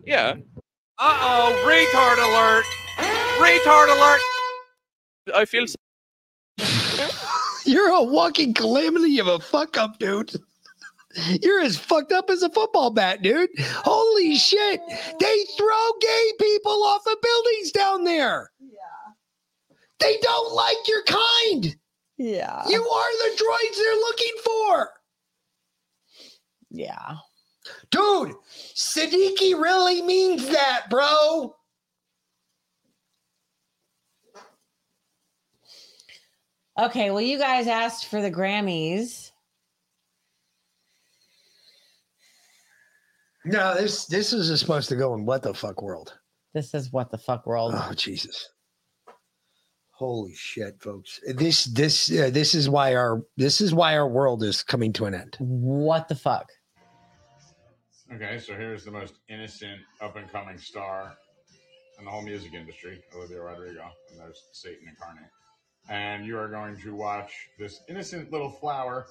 Yeah. 0.04 0.34
Uh 1.00 1.16
oh, 1.20 1.64
retard 1.64 2.18
alert! 2.18 2.64
Retard 3.38 3.88
alert! 3.96 4.20
I 5.34 5.44
feel. 5.44 5.64
You're 7.64 7.90
a 7.90 8.02
walking 8.02 8.52
calamity 8.52 9.20
of 9.20 9.28
a 9.28 9.38
fuck 9.38 9.76
up, 9.76 9.98
dude. 9.98 10.32
You're 11.40 11.60
as 11.60 11.76
fucked 11.76 12.12
up 12.12 12.30
as 12.30 12.42
a 12.42 12.50
football 12.50 12.90
bat, 12.90 13.22
dude. 13.22 13.50
Holy 13.60 14.36
shit. 14.36 14.80
They 15.20 15.44
throw 15.56 15.90
gay 16.00 16.32
people 16.40 16.82
off 16.84 17.04
the 17.04 17.16
buildings 17.22 17.72
down 17.72 18.04
there. 18.04 18.50
Yeah. 18.60 19.12
They 20.00 20.18
don't 20.20 20.54
like 20.54 20.76
your 20.86 21.02
kind. 21.04 21.76
Yeah. 22.16 22.62
You 22.68 22.82
are 22.82 23.30
the 23.30 23.42
droids 23.42 23.76
they're 23.76 23.94
looking 23.94 24.34
for. 24.44 24.90
Yeah. 26.70 27.16
Dude, 27.90 28.34
Siddiqui 28.74 29.60
really 29.60 30.02
means 30.02 30.48
that, 30.48 30.86
bro. 30.90 31.54
Okay, 36.78 37.10
well, 37.10 37.20
you 37.20 37.38
guys 37.38 37.66
asked 37.66 38.06
for 38.06 38.22
the 38.22 38.30
Grammys. 38.30 39.32
No, 43.44 43.74
this 43.74 44.06
this 44.06 44.32
is 44.32 44.60
supposed 44.60 44.88
to 44.90 44.96
go 44.96 45.14
in 45.14 45.24
what 45.24 45.42
the 45.42 45.54
fuck 45.54 45.80
world. 45.80 46.18
This 46.54 46.74
is 46.74 46.92
what 46.92 47.10
the 47.10 47.18
fuck 47.18 47.46
world. 47.46 47.72
Oh 47.74 47.92
Jesus! 47.94 48.50
Holy 49.90 50.34
shit, 50.34 50.80
folks! 50.80 51.18
This 51.34 51.64
this 51.64 52.10
uh, 52.12 52.30
this 52.30 52.54
is 52.54 52.68
why 52.68 52.94
our 52.94 53.22
this 53.36 53.60
is 53.60 53.74
why 53.74 53.96
our 53.96 54.08
world 54.08 54.42
is 54.42 54.62
coming 54.62 54.92
to 54.94 55.06
an 55.06 55.14
end. 55.14 55.36
What 55.40 56.08
the 56.08 56.14
fuck? 56.14 56.50
Okay, 58.10 58.38
so 58.38 58.54
here's 58.54 58.84
the 58.84 58.90
most 58.90 59.16
innocent 59.28 59.82
up 60.00 60.16
and 60.16 60.32
coming 60.32 60.56
star 60.56 61.18
in 61.98 62.06
the 62.06 62.10
whole 62.10 62.22
music 62.22 62.54
industry, 62.54 63.02
Olivia 63.14 63.42
Rodrigo, 63.42 63.84
and 64.10 64.18
there's 64.18 64.44
Satan 64.52 64.88
incarnate. 64.88 65.28
And 65.90 66.24
you 66.24 66.38
are 66.38 66.48
going 66.48 66.80
to 66.80 66.94
watch 66.94 67.32
this 67.58 67.80
innocent 67.86 68.32
little 68.32 68.48
flower 68.48 69.08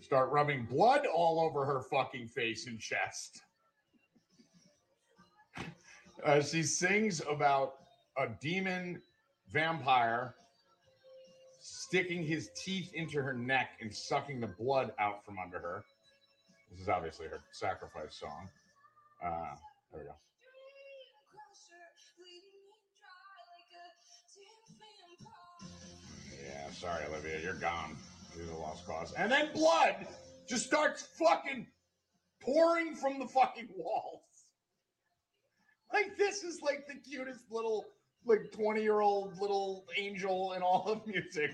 start 0.00 0.30
rubbing 0.32 0.64
blood 0.64 1.06
all 1.06 1.40
over 1.40 1.64
her 1.64 1.80
fucking 1.80 2.26
face 2.26 2.66
and 2.66 2.80
chest. 2.80 3.40
Uh, 6.24 6.40
she 6.40 6.64
sings 6.64 7.22
about 7.30 7.74
a 8.18 8.26
demon 8.40 9.00
vampire 9.52 10.34
sticking 11.60 12.24
his 12.24 12.50
teeth 12.56 12.90
into 12.94 13.22
her 13.22 13.32
neck 13.32 13.78
and 13.80 13.94
sucking 13.94 14.40
the 14.40 14.48
blood 14.48 14.92
out 14.98 15.24
from 15.24 15.38
under 15.38 15.60
her. 15.60 15.84
This 16.70 16.80
is 16.80 16.88
obviously 16.88 17.26
her 17.26 17.40
sacrifice 17.52 18.16
song. 18.18 18.48
Uh, 19.24 19.54
there 19.92 20.00
we 20.00 20.06
go. 20.06 20.14
Yeah, 26.44 26.70
sorry, 26.72 27.04
Olivia, 27.06 27.40
you're 27.42 27.54
gone. 27.54 27.96
She's 28.34 28.48
a 28.48 28.54
lost 28.54 28.86
cause. 28.86 29.12
And 29.14 29.30
then 29.32 29.48
blood 29.54 30.06
just 30.48 30.66
starts 30.66 31.08
fucking 31.18 31.66
pouring 32.42 32.94
from 32.94 33.18
the 33.18 33.26
fucking 33.26 33.68
walls. 33.76 34.20
Like 35.92 36.16
this 36.18 36.42
is 36.42 36.60
like 36.62 36.86
the 36.86 36.94
cutest 37.08 37.40
little 37.50 37.86
like 38.24 38.52
20 38.52 38.82
year 38.82 39.00
old 39.00 39.40
little 39.40 39.84
angel 39.96 40.52
in 40.54 40.62
all 40.62 40.84
of 40.86 41.06
music. 41.06 41.50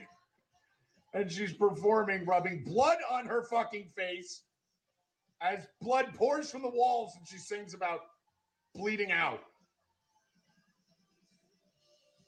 And 1.15 1.31
she's 1.31 1.53
performing, 1.53 2.25
rubbing 2.25 2.65
blood 2.65 2.99
on 3.11 3.27
her 3.27 3.45
fucking 3.45 3.91
face 3.95 4.43
as 5.43 5.67
blood 5.81 6.07
pours 6.15 6.51
from 6.51 6.63
the 6.63 6.71
walls 6.71 7.13
and 7.19 7.27
she 7.27 7.37
sings 7.37 7.75
about 7.75 8.01
bleeding 8.75 9.11
out. 9.11 9.41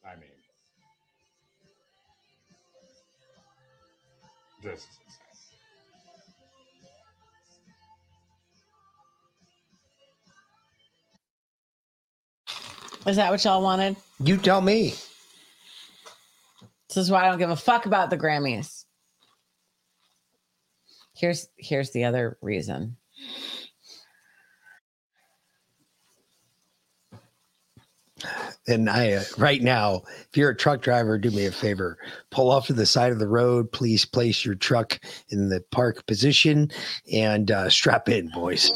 I 0.04 0.16
mean, 0.16 0.28
this 4.62 4.80
is 4.80 4.86
insane. 5.06 5.20
Is 13.06 13.16
that 13.16 13.30
what 13.30 13.44
y'all 13.44 13.62
wanted? 13.62 13.96
You 14.18 14.36
tell 14.38 14.60
me. 14.60 14.94
This 16.88 16.96
is 16.96 17.10
why 17.10 17.24
I 17.24 17.28
don't 17.28 17.38
give 17.38 17.50
a 17.50 17.56
fuck 17.56 17.86
about 17.86 18.10
the 18.10 18.16
Grammys. 18.18 18.84
Here's 21.14 21.48
here's 21.56 21.90
the 21.92 22.04
other 22.04 22.38
reason. 22.40 22.96
And 28.66 28.88
I, 28.88 29.12
uh, 29.12 29.24
right 29.36 29.60
now, 29.60 30.02
if 30.30 30.36
you're 30.36 30.50
a 30.50 30.56
truck 30.56 30.80
driver, 30.80 31.18
do 31.18 31.30
me 31.30 31.46
a 31.46 31.52
favor, 31.52 31.98
pull 32.30 32.50
off 32.50 32.66
to 32.68 32.72
the 32.72 32.86
side 32.86 33.12
of 33.12 33.18
the 33.18 33.28
road. 33.28 33.70
Please 33.72 34.06
place 34.06 34.44
your 34.44 34.54
truck 34.54 34.98
in 35.28 35.50
the 35.50 35.62
park 35.70 36.06
position 36.06 36.70
and 37.12 37.50
uh, 37.50 37.68
strap 37.68 38.08
in, 38.08 38.30
boys. 38.30 38.72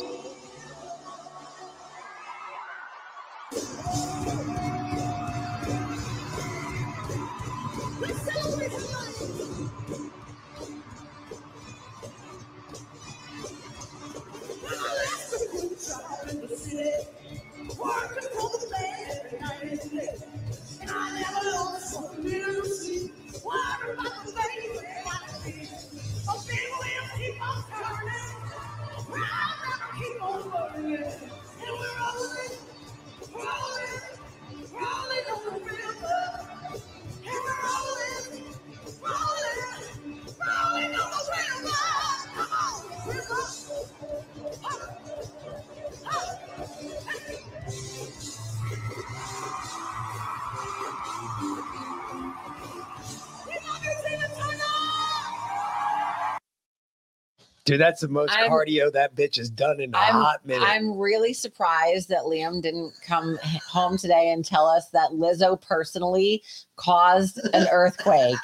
Dude, 57.68 57.80
that's 57.80 58.00
the 58.00 58.08
most 58.08 58.32
I'm- 58.32 58.50
cardio 58.50 58.92
that 58.92 59.14
bitch 59.14 59.36
has 59.36 59.50
done 59.50 59.80
in 59.80 59.94
a 59.94 59.98
I'm, 59.98 60.12
hot 60.14 60.44
minute. 60.46 60.66
I'm 60.66 60.96
really 60.96 61.34
surprised 61.34 62.08
that 62.08 62.22
Liam 62.22 62.62
didn't 62.62 62.94
come 63.06 63.38
home 63.68 63.98
today 63.98 64.30
and 64.30 64.44
tell 64.44 64.66
us 64.66 64.88
that 64.90 65.10
Lizzo 65.10 65.60
personally 65.60 66.42
caused 66.76 67.38
an 67.52 67.66
earthquake 67.70 68.36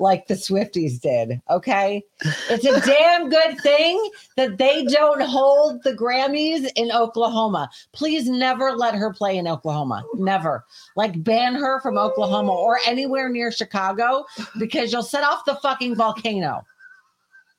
like 0.00 0.26
the 0.26 0.34
Swifties 0.34 1.00
did. 1.00 1.40
Okay. 1.50 2.04
It's 2.50 2.64
a 2.64 2.80
damn 2.86 3.28
good 3.28 3.60
thing 3.60 4.10
that 4.36 4.58
they 4.58 4.84
don't 4.84 5.20
hold 5.20 5.82
the 5.82 5.92
Grammys 5.92 6.68
in 6.76 6.90
Oklahoma. 6.92 7.70
Please 7.92 8.28
never 8.28 8.72
let 8.72 8.94
her 8.94 9.12
play 9.12 9.36
in 9.36 9.46
Oklahoma. 9.48 10.04
Never. 10.14 10.64
Like 10.96 11.22
ban 11.22 11.54
her 11.54 11.80
from 11.80 11.98
Oklahoma 11.98 12.52
or 12.52 12.78
anywhere 12.86 13.28
near 13.28 13.50
Chicago 13.50 14.24
because 14.58 14.92
you'll 14.92 15.02
set 15.02 15.24
off 15.24 15.44
the 15.44 15.56
fucking 15.56 15.96
volcano. 15.96 16.62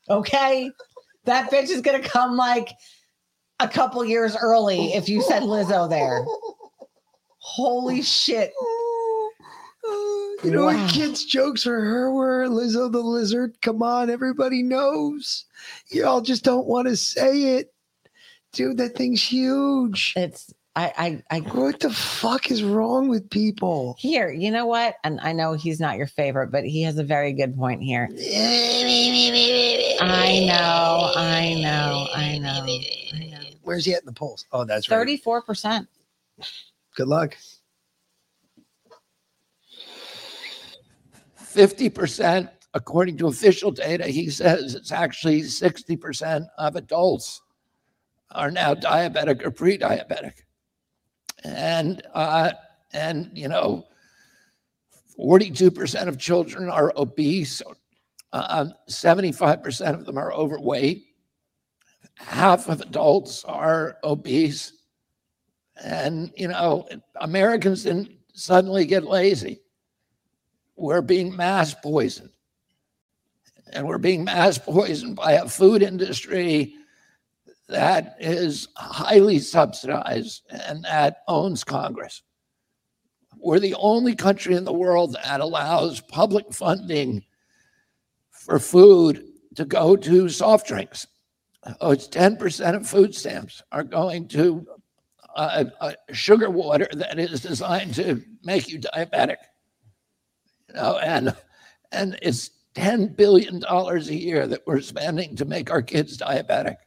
Okay. 0.09 0.71
That 1.25 1.49
bitch 1.51 1.69
is 1.69 1.81
going 1.81 2.01
to 2.01 2.07
come 2.07 2.35
like 2.37 2.69
a 3.59 3.67
couple 3.67 4.03
years 4.05 4.35
early 4.39 4.93
if 4.93 5.09
you 5.09 5.21
send 5.21 5.45
Lizzo 5.45 5.89
there. 5.89 6.23
Holy 7.37 8.01
shit. 8.01 8.51
You 10.43 10.49
know 10.51 10.65
Wow. 10.65 10.75
what 10.75 10.89
kids' 10.91 11.25
jokes 11.25 11.61
for 11.63 11.79
her 11.79 12.11
were 12.11 12.47
Lizzo 12.47 12.91
the 12.91 12.99
lizard? 12.99 13.55
Come 13.61 13.81
on, 13.83 14.09
everybody 14.09 14.63
knows. 14.63 15.45
Y'all 15.89 16.21
just 16.21 16.43
don't 16.43 16.65
want 16.67 16.87
to 16.87 16.95
say 16.97 17.55
it. 17.57 17.71
Dude, 18.51 18.77
that 18.77 18.95
thing's 18.95 19.21
huge. 19.23 20.13
It's 20.15 20.51
I 20.75 21.21
I 21.29 21.37
I 21.37 21.39
what 21.39 21.79
the 21.79 21.89
fuck 21.89 22.51
is 22.51 22.63
wrong 22.63 23.07
with 23.07 23.29
people? 23.29 23.95
Here, 23.97 24.29
you 24.29 24.51
know 24.51 24.65
what? 24.65 24.95
And 25.03 25.19
I 25.21 25.31
know 25.31 25.53
he's 25.53 25.79
not 25.79 25.97
your 25.97 26.07
favorite, 26.07 26.51
but 26.51 26.65
he 26.65 26.81
has 26.83 26.97
a 26.97 27.03
very 27.03 27.31
good 27.33 27.55
point 27.55 27.81
here. 27.81 28.09
I 30.01 30.45
know, 30.45 31.11
I 31.15 31.53
know, 31.61 32.07
I 32.13 32.37
know. 32.39 32.67
Where's 33.63 33.85
he 33.85 33.93
at 33.93 34.01
in 34.01 34.05
the 34.05 34.13
polls? 34.13 34.45
Oh, 34.51 34.65
that's 34.65 34.89
right. 34.89 35.07
34%. 35.07 35.87
Good 36.95 37.07
luck. 37.07 37.35
50%, 41.39 42.49
according 42.73 43.17
to 43.17 43.27
official 43.27 43.71
data, 43.71 44.07
he 44.07 44.29
says 44.29 44.75
it's 44.75 44.91
actually 44.91 45.41
60% 45.41 46.45
of 46.57 46.75
adults 46.75 47.41
are 48.31 48.51
now 48.51 48.75
diabetic 48.75 49.43
or 49.43 49.51
pre-diabetic. 49.51 50.33
And 51.45 52.01
uh, 52.13 52.51
and 52.93 53.29
you 53.33 53.47
know, 53.47 53.85
42% 55.19 56.07
of 56.07 56.17
children 56.17 56.69
are 56.69 56.91
obese. 56.95 57.61
Uh, 58.33 58.67
75% 58.89 59.93
of 59.93 60.05
them 60.05 60.17
are 60.17 60.33
overweight. 60.33 61.05
Half 62.15 62.67
of 62.67 62.81
adults 62.81 63.43
are 63.45 63.97
obese. 64.03 64.73
And 65.83 66.31
you 66.35 66.47
know, 66.47 66.87
Americans 67.17 67.83
didn't 67.83 68.11
suddenly 68.33 68.85
get 68.85 69.03
lazy 69.03 69.61
we're 70.75 71.01
being 71.01 71.35
mass 71.35 71.73
poisoned. 71.73 72.29
And 73.71 73.87
we're 73.87 73.97
being 73.97 74.23
mass 74.23 74.57
poisoned 74.57 75.15
by 75.15 75.33
a 75.33 75.47
food 75.47 75.81
industry 75.81 76.75
that 77.67 78.15
is 78.19 78.67
highly 78.77 79.39
subsidized 79.39 80.43
and 80.49 80.83
that 80.83 81.23
owns 81.27 81.63
Congress. 81.63 82.21
We're 83.37 83.59
the 83.59 83.75
only 83.75 84.15
country 84.15 84.55
in 84.55 84.65
the 84.65 84.73
world 84.73 85.15
that 85.23 85.41
allows 85.41 86.01
public 86.01 86.53
funding 86.53 87.23
for 88.31 88.59
food 88.59 89.25
to 89.55 89.65
go 89.65 89.95
to 89.95 90.29
soft 90.29 90.67
drinks. 90.67 91.07
Oh, 91.81 91.91
it's 91.91 92.07
10% 92.07 92.75
of 92.75 92.87
food 92.87 93.15
stamps 93.15 93.61
are 93.71 93.83
going 93.83 94.27
to 94.29 94.65
uh, 95.35 95.65
uh, 95.81 95.93
sugar 96.11 96.49
water 96.49 96.87
that 96.93 97.19
is 97.19 97.41
designed 97.41 97.95
to 97.95 98.23
make 98.43 98.69
you 98.69 98.79
diabetic 98.79 99.37
you 100.75 100.75
know, 100.75 100.97
and 100.97 101.35
and 101.91 102.17
it's 102.21 102.51
ten 102.73 103.07
billion 103.07 103.59
dollars 103.59 104.09
a 104.09 104.15
year 104.15 104.47
that 104.47 104.65
we're 104.65 104.81
spending 104.81 105.35
to 105.35 105.45
make 105.45 105.71
our 105.71 105.81
kids 105.81 106.17
diabetic. 106.17 106.77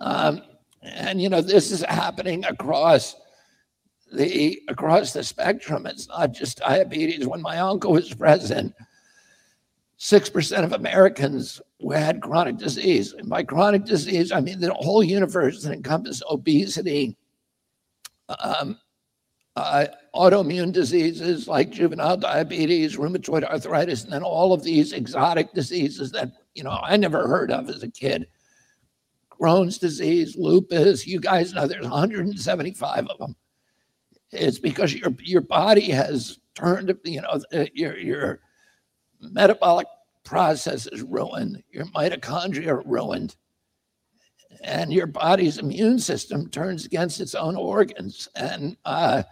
Um, 0.00 0.42
and 0.82 1.20
you 1.20 1.28
know, 1.28 1.40
this 1.40 1.70
is 1.70 1.82
happening 1.82 2.44
across 2.44 3.16
the 4.12 4.60
across 4.68 5.12
the 5.12 5.22
spectrum. 5.22 5.86
It's 5.86 6.08
not 6.08 6.32
just 6.32 6.58
diabetes. 6.58 7.26
When 7.26 7.42
my 7.42 7.58
uncle 7.58 7.92
was 7.92 8.12
president, 8.14 8.74
six 9.96 10.30
percent 10.30 10.64
of 10.64 10.72
Americans 10.72 11.60
had 11.92 12.22
chronic 12.22 12.56
disease. 12.56 13.12
And 13.12 13.28
by 13.28 13.42
chronic 13.42 13.84
disease, 13.84 14.32
I 14.32 14.40
mean 14.40 14.60
the 14.60 14.72
whole 14.74 15.02
universe 15.02 15.62
that 15.62 15.72
encompasses 15.72 16.22
obesity, 16.30 17.16
um, 18.38 18.78
uh, 19.56 19.86
autoimmune 20.14 20.72
diseases 20.72 21.48
like 21.48 21.70
juvenile 21.70 22.16
diabetes, 22.16 22.96
rheumatoid 22.96 23.44
arthritis, 23.44 24.04
and 24.04 24.12
then 24.12 24.22
all 24.22 24.52
of 24.52 24.62
these 24.62 24.92
exotic 24.92 25.52
diseases 25.52 26.12
that 26.12 26.30
you 26.54 26.62
know 26.62 26.78
I 26.82 26.96
never 26.96 27.26
heard 27.26 27.50
of 27.50 27.68
as 27.68 27.82
a 27.82 27.90
kid. 27.90 28.28
Crohn's 29.40 29.78
disease, 29.78 30.36
lupus. 30.36 31.06
You 31.06 31.20
guys 31.20 31.52
know 31.52 31.66
there's 31.66 31.86
175 31.86 33.06
of 33.06 33.18
them. 33.18 33.36
It's 34.30 34.58
because 34.58 34.94
your 34.94 35.14
your 35.22 35.40
body 35.40 35.90
has 35.90 36.38
turned, 36.54 36.94
you 37.04 37.22
know, 37.22 37.40
uh, 37.52 37.66
your 37.72 37.96
your 37.98 38.40
metabolic 39.20 39.86
process 40.24 40.86
is 40.86 41.02
ruined, 41.02 41.62
your 41.70 41.86
mitochondria 41.86 42.68
are 42.68 42.82
ruined, 42.84 43.36
and 44.62 44.92
your 44.92 45.06
body's 45.06 45.58
immune 45.58 45.98
system 45.98 46.50
turns 46.50 46.84
against 46.84 47.20
its 47.20 47.34
own 47.34 47.56
organs. 47.56 48.28
And 48.34 48.76
uh, 48.84 49.22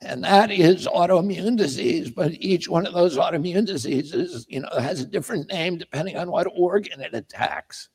and 0.00 0.22
that 0.24 0.50
is 0.50 0.86
autoimmune 0.86 1.56
disease. 1.56 2.10
But 2.10 2.32
each 2.32 2.68
one 2.68 2.86
of 2.86 2.92
those 2.92 3.16
autoimmune 3.16 3.66
diseases, 3.66 4.46
you 4.48 4.60
know, 4.60 4.68
has 4.78 5.00
a 5.00 5.06
different 5.06 5.48
name 5.48 5.78
depending 5.78 6.16
on 6.16 6.30
what 6.30 6.48
organ 6.54 7.00
it 7.00 7.14
attacks 7.14 7.88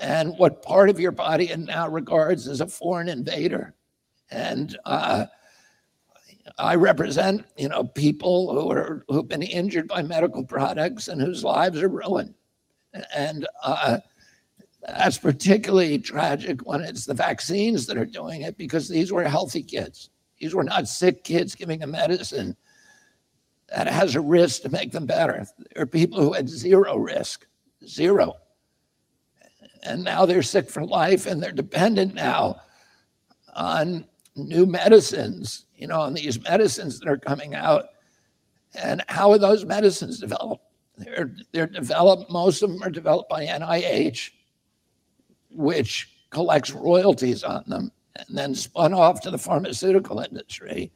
and 0.00 0.36
what 0.38 0.62
part 0.62 0.88
of 0.88 1.00
your 1.00 1.12
body 1.12 1.50
it 1.50 1.58
now 1.58 1.88
regards 1.88 2.48
as 2.48 2.60
a 2.60 2.66
foreign 2.66 3.08
invader. 3.08 3.74
And 4.30 4.76
uh, 4.84 5.26
I 6.58 6.74
represent, 6.74 7.44
you 7.56 7.68
know, 7.68 7.84
people 7.84 8.52
who 8.52 8.70
are 8.70 9.04
who've 9.08 9.28
been 9.28 9.42
injured 9.42 9.88
by 9.88 10.02
medical 10.02 10.44
products 10.44 11.08
and 11.08 11.20
whose 11.20 11.44
lives 11.44 11.80
are 11.82 11.88
ruined. 11.88 12.34
And 13.14 13.46
uh, 13.62 13.98
that's 14.86 15.18
particularly 15.18 15.98
tragic 15.98 16.66
when 16.66 16.82
it's 16.82 17.06
the 17.06 17.14
vaccines 17.14 17.86
that 17.86 17.96
are 17.96 18.04
doing 18.04 18.42
it 18.42 18.58
because 18.58 18.88
these 18.88 19.12
were 19.12 19.24
healthy 19.24 19.62
kids. 19.62 20.10
These 20.38 20.54
were 20.54 20.64
not 20.64 20.88
sick 20.88 21.24
kids 21.24 21.54
giving 21.54 21.82
a 21.82 21.86
medicine 21.86 22.56
that 23.68 23.86
has 23.86 24.16
a 24.16 24.20
risk 24.20 24.62
to 24.62 24.68
make 24.68 24.92
them 24.92 25.06
better. 25.06 25.46
There 25.72 25.84
are 25.84 25.86
people 25.86 26.20
who 26.20 26.32
had 26.32 26.48
zero 26.48 26.96
risk, 26.96 27.46
zero. 27.86 28.34
And 29.82 30.04
now 30.04 30.26
they're 30.26 30.42
sick 30.42 30.70
for 30.70 30.84
life 30.84 31.26
and 31.26 31.42
they're 31.42 31.52
dependent 31.52 32.14
now 32.14 32.60
on 33.54 34.06
new 34.36 34.64
medicines, 34.66 35.66
you 35.76 35.86
know, 35.86 36.00
on 36.00 36.14
these 36.14 36.42
medicines 36.42 36.98
that 37.00 37.08
are 37.08 37.18
coming 37.18 37.54
out. 37.54 37.86
And 38.74 39.04
how 39.08 39.30
are 39.30 39.38
those 39.38 39.64
medicines 39.64 40.20
developed? 40.20 40.64
They're, 40.96 41.34
they're 41.52 41.66
developed, 41.66 42.30
most 42.30 42.62
of 42.62 42.70
them 42.70 42.82
are 42.82 42.90
developed 42.90 43.28
by 43.28 43.44
NIH, 43.44 44.30
which 45.50 46.10
collects 46.30 46.70
royalties 46.70 47.44
on 47.44 47.64
them 47.66 47.90
and 48.16 48.26
then 48.36 48.54
spun 48.54 48.94
off 48.94 49.20
to 49.22 49.30
the 49.30 49.38
pharmaceutical 49.38 50.20
industry. 50.20 50.92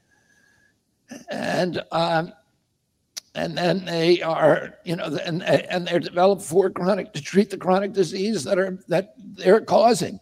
And 1.28 1.82
um, 1.92 2.32
and 3.36 3.56
then 3.56 3.84
they 3.84 4.22
are, 4.22 4.74
you 4.84 4.96
know, 4.96 5.04
and 5.24 5.42
and 5.42 5.86
they're 5.86 6.00
developed 6.00 6.42
for 6.42 6.70
chronic 6.70 7.12
to 7.12 7.22
treat 7.22 7.50
the 7.50 7.58
chronic 7.58 7.92
disease 7.92 8.42
that 8.44 8.58
are 8.58 8.78
that 8.88 9.14
they're 9.18 9.60
causing. 9.60 10.18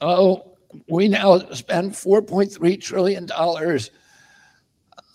Oh, 0.00 0.56
we 0.88 1.08
now 1.08 1.38
spend 1.52 1.92
4.3 1.92 2.80
trillion 2.80 3.24
dollars 3.24 3.90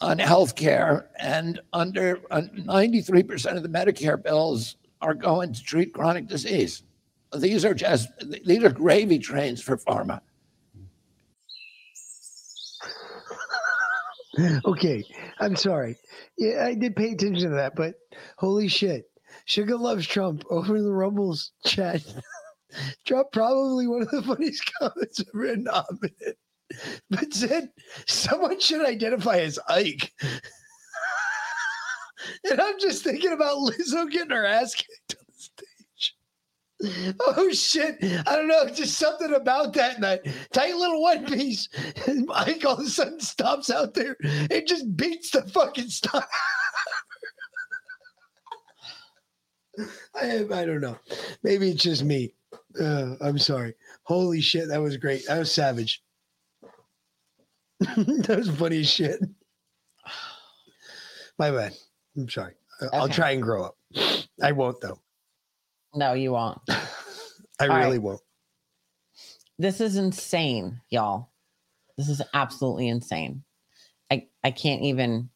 on 0.01 0.17
health 0.17 0.55
care, 0.55 1.09
and 1.19 1.59
under 1.73 2.19
uh, 2.31 2.41
93% 2.55 3.55
of 3.55 3.61
the 3.61 3.69
Medicare 3.69 4.21
bills 4.21 4.77
are 4.99 5.13
going 5.13 5.53
to 5.53 5.63
treat 5.63 5.93
chronic 5.93 6.27
disease. 6.27 6.81
These 7.37 7.63
are 7.63 7.75
just 7.75 8.09
these 8.45 8.63
are 8.63 8.71
gravy 8.71 9.19
trains 9.19 9.61
for 9.61 9.77
pharma. 9.77 10.21
okay, 14.65 15.03
I'm 15.39 15.55
sorry. 15.55 15.97
Yeah, 16.37 16.65
I 16.65 16.73
did 16.73 16.95
pay 16.95 17.11
attention 17.11 17.49
to 17.49 17.55
that, 17.55 17.75
but 17.75 17.95
holy 18.37 18.67
shit. 18.67 19.05
Sugar 19.45 19.77
loves 19.77 20.07
Trump 20.07 20.43
over 20.49 20.75
in 20.77 20.83
the 20.83 20.91
Rumbles 20.91 21.51
chat. 21.65 22.01
Trump 23.05 23.27
probably 23.33 23.87
one 23.87 24.03
of 24.03 24.11
the 24.11 24.21
funniest 24.21 24.71
comments 24.79 25.21
ever 25.33 25.45
in 25.47 25.67
a 25.67 25.83
minute. 26.01 26.37
But 27.09 27.33
said 27.33 27.69
someone 28.07 28.61
should 28.61 28.85
identify 28.85 29.39
as 29.39 29.59
Ike. 29.67 30.13
and 32.49 32.61
I'm 32.61 32.79
just 32.79 33.03
thinking 33.03 33.33
about 33.33 33.57
Lizzo 33.57 34.09
getting 34.09 34.29
her 34.29 34.45
ass 34.45 34.75
kicked 34.75 35.15
on. 35.19 35.20
Oh 37.19 37.51
shit. 37.51 37.97
I 38.03 38.35
don't 38.35 38.47
know, 38.47 38.65
just 38.69 38.97
something 38.97 39.33
about 39.33 39.73
that 39.73 40.01
that 40.01 40.25
tight 40.51 40.75
little 40.75 41.01
one 41.01 41.25
piece. 41.25 41.69
And 42.07 42.25
Mike 42.25 42.65
all 42.65 42.73
of 42.73 42.79
a 42.79 42.85
sudden 42.85 43.19
stops 43.19 43.69
out 43.69 43.93
there 43.93 44.15
and 44.23 44.67
just 44.67 44.95
beats 44.97 45.29
the 45.31 45.43
fucking 45.43 45.89
stuff. 45.89 46.27
I 50.15 50.45
I 50.51 50.65
don't 50.65 50.81
know. 50.81 50.97
Maybe 51.43 51.69
it's 51.71 51.83
just 51.83 52.03
me. 52.03 52.33
Uh, 52.79 53.15
I'm 53.21 53.37
sorry. 53.37 53.75
Holy 54.03 54.41
shit, 54.41 54.67
that 54.69 54.81
was 54.81 54.97
great. 54.97 55.25
That 55.27 55.39
was 55.39 55.51
savage. 55.51 56.01
that 57.79 58.35
was 58.37 58.49
funny 58.49 58.79
as 58.81 58.89
shit. 58.89 59.19
My 61.39 61.51
bad. 61.51 61.73
I'm 62.17 62.29
sorry. 62.29 62.53
I'll 62.93 63.03
Okay. 63.05 63.13
try 63.13 63.31
and 63.31 63.41
grow 63.41 63.65
up. 63.65 63.77
I 64.41 64.51
won't 64.51 64.81
though. 64.81 64.99
No, 65.93 66.13
you 66.13 66.31
won't. 66.31 66.59
I 66.69 67.65
All 67.67 67.69
really 67.69 67.97
right. 67.97 68.01
won't. 68.01 68.21
This 69.59 69.81
is 69.81 69.97
insane, 69.97 70.81
y'all. 70.89 71.31
This 71.97 72.09
is 72.09 72.21
absolutely 72.33 72.87
insane. 72.87 73.43
I 74.09 74.27
I 74.43 74.51
can't 74.51 74.81
even 74.81 75.29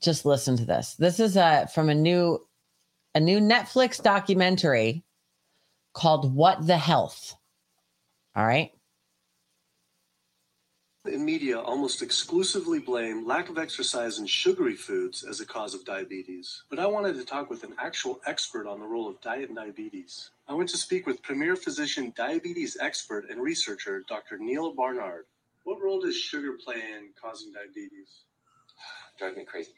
just 0.00 0.24
listen 0.24 0.56
to 0.56 0.64
this. 0.64 0.94
This 0.94 1.20
is 1.20 1.36
a 1.36 1.68
from 1.74 1.90
a 1.90 1.94
new 1.94 2.40
a 3.14 3.20
new 3.20 3.40
Netflix 3.40 4.02
documentary 4.02 5.04
called 5.92 6.34
What 6.34 6.66
the 6.66 6.78
Health. 6.78 7.34
All 8.36 8.46
right? 8.46 8.70
In 11.06 11.24
media 11.24 11.58
almost 11.58 12.02
exclusively 12.02 12.78
blame 12.78 13.26
lack 13.26 13.48
of 13.48 13.56
exercise 13.56 14.18
and 14.18 14.28
sugary 14.28 14.74
foods 14.74 15.24
as 15.24 15.40
a 15.40 15.46
cause 15.46 15.72
of 15.72 15.82
diabetes. 15.86 16.62
But 16.68 16.78
I 16.78 16.86
wanted 16.86 17.14
to 17.14 17.24
talk 17.24 17.48
with 17.48 17.64
an 17.64 17.74
actual 17.78 18.20
expert 18.26 18.66
on 18.66 18.80
the 18.80 18.86
role 18.86 19.08
of 19.08 19.18
diet 19.22 19.48
and 19.48 19.56
diabetes. 19.56 20.30
I 20.46 20.52
went 20.52 20.68
to 20.70 20.76
speak 20.76 21.06
with 21.06 21.22
premier 21.22 21.56
physician, 21.56 22.12
diabetes 22.16 22.76
expert, 22.78 23.30
and 23.30 23.40
researcher 23.40 24.04
Dr. 24.08 24.36
Neil 24.36 24.74
Barnard. 24.74 25.24
What 25.64 25.80
role 25.80 26.02
does 26.02 26.16
sugar 26.16 26.58
play 26.62 26.76
in 26.76 27.08
causing 27.20 27.50
diabetes? 27.52 28.24
drive 29.18 29.38
me 29.38 29.46
crazy. 29.46 29.72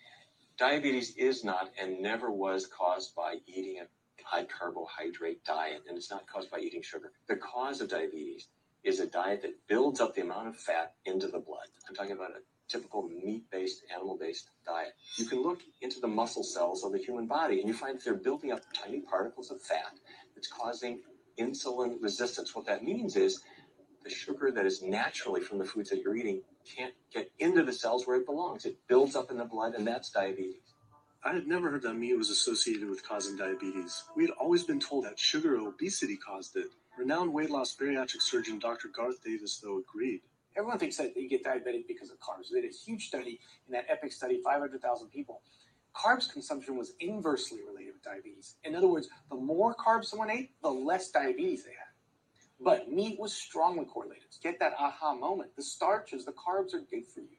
Diabetes 0.59 1.15
is 1.17 1.45
not 1.45 1.71
and 1.81 2.03
never 2.03 2.33
was 2.33 2.67
caused 2.67 3.15
by 3.15 3.37
eating 3.47 3.81
a 3.81 3.87
high 4.25 4.45
carbohydrate 4.45 5.45
diet, 5.45 5.83
and 5.89 5.97
it's 5.97 6.11
not 6.11 6.27
caused 6.27 6.51
by 6.51 6.59
eating 6.59 6.83
sugar. 6.83 7.13
The 7.29 7.37
cause 7.37 7.81
of 7.81 7.89
diabetes 7.89 8.49
is 8.85 9.01
a 9.01 9.07
diet 9.07 9.43
that 9.43 9.55
builds 9.69 10.01
up 10.01 10.15
the 10.15 10.23
amount 10.23 10.49
of 10.49 10.57
fat 10.57 10.95
into 11.05 11.29
the 11.29 11.39
blood. 11.39 11.67
I'm 11.89 11.95
talking 11.95 12.13
about 12.13 12.31
a 12.31 12.41
typical 12.69 13.09
meat 13.09 13.45
based, 13.51 13.83
animal 13.95 14.17
based 14.19 14.49
diet. 14.67 14.95
You 15.17 15.27
can 15.27 15.43
look 15.43 15.61
into 15.81 16.01
the 16.01 16.09
muscle 16.09 16.43
cells 16.43 16.85
of 16.85 16.93
the 16.93 16.99
human 16.99 17.27
body 17.27 17.61
and 17.61 17.69
you 17.69 17.75
find 17.75 17.97
that 17.97 18.05
they're 18.05 18.15
building 18.15 18.53
up 18.53 18.61
tiny 18.75 19.01
particles 19.01 19.51
of 19.51 19.61
fat 19.61 19.93
that's 20.35 20.49
causing 20.49 21.01
insulin 21.39 22.03
resistance. 22.03 22.55
What 22.55 22.67
that 22.67 22.83
means 22.83 23.17
is 23.17 23.43
the 24.05 24.11
sugar 24.11 24.51
that 24.51 24.67
is 24.67 24.83
naturally 24.83 25.41
from 25.41 25.59
the 25.59 25.65
foods 25.65 25.91
that 25.91 26.01
you're 26.03 26.17
eating 26.17 26.43
can't 26.77 26.95
get 27.13 27.31
into 27.39 27.63
the 27.63 27.73
cells 27.73 28.07
where 28.07 28.17
it 28.17 28.27
belongs. 28.27 28.65
It 28.65 28.77
builds 28.89 29.17
up 29.17 29.31
in 29.31 29.37
the 29.37 29.45
blood, 29.45 29.75
and 29.75 29.87
that's 29.87 30.11
diabetes. 30.11 30.75
I 31.25 31.35
had 31.35 31.47
never 31.47 31.71
heard 31.71 31.83
that 31.83 31.95
meat 31.95 32.17
was 32.17 32.31
associated 32.31 32.89
with 32.89 33.07
causing 33.07 33.37
diabetes. 33.37 34.05
We 34.17 34.25
had 34.25 34.33
always 34.33 34.65
been 34.65 34.81
told 34.81 35.05
that 35.05 35.19
sugar 35.19 35.57
or 35.57 35.69
obesity 35.69 36.17
caused 36.17 36.57
it. 36.57 36.69
Renowned 36.99 37.33
weight 37.33 37.51
loss 37.51 37.75
bariatric 37.75 38.21
surgeon 38.21 38.59
Dr. 38.59 38.89
Garth 38.89 39.23
Davis, 39.25 39.59
though, 39.63 39.79
agreed. 39.79 40.21
Everyone 40.57 40.79
thinks 40.79 40.99
that 40.99 41.17
you 41.17 41.29
get 41.29 41.43
diabetic 41.43 41.87
because 41.89 42.11
of 42.11 42.19
carbs. 42.21 42.51
They 42.53 42.61
did 42.61 42.71
a 42.71 42.75
huge 42.75 43.09
study 43.09 43.41
in 43.67 43.73
that 43.73 43.87
EPIC 43.89 44.13
study, 44.13 44.41
500,000 44.45 45.09
people. 45.09 45.41
Carbs 45.95 46.31
consumption 46.31 46.77
was 46.77 46.93
inversely 47.01 47.61
related 47.67 47.95
with 47.95 48.03
diabetes. 48.03 48.57
In 48.65 48.75
other 48.75 48.89
words, 48.89 49.09
the 49.31 49.37
more 49.37 49.75
carbs 49.75 50.07
someone 50.07 50.31
ate, 50.31 50.51
the 50.63 50.71
less 50.71 51.11
diabetes 51.11 51.65
they 51.65 51.71
had. 51.71 51.93
But 52.61 52.93
meat 52.93 53.19
was 53.19 53.33
strongly 53.33 53.87
correlated. 53.87 54.25
Get 54.43 54.59
that 54.61 54.75
aha 54.79 55.15
moment. 55.15 55.57
The 55.57 55.63
starches, 55.63 56.25
the 56.25 56.33
carbs 56.33 56.75
are 56.75 56.81
good 56.81 57.07
for 57.07 57.21
you. 57.21 57.37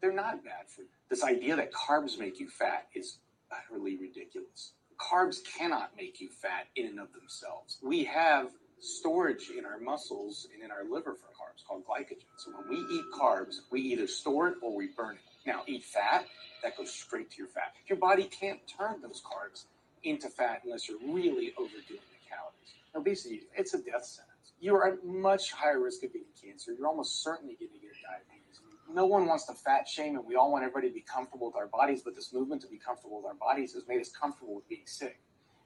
They're 0.00 0.12
not 0.12 0.44
bad 0.44 0.68
for 0.68 0.82
you. 0.82 0.88
This 1.08 1.24
idea 1.24 1.56
that 1.56 1.72
carbs 1.72 2.18
make 2.18 2.38
you 2.38 2.48
fat 2.48 2.88
is 2.94 3.18
utterly 3.50 3.96
ridiculous. 3.96 4.72
Carbs 4.98 5.38
cannot 5.56 5.92
make 5.96 6.20
you 6.20 6.28
fat 6.28 6.66
in 6.74 6.86
and 6.86 7.00
of 7.00 7.12
themselves. 7.12 7.78
We 7.82 8.04
have 8.04 8.50
storage 8.80 9.50
in 9.56 9.64
our 9.64 9.78
muscles 9.78 10.46
and 10.52 10.62
in 10.62 10.70
our 10.70 10.84
liver 10.84 11.14
for 11.14 11.26
carbs 11.28 11.64
called 11.66 11.84
glycogen. 11.86 12.26
So 12.36 12.52
when 12.52 12.68
we 12.68 12.94
eat 12.94 13.04
carbs, 13.14 13.60
we 13.70 13.80
either 13.80 14.06
store 14.06 14.48
it 14.48 14.54
or 14.62 14.74
we 14.74 14.88
burn 14.88 15.16
it. 15.16 15.20
Now, 15.46 15.62
eat 15.66 15.84
fat, 15.84 16.26
that 16.62 16.76
goes 16.76 16.92
straight 16.92 17.30
to 17.30 17.38
your 17.38 17.46
fat. 17.46 17.72
Your 17.88 17.98
body 17.98 18.24
can't 18.24 18.60
turn 18.66 19.00
those 19.00 19.22
carbs 19.22 19.64
into 20.02 20.28
fat 20.28 20.62
unless 20.64 20.88
you're 20.88 20.98
really 21.00 21.52
overdoing 21.56 22.00
the 22.10 22.28
calories. 22.28 22.74
Obesity, 22.94 23.42
it's 23.56 23.74
a 23.74 23.78
death 23.78 24.04
sentence. 24.04 24.52
You 24.60 24.74
are 24.74 24.88
at 24.88 25.04
much 25.04 25.52
higher 25.52 25.80
risk 25.80 26.02
of 26.02 26.12
getting 26.12 26.28
cancer. 26.42 26.72
You're 26.72 26.88
almost 26.88 27.22
certainly 27.22 27.54
going 27.54 27.70
to 27.72 27.78
get 27.78 27.92
diabetes. 28.02 28.60
No 28.92 29.06
one 29.06 29.26
wants 29.26 29.46
to 29.46 29.54
fat 29.54 29.88
shame, 29.88 30.16
and 30.16 30.24
we 30.24 30.36
all 30.36 30.52
want 30.52 30.64
everybody 30.64 30.88
to 30.88 30.94
be 30.94 31.02
comfortable 31.02 31.46
with 31.48 31.56
our 31.56 31.66
bodies, 31.66 32.02
but 32.04 32.14
this 32.14 32.32
movement 32.32 32.62
to 32.62 32.68
be 32.68 32.78
comfortable 32.78 33.18
with 33.18 33.26
our 33.26 33.34
bodies 33.34 33.72
has 33.74 33.82
made 33.88 34.00
us 34.00 34.10
comfortable 34.10 34.54
with 34.54 34.68
being 34.68 34.86
sick. 34.86 35.18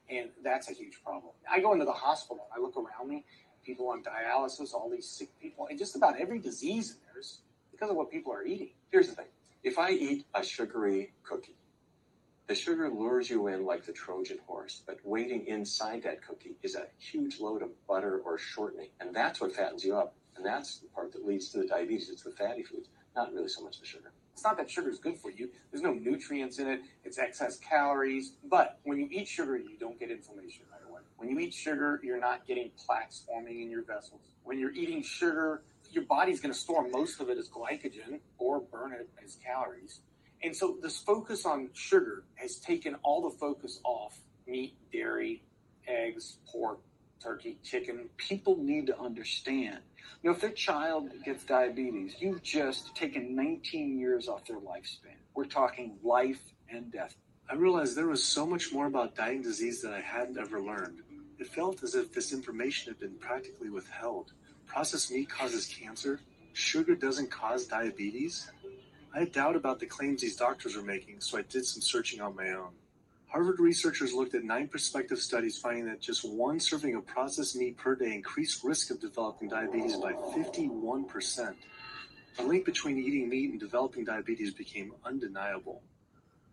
And 0.09 0.29
that's 0.43 0.69
a 0.69 0.73
huge 0.73 1.01
problem. 1.03 1.33
I 1.49 1.59
go 1.59 1.73
into 1.73 1.85
the 1.85 1.93
hospital, 1.93 2.47
I 2.55 2.59
look 2.59 2.75
around 2.75 3.09
me, 3.09 3.25
people 3.65 3.89
on 3.89 4.03
dialysis, 4.03 4.73
all 4.73 4.89
these 4.89 5.07
sick 5.07 5.29
people, 5.39 5.67
and 5.69 5.77
just 5.77 5.95
about 5.95 6.19
every 6.19 6.39
disease 6.39 6.91
in 6.91 6.97
there 7.05 7.21
is 7.21 7.39
because 7.71 7.89
of 7.89 7.95
what 7.95 8.11
people 8.11 8.33
are 8.33 8.43
eating. 8.43 8.71
Here's 8.91 9.07
the 9.07 9.15
thing 9.15 9.27
If 9.63 9.77
I 9.79 9.91
eat 9.91 10.25
a 10.35 10.43
sugary 10.43 11.13
cookie, 11.23 11.55
the 12.47 12.55
sugar 12.55 12.89
lures 12.89 13.29
you 13.29 13.47
in 13.47 13.65
like 13.65 13.85
the 13.85 13.93
Trojan 13.93 14.39
horse, 14.45 14.83
but 14.85 14.97
waiting 15.05 15.45
inside 15.47 16.03
that 16.03 16.21
cookie 16.21 16.57
is 16.63 16.75
a 16.75 16.87
huge 16.97 17.39
load 17.39 17.61
of 17.61 17.69
butter 17.87 18.21
or 18.25 18.37
shortening. 18.37 18.89
And 18.99 19.15
that's 19.15 19.39
what 19.39 19.55
fattens 19.55 19.85
you 19.85 19.95
up. 19.95 20.15
And 20.35 20.45
that's 20.45 20.79
the 20.79 20.87
part 20.87 21.13
that 21.13 21.25
leads 21.25 21.49
to 21.49 21.59
the 21.59 21.67
diabetes. 21.67 22.09
It's 22.09 22.23
the 22.23 22.31
fatty 22.31 22.63
foods, 22.63 22.89
not 23.15 23.31
really 23.33 23.47
so 23.47 23.63
much 23.63 23.79
the 23.79 23.85
sugar. 23.85 24.11
It's 24.33 24.43
not 24.43 24.57
that 24.57 24.69
sugar 24.69 24.89
is 24.89 24.99
good 24.99 25.17
for 25.17 25.29
you. 25.29 25.49
There's 25.71 25.83
no 25.83 25.93
nutrients 25.93 26.59
in 26.59 26.67
it. 26.67 26.81
It's 27.03 27.17
excess 27.17 27.57
calories. 27.57 28.33
But 28.49 28.79
when 28.83 28.97
you 28.97 29.07
eat 29.11 29.27
sugar, 29.27 29.57
you 29.57 29.77
don't 29.79 29.99
get 29.99 30.09
inflammation 30.09 30.63
right 30.71 30.81
away. 30.89 31.01
When 31.17 31.29
you 31.29 31.39
eat 31.39 31.53
sugar, 31.53 31.99
you're 32.03 32.19
not 32.19 32.47
getting 32.47 32.71
plaques 32.83 33.21
forming 33.27 33.61
in 33.61 33.69
your 33.69 33.83
vessels. 33.83 34.21
When 34.43 34.57
you're 34.57 34.73
eating 34.73 35.03
sugar, 35.03 35.61
your 35.91 36.05
body's 36.05 36.39
going 36.39 36.53
to 36.53 36.59
store 36.59 36.87
most 36.87 37.19
of 37.19 37.29
it 37.29 37.37
as 37.37 37.49
glycogen 37.49 38.19
or 38.37 38.61
burn 38.61 38.93
it 38.93 39.09
as 39.23 39.35
calories. 39.45 39.99
And 40.43 40.55
so 40.55 40.77
this 40.81 40.97
focus 40.97 41.45
on 41.45 41.69
sugar 41.73 42.23
has 42.35 42.55
taken 42.55 42.95
all 43.03 43.21
the 43.29 43.37
focus 43.37 43.79
off 43.83 44.17
meat, 44.47 44.75
dairy, 44.91 45.43
eggs, 45.87 46.37
pork, 46.51 46.79
turkey, 47.21 47.57
chicken. 47.63 48.09
People 48.17 48.57
need 48.57 48.87
to 48.87 48.99
understand. 48.99 49.79
You 50.21 50.29
know, 50.29 50.35
if 50.35 50.41
their 50.41 50.51
child 50.51 51.09
gets 51.23 51.43
diabetes, 51.43 52.15
you've 52.19 52.43
just 52.43 52.95
taken 52.95 53.35
19 53.35 53.97
years 53.97 54.27
off 54.27 54.45
their 54.45 54.59
lifespan. 54.59 55.17
We're 55.33 55.45
talking 55.45 55.97
life 56.03 56.41
and 56.69 56.91
death. 56.91 57.15
I 57.49 57.55
realized 57.55 57.95
there 57.95 58.07
was 58.07 58.23
so 58.23 58.45
much 58.45 58.71
more 58.71 58.87
about 58.87 59.15
dying 59.15 59.41
disease 59.41 59.81
that 59.81 59.93
I 59.93 60.01
hadn't 60.01 60.37
ever 60.37 60.61
learned. 60.61 61.01
It 61.39 61.47
felt 61.47 61.83
as 61.83 61.95
if 61.95 62.13
this 62.13 62.33
information 62.33 62.91
had 62.91 62.99
been 62.99 63.17
practically 63.19 63.69
withheld. 63.69 64.31
Processed 64.67 65.11
meat 65.11 65.29
causes 65.29 65.65
cancer. 65.65 66.19
Sugar 66.53 66.95
doesn't 66.95 67.31
cause 67.31 67.65
diabetes. 67.65 68.51
I 69.13 69.19
had 69.19 69.31
doubt 69.31 69.55
about 69.55 69.79
the 69.79 69.85
claims 69.85 70.21
these 70.21 70.37
doctors 70.37 70.75
were 70.75 70.83
making, 70.83 71.19
so 71.19 71.37
I 71.37 71.41
did 71.41 71.65
some 71.65 71.81
searching 71.81 72.21
on 72.21 72.35
my 72.35 72.49
own. 72.51 72.69
Harvard 73.31 73.61
researchers 73.61 74.11
looked 74.11 74.35
at 74.35 74.43
nine 74.43 74.67
prospective 74.67 75.17
studies 75.17 75.57
finding 75.57 75.85
that 75.85 76.01
just 76.01 76.29
one 76.29 76.59
serving 76.59 76.95
of 76.95 77.05
processed 77.05 77.55
meat 77.55 77.77
per 77.77 77.95
day 77.95 78.13
increased 78.13 78.61
risk 78.61 78.91
of 78.91 78.99
developing 78.99 79.47
diabetes 79.47 79.95
by 79.95 80.11
51%. 80.11 81.55
The 82.35 82.43
link 82.43 82.65
between 82.65 82.97
eating 82.97 83.29
meat 83.29 83.51
and 83.51 83.59
developing 83.59 84.03
diabetes 84.03 84.53
became 84.53 84.91
undeniable. 85.05 85.81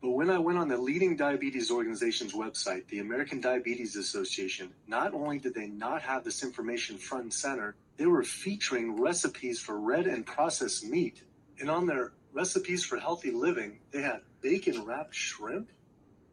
But 0.01 0.11
when 0.11 0.31
I 0.31 0.39
went 0.39 0.57
on 0.57 0.69
the 0.69 0.77
leading 0.77 1.17
diabetes 1.17 1.73
organization's 1.73 2.33
website, 2.33 2.87
the 2.87 3.01
American 3.01 3.41
Diabetes 3.41 3.97
Association, 3.97 4.71
not 4.87 5.15
only 5.15 5.41
did 5.41 5.55
they 5.55 5.67
not 5.67 6.03
have 6.03 6.23
this 6.23 6.45
information 6.45 6.97
front 6.97 7.25
and 7.25 7.35
center, 7.35 7.75
they 7.97 8.07
were 8.07 8.23
featuring 8.23 9.01
recipes 9.01 9.59
for 9.59 9.81
red 9.81 10.07
and 10.07 10.25
processed 10.25 10.85
meat. 10.85 11.25
And 11.59 11.69
on 11.69 11.87
their 11.87 12.13
recipes 12.33 12.85
for 12.85 12.99
healthy 13.01 13.33
living, 13.33 13.81
they 13.91 14.03
had 14.03 14.21
bacon 14.43 14.85
wrapped 14.85 15.17
shrimp. 15.17 15.71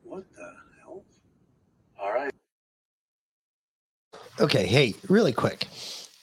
What 0.06 0.24
the 0.36 0.54
hell? 0.82 1.04
All 2.00 2.14
right. 2.14 2.32
Okay, 4.40 4.68
hey, 4.68 4.94
really 5.10 5.34
quick. 5.34 5.68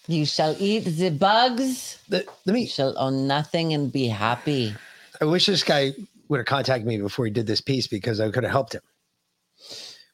You 0.07 0.25
shall 0.25 0.55
eat 0.59 0.81
the 0.81 1.11
bugs. 1.11 1.99
The, 2.09 2.25
let 2.47 2.55
me. 2.55 2.63
You 2.63 2.67
shall 2.69 2.97
own 2.99 3.27
nothing 3.27 3.73
and 3.73 3.93
be 3.93 4.07
happy. 4.07 4.75
I 5.21 5.25
wish 5.25 5.47
this 5.47 5.65
guy 5.65 5.93
would 6.29 6.39
have 6.39 6.47
contacted 6.47 6.87
me 6.87 6.99
before 6.99 7.25
he 7.25 7.31
did 7.31 7.47
this 7.47 7.61
piece 7.61 7.87
because 7.87 8.21
I 8.21 8.31
could 8.31 8.45
have 8.45 8.53
helped 8.53 8.75
him. 8.75 8.83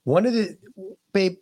One 0.05 0.27
of 0.27 0.33
the 0.33 0.57
babe, 1.13 1.37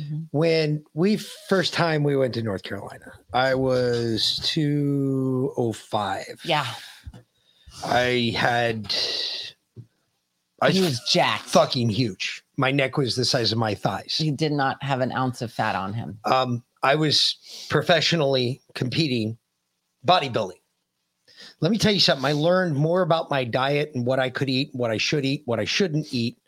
mm-hmm. 0.00 0.22
when 0.30 0.84
we 0.94 1.16
first 1.48 1.72
time 1.72 2.02
we 2.02 2.16
went 2.16 2.34
to 2.34 2.42
North 2.42 2.62
Carolina, 2.62 3.12
I 3.32 3.54
was 3.54 4.40
two 4.42 5.52
oh 5.56 5.72
five. 5.72 6.40
Yeah. 6.44 6.66
I 7.84 8.34
had 8.36 8.94
I 10.60 10.70
He 10.70 10.80
was 10.80 11.00
jacked. 11.10 11.44
fucking 11.44 11.88
huge. 11.90 12.42
My 12.56 12.70
neck 12.70 12.96
was 12.96 13.16
the 13.16 13.24
size 13.24 13.52
of 13.52 13.58
my 13.58 13.74
thighs. 13.74 14.14
He 14.16 14.30
did 14.30 14.52
not 14.52 14.82
have 14.82 15.00
an 15.00 15.12
ounce 15.12 15.42
of 15.42 15.52
fat 15.52 15.74
on 15.74 15.92
him. 15.92 16.18
Um, 16.24 16.62
I 16.82 16.94
was 16.94 17.36
professionally 17.70 18.62
competing 18.74 19.36
bodybuilding. 20.06 20.60
Let 21.60 21.70
me 21.70 21.78
tell 21.78 21.92
you 21.92 22.00
something. 22.00 22.24
I 22.24 22.32
learned 22.32 22.76
more 22.76 23.02
about 23.02 23.30
my 23.30 23.44
diet 23.44 23.92
and 23.94 24.06
what 24.06 24.20
I 24.20 24.30
could 24.30 24.48
eat, 24.48 24.70
what 24.72 24.90
I 24.90 24.98
should 24.98 25.24
eat, 25.24 25.42
what 25.46 25.58
I 25.58 25.64
shouldn't 25.64 26.12
eat 26.12 26.38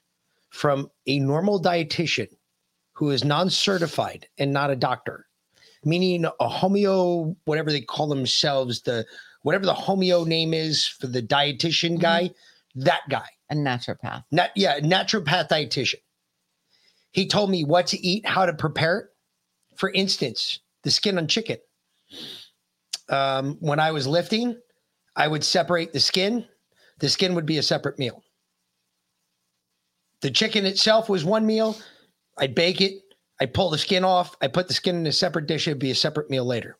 from 0.50 0.90
a 1.06 1.18
normal 1.18 1.60
dietitian 1.60 2.28
who 2.92 3.10
is 3.10 3.24
non 3.24 3.50
certified 3.50 4.26
and 4.38 4.52
not 4.52 4.70
a 4.70 4.76
doctor, 4.76 5.26
meaning 5.84 6.24
a 6.24 6.48
homeo, 6.48 7.34
whatever 7.44 7.70
they 7.70 7.80
call 7.80 8.06
themselves, 8.08 8.82
the 8.82 9.04
whatever 9.42 9.66
the 9.66 9.74
homeo 9.74 10.26
name 10.26 10.54
is 10.54 10.86
for 10.86 11.06
the 11.06 11.22
dietitian 11.22 11.98
guy, 11.98 12.30
that 12.74 13.02
guy. 13.10 13.28
A 13.50 13.54
naturopath. 13.54 14.24
Yeah, 14.54 14.80
naturopath 14.80 15.48
dietitian. 15.48 16.00
He 17.12 17.26
told 17.26 17.50
me 17.50 17.64
what 17.64 17.86
to 17.88 17.98
eat, 17.98 18.26
how 18.26 18.44
to 18.44 18.52
prepare 18.52 18.98
it. 18.98 19.06
For 19.76 19.90
instance, 19.90 20.60
the 20.82 20.90
skin 20.90 21.18
on 21.18 21.28
chicken. 21.28 21.58
Um, 23.08 23.56
when 23.60 23.78
I 23.78 23.92
was 23.92 24.06
lifting, 24.06 24.60
I 25.14 25.28
would 25.28 25.44
separate 25.44 25.92
the 25.92 26.00
skin. 26.00 26.46
The 26.98 27.08
skin 27.08 27.34
would 27.34 27.46
be 27.46 27.58
a 27.58 27.62
separate 27.62 27.98
meal. 27.98 28.22
The 30.22 30.30
chicken 30.30 30.66
itself 30.66 31.08
was 31.08 31.24
one 31.24 31.46
meal. 31.46 31.76
I'd 32.38 32.54
bake 32.54 32.80
it. 32.80 32.94
I'd 33.40 33.54
pull 33.54 33.70
the 33.70 33.78
skin 33.78 34.02
off. 34.02 34.34
I 34.40 34.48
put 34.48 34.66
the 34.66 34.74
skin 34.74 34.96
in 34.96 35.06
a 35.06 35.12
separate 35.12 35.46
dish. 35.46 35.68
It'd 35.68 35.78
be 35.78 35.90
a 35.90 35.94
separate 35.94 36.30
meal 36.30 36.44
later. 36.44 36.78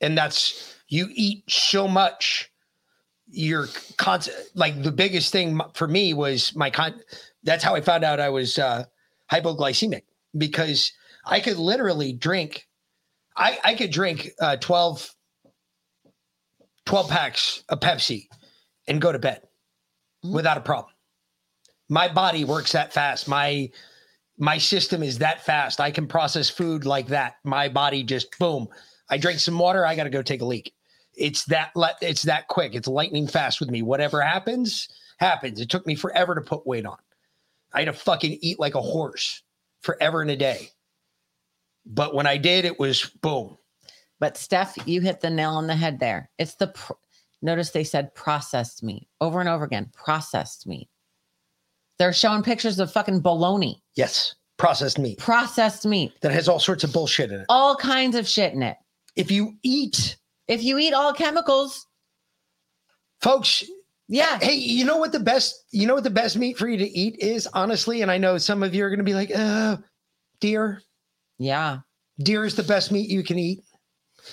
And 0.00 0.16
that's 0.16 0.76
you 0.88 1.08
eat 1.12 1.44
so 1.48 1.86
much. 1.86 2.50
You're 3.30 3.68
constant. 3.96 4.36
Like 4.54 4.82
the 4.82 4.92
biggest 4.92 5.32
thing 5.32 5.60
for 5.74 5.86
me 5.86 6.14
was 6.14 6.54
my 6.56 6.70
con. 6.70 7.00
That's 7.42 7.62
how 7.62 7.74
I 7.74 7.80
found 7.80 8.04
out 8.04 8.20
I 8.20 8.30
was 8.30 8.58
uh, 8.58 8.84
hypoglycemic 9.30 10.02
because 10.36 10.92
I 11.24 11.40
could 11.40 11.58
literally 11.58 12.12
drink. 12.12 12.66
I 13.36 13.58
I 13.62 13.74
could 13.74 13.90
drink 13.90 14.30
uh, 14.40 14.56
12 14.56 15.14
12 16.86 17.10
packs 17.10 17.62
of 17.68 17.80
Pepsi 17.80 18.28
and 18.86 19.00
go 19.00 19.12
to 19.12 19.18
bed 19.18 19.42
without 20.24 20.56
a 20.56 20.62
problem. 20.62 20.92
My 21.90 22.08
body 22.08 22.44
works 22.44 22.72
that 22.72 22.92
fast. 22.92 23.28
My 23.28 23.70
my 24.38 24.58
system 24.58 25.02
is 25.02 25.18
that 25.18 25.44
fast. 25.44 25.80
I 25.80 25.90
can 25.90 26.06
process 26.06 26.48
food 26.48 26.86
like 26.86 27.08
that. 27.08 27.34
My 27.44 27.68
body 27.68 28.02
just 28.02 28.38
boom. 28.38 28.68
I 29.10 29.18
drink 29.18 29.40
some 29.40 29.58
water, 29.58 29.84
I 29.86 29.96
got 29.96 30.04
to 30.04 30.10
go 30.10 30.22
take 30.22 30.42
a 30.42 30.44
leak. 30.44 30.72
It's 31.18 31.44
that 31.46 31.72
it's 32.00 32.22
that 32.22 32.48
quick. 32.48 32.74
It's 32.74 32.88
lightning 32.88 33.26
fast 33.26 33.60
with 33.60 33.70
me. 33.70 33.82
Whatever 33.82 34.20
happens, 34.20 34.88
happens. 35.18 35.60
It 35.60 35.68
took 35.68 35.86
me 35.86 35.94
forever 35.94 36.34
to 36.34 36.40
put 36.40 36.66
weight 36.66 36.86
on. 36.86 36.98
I 37.72 37.80
had 37.80 37.86
to 37.86 37.92
fucking 37.92 38.38
eat 38.40 38.58
like 38.58 38.74
a 38.74 38.80
horse 38.80 39.42
forever 39.80 40.22
in 40.22 40.30
a 40.30 40.36
day. 40.36 40.70
But 41.84 42.14
when 42.14 42.26
I 42.26 42.36
did, 42.36 42.64
it 42.64 42.78
was 42.78 43.10
boom. 43.22 43.58
But 44.20 44.36
Steph, 44.36 44.76
you 44.86 45.00
hit 45.00 45.20
the 45.20 45.30
nail 45.30 45.50
on 45.50 45.66
the 45.66 45.76
head 45.76 46.00
there. 46.00 46.30
It's 46.38 46.54
the 46.54 46.68
pr- 46.68 46.92
notice 47.40 47.70
they 47.70 47.84
said 47.84 48.14
processed 48.14 48.82
meat 48.82 49.08
over 49.20 49.40
and 49.40 49.48
over 49.48 49.64
again. 49.64 49.90
Processed 49.94 50.66
meat. 50.66 50.88
They're 51.98 52.12
showing 52.12 52.42
pictures 52.42 52.78
of 52.78 52.92
fucking 52.92 53.20
bologna. 53.20 53.82
Yes, 53.96 54.34
processed 54.56 54.98
meat. 54.98 55.18
Processed 55.18 55.86
meat. 55.86 56.12
That 56.20 56.32
has 56.32 56.48
all 56.48 56.60
sorts 56.60 56.84
of 56.84 56.92
bullshit 56.92 57.30
in 57.30 57.40
it. 57.40 57.46
All 57.48 57.76
kinds 57.76 58.16
of 58.16 58.28
shit 58.28 58.52
in 58.52 58.62
it. 58.62 58.76
If 59.16 59.30
you 59.30 59.54
eat, 59.62 60.16
if 60.48 60.62
you 60.62 60.78
eat 60.78 60.92
all 60.92 61.12
chemicals, 61.12 61.86
folks. 63.20 63.64
Yeah. 64.08 64.38
Hey, 64.40 64.54
you 64.54 64.86
know 64.86 64.96
what 64.96 65.12
the 65.12 65.20
best? 65.20 65.66
You 65.70 65.86
know 65.86 65.94
what 65.94 66.04
the 66.04 66.10
best 66.10 66.36
meat 66.36 66.56
for 66.56 66.66
you 66.66 66.78
to 66.78 66.88
eat 66.88 67.18
is, 67.18 67.46
honestly. 67.52 68.00
And 68.00 68.10
I 68.10 68.16
know 68.16 68.38
some 68.38 68.62
of 68.62 68.74
you 68.74 68.84
are 68.84 68.88
going 68.88 68.98
to 68.98 69.04
be 69.04 69.14
like, 69.14 69.30
"Uh, 69.34 69.76
deer." 70.40 70.82
Yeah, 71.38 71.80
deer 72.18 72.44
is 72.44 72.56
the 72.56 72.62
best 72.62 72.90
meat 72.90 73.10
you 73.10 73.22
can 73.22 73.38
eat. 73.38 73.62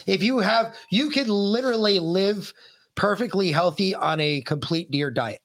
If 0.07 0.23
you 0.23 0.39
have, 0.39 0.75
you 0.89 1.09
could 1.09 1.29
literally 1.29 1.99
live 1.99 2.53
perfectly 2.95 3.51
healthy 3.51 3.93
on 3.93 4.19
a 4.19 4.41
complete 4.41 4.89
deer 4.89 5.11
diet. 5.11 5.41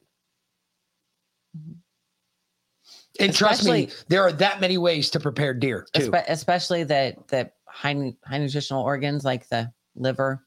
And 3.18 3.34
trust 3.34 3.64
me, 3.64 3.88
there 4.08 4.22
are 4.22 4.32
that 4.32 4.60
many 4.60 4.78
ways 4.78 5.10
to 5.10 5.20
prepare 5.20 5.52
deer 5.52 5.86
too. 5.92 6.12
especially 6.28 6.84
the 6.84 7.14
the 7.28 7.50
high 7.66 8.14
high 8.24 8.38
nutritional 8.38 8.82
organs 8.82 9.24
like 9.24 9.48
the 9.48 9.72
liver. 9.94 10.46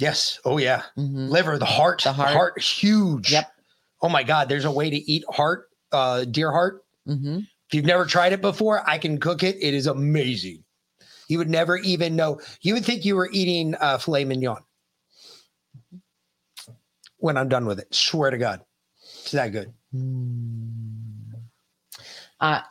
Yes. 0.00 0.40
Oh 0.46 0.56
yeah. 0.56 0.82
Liver, 0.96 1.58
the 1.58 1.66
heart. 1.66 2.02
The 2.04 2.12
heart. 2.14 2.54
is 2.56 2.68
huge. 2.68 3.30
Yep. 3.32 3.52
Oh 4.00 4.08
my 4.08 4.22
God. 4.22 4.48
There's 4.48 4.64
a 4.64 4.70
way 4.70 4.88
to 4.88 4.96
eat 4.96 5.24
heart, 5.28 5.68
uh, 5.92 6.24
deer 6.24 6.50
heart. 6.50 6.82
Mm-hmm. 7.06 7.40
If 7.40 7.74
you've 7.74 7.84
never 7.84 8.06
tried 8.06 8.32
it 8.32 8.40
before, 8.40 8.82
I 8.88 8.96
can 8.96 9.20
cook 9.20 9.42
it. 9.42 9.56
It 9.60 9.74
is 9.74 9.86
amazing. 9.86 10.64
You 11.28 11.36
would 11.38 11.50
never 11.50 11.76
even 11.76 12.16
know. 12.16 12.40
You 12.62 12.74
would 12.74 12.84
think 12.84 13.04
you 13.04 13.14
were 13.14 13.28
eating 13.30 13.74
uh, 13.78 13.98
filet 13.98 14.24
mignon. 14.24 14.62
When 17.18 17.36
I'm 17.36 17.50
done 17.50 17.66
with 17.66 17.78
it, 17.78 17.94
swear 17.94 18.30
to 18.30 18.38
God, 18.38 18.62
it's 19.20 19.32
that 19.32 19.48
good. 19.52 19.72
Uh, 22.40 22.62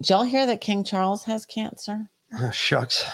did 0.00 0.10
y'all 0.10 0.24
hear 0.24 0.46
that 0.46 0.60
King 0.60 0.82
Charles 0.82 1.22
has 1.24 1.46
cancer? 1.46 2.10
Oh, 2.38 2.50
shucks. 2.50 3.04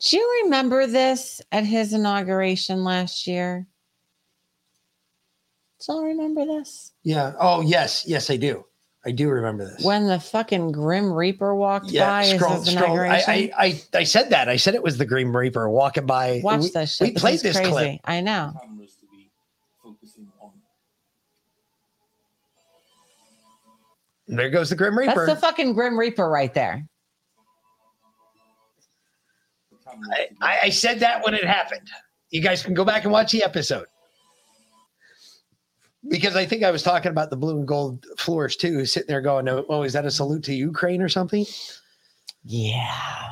Do 0.00 0.16
you 0.16 0.42
remember 0.44 0.86
this 0.86 1.42
at 1.52 1.64
his 1.64 1.92
inauguration 1.92 2.84
last 2.84 3.26
year? 3.26 3.66
Still 5.78 6.04
remember 6.04 6.46
this? 6.46 6.92
Yeah. 7.02 7.32
Oh 7.38 7.60
yes, 7.60 8.04
yes, 8.06 8.30
I 8.30 8.36
do. 8.36 8.64
I 9.04 9.12
do 9.12 9.30
remember 9.30 9.64
this. 9.64 9.84
When 9.84 10.06
the 10.06 10.20
fucking 10.20 10.72
Grim 10.72 11.10
Reaper 11.10 11.54
walked 11.54 11.86
by 11.86 11.92
Yeah, 11.92 12.18
as 12.18 12.30
scroll, 12.38 12.60
his 12.60 12.70
scroll. 12.70 12.84
I, 12.84 13.18
inauguration. 13.18 13.30
I, 13.30 13.52
I, 13.56 13.82
I 13.94 14.04
said 14.04 14.30
that. 14.30 14.48
I 14.48 14.56
said 14.56 14.74
it 14.74 14.82
was 14.82 14.98
the 14.98 15.06
Grim 15.06 15.34
Reaper 15.34 15.70
walking 15.70 16.04
by. 16.04 16.40
Watch 16.44 16.62
we, 16.62 16.70
that 16.70 16.88
shit. 16.88 17.08
We 17.08 17.14
played 17.14 17.40
this 17.40 17.56
crazy. 17.56 17.70
clip. 17.70 18.00
I 18.04 18.20
know. 18.20 18.52
There 24.28 24.50
goes 24.50 24.70
the 24.70 24.76
Grim 24.76 24.96
Reaper. 24.96 25.26
That's 25.26 25.40
the 25.40 25.46
fucking 25.46 25.72
Grim 25.72 25.98
Reaper 25.98 26.28
right 26.28 26.52
there. 26.52 26.86
I, 30.40 30.58
I, 30.64 30.70
said 30.70 31.00
that 31.00 31.24
when 31.24 31.34
it 31.34 31.44
happened. 31.44 31.88
You 32.30 32.40
guys 32.40 32.62
can 32.62 32.74
go 32.74 32.84
back 32.84 33.04
and 33.04 33.12
watch 33.12 33.32
the 33.32 33.42
episode. 33.42 33.86
Because 36.08 36.36
I 36.36 36.46
think 36.46 36.62
I 36.62 36.70
was 36.70 36.82
talking 36.82 37.10
about 37.10 37.30
the 37.30 37.36
blue 37.36 37.58
and 37.58 37.68
gold 37.68 38.06
floors 38.16 38.56
too, 38.56 38.86
sitting 38.86 39.08
there 39.08 39.20
going, 39.20 39.48
Oh, 39.48 39.82
is 39.82 39.92
that 39.92 40.06
a 40.06 40.10
salute 40.10 40.44
to 40.44 40.54
Ukraine 40.54 41.02
or 41.02 41.08
something? 41.08 41.44
Yeah. 42.44 43.30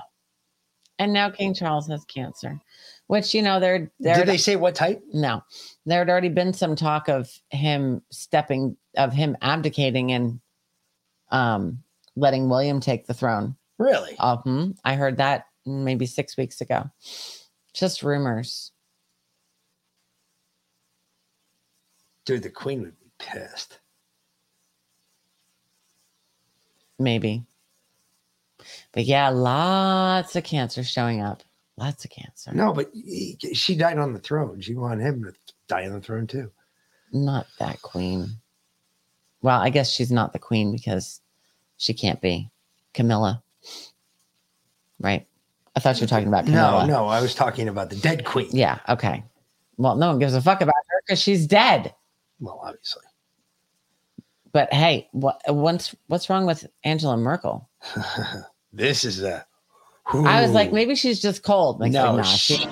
And 0.99 1.13
now 1.13 1.31
King 1.31 1.55
Charles 1.55 1.89
has 1.89 2.05
cancer, 2.05 2.61
which 3.07 3.35
you 3.35 3.43
know 3.43 3.61
they're 3.61 3.91
they're. 4.01 4.17
Did 4.17 4.27
they 4.27 4.37
say 4.37 4.57
what 4.57 4.75
type? 4.75 5.03
No, 5.13 5.43
there 5.87 6.01
had 6.01 6.11
already 6.11 6.29
been 6.29 6.53
some 6.53 6.75
talk 6.75 7.09
of 7.09 7.31
him 7.51 8.03
stepping, 8.11 8.77
of 8.97 9.13
him 9.13 9.37
abdicating 9.41 10.13
and 10.13 10.41
um 11.31 11.83
letting 12.17 12.49
William 12.49 12.81
take 12.81 13.07
the 13.07 13.15
throne. 13.15 13.55
Really? 13.79 14.19
Um, 14.19 14.75
I 14.85 14.97
heard 14.97 15.19
that 15.19 15.47
maybe 15.67 16.07
six 16.07 16.37
weeks 16.37 16.61
ago. 16.61 16.91
Just 17.75 18.03
rumors. 18.03 18.73
Dude, 22.25 22.43
the 22.43 22.51
queen 22.51 22.83
would 22.83 22.99
be 22.99 23.11
pissed. 23.19 23.79
Maybe. 26.99 27.45
But 28.93 29.05
yeah, 29.05 29.29
lots 29.29 30.35
of 30.37 30.45
cancer 30.45 30.83
showing 30.83 31.21
up. 31.23 31.43
Lots 31.77 32.05
of 32.05 32.11
cancer. 32.11 32.53
No, 32.53 32.73
but 32.73 32.91
he- 32.93 33.39
she 33.55 33.77
died 33.77 33.99
on 33.99 34.13
the 34.13 34.19
throne. 34.19 34.61
She 34.61 34.75
wanted 34.75 35.05
him 35.05 35.23
to 35.25 35.33
die 35.69 35.87
on 35.87 35.93
the 35.93 36.01
throne 36.01 36.27
too. 36.27 36.51
Not 37.13 37.47
that 37.61 37.81
queen. 37.83 38.41
Well, 39.41 39.61
I 39.61 39.71
guess 39.71 39.89
she's 39.91 40.11
not 40.11 40.33
the 40.33 40.41
queen 40.41 40.73
because 40.73 41.21
she 41.77 41.95
can't 41.95 42.21
be 42.21 42.51
Camilla. 42.95 43.43
Right? 44.99 45.28
I 45.79 45.81
thought 45.81 45.97
you 46.01 46.07
were 46.07 46.09
talking 46.09 46.27
about 46.27 46.45
Camilla. 46.45 46.89
No, 46.89 47.05
no, 47.05 47.07
I 47.07 47.21
was 47.21 47.37
talking 47.37 47.69
about 47.69 47.89
the 47.89 47.95
dead 47.95 48.25
queen. 48.25 48.49
Yeah, 48.51 48.81
okay. 48.89 49.23
Well, 49.77 49.95
no 49.95 50.09
one 50.09 50.19
gives 50.19 50.35
a 50.35 50.43
fuck 50.43 50.61
about 50.61 50.75
her 50.75 51.03
because 51.07 51.21
she's 51.23 51.47
dead. 51.47 51.95
Well, 52.41 52.61
obviously. 52.65 53.05
But 54.51 54.73
hey, 54.73 55.09
what 55.13 55.41
what's 55.47 55.95
what's 56.09 56.29
wrong 56.29 56.47
with 56.47 56.67
Angela 56.83 57.17
Merkel? 57.17 57.69
This 58.73 59.05
is 59.05 59.23
a. 59.23 59.47
I 60.13 60.43
was 60.43 60.51
like, 60.51 60.73
maybe 60.73 60.95
she's 60.97 61.21
just 61.21 61.43
cold. 61.45 61.79
Like, 61.81 61.93
No, 61.93 62.17
nah, 62.17 62.23
she- 62.23 62.57
she, 62.57 62.67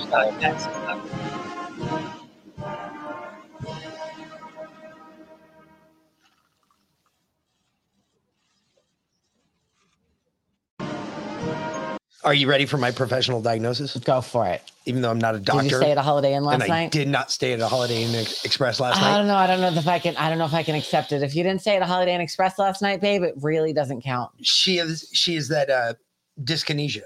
Are 12.25 12.35
you 12.35 12.49
ready 12.49 12.67
for 12.67 12.77
my 12.77 12.91
professional 12.91 13.41
diagnosis? 13.41 13.97
Go 13.99 14.21
for 14.21 14.47
it. 14.49 14.63
Even 14.87 15.03
though 15.03 15.11
I'm 15.11 15.19
not 15.19 15.35
a 15.35 15.41
doctor. 15.41 15.63
Did 15.63 15.71
you 15.71 15.77
stay 15.79 15.91
at 15.93 15.99
a 15.99 16.03
Holiday 16.03 16.35
Inn 16.35 16.45
last 16.45 16.55
and 16.55 16.63
I 16.65 16.67
night? 16.69 16.93
did 16.93 17.09
not 17.09 17.31
stay 17.31 17.53
at 17.53 17.61
a 17.61 17.69
Holiday 17.69 18.03
Inn 18.05 18.15
Ex- 18.15 18.45
Express 18.45 18.81
last 18.81 18.99
I 18.99 19.01
night. 19.03 19.19
don't 19.19 19.27
know. 19.29 19.37
I 19.37 19.47
don't 19.47 19.61
know 19.61 19.79
if 19.79 19.87
I 19.87 19.99
can. 19.99 20.17
I 20.17 20.29
don't 20.29 20.39
know 20.39 20.45
if 20.47 20.55
I 20.55 20.63
can 20.63 20.75
accept 20.75 21.13
it. 21.13 21.23
If 21.23 21.37
you 21.37 21.43
didn't 21.43 21.61
stay 21.61 21.77
at 21.77 21.83
a 21.83 21.87
Holiday 21.87 22.15
Inn 22.15 22.21
Express 22.21 22.59
last 22.59 22.83
night, 22.83 23.01
babe, 23.01 23.23
it 23.23 23.35
really 23.41 23.73
doesn't 23.73 24.03
count. 24.03 24.33
She 24.43 24.79
is 24.79 25.09
she 25.13 25.37
is 25.37 25.49
that 25.49 25.71
uh 25.71 25.95
dyskinesia. 26.43 27.03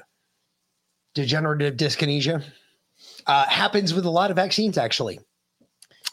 Degenerative 1.14 1.76
dyskinesia. 1.76 2.42
Uh 3.26 3.46
happens 3.46 3.92
with 3.92 4.06
a 4.06 4.10
lot 4.10 4.30
of 4.30 4.36
vaccines 4.36 4.78
actually. 4.78 5.18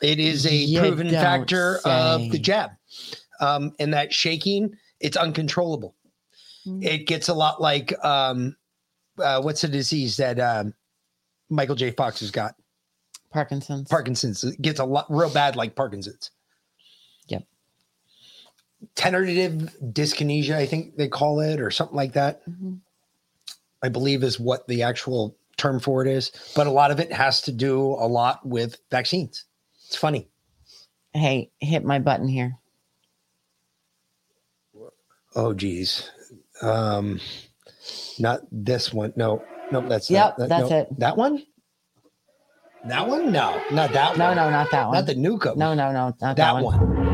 It 0.02 0.20
is 0.20 0.46
a 0.46 0.54
You 0.54 0.80
proven 0.80 1.08
don't 1.08 1.16
factor 1.22 1.80
of 1.86 2.30
the 2.32 2.40
jab. 2.40 2.72
Um 3.40 3.74
and 3.80 3.94
that 3.94 4.14
shaking, 4.14 4.76
it's 5.00 5.16
uncontrollable. 5.18 5.96
Mm. 6.66 6.84
It 6.84 7.08
gets 7.08 7.30
a 7.30 7.34
lot 7.34 7.62
like 7.62 7.94
um 8.04 8.56
uh 9.20 9.42
what's 9.42 9.62
the 9.62 9.68
disease 9.68 10.18
that 10.18 10.40
um 10.40 10.74
Michael 11.50 11.76
J. 11.76 11.92
Fox 11.92 12.20
has 12.20 12.32
got? 12.32 12.56
Parkinson's. 13.32 13.90
Parkinson's. 13.90 14.44
It 14.44 14.62
gets 14.62 14.80
a 14.80 14.86
lot 14.86 15.06
real 15.10 15.30
bad 15.30 15.56
like 15.56 15.76
Parkinson's. 15.76 16.32
Yep. 17.28 17.44
Tentative 18.96 19.76
dyskinesia, 19.82 20.56
I 20.56 20.66
think 20.66 20.96
they 20.98 21.08
call 21.08 21.40
it, 21.40 21.60
or 21.60 21.72
something 21.72 21.96
like 21.96 22.14
that. 22.14 22.48
Mhm. 22.50 22.80
I 23.84 23.90
believe 23.90 24.24
is 24.24 24.40
what 24.40 24.68
the 24.68 24.84
actual 24.84 25.38
term 25.58 25.80
for 25.80 26.06
it 26.06 26.08
is. 26.10 26.32
But 26.56 26.68
a 26.68 26.72
lot 26.72 26.92
of 26.92 27.00
it 27.00 27.12
has 27.12 27.42
to 27.44 27.52
do 27.52 27.80
a 27.82 28.08
lot 28.08 28.46
with 28.46 28.78
vaccines. 28.90 29.46
It's 29.88 29.96
funny. 29.96 30.28
Hey, 31.14 31.52
hit 31.60 31.84
my 31.84 32.00
button 32.00 32.28
here. 32.28 32.58
Oh 35.36 35.54
geez. 35.54 36.10
Um 36.62 37.20
not 38.20 38.42
this 38.52 38.94
one. 38.94 39.14
No, 39.16 39.44
no, 39.72 39.82
that's 39.82 40.10
Yep, 40.10 40.38
not, 40.40 40.50
that's 40.50 40.70
no. 40.70 40.78
it. 40.78 41.00
That 41.00 41.18
one? 41.18 41.44
That 42.86 43.08
one? 43.08 43.32
No, 43.32 43.62
not 43.72 43.92
that 43.94 44.18
No, 44.18 44.28
one. 44.28 44.38
no, 44.38 44.46
no, 44.46 44.52
not 44.52 44.72
that 44.72 44.88
one. 44.88 44.96
Not 44.96 45.06
the 45.06 45.16
Nuka. 45.16 45.54
No, 45.56 45.74
no, 45.74 45.92
no, 45.92 46.16
not 46.20 46.20
that, 46.20 46.36
that 46.38 46.54
one. 46.54 46.64
one. 46.64 47.08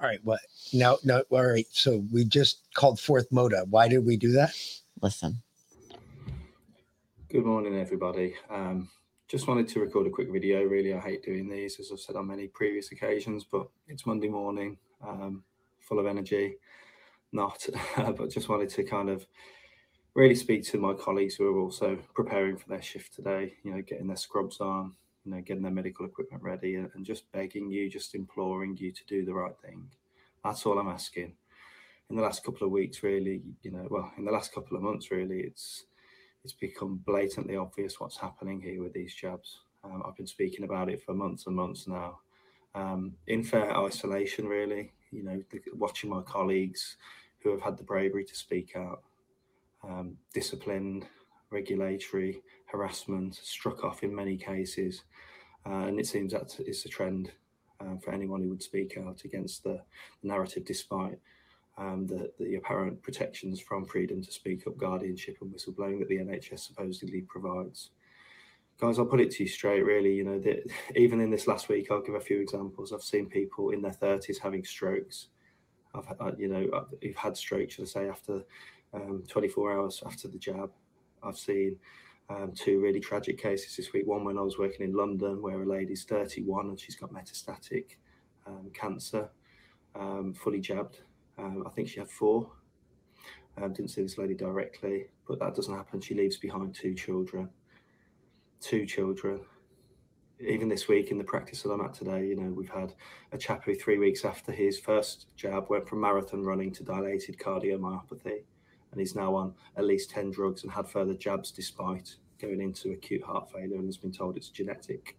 All 0.00 0.08
right. 0.08 0.20
What? 0.24 0.40
No, 0.72 0.98
no. 1.04 1.22
All 1.30 1.44
right. 1.44 1.66
So 1.72 2.02
we 2.10 2.24
just 2.24 2.62
called 2.74 2.98
forth 2.98 3.28
Moda. 3.30 3.66
Why 3.68 3.86
did 3.86 4.06
we 4.06 4.16
do 4.16 4.32
that? 4.32 4.54
Listen. 5.02 5.42
Good 7.30 7.46
morning, 7.46 7.78
everybody. 7.78 8.34
Um, 8.50 8.88
just 9.28 9.46
wanted 9.46 9.68
to 9.68 9.78
record 9.78 10.08
a 10.08 10.10
quick 10.10 10.32
video. 10.32 10.64
Really, 10.64 10.94
I 10.94 10.98
hate 10.98 11.22
doing 11.22 11.48
these, 11.48 11.78
as 11.78 11.92
I've 11.92 12.00
said 12.00 12.16
on 12.16 12.26
many 12.26 12.48
previous 12.48 12.90
occasions, 12.90 13.44
but 13.44 13.68
it's 13.86 14.04
Monday 14.04 14.26
morning, 14.26 14.76
um, 15.06 15.44
full 15.78 16.00
of 16.00 16.06
energy. 16.06 16.56
Not, 17.30 17.64
but 17.96 18.30
just 18.30 18.48
wanted 18.48 18.68
to 18.70 18.82
kind 18.82 19.08
of 19.08 19.24
really 20.14 20.34
speak 20.34 20.64
to 20.70 20.78
my 20.78 20.92
colleagues 20.92 21.36
who 21.36 21.46
are 21.46 21.60
also 21.60 22.00
preparing 22.16 22.56
for 22.56 22.68
their 22.68 22.82
shift 22.82 23.14
today. 23.14 23.54
You 23.62 23.76
know, 23.76 23.82
getting 23.82 24.08
their 24.08 24.16
scrubs 24.16 24.60
on, 24.60 24.96
you 25.24 25.30
know, 25.30 25.40
getting 25.40 25.62
their 25.62 25.70
medical 25.70 26.06
equipment 26.06 26.42
ready, 26.42 26.74
and, 26.74 26.90
and 26.96 27.06
just 27.06 27.30
begging 27.30 27.70
you, 27.70 27.88
just 27.88 28.16
imploring 28.16 28.76
you 28.76 28.90
to 28.90 29.04
do 29.06 29.24
the 29.24 29.34
right 29.34 29.56
thing. 29.64 29.88
That's 30.42 30.66
all 30.66 30.80
I'm 30.80 30.88
asking. 30.88 31.32
In 32.08 32.16
the 32.16 32.22
last 32.22 32.42
couple 32.42 32.66
of 32.66 32.72
weeks, 32.72 33.04
really, 33.04 33.40
you 33.62 33.70
know, 33.70 33.86
well, 33.88 34.10
in 34.18 34.24
the 34.24 34.32
last 34.32 34.52
couple 34.52 34.76
of 34.76 34.82
months, 34.82 35.12
really, 35.12 35.42
it's 35.42 35.84
it's 36.44 36.52
become 36.52 37.00
blatantly 37.06 37.56
obvious 37.56 38.00
what's 38.00 38.16
happening 38.16 38.60
here 38.60 38.82
with 38.82 38.92
these 38.92 39.14
jabs. 39.14 39.60
Um, 39.84 40.02
I've 40.06 40.16
been 40.16 40.26
speaking 40.26 40.64
about 40.64 40.90
it 40.90 41.02
for 41.02 41.14
months 41.14 41.46
and 41.46 41.56
months 41.56 41.86
now. 41.86 42.18
Um, 42.74 43.14
in 43.26 43.42
fair 43.42 43.76
isolation, 43.76 44.46
really, 44.46 44.92
you 45.10 45.22
know, 45.22 45.42
the, 45.50 45.60
watching 45.74 46.10
my 46.10 46.22
colleagues 46.22 46.96
who 47.42 47.50
have 47.50 47.60
had 47.60 47.76
the 47.76 47.84
bravery 47.84 48.24
to 48.24 48.34
speak 48.34 48.76
out, 48.76 49.02
um, 49.82 50.16
disciplined, 50.34 51.06
regulatory 51.50 52.42
harassment 52.66 53.34
struck 53.34 53.82
off 53.82 54.02
in 54.02 54.14
many 54.14 54.36
cases, 54.36 55.02
uh, 55.66 55.86
and 55.86 55.98
it 55.98 56.06
seems 56.06 56.32
that 56.32 56.54
it's 56.60 56.84
a 56.84 56.88
trend 56.88 57.32
uh, 57.80 57.96
for 58.02 58.12
anyone 58.12 58.42
who 58.42 58.50
would 58.50 58.62
speak 58.62 58.96
out 58.98 59.22
against 59.24 59.64
the 59.64 59.80
narrative, 60.22 60.64
despite 60.64 61.18
um, 61.80 62.06
the, 62.06 62.30
the 62.38 62.56
apparent 62.56 63.02
protections 63.02 63.58
from 63.58 63.86
freedom 63.86 64.22
to 64.22 64.30
speak 64.30 64.66
up, 64.66 64.76
guardianship, 64.76 65.38
and 65.40 65.52
whistleblowing 65.52 65.98
that 65.98 66.08
the 66.08 66.18
NHS 66.18 66.60
supposedly 66.60 67.22
provides. 67.22 67.90
Guys, 68.78 68.98
I'll 68.98 69.06
put 69.06 69.20
it 69.20 69.30
to 69.32 69.44
you 69.44 69.48
straight, 69.48 69.82
really. 69.82 70.14
You 70.14 70.24
know, 70.24 70.38
that 70.40 70.70
even 70.96 71.20
in 71.20 71.30
this 71.30 71.46
last 71.46 71.70
week, 71.70 71.90
I'll 71.90 72.02
give 72.02 72.14
a 72.14 72.20
few 72.20 72.38
examples. 72.38 72.92
I've 72.92 73.02
seen 73.02 73.26
people 73.26 73.70
in 73.70 73.80
their 73.80 73.92
30s 73.92 74.38
having 74.38 74.62
strokes. 74.62 75.28
I've, 75.94 76.06
uh, 76.20 76.32
you 76.38 76.48
know, 76.48 76.86
who've 77.02 77.16
had 77.16 77.36
strokes, 77.36 77.74
should 77.74 77.84
I 77.84 77.88
say, 77.88 78.08
after 78.08 78.42
um, 78.92 79.24
24 79.26 79.72
hours 79.72 80.02
after 80.04 80.28
the 80.28 80.38
jab. 80.38 80.70
I've 81.22 81.38
seen 81.38 81.76
um, 82.28 82.52
two 82.54 82.80
really 82.80 83.00
tragic 83.00 83.40
cases 83.40 83.76
this 83.76 83.92
week. 83.92 84.06
One 84.06 84.24
when 84.24 84.38
I 84.38 84.42
was 84.42 84.58
working 84.58 84.86
in 84.86 84.94
London, 84.94 85.40
where 85.40 85.62
a 85.62 85.66
lady's 85.66 86.04
31 86.04 86.68
and 86.68 86.78
she's 86.78 86.96
got 86.96 87.12
metastatic 87.12 87.96
um, 88.46 88.70
cancer, 88.74 89.30
um, 89.94 90.34
fully 90.34 90.60
jabbed. 90.60 91.00
Um, 91.40 91.64
I 91.66 91.70
think 91.70 91.88
she 91.88 92.00
had 92.00 92.10
four. 92.10 92.50
Um, 93.60 93.72
didn't 93.72 93.90
see 93.90 94.02
this 94.02 94.18
lady 94.18 94.34
directly, 94.34 95.06
but 95.26 95.38
that 95.40 95.54
doesn't 95.54 95.74
happen. 95.74 96.00
She 96.00 96.14
leaves 96.14 96.36
behind 96.36 96.74
two 96.74 96.94
children. 96.94 97.48
Two 98.60 98.86
children 98.86 99.40
even 100.40 100.68
this 100.68 100.88
week 100.88 101.10
in 101.10 101.18
the 101.18 101.24
practice 101.24 101.62
that 101.62 101.70
I'm 101.70 101.80
at 101.82 101.94
today, 101.94 102.26
you 102.26 102.36
know, 102.36 102.50
we've 102.50 102.70
had 102.70 102.94
a 103.32 103.38
chap 103.38 103.64
who 103.64 103.74
three 103.74 103.98
weeks 103.98 104.24
after 104.24 104.52
his 104.52 104.78
first 104.78 105.26
jab 105.36 105.66
went 105.68 105.88
from 105.88 106.00
marathon 106.00 106.42
running 106.42 106.72
to 106.72 106.82
dilated 106.82 107.38
cardiomyopathy, 107.38 108.42
and 108.90 109.00
he's 109.00 109.14
now 109.14 109.34
on 109.34 109.54
at 109.76 109.84
least 109.84 110.10
10 110.10 110.30
drugs 110.30 110.62
and 110.62 110.72
had 110.72 110.88
further 110.88 111.14
jabs 111.14 111.50
despite 111.50 112.16
going 112.40 112.60
into 112.60 112.92
acute 112.92 113.22
heart 113.22 113.50
failure 113.52 113.76
and 113.76 113.86
has 113.86 113.98
been 113.98 114.12
told 114.12 114.36
it's 114.36 114.48
genetic. 114.48 115.16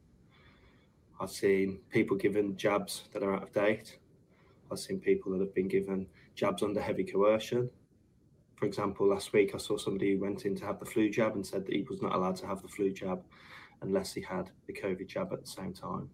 I've 1.19 1.29
seen 1.29 1.79
people 1.91 2.17
given 2.17 2.57
jabs 2.57 3.03
that 3.13 3.21
are 3.21 3.35
out 3.35 3.43
of 3.43 3.53
date. 3.53 3.99
I've 4.71 4.79
seen 4.79 4.99
people 4.99 5.31
that 5.33 5.39
have 5.41 5.53
been 5.53 5.67
given 5.67 6.07
jabs 6.35 6.63
under 6.63 6.81
heavy 6.81 7.03
coercion. 7.03 7.69
For 8.55 8.65
example, 8.65 9.07
last 9.07 9.33
week 9.33 9.51
I 9.55 9.57
saw 9.57 9.77
somebody 9.77 10.13
who 10.13 10.19
went 10.19 10.45
in 10.45 10.55
to 10.57 10.65
have 10.65 10.79
the 10.79 10.85
flu 10.85 11.09
jab 11.09 11.35
and 11.35 11.45
said 11.45 11.65
that 11.65 11.73
he 11.73 11.85
was 11.89 12.01
not 12.01 12.13
allowed 12.13 12.35
to 12.37 12.47
have 12.47 12.61
the 12.61 12.67
flu 12.67 12.91
jab 12.91 13.23
unless 13.81 14.13
he 14.13 14.21
had 14.21 14.51
the 14.67 14.73
COVID 14.73 15.07
jab 15.07 15.33
at 15.33 15.41
the 15.41 15.47
same 15.49 15.73
time. 15.73 16.09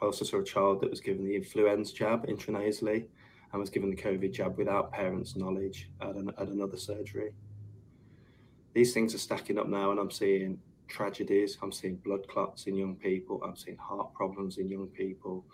I 0.00 0.04
also 0.04 0.24
saw 0.24 0.40
a 0.40 0.44
child 0.44 0.80
that 0.80 0.90
was 0.90 1.00
given 1.00 1.24
the 1.24 1.36
influenza 1.36 1.94
jab 1.94 2.26
intranasally 2.26 3.06
and 3.52 3.60
was 3.60 3.70
given 3.70 3.90
the 3.90 3.96
COVID 3.96 4.32
jab 4.32 4.58
without 4.58 4.92
parents' 4.92 5.36
knowledge 5.36 5.90
at, 6.00 6.14
an, 6.14 6.30
at 6.38 6.48
another 6.48 6.76
surgery. 6.76 7.32
These 8.74 8.94
things 8.94 9.14
are 9.14 9.18
stacking 9.18 9.58
up 9.58 9.68
now, 9.68 9.90
and 9.90 10.00
I'm 10.00 10.10
seeing 10.10 10.58
tragedies. 10.88 11.58
I'm 11.62 11.72
seeing 11.72 11.96
blood 11.96 12.26
clots 12.28 12.66
in 12.66 12.74
young 12.74 12.96
people. 12.96 13.42
I'm 13.44 13.56
seeing 13.56 13.76
heart 13.76 14.12
problems 14.14 14.58
in 14.58 14.68
young 14.68 14.88
people. 14.88 15.44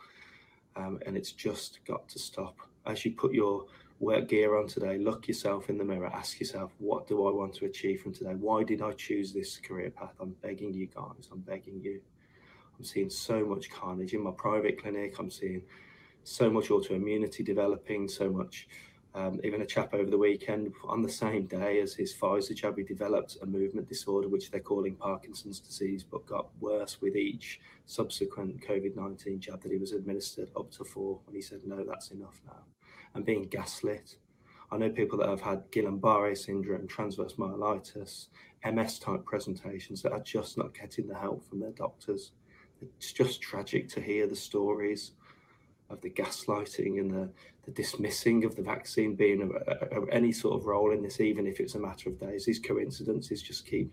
Um, 0.79 1.01
and 1.05 1.17
it's 1.17 1.33
just 1.33 1.81
got 1.85 2.09
to 2.11 2.19
stop. 2.19 2.57
As 2.87 3.05
you 3.05 3.11
put 3.11 3.35
your 3.35 3.67
work 3.99 4.29
gear 4.29 4.57
on 4.57 4.69
today, 4.69 4.97
look 4.97 5.27
yourself 5.27 5.69
in 5.69 5.77
the 5.77 5.85
mirror, 5.85 6.11
ask 6.15 6.39
yourself, 6.39 6.71
what 6.79 7.09
do 7.09 7.27
I 7.27 7.33
want 7.33 7.53
to 7.55 7.65
achieve 7.65 8.01
from 8.01 8.15
today? 8.15 8.35
Why 8.35 8.63
did 8.63 8.81
I 8.81 8.93
choose 8.93 9.33
this 9.33 9.59
career 9.59 9.91
path? 9.91 10.15
I'm 10.21 10.37
begging 10.41 10.73
you 10.73 10.87
guys, 10.87 11.29
I'm 11.33 11.41
begging 11.41 11.81
you. 11.83 12.01
I'm 12.79 12.85
seeing 12.85 13.11
so 13.11 13.45
much 13.45 13.71
carnage 13.71 14.15
in 14.15 14.23
my 14.23 14.31
private 14.31 14.81
clinic. 14.81 15.17
I'm 15.19 15.33
seeing 15.33 15.63
so 16.23 16.49
much 16.49 16.69
autoimmunity 16.69 17.45
developing, 17.45 18.07
so 18.07 18.31
much. 18.31 18.69
Um, 19.19 19.41
even 19.43 19.63
a 19.63 19.67
chap 19.67 19.95
over 19.95 20.09
the 20.09 20.17
weekend, 20.17 20.73
on 20.85 21.03
the 21.03 21.09
same 21.09 21.47
day 21.47 21.81
as 21.81 21.93
his 21.93 22.15
Pfizer 22.15 22.55
jab, 22.55 22.79
he 22.79 22.85
developed 22.85 23.37
a 23.43 23.47
movement 23.47 23.89
disorder, 23.89 24.29
which 24.29 24.49
they're 24.49 24.61
calling 24.61 24.95
Parkinson's 24.95 25.59
disease, 25.59 26.05
but 26.05 26.25
got 26.25 26.51
worse 26.61 27.01
with 27.01 27.17
each 27.17 27.61
subsequent 27.85 28.65
COVID 28.65 28.95
19 28.95 29.41
jab 29.41 29.61
that 29.63 29.73
he 29.73 29.79
was 29.79 29.91
administered 29.91 30.51
up 30.57 30.71
to 30.71 30.85
four. 30.85 31.19
And 31.27 31.35
he 31.35 31.43
said, 31.43 31.63
no, 31.67 31.83
that's 31.83 32.13
enough 32.13 32.41
now. 32.47 32.63
And 33.15 33.27
being 33.27 33.49
gaslit. 33.49 34.15
I 34.71 34.77
know 34.77 34.91
people 34.91 35.19
that 35.19 35.29
have 35.29 35.41
had 35.41 35.69
Guillain 35.73 36.01
Barre 36.01 36.37
syndrome, 36.37 36.87
transverse 36.87 37.35
myelitis, 37.35 38.29
MS 38.65 39.01
type 39.01 39.25
presentations 39.25 40.01
that 40.03 40.13
are 40.13 40.21
just 40.21 40.57
not 40.57 40.79
getting 40.79 41.09
the 41.09 41.19
help 41.19 41.43
from 41.49 41.59
their 41.59 41.73
doctors. 41.73 42.31
It's 42.81 43.13
just 43.13 43.43
tragic 43.43 43.89
to 43.89 44.01
hear 44.01 44.29
the 44.29 44.37
stories 44.37 45.13
of 45.91 46.01
the 46.03 46.11
gaslighting 46.11 47.01
and 47.01 47.11
the, 47.11 47.31
the 47.69 47.83
dismissing 47.83 48.45
of 48.45 48.57
the 48.57 48.63
vaccine 48.63 49.15
being 49.15 49.43
a, 49.43 50.01
a, 50.01 50.07
any 50.11 50.33
sort 50.33 50.59
of 50.59 50.67
role 50.67 50.93
in 50.93 51.03
this, 51.03 51.21
even 51.21 51.47
if 51.47 51.61
it's 51.61 51.75
a 51.75 51.79
matter 51.79 52.09
of 52.09 52.19
days. 52.19 52.47
These 52.47 52.61
coincidences 52.61 53.43
just 53.43 53.67
keep 53.67 53.93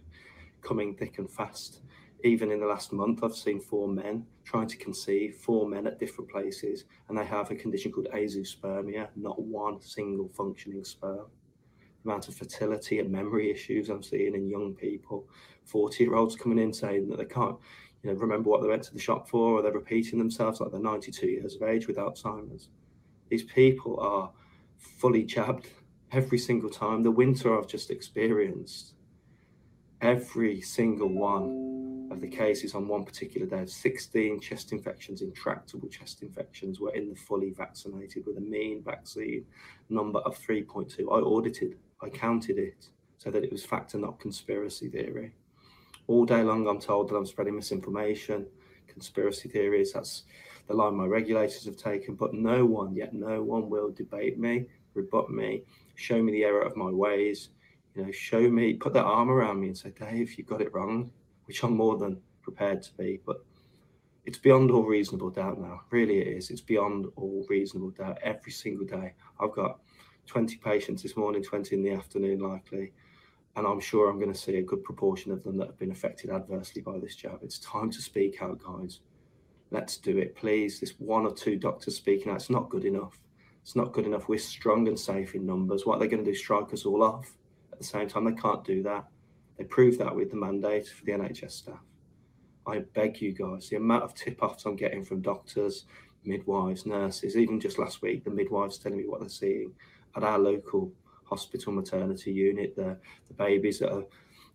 coming 0.61 0.95
thick 0.95 1.17
and 1.17 1.29
fast. 1.29 1.81
Even 2.23 2.51
in 2.51 2.61
the 2.61 2.65
last 2.65 2.93
month, 2.93 3.21
I've 3.21 3.35
seen 3.35 3.59
four 3.59 3.89
men 3.89 4.25
trying 4.45 4.67
to 4.67 4.77
conceive, 4.77 5.35
four 5.35 5.67
men 5.67 5.87
at 5.87 5.99
different 5.99 6.31
places, 6.31 6.85
and 7.09 7.17
they 7.17 7.25
have 7.25 7.51
a 7.51 7.55
condition 7.55 7.91
called 7.91 8.07
azoospermia, 8.13 9.09
not 9.17 9.41
one 9.41 9.81
single 9.81 10.29
functioning 10.29 10.85
sperm. 10.85 11.25
The 12.03 12.09
amount 12.09 12.29
of 12.29 12.35
fertility 12.35 12.99
and 12.99 13.11
memory 13.11 13.51
issues 13.51 13.89
I'm 13.89 14.03
seeing 14.03 14.35
in 14.35 14.49
young 14.49 14.73
people, 14.73 15.27
40 15.65 16.01
year 16.01 16.15
olds 16.15 16.37
coming 16.37 16.59
in 16.59 16.71
saying 16.71 17.09
that 17.09 17.17
they 17.17 17.25
can't, 17.25 17.57
you 18.03 18.13
know, 18.13 18.17
remember 18.17 18.49
what 18.49 18.61
they 18.61 18.69
went 18.69 18.83
to 18.83 18.93
the 18.93 18.99
shop 18.99 19.27
for, 19.27 19.59
or 19.59 19.61
they're 19.61 19.73
repeating 19.73 20.17
themselves 20.17 20.61
like 20.61 20.71
they're 20.71 20.79
92 20.79 21.27
years 21.27 21.55
of 21.55 21.63
age 21.63 21.87
with 21.87 21.97
Alzheimer's. 21.97 22.69
These 23.29 23.43
people 23.43 23.99
are 23.99 24.31
fully 24.77 25.23
jabbed 25.23 25.67
every 26.11 26.37
single 26.37 26.69
time. 26.69 27.03
The 27.03 27.11
winter 27.11 27.57
I've 27.57 27.67
just 27.67 27.91
experienced, 27.91 28.93
every 30.01 30.61
single 30.61 31.09
one 31.09 32.09
of 32.11 32.21
the 32.21 32.27
cases 32.27 32.75
on 32.75 32.87
one 32.87 33.03
particular 33.03 33.47
day, 33.47 33.65
16 33.65 34.39
chest 34.39 34.71
infections, 34.71 35.21
intractable 35.21 35.89
chest 35.89 36.21
infections, 36.21 36.79
were 36.79 36.93
in 36.93 37.09
the 37.09 37.15
fully 37.15 37.49
vaccinated 37.49 38.25
with 38.25 38.37
a 38.37 38.41
mean 38.41 38.83
vaccine 38.83 39.45
number 39.89 40.19
of 40.19 40.37
3.2. 40.39 40.99
I 41.01 41.21
audited, 41.21 41.77
I 42.01 42.09
counted 42.09 42.59
it 42.59 42.89
so 43.17 43.31
that 43.31 43.43
it 43.43 43.51
was 43.51 43.65
fact 43.65 43.95
and 43.95 44.03
not 44.03 44.19
conspiracy 44.19 44.89
theory 44.89 45.33
all 46.07 46.25
day 46.25 46.43
long 46.43 46.67
I'm 46.67 46.79
told 46.79 47.09
that 47.09 47.15
I'm 47.15 47.25
spreading 47.25 47.55
misinformation, 47.55 48.45
conspiracy 48.87 49.49
theories. 49.49 49.93
That's 49.93 50.23
the 50.67 50.73
line 50.73 50.95
my 50.95 51.05
regulators 51.05 51.65
have 51.65 51.77
taken. 51.77 52.15
But 52.15 52.33
no 52.33 52.65
one, 52.65 52.95
yet 52.95 53.13
no 53.13 53.43
one 53.43 53.69
will 53.69 53.91
debate 53.91 54.39
me, 54.39 54.65
rebut 54.93 55.29
me, 55.29 55.63
show 55.95 56.21
me 56.21 56.31
the 56.31 56.43
error 56.43 56.61
of 56.61 56.75
my 56.75 56.89
ways, 56.89 57.49
you 57.93 58.03
know, 58.03 58.11
show 58.11 58.49
me, 58.49 58.73
put 58.73 58.93
their 58.93 59.05
arm 59.05 59.29
around 59.29 59.59
me 59.59 59.67
and 59.67 59.77
say, 59.77 59.91
Dave, 59.91 60.37
you 60.37 60.43
got 60.43 60.61
it 60.61 60.73
wrong, 60.73 61.11
which 61.45 61.63
I'm 61.63 61.75
more 61.75 61.97
than 61.97 62.21
prepared 62.41 62.81
to 62.83 62.93
be. 62.97 63.19
But 63.25 63.43
it's 64.25 64.37
beyond 64.37 64.71
all 64.71 64.83
reasonable 64.83 65.29
doubt 65.29 65.59
now. 65.59 65.81
Really, 65.91 66.19
it 66.19 66.27
is. 66.27 66.49
It's 66.49 66.61
beyond 66.61 67.07
all 67.15 67.45
reasonable 67.47 67.91
doubt 67.91 68.17
every 68.21 68.51
single 68.51 68.85
day. 68.85 69.13
I've 69.39 69.51
got 69.51 69.79
20 70.25 70.57
patients 70.57 71.03
this 71.03 71.15
morning, 71.15 71.43
20 71.43 71.75
in 71.75 71.83
the 71.83 71.91
afternoon, 71.91 72.39
likely 72.39 72.91
and 73.55 73.65
I'm 73.65 73.79
sure 73.79 74.09
I'm 74.09 74.19
going 74.19 74.33
to 74.33 74.39
see 74.39 74.57
a 74.57 74.63
good 74.63 74.83
proportion 74.83 75.31
of 75.31 75.43
them 75.43 75.57
that 75.57 75.67
have 75.67 75.79
been 75.79 75.91
affected 75.91 76.29
adversely 76.29 76.81
by 76.81 76.99
this 76.99 77.15
jab. 77.15 77.39
It's 77.41 77.59
time 77.59 77.89
to 77.91 78.01
speak 78.01 78.41
out, 78.41 78.61
guys. 78.61 78.99
Let's 79.71 79.97
do 79.97 80.17
it, 80.17 80.35
please. 80.35 80.79
This 80.79 80.93
one 80.99 81.25
or 81.25 81.33
two 81.33 81.55
doctors 81.55 81.95
speaking 81.95 82.31
out, 82.31 82.37
it's 82.37 82.49
not 82.49 82.69
good 82.69 82.85
enough. 82.85 83.17
It's 83.61 83.75
not 83.75 83.93
good 83.93 84.05
enough. 84.05 84.27
We're 84.27 84.39
strong 84.39 84.87
and 84.87 84.99
safe 84.99 85.35
in 85.35 85.45
numbers. 85.45 85.85
What 85.85 85.95
are 85.95 85.99
they 85.99 86.07
going 86.07 86.23
to 86.23 86.31
do? 86.31 86.35
Strike 86.37 86.73
us 86.73 86.85
all 86.85 87.01
off? 87.01 87.33
At 87.71 87.79
the 87.79 87.85
same 87.85 88.07
time, 88.07 88.25
they 88.25 88.39
can't 88.39 88.63
do 88.63 88.83
that. 88.83 89.05
They 89.57 89.63
proved 89.63 89.99
that 89.99 90.15
with 90.15 90.31
the 90.31 90.37
mandate 90.37 90.87
for 90.87 91.05
the 91.05 91.13
NHS 91.13 91.51
staff. 91.51 91.79
I 92.67 92.79
beg 92.93 93.21
you 93.21 93.31
guys, 93.31 93.69
the 93.69 93.77
amount 93.77 94.03
of 94.03 94.13
tip 94.13 94.41
offs 94.41 94.65
I'm 94.65 94.75
getting 94.75 95.03
from 95.03 95.21
doctors, 95.21 95.85
midwives, 96.23 96.85
nurses, 96.85 97.37
even 97.37 97.59
just 97.59 97.79
last 97.79 98.01
week, 98.01 98.23
the 98.23 98.31
midwives 98.31 98.77
telling 98.77 98.97
me 98.97 99.07
what 99.07 99.19
they're 99.19 99.29
seeing 99.29 99.71
at 100.15 100.23
our 100.23 100.39
local 100.39 100.91
hospital 101.25 101.73
maternity 101.73 102.31
unit, 102.31 102.75
the, 102.75 102.97
the 103.27 103.33
babies 103.33 103.79
that 103.79 103.91
are 103.91 104.05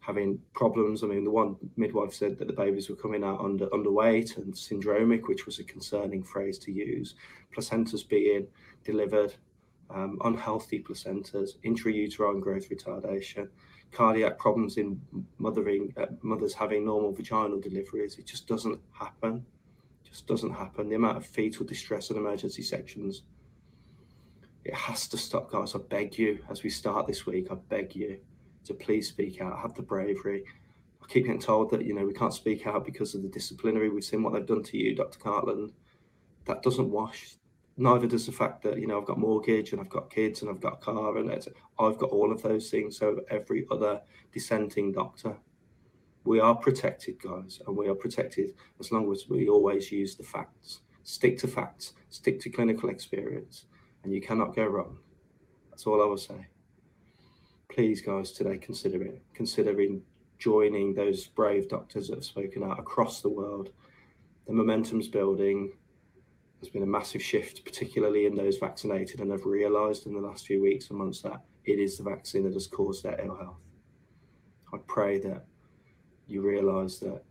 having 0.00 0.40
problems. 0.54 1.04
I 1.04 1.06
mean, 1.08 1.24
the 1.24 1.30
one 1.30 1.56
midwife 1.76 2.14
said 2.14 2.38
that 2.38 2.46
the 2.46 2.54
babies 2.54 2.88
were 2.88 2.96
coming 2.96 3.22
out 3.22 3.40
under 3.40 3.66
underweight 3.68 4.36
and 4.38 4.52
syndromic, 4.54 5.28
which 5.28 5.46
was 5.46 5.58
a 5.58 5.64
concerning 5.64 6.22
phrase 6.22 6.58
to 6.60 6.72
use. 6.72 7.14
Placentas 7.54 8.08
being 8.08 8.46
delivered, 8.84 9.34
um, 9.90 10.18
unhealthy 10.24 10.82
placentas, 10.82 11.58
intrauterine 11.64 12.40
growth 12.40 12.70
retardation, 12.70 13.48
cardiac 13.92 14.38
problems 14.38 14.76
in 14.78 15.00
mothering, 15.38 15.92
uh, 15.96 16.06
mothers 16.22 16.54
having 16.54 16.86
normal 16.86 17.12
vaginal 17.12 17.60
deliveries. 17.60 18.18
It 18.18 18.26
just 18.26 18.46
doesn't 18.46 18.80
happen. 18.92 19.44
Just 20.08 20.26
doesn't 20.26 20.52
happen. 20.52 20.88
The 20.88 20.96
amount 20.96 21.18
of 21.18 21.26
fetal 21.26 21.66
distress 21.66 22.10
in 22.10 22.16
emergency 22.16 22.62
sections 22.62 23.22
it 24.70 24.76
has 24.76 25.08
to 25.08 25.18
stop, 25.18 25.50
guys. 25.50 25.74
I 25.74 25.78
beg 25.78 26.16
you, 26.16 26.38
as 26.48 26.62
we 26.62 26.70
start 26.70 27.08
this 27.08 27.26
week, 27.26 27.48
I 27.50 27.56
beg 27.56 27.96
you 27.96 28.18
to 28.64 28.72
please 28.72 29.08
speak 29.08 29.40
out. 29.40 29.58
Have 29.58 29.74
the 29.74 29.82
bravery. 29.82 30.44
I 31.02 31.06
keep 31.08 31.24
getting 31.24 31.40
told 31.40 31.72
that 31.72 31.84
you 31.84 31.92
know 31.92 32.06
we 32.06 32.12
can't 32.12 32.32
speak 32.32 32.68
out 32.68 32.84
because 32.84 33.16
of 33.16 33.22
the 33.22 33.28
disciplinary. 33.28 33.88
We've 33.88 34.04
seen 34.04 34.22
what 34.22 34.32
they've 34.32 34.46
done 34.46 34.62
to 34.62 34.78
you, 34.78 34.94
Dr. 34.94 35.18
Cartland. 35.18 35.72
That 36.44 36.62
doesn't 36.62 36.88
wash. 36.88 37.34
Neither 37.76 38.06
does 38.06 38.26
the 38.26 38.32
fact 38.32 38.62
that 38.62 38.78
you 38.78 38.86
know 38.86 39.00
I've 39.00 39.08
got 39.08 39.18
mortgage 39.18 39.72
and 39.72 39.80
I've 39.80 39.88
got 39.88 40.08
kids 40.08 40.42
and 40.42 40.50
I've 40.50 40.60
got 40.60 40.74
a 40.74 40.76
car 40.76 41.18
and 41.18 41.32
I've 41.32 41.98
got 41.98 42.10
all 42.10 42.30
of 42.30 42.40
those 42.40 42.70
things. 42.70 42.96
So 42.96 43.22
every 43.28 43.66
other 43.72 44.00
dissenting 44.32 44.92
doctor, 44.92 45.36
we 46.22 46.38
are 46.38 46.54
protected, 46.54 47.20
guys, 47.20 47.60
and 47.66 47.76
we 47.76 47.88
are 47.88 47.94
protected 47.96 48.54
as 48.78 48.92
long 48.92 49.10
as 49.10 49.24
we 49.28 49.48
always 49.48 49.90
use 49.90 50.14
the 50.14 50.22
facts. 50.22 50.82
Stick 51.02 51.38
to 51.38 51.48
facts. 51.48 51.94
Stick 52.10 52.38
to 52.42 52.50
clinical 52.50 52.88
experience 52.88 53.64
and 54.04 54.12
you 54.12 54.20
cannot 54.20 54.54
go 54.54 54.66
wrong. 54.66 54.98
That's 55.70 55.86
all 55.86 56.02
I 56.02 56.06
will 56.06 56.16
say. 56.16 56.46
Please, 57.72 58.00
guys, 58.00 58.32
today 58.32 58.58
consider 58.58 59.02
it. 59.02 59.22
Considering 59.34 60.02
joining 60.40 60.94
those 60.94 61.26
brave 61.26 61.68
doctors 61.68 62.08
that 62.08 62.16
have 62.16 62.24
spoken 62.24 62.64
out 62.64 62.80
across 62.80 63.20
the 63.20 63.28
world. 63.28 63.70
The 64.46 64.52
momentum's 64.52 65.06
building. 65.06 65.72
There's 66.60 66.72
been 66.72 66.82
a 66.82 66.86
massive 66.86 67.22
shift, 67.22 67.64
particularly 67.64 68.26
in 68.26 68.34
those 68.34 68.58
vaccinated, 68.58 69.20
and 69.20 69.30
have 69.30 69.44
realised 69.44 70.06
in 70.06 70.14
the 70.14 70.20
last 70.20 70.46
few 70.46 70.60
weeks 70.60 70.90
and 70.90 70.98
months 70.98 71.20
that 71.22 71.40
it 71.64 71.78
is 71.78 71.96
the 71.96 72.02
vaccine 72.02 72.44
that 72.44 72.54
has 72.54 72.66
caused 72.66 73.04
their 73.04 73.20
ill 73.24 73.36
health. 73.36 73.60
I 74.74 74.78
pray 74.86 75.18
that 75.20 75.44
you 76.26 76.42
realise 76.42 76.98
that 76.98 77.22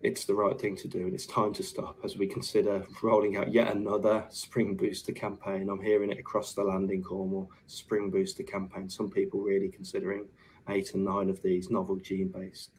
it's 0.00 0.24
the 0.26 0.34
right 0.34 0.60
thing 0.60 0.76
to 0.76 0.88
do 0.88 1.00
and 1.00 1.14
it's 1.14 1.26
time 1.26 1.52
to 1.54 1.62
stop 1.62 1.98
as 2.04 2.16
we 2.16 2.26
consider 2.26 2.84
rolling 3.02 3.36
out 3.36 3.52
yet 3.52 3.74
another 3.74 4.24
spring 4.28 4.76
booster 4.76 5.12
campaign. 5.12 5.68
I'm 5.70 5.82
hearing 5.82 6.10
it 6.10 6.18
across 6.18 6.52
the 6.52 6.62
land 6.62 6.90
in 6.90 7.02
Cornwall, 7.02 7.50
spring 7.66 8.10
booster 8.10 8.42
campaign. 8.42 8.88
Some 8.90 9.10
people 9.10 9.40
really 9.40 9.68
considering 9.68 10.26
eight 10.68 10.94
and 10.94 11.04
nine 11.04 11.30
of 11.30 11.40
these 11.42 11.70
novel 11.70 11.96
gene 11.96 12.28
based. 12.28 12.70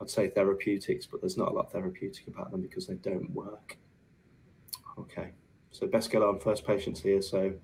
I'd 0.00 0.10
say 0.10 0.28
therapeutics, 0.28 1.06
but 1.06 1.20
there's 1.20 1.36
not 1.36 1.52
a 1.52 1.54
lot 1.54 1.72
therapeutic 1.72 2.26
about 2.26 2.50
them 2.50 2.60
because 2.60 2.86
they 2.86 2.94
don't 2.94 3.30
work. 3.30 3.76
Okay, 4.98 5.30
so 5.70 5.86
best 5.86 6.10
get 6.10 6.22
on 6.22 6.40
first 6.40 6.66
patients 6.66 7.00
here. 7.00 7.22
So 7.22 7.54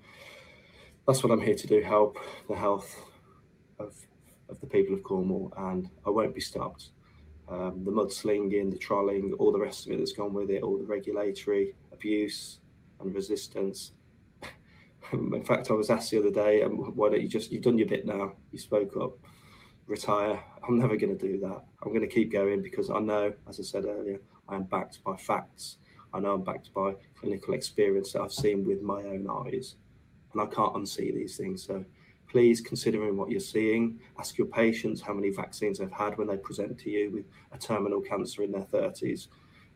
that's 1.07 1.23
what 1.23 1.31
I'm 1.31 1.41
here 1.41 1.55
to 1.55 1.67
do: 1.67 1.81
help 1.81 2.17
the 2.47 2.55
health 2.55 2.95
of 3.79 3.95
of 4.49 4.59
the 4.59 4.67
people 4.67 4.93
of 4.93 5.03
Cornwall, 5.03 5.53
and 5.57 5.89
I 6.05 6.09
won't 6.09 6.35
be 6.35 6.41
stopped. 6.41 6.89
Um, 7.51 7.83
the 7.83 7.91
mudslinging, 7.91 8.71
the 8.71 8.77
trolling, 8.77 9.33
all 9.37 9.51
the 9.51 9.59
rest 9.59 9.85
of 9.85 9.91
it 9.91 9.97
that's 9.97 10.13
gone 10.13 10.33
with 10.33 10.49
it, 10.49 10.63
all 10.63 10.77
the 10.77 10.85
regulatory 10.85 11.75
abuse 11.91 12.59
and 13.01 13.13
resistance. 13.13 13.91
In 15.11 15.43
fact, 15.43 15.69
I 15.69 15.73
was 15.73 15.89
asked 15.89 16.11
the 16.11 16.19
other 16.19 16.31
day, 16.31 16.63
um, 16.63 16.77
why 16.95 17.09
don't 17.09 17.21
you 17.21 17.27
just, 17.27 17.51
you've 17.51 17.63
done 17.63 17.77
your 17.77 17.89
bit 17.89 18.05
now, 18.05 18.33
you 18.53 18.57
spoke 18.57 18.95
up, 18.95 19.17
retire. 19.85 20.41
I'm 20.65 20.79
never 20.79 20.95
going 20.95 21.17
to 21.17 21.27
do 21.27 21.39
that. 21.41 21.61
I'm 21.83 21.89
going 21.89 22.01
to 22.01 22.07
keep 22.07 22.31
going 22.31 22.61
because 22.61 22.89
I 22.89 22.99
know, 22.99 23.33
as 23.49 23.59
I 23.59 23.63
said 23.63 23.83
earlier, 23.83 24.21
I 24.47 24.55
am 24.55 24.63
backed 24.63 25.03
by 25.03 25.17
facts. 25.17 25.77
I 26.13 26.19
know 26.21 26.33
I'm 26.35 26.43
backed 26.43 26.73
by 26.73 26.95
clinical 27.19 27.53
experience 27.53 28.13
that 28.13 28.21
I've 28.21 28.31
seen 28.31 28.65
with 28.65 28.81
my 28.81 29.01
own 29.03 29.27
eyes, 29.29 29.75
and 30.31 30.41
I 30.41 30.45
can't 30.45 30.73
unsee 30.73 31.13
these 31.13 31.35
things. 31.35 31.65
So 31.65 31.83
please, 32.31 32.61
considering 32.61 33.17
what 33.17 33.29
you're 33.29 33.41
seeing, 33.41 33.99
ask 34.17 34.37
your 34.37 34.47
patients 34.47 35.01
how 35.01 35.13
many 35.13 35.29
vaccines 35.29 35.79
they've 35.79 35.91
had 35.91 36.17
when 36.17 36.27
they 36.27 36.37
present 36.37 36.79
to 36.79 36.89
you 36.89 37.11
with 37.11 37.25
a 37.51 37.57
terminal 37.57 37.99
cancer 37.99 38.41
in 38.41 38.53
their 38.53 38.61
30s. 38.61 39.27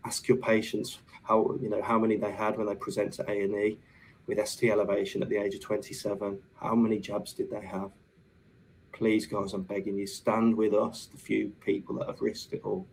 Ask 0.06 0.30
your 0.30 0.38
patients 0.38 1.00
how 1.24 1.58
you 1.62 1.70
know 1.70 1.82
how 1.82 2.00
many 2.00 2.16
they 2.16 2.32
had 2.32 2.58
when 2.58 2.68
they 2.68 2.76
present 2.76 3.12
to 3.14 3.30
A 3.30 3.42
and 3.42 3.54
E 3.56 3.78
with 4.26 4.48
ST 4.48 4.72
elevation 4.72 5.22
at 5.22 5.28
the 5.28 5.36
age 5.36 5.56
of 5.56 5.62
27. 5.62 6.40
How 6.62 6.76
many 6.76 6.98
jabs 7.00 7.34
did 7.34 7.52
they 7.52 7.66
have? 7.66 7.92
Please, 8.94 9.26
guys, 9.26 9.54
I'm 9.54 9.64
begging 9.64 9.98
you, 9.98 10.08
stand 10.08 10.56
with 10.56 10.74
us, 10.74 11.08
the 11.12 11.18
few 11.18 11.50
people 11.60 11.98
that 11.98 12.08
have 12.08 12.22
risked 12.22 12.54
it 12.54 12.62
all. 12.64 12.88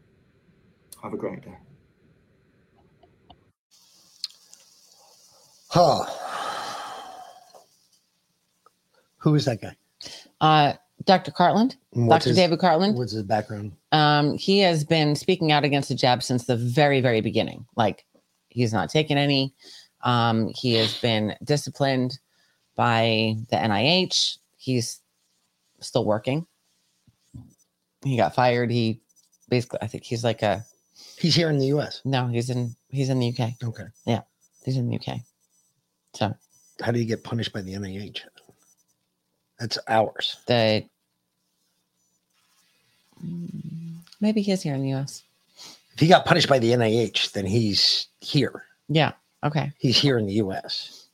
Have 1.05 1.15
a 1.15 1.17
great 1.17 1.43
day. 1.43 1.59
Huh. 5.69 6.05
Who 9.23 9.35
is 9.37 9.45
that 9.45 9.61
guy? 9.61 9.77
Uh, 10.41 10.73
Dr. 11.05 11.31
Cartland, 11.31 11.77
Dr. 11.95 12.31
his- 12.31 12.37
David 12.37 12.59
Cartland. 12.59 12.95
What's 12.95 13.13
his 13.13 13.23
background? 13.23 13.73
Um, 13.93 14.37
he 14.37 14.59
has 14.61 14.85
been 14.85 15.15
speaking 15.15 15.53
out 15.53 15.65
against 15.65 15.89
the 15.89 15.95
jab 15.95 16.23
since 16.23 16.45
the 16.47 16.57
very, 16.57 17.01
very 17.01 17.21
beginning. 17.21 17.67
Like 17.77 18.05
he's 18.49 18.73
not 18.73 18.91
taken 18.91 19.19
any. 19.19 19.55
Um, 20.03 20.49
he 20.55 20.75
has 20.75 20.99
been 21.01 21.35
disciplined 21.45 22.19
by 22.75 23.37
the 23.51 23.57
NIH. 23.57 24.39
He's 24.57 25.01
still 25.81 26.05
working. 26.05 26.47
He 28.05 28.17
got 28.17 28.35
fired. 28.35 28.71
He 28.71 29.01
basically, 29.49 29.79
I 29.83 29.87
think 29.87 30.05
he's 30.05 30.25
like 30.25 30.43
a. 30.43 30.65
He's 31.19 31.35
here 31.35 31.51
in 31.51 31.59
the 31.59 31.67
U.S. 31.67 32.01
No, 32.05 32.27
he's 32.27 32.51
in 32.51 32.75
he's 32.89 33.09
in 33.09 33.21
the 33.21 33.29
UK. 33.29 33.53
Okay. 33.63 33.85
Yeah, 34.05 34.23
he's 34.65 34.77
in 34.77 34.89
the 34.89 34.97
UK. 34.97 35.21
So 36.15 36.35
How 36.81 36.91
do 36.91 36.99
you 36.99 37.05
get 37.05 37.23
punished 37.23 37.53
by 37.53 37.63
the 37.63 37.75
NIH? 37.75 38.21
That's 39.63 39.79
ours. 39.87 40.39
the 40.49 40.85
maybe 44.21 44.43
he 44.43 44.51
is 44.51 44.61
here 44.61 44.75
in 44.75 44.83
the 44.83 44.93
US. 44.95 45.23
If 45.95 46.01
he 46.01 46.09
got 46.09 46.27
punished 46.27 46.49
by 46.49 46.59
the 46.59 46.73
NIH, 46.73 47.31
then 47.31 47.47
he's 47.47 48.09
here. 48.21 48.65
Yeah. 48.89 49.13
Okay. 49.45 49.71
He's 49.79 49.97
here 49.97 50.19
in 50.19 50.27
the 50.27 50.33
U.S. 50.35 51.07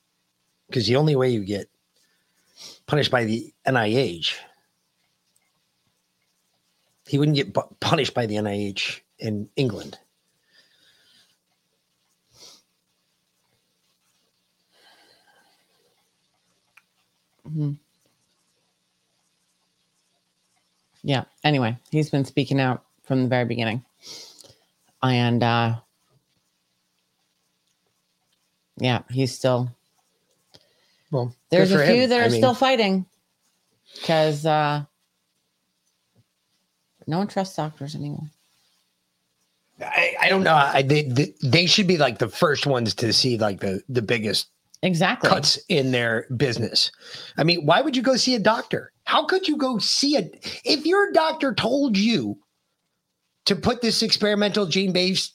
Because 0.66 0.86
the 0.86 0.96
only 0.96 1.14
way 1.14 1.28
you 1.28 1.44
get 1.44 1.68
punished 2.86 3.10
by 3.10 3.26
the 3.26 3.52
NIH, 3.66 4.32
he 7.06 7.18
wouldn't 7.18 7.36
get 7.36 7.52
bu- 7.52 7.74
punished 7.80 8.14
by 8.14 8.24
the 8.24 8.36
NIH 8.36 9.00
in 9.18 9.50
England. 9.56 9.98
hmm 17.44 17.72
Yeah. 21.08 21.24
Anyway, 21.42 21.74
he's 21.90 22.10
been 22.10 22.26
speaking 22.26 22.60
out 22.60 22.84
from 23.02 23.22
the 23.22 23.28
very 23.30 23.46
beginning. 23.46 23.82
And 25.02 25.42
uh 25.42 25.76
yeah, 28.76 29.00
he's 29.10 29.34
still 29.34 29.70
Well, 31.10 31.34
there's 31.50 31.72
a 31.72 31.78
few 31.86 32.02
him. 32.02 32.10
that 32.10 32.20
are 32.20 32.24
I 32.24 32.28
mean- 32.28 32.40
still 32.42 32.52
fighting 32.52 33.06
because 33.94 34.44
uh 34.44 34.84
no 37.06 37.16
one 37.18 37.26
trusts 37.28 37.56
doctors 37.56 37.94
anymore. 37.94 38.28
I, 39.80 40.14
I 40.20 40.28
don't 40.28 40.42
know. 40.42 40.54
I, 40.54 40.82
they, 40.82 41.04
they 41.04 41.32
they 41.42 41.64
should 41.66 41.86
be 41.86 41.96
like 41.96 42.18
the 42.18 42.28
first 42.28 42.66
ones 42.66 42.94
to 42.96 43.14
see 43.14 43.38
like 43.38 43.60
the 43.60 43.80
the 43.88 44.02
biggest 44.02 44.48
exactly 44.82 45.28
cuts 45.28 45.58
in 45.68 45.90
their 45.90 46.26
business. 46.36 46.90
I 47.36 47.44
mean, 47.44 47.66
why 47.66 47.80
would 47.80 47.96
you 47.96 48.02
go 48.02 48.16
see 48.16 48.34
a 48.34 48.40
doctor? 48.40 48.92
How 49.04 49.24
could 49.24 49.48
you 49.48 49.56
go 49.56 49.78
see 49.78 50.16
a 50.16 50.30
if 50.64 50.86
your 50.86 51.12
doctor 51.12 51.54
told 51.54 51.96
you 51.96 52.38
to 53.46 53.56
put 53.56 53.80
this 53.80 54.02
experimental 54.02 54.66
gene 54.66 54.92
based 54.92 55.34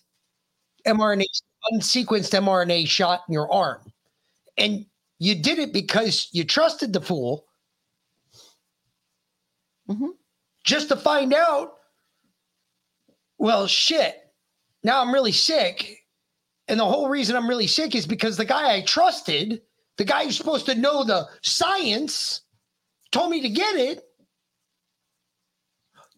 mRNA 0.85 1.25
unsequenced 1.73 2.31
mRNA 2.31 2.87
shot 2.87 3.21
in 3.27 3.33
your 3.33 3.51
arm, 3.51 3.81
and 4.57 4.85
you 5.19 5.35
did 5.35 5.59
it 5.59 5.73
because 5.73 6.29
you 6.31 6.43
trusted 6.43 6.93
the 6.93 7.01
fool, 7.01 7.45
mm-hmm. 9.89 10.09
just 10.63 10.89
to 10.89 10.95
find 10.95 11.33
out. 11.33 11.73
Well, 13.39 13.67
shit. 13.67 14.15
Now 14.83 15.01
I'm 15.01 15.13
really 15.13 15.31
sick. 15.31 16.02
And 16.67 16.79
the 16.79 16.85
whole 16.85 17.09
reason 17.09 17.35
I'm 17.35 17.47
really 17.47 17.67
sick 17.67 17.95
is 17.95 18.07
because 18.07 18.37
the 18.37 18.45
guy 18.45 18.75
I 18.75 18.81
trusted, 18.81 19.61
the 19.97 20.05
guy 20.05 20.25
who's 20.25 20.37
supposed 20.37 20.65
to 20.67 20.75
know 20.75 21.03
the 21.03 21.27
science, 21.41 22.41
told 23.11 23.31
me 23.31 23.41
to 23.41 23.49
get 23.49 23.75
it. 23.75 24.03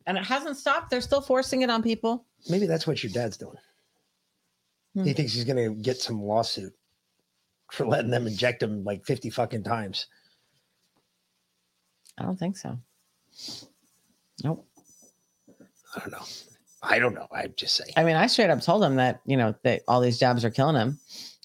And 0.08 0.18
it 0.18 0.24
hasn't 0.24 0.58
stopped. 0.58 0.92
They're 0.92 1.02
still 1.02 1.22
forcing 1.22 1.64
it 1.64 1.70
on 1.72 1.82
people. 1.82 2.26
Maybe 2.48 2.68
that's 2.68 2.86
what 2.86 3.04
your 3.04 3.12
dad's 3.12 3.38
doing. 3.38 3.58
Hmm. 4.94 5.04
He 5.04 5.14
thinks 5.14 5.34
he's 5.34 5.46
going 5.46 5.58
to 5.58 5.82
get 5.82 5.98
some 5.98 6.22
lawsuit 6.22 6.74
for 7.72 7.88
letting 7.88 8.12
them 8.12 8.28
inject 8.28 8.62
him 8.62 8.84
like 8.84 9.06
50 9.06 9.32
fucking 9.32 9.64
times. 9.64 10.06
I 12.18 12.24
don't 12.24 12.38
think 12.38 12.56
so. 12.56 12.78
Nope. 14.44 14.68
I 15.96 16.00
don't 16.00 16.12
know. 16.12 16.26
I 16.88 17.00
don't 17.00 17.14
know. 17.14 17.28
I'm 17.32 17.54
just 17.58 17.76
saying. 17.76 17.94
I 17.98 18.04
mean, 18.04 18.16
I 18.16 18.28
straight 18.28 18.50
up 18.50 18.62
told 18.62 18.84
him 18.84 18.96
that, 18.96 19.22
you 19.26 19.38
know, 19.38 19.56
that 19.64 19.82
all 19.88 20.02
these 20.02 20.20
jabs 20.20 20.46
are 20.46 20.50
killing 20.50 20.76
him. 20.76 21.00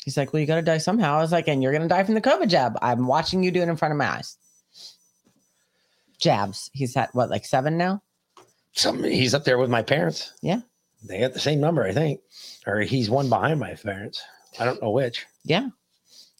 He's 0.04 0.16
like, 0.16 0.32
well, 0.32 0.40
you 0.40 0.46
got 0.46 0.56
to 0.56 0.62
die 0.62 0.78
somehow. 0.78 1.16
I 1.18 1.20
was 1.20 1.32
like, 1.32 1.48
and 1.48 1.62
you're 1.62 1.72
going 1.72 1.82
to 1.82 1.88
die 1.88 2.04
from 2.04 2.14
the 2.14 2.20
COVID 2.20 2.48
jab. 2.48 2.78
I'm 2.80 3.06
watching 3.06 3.42
you 3.42 3.50
do 3.50 3.60
it 3.60 3.68
in 3.68 3.76
front 3.76 3.92
of 3.92 3.98
my 3.98 4.08
eyes. 4.08 4.36
Jabs. 6.18 6.70
He's 6.72 6.96
at 6.96 7.14
what, 7.14 7.30
like 7.30 7.44
seven 7.44 7.76
now? 7.76 8.02
Some 8.72 9.02
he's 9.02 9.34
up 9.34 9.44
there 9.44 9.58
with 9.58 9.70
my 9.70 9.82
parents. 9.82 10.32
Yeah. 10.42 10.60
They 11.02 11.20
got 11.20 11.32
the 11.32 11.40
same 11.40 11.60
number, 11.60 11.82
I 11.82 11.92
think. 11.92 12.20
Or 12.66 12.80
he's 12.80 13.10
one 13.10 13.28
behind 13.28 13.58
my 13.58 13.74
parents. 13.74 14.22
I 14.58 14.64
don't 14.64 14.82
know 14.82 14.90
which. 14.90 15.26
Yeah. 15.44 15.68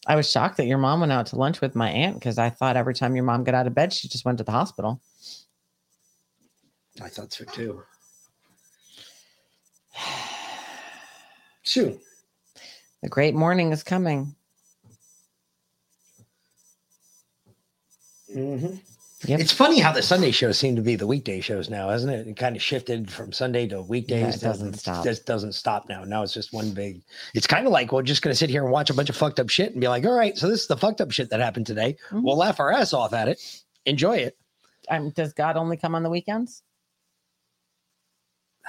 I 0.07 0.17
was 0.17 0.31
shocked 0.31 0.57
that 0.57 0.67
your 0.67 0.79
mom 0.79 1.01
went 1.01 1.13
out 1.13 1.27
to 1.27 1.37
lunch 1.37 1.61
with 1.61 1.75
my 1.75 1.91
aunt 1.91 2.15
because 2.15 2.39
I 2.39 2.51
thought 2.51 2.77
every 2.77 2.95
time 2.95 3.15
your 3.15 3.25
mom 3.25 3.45
got 3.45 3.55
out 3.55 3.67
of 3.67 3.75
bed, 3.75 3.93
she 3.93 4.09
just 4.09 4.25
went 4.25 4.39
to 4.39 4.45
the 4.45 4.53
hospital. 4.53 5.01
I 7.03 7.09
thought 7.09 7.33
so 7.33 7.45
too. 7.45 7.83
Soon. 11.63 12.01
The 13.03 13.09
great 13.09 13.35
morning 13.35 13.73
is 13.73 13.83
coming. 13.83 14.35
Mm-hmm. 18.35 18.77
It's 19.29 19.53
funny 19.53 19.81
how 19.81 19.93
the 19.93 20.03
Sunday 20.03 20.31
shows 20.31 20.59
seem 20.59 20.77
to 20.77 20.83
be 20.83 20.97
the 20.97 21.07
weekday 21.07 21.43
shows 21.43 21.69
now, 21.69 21.91
isn't 21.91 22.09
it? 22.09 22.27
It 22.27 22.37
kind 22.39 22.57
of 22.57 22.63
shifted 22.63 23.11
from 23.11 23.33
Sunday 23.33 23.67
to 23.69 23.83
weekdays. 23.83 24.37
it 24.37 24.41
doesn't 24.41 24.75
stop. 24.75 25.05
Just 25.05 25.27
doesn't 25.27 25.53
stop 25.53 25.89
now. 25.91 26.05
Now 26.05 26.23
it's 26.23 26.33
just 26.33 26.55
one 26.55 26.71
big. 26.71 27.03
It's 27.35 27.47
kind 27.47 27.67
of 27.67 27.73
like 27.73 27.93
we're 27.93 28.03
just 28.03 28.23
going 28.23 28.33
to 28.33 28.37
sit 28.39 28.49
here 28.49 28.63
and 28.63 28.73
watch 28.73 28.89
a 28.89 28.95
bunch 28.95 29.11
of 29.11 29.17
fucked 29.17 29.39
up 29.39 29.51
shit 29.51 29.73
and 29.73 29.81
be 29.81 29.89
like, 29.89 30.07
all 30.07 30.15
right, 30.15 30.39
so 30.39 30.49
this 30.49 30.63
is 30.63 30.69
the 30.69 30.77
fucked 30.77 31.03
up 31.03 31.11
shit 31.11 31.29
that 31.31 31.41
happened 31.41 31.67
today. 31.67 31.97
Mm-hmm. 32.09 32.23
We'll 32.23 32.39
laugh 32.39 32.61
our 32.61 32.73
ass 32.73 32.95
off 32.95 33.13
at 33.13 33.29
it, 33.29 33.41
enjoy 33.85 34.17
it. 34.17 34.39
Um, 34.89 35.11
does 35.11 35.35
God 35.35 35.57
only 35.57 35.77
come 35.77 35.95
on 35.95 36.03
the 36.03 36.11
weekends? 36.11 36.63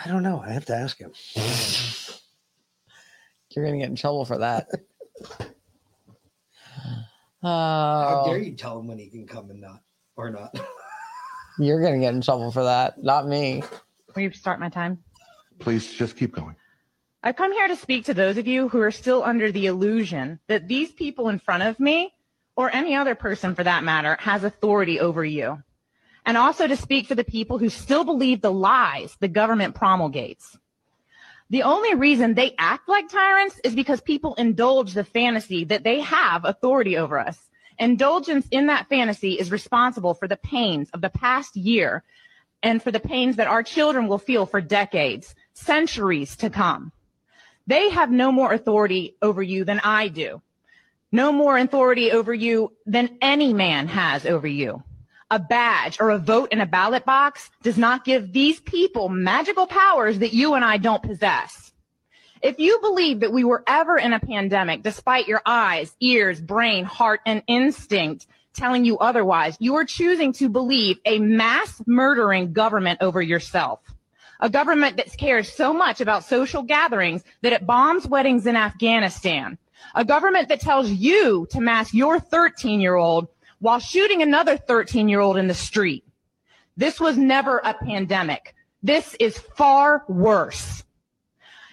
I 0.03 0.07
don't 0.07 0.23
know. 0.23 0.41
I 0.45 0.52
have 0.52 0.65
to 0.65 0.76
ask 0.76 0.98
him. 0.98 1.11
You're 3.56 3.65
going 3.65 3.73
to 3.78 3.80
get 3.84 3.90
in 3.90 3.95
trouble 3.95 4.26
for 4.26 4.38
that. 4.40 4.68
Oh. 7.44 7.48
How 7.48 8.22
Oh, 8.23 8.30
dare 8.30 8.38
you 8.38 8.53
tell 8.56 8.80
him 8.80 8.86
when 8.88 8.99
he 8.99 9.07
can 9.10 9.26
come 9.26 9.49
and 9.49 9.60
not, 9.60 9.82
or 10.15 10.30
not? 10.30 10.56
you're 11.57 11.82
going 11.82 11.95
to 11.95 11.99
get 11.99 12.14
in 12.14 12.22
trouble 12.22 12.52
for 12.52 12.64
that, 12.64 13.03
not 13.03 13.28
me. 13.28 13.64
Will 14.15 14.22
you 14.22 14.32
start 14.32 14.60
my 14.60 14.69
time? 14.69 14.99
Please 15.57 15.91
just 15.91 16.15
keep 16.15 16.34
going. 16.36 16.56
I've 17.23 17.36
come 17.36 17.52
here 17.52 17.68
to 17.68 17.76
speak 17.76 18.06
to 18.06 18.14
those 18.14 18.38
of 18.38 18.45
you 18.45 18.69
who 18.69 18.80
are 18.80 18.91
still 18.91 19.23
under 19.23 19.52
the 19.52 19.65
illusion 19.65 20.40
that 20.49 20.68
these 20.68 20.91
people 20.91 21.30
in 21.30 21.40
front 21.40 21.64
of 21.64 21.80
me, 21.80 22.14
or 22.56 22.69
any 22.76 22.95
other 22.95 23.15
person 23.15 23.56
for 23.56 23.64
that 23.64 23.84
matter, 23.84 24.18
has 24.19 24.44
authority 24.44 24.99
over 24.99 25.26
you. 25.26 25.64
And 26.26 26.38
also 26.38 26.68
to 26.68 26.76
speak 26.76 27.07
for 27.07 27.15
the 27.15 27.23
people 27.23 27.57
who 27.57 27.69
still 27.69 28.03
believe 28.03 28.41
the 28.41 28.52
lies 28.52 29.15
the 29.19 29.27
government 29.27 29.76
promulgates. 29.76 30.57
The 31.49 31.64
only 31.64 31.95
reason 31.95 32.34
they 32.34 32.56
act 32.57 32.88
like 32.88 33.10
tyrants 33.10 33.60
is 33.64 33.76
because 33.76 33.99
people 33.99 34.35
indulge 34.35 34.93
the 34.93 35.03
fantasy 35.03 35.65
that 35.65 35.84
they 35.84 35.99
have 35.99 36.45
authority 36.45 36.98
over 36.98 37.19
us. 37.19 37.38
Indulgence 37.77 38.48
in 38.52 38.68
that 38.68 38.88
fantasy 38.88 39.34
is 39.34 39.52
responsible 39.52 40.14
for 40.14 40.27
the 40.27 40.38
pains 40.38 40.89
of 40.93 41.02
the 41.02 41.10
past 41.10 41.56
year 41.57 42.03
and 42.64 42.81
for 42.81 42.91
the 42.91 42.99
pains 42.99 43.35
that 43.35 43.48
our 43.48 43.64
children 43.64 44.07
will 44.07 44.18
feel 44.18 44.45
for 44.45 44.61
decades, 44.61 45.35
centuries 45.53 46.35
to 46.38 46.49
come. 46.49 46.91
They 47.68 47.89
have 47.89 48.11
no 48.11 48.31
more 48.31 48.53
authority 48.53 49.15
over 49.22 49.41
you 49.41 49.65
than 49.65 49.80
I 49.80 50.07
do, 50.07 50.41
no 51.11 51.31
more 51.31 51.57
authority 51.57 52.11
over 52.11 52.34
you 52.34 52.72
than 52.85 53.18
any 53.22 53.53
man 53.53 53.88
has 53.88 54.26
over 54.26 54.48
you. 54.48 54.84
A 55.31 55.39
badge 55.39 55.97
or 56.01 56.09
a 56.09 56.19
vote 56.19 56.49
in 56.51 56.59
a 56.59 56.65
ballot 56.65 57.05
box 57.05 57.49
does 57.63 57.77
not 57.77 58.03
give 58.03 58.33
these 58.33 58.59
people 58.59 59.07
magical 59.07 59.65
powers 59.65 60.19
that 60.19 60.33
you 60.33 60.55
and 60.55 60.63
I 60.65 60.75
don't 60.75 61.01
possess. 61.01 61.71
If 62.41 62.59
you 62.59 62.79
believe 62.81 63.21
that 63.21 63.31
we 63.31 63.45
were 63.45 63.63
ever 63.65 63.97
in 63.97 64.11
a 64.11 64.19
pandemic, 64.19 64.83
despite 64.83 65.29
your 65.29 65.41
eyes, 65.45 65.95
ears, 66.01 66.41
brain, 66.41 66.83
heart, 66.83 67.21
and 67.25 67.43
instinct 67.47 68.27
telling 68.53 68.83
you 68.83 68.97
otherwise, 68.97 69.55
you 69.61 69.75
are 69.75 69.85
choosing 69.85 70.33
to 70.33 70.49
believe 70.49 70.97
a 71.05 71.19
mass 71.19 71.81
murdering 71.85 72.51
government 72.51 73.01
over 73.01 73.21
yourself. 73.21 73.79
A 74.41 74.49
government 74.49 74.97
that 74.97 75.15
cares 75.17 75.49
so 75.49 75.71
much 75.71 76.01
about 76.01 76.25
social 76.25 76.63
gatherings 76.63 77.23
that 77.41 77.53
it 77.53 77.65
bombs 77.65 78.05
weddings 78.05 78.47
in 78.47 78.57
Afghanistan. 78.57 79.57
A 79.95 80.03
government 80.03 80.49
that 80.49 80.59
tells 80.59 80.89
you 80.89 81.47
to 81.51 81.61
mask 81.61 81.93
your 81.93 82.19
13 82.19 82.81
year 82.81 82.95
old 82.95 83.29
while 83.61 83.79
shooting 83.79 84.21
another 84.21 84.57
13 84.57 85.07
year 85.07 85.21
old 85.21 85.38
in 85.38 85.47
the 85.47 85.53
street. 85.53 86.03
This 86.75 86.99
was 86.99 87.17
never 87.17 87.59
a 87.59 87.73
pandemic. 87.73 88.55
This 88.83 89.15
is 89.19 89.38
far 89.38 90.03
worse. 90.09 90.83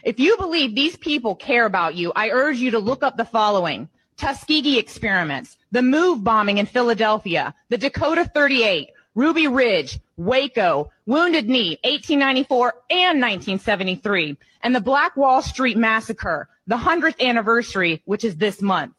If 0.05 0.21
you 0.21 0.37
believe 0.37 0.75
these 0.75 0.97
people 0.97 1.35
care 1.35 1.67
about 1.67 1.97
you, 1.97 2.13
I 2.15 2.31
urge 2.31 2.59
you 2.59 2.71
to 2.73 2.79
look 2.79 3.03
up 3.03 3.17
the 3.17 3.25
following 3.25 3.89
Tuskegee 4.17 4.79
experiments, 4.79 5.57
the 5.73 5.83
move 5.83 6.23
bombing 6.23 6.59
in 6.59 6.67
Philadelphia, 6.67 7.55
the 7.69 7.79
Dakota 7.79 8.31
38, 8.33 8.91
Ruby 9.15 9.49
Ridge, 9.49 9.99
Waco, 10.17 10.91
Wounded 11.07 11.49
Knee, 11.49 11.79
1894 11.85 12.75
and 12.91 13.21
1973, 13.21 14.37
and 14.63 14.75
the 14.75 14.81
Black 14.81 15.17
Wall 15.17 15.41
Street 15.41 15.77
Massacre, 15.77 16.49
the 16.67 16.77
100th 16.77 17.21
anniversary, 17.21 18.03
which 18.05 18.25
is 18.25 18.37
this 18.37 18.61
month. 18.61 18.93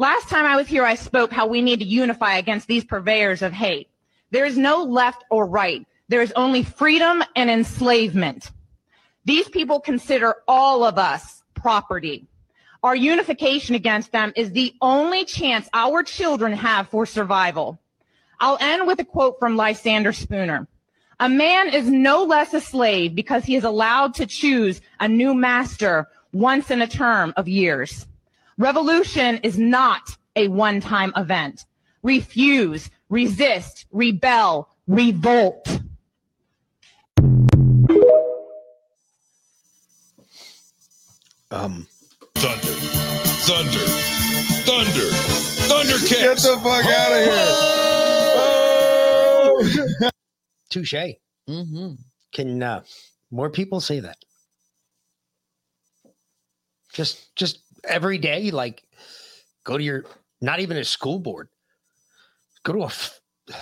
Last 0.00 0.30
time 0.30 0.46
I 0.46 0.56
was 0.56 0.66
here, 0.66 0.86
I 0.86 0.94
spoke 0.94 1.30
how 1.30 1.46
we 1.46 1.60
need 1.60 1.80
to 1.80 1.84
unify 1.84 2.38
against 2.38 2.68
these 2.68 2.84
purveyors 2.84 3.42
of 3.42 3.52
hate. 3.52 3.90
There 4.30 4.46
is 4.46 4.56
no 4.56 4.82
left 4.82 5.24
or 5.30 5.44
right. 5.44 5.86
There 6.08 6.22
is 6.22 6.32
only 6.36 6.62
freedom 6.62 7.22
and 7.36 7.50
enslavement. 7.50 8.50
These 9.26 9.50
people 9.50 9.78
consider 9.78 10.36
all 10.48 10.84
of 10.84 10.96
us 10.96 11.42
property. 11.52 12.26
Our 12.82 12.96
unification 12.96 13.74
against 13.74 14.10
them 14.10 14.32
is 14.36 14.52
the 14.52 14.72
only 14.80 15.26
chance 15.26 15.68
our 15.74 16.02
children 16.02 16.54
have 16.54 16.88
for 16.88 17.04
survival. 17.04 17.78
I'll 18.40 18.56
end 18.58 18.86
with 18.86 19.00
a 19.00 19.04
quote 19.04 19.38
from 19.38 19.58
Lysander 19.58 20.14
Spooner. 20.14 20.66
A 21.18 21.28
man 21.28 21.68
is 21.68 21.90
no 21.90 22.24
less 22.24 22.54
a 22.54 22.62
slave 22.62 23.14
because 23.14 23.44
he 23.44 23.54
is 23.54 23.64
allowed 23.64 24.14
to 24.14 24.24
choose 24.24 24.80
a 24.98 25.06
new 25.06 25.34
master 25.34 26.08
once 26.32 26.70
in 26.70 26.80
a 26.80 26.86
term 26.86 27.34
of 27.36 27.48
years. 27.48 28.06
Revolution 28.60 29.38
is 29.38 29.58
not 29.58 30.18
a 30.36 30.48
one 30.48 30.82
time 30.82 31.14
event. 31.16 31.64
Refuse, 32.02 32.90
resist, 33.08 33.86
rebel, 33.90 34.68
revolt. 34.86 35.80
Um, 41.50 41.86
Thunder, 42.34 42.74
thunder, 43.46 43.86
thunder, 44.68 45.10
thunder 45.10 45.98
kicks. 46.06 46.20
Get 46.20 46.36
the 46.36 46.60
fuck 46.62 46.84
out 46.84 47.12
of 47.12 47.24
here. 47.24 47.32
Oh! 50.02 50.10
Touche. 50.70 51.16
Mm-hmm. 51.48 51.94
Can 52.32 52.62
uh, 52.62 52.82
more 53.30 53.48
people 53.48 53.80
say 53.80 54.00
that? 54.00 54.18
Just, 56.92 57.34
just 57.36 57.60
every 57.84 58.18
day, 58.18 58.50
like 58.50 58.82
go 59.64 59.76
to 59.78 59.82
your, 59.84 60.04
not 60.40 60.60
even 60.60 60.76
a 60.76 60.84
school 60.84 61.18
board. 61.18 61.48
Go 62.62 62.72
to 62.74 62.80
a, 62.80 62.86
f- 62.86 63.20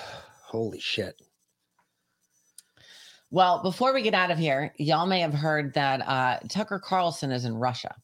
holy 0.42 0.80
shit. 0.80 1.20
Well, 3.30 3.62
before 3.62 3.92
we 3.92 4.02
get 4.02 4.14
out 4.14 4.30
of 4.30 4.38
here, 4.38 4.72
y'all 4.78 5.06
may 5.06 5.20
have 5.20 5.34
heard 5.34 5.74
that 5.74 6.00
uh, 6.08 6.38
Tucker 6.48 6.78
Carlson 6.78 7.30
is 7.30 7.44
in 7.44 7.54
Russia. 7.54 7.94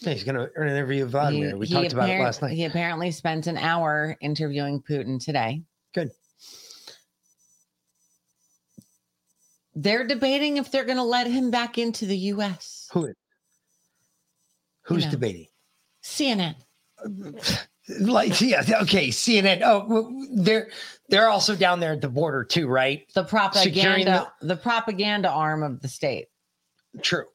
Yeah, 0.00 0.12
he's 0.12 0.24
going 0.24 0.34
to 0.34 0.50
interview 0.60 1.06
Vladimir. 1.06 1.48
He- 1.50 1.54
we 1.54 1.66
he 1.66 1.74
talked 1.74 1.92
about 1.92 2.10
it 2.10 2.20
last 2.20 2.42
night. 2.42 2.52
He 2.52 2.64
apparently 2.64 3.10
spent 3.12 3.46
an 3.46 3.56
hour 3.56 4.16
interviewing 4.20 4.82
Putin 4.82 5.24
today. 5.24 5.62
Good. 5.94 6.10
They're 9.76 10.06
debating 10.06 10.56
if 10.58 10.70
they're 10.70 10.84
going 10.84 10.98
to 10.98 11.02
let 11.04 11.26
him 11.26 11.50
back 11.50 11.78
into 11.78 12.06
the 12.06 12.16
U.S. 12.16 12.88
Who 12.92 13.06
is? 13.06 13.14
Who's 14.84 15.04
know. 15.04 15.10
debating? 15.10 15.46
CNN. 16.02 16.56
Like, 18.00 18.40
yeah, 18.40 18.62
okay, 18.80 19.08
CNN. 19.08 19.60
Oh, 19.62 19.84
well, 19.86 20.26
they're 20.32 20.70
they're 21.10 21.28
also 21.28 21.54
down 21.54 21.80
there 21.80 21.92
at 21.92 22.00
the 22.00 22.08
border 22.08 22.42
too, 22.42 22.66
right? 22.66 23.04
The 23.14 23.24
propaganda, 23.24 24.32
the 24.40 24.56
propaganda 24.56 25.28
arm 25.28 25.62
of 25.62 25.82
the 25.82 25.88
state. 25.88 26.28
True. 27.02 27.26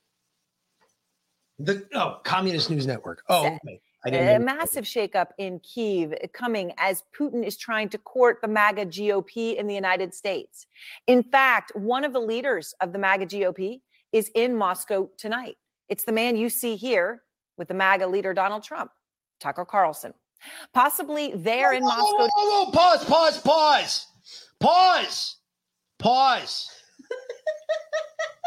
The 1.60 1.86
oh, 1.94 2.20
Communist 2.24 2.72
News 2.72 2.88
Network. 2.88 3.22
Oh, 3.30 3.46
okay. 3.46 3.80
I 4.06 4.10
didn't. 4.10 4.28
A 4.28 4.40
know. 4.40 4.46
massive 4.46 4.86
shakeup 4.86 5.28
in 5.38 5.60
Kiev 5.60 6.16
coming 6.34 6.74
as 6.78 7.04
Putin 7.18 7.46
is 7.46 7.56
trying 7.58 7.90
to 7.90 7.98
court 8.00 8.40
the 8.42 8.48
MAGA 8.48 8.88
GOP 8.88 9.56
in 9.56 9.68
the 9.68 9.76
United 9.76 10.16
States. 10.16 10.66
In 11.06 11.22
fact, 11.22 11.76
one 11.76 12.04
of 12.04 12.14
the 12.14 12.20
leaders 12.20 12.74
of 12.82 12.94
the 12.94 12.98
MAGA 12.98 13.28
GOP 13.28 13.82
is 14.14 14.32
in 14.34 14.56
Moscow 14.56 15.10
tonight. 15.18 15.58
It's 15.90 16.06
the 16.06 16.12
man 16.12 16.38
you 16.38 16.50
see 16.50 16.76
here 16.76 17.24
with 17.60 17.68
the 17.68 17.76
MAGA 17.76 18.08
leader 18.08 18.34
Donald 18.34 18.64
Trump, 18.64 18.90
Tucker 19.40 19.66
Carlson. 19.66 20.14
Possibly 20.74 21.34
there 21.36 21.74
in 21.74 21.84
Whoa, 21.84 21.90
whoa, 21.90 22.18
Moscow. 22.18 22.30
whoa, 22.34 22.46
whoa, 22.50 22.66
whoa, 22.66 22.72
Pause, 22.72 23.06
pause, 23.06 23.42
pause, 23.42 24.08
pause, 24.60 25.36
pause. 26.00 26.70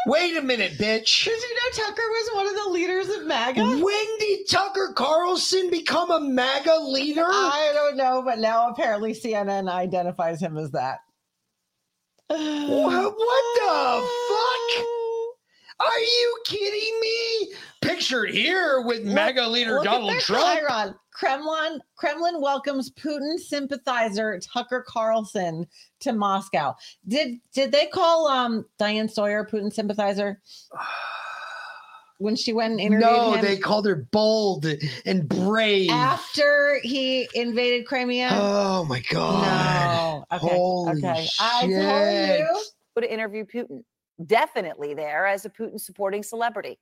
Wait 0.07 0.35
a 0.35 0.41
minute, 0.41 0.73
bitch. 0.73 1.23
Did 1.23 1.41
you 1.41 1.55
know 1.55 1.85
Tucker 1.85 2.01
was 2.01 2.29
one 2.35 2.47
of 2.47 2.55
the 2.55 2.69
leaders 2.71 3.07
of 3.07 3.25
MAGA? 3.25 3.63
When 3.63 4.17
did 4.19 4.49
Tucker 4.49 4.91
Carlson 4.95 5.69
become 5.69 6.11
a 6.11 6.19
MAGA 6.19 6.75
leader? 6.81 7.23
I 7.25 7.71
don't 7.73 7.95
know, 7.95 8.21
but 8.21 8.39
now 8.39 8.69
apparently 8.69 9.13
CNN 9.13 9.69
identifies 9.69 10.41
him 10.41 10.57
as 10.57 10.71
that. 10.71 10.99
What, 12.29 13.13
what 13.15 13.45
the 13.55 14.09
fuck? 14.29 15.02
Are 15.79 15.99
you 15.99 16.37
kidding 16.45 16.99
me? 17.01 17.53
Pictured 17.81 18.29
here 18.31 18.81
with 18.81 19.03
MAGA 19.03 19.47
leader 19.47 19.75
Look 19.77 19.85
at 19.87 19.91
Donald 19.91 20.11
their 20.11 20.19
Trump. 20.21 20.59
chyron. 20.59 20.95
Kremlin 21.11 21.79
Kremlin 21.95 22.41
welcomes 22.41 22.89
Putin 22.91 23.37
sympathizer 23.37 24.39
Tucker 24.39 24.83
Carlson 24.87 25.67
to 25.99 26.13
Moscow. 26.13 26.75
Did 27.07 27.39
did 27.53 27.71
they 27.71 27.85
call 27.87 28.27
um 28.27 28.65
Diane 28.79 29.07
Sawyer 29.09 29.45
Putin 29.45 29.71
sympathizer 29.71 30.41
when 32.17 32.35
she 32.35 32.53
went 32.53 32.71
and 32.73 32.79
interviewed 32.79 33.01
No, 33.11 33.33
him 33.33 33.43
they 33.45 33.57
called 33.57 33.85
her 33.85 33.95
bold 34.11 34.65
and 35.05 35.27
brave. 35.27 35.89
after 35.91 36.79
he 36.83 37.27
invaded 37.35 37.85
Crimea? 37.85 38.29
Oh 38.31 38.85
my 38.85 39.01
god! 39.09 40.25
No. 40.31 40.35
Okay. 40.37 40.47
Holy 40.47 40.91
okay. 40.97 41.27
I 41.39 41.61
told 41.61 41.71
shit. 41.71 42.39
you. 42.39 43.01
to 43.03 43.13
interview 43.13 43.45
Putin. 43.45 43.83
Definitely 44.25 44.93
there 44.93 45.25
as 45.25 45.45
a 45.45 45.49
Putin 45.49 45.79
supporting 45.79 46.23
celebrity. 46.23 46.79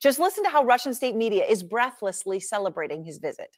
Just 0.00 0.18
listen 0.18 0.44
to 0.44 0.50
how 0.50 0.64
Russian 0.64 0.94
state 0.94 1.14
media 1.16 1.44
is 1.44 1.62
breathlessly 1.62 2.40
celebrating 2.40 3.04
his 3.04 3.18
visit. 3.18 3.56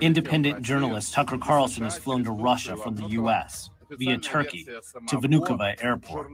Independent 0.00 0.62
journalist 0.62 1.14
Tucker 1.14 1.38
Carlson 1.38 1.84
has 1.84 1.96
flown 1.96 2.24
to 2.24 2.30
Russia 2.30 2.76
from 2.76 2.96
the 2.96 3.06
U.S. 3.08 3.70
via 3.90 4.18
Turkey 4.18 4.64
to 5.08 5.16
Vnukovo 5.16 5.74
Airport. 5.82 6.28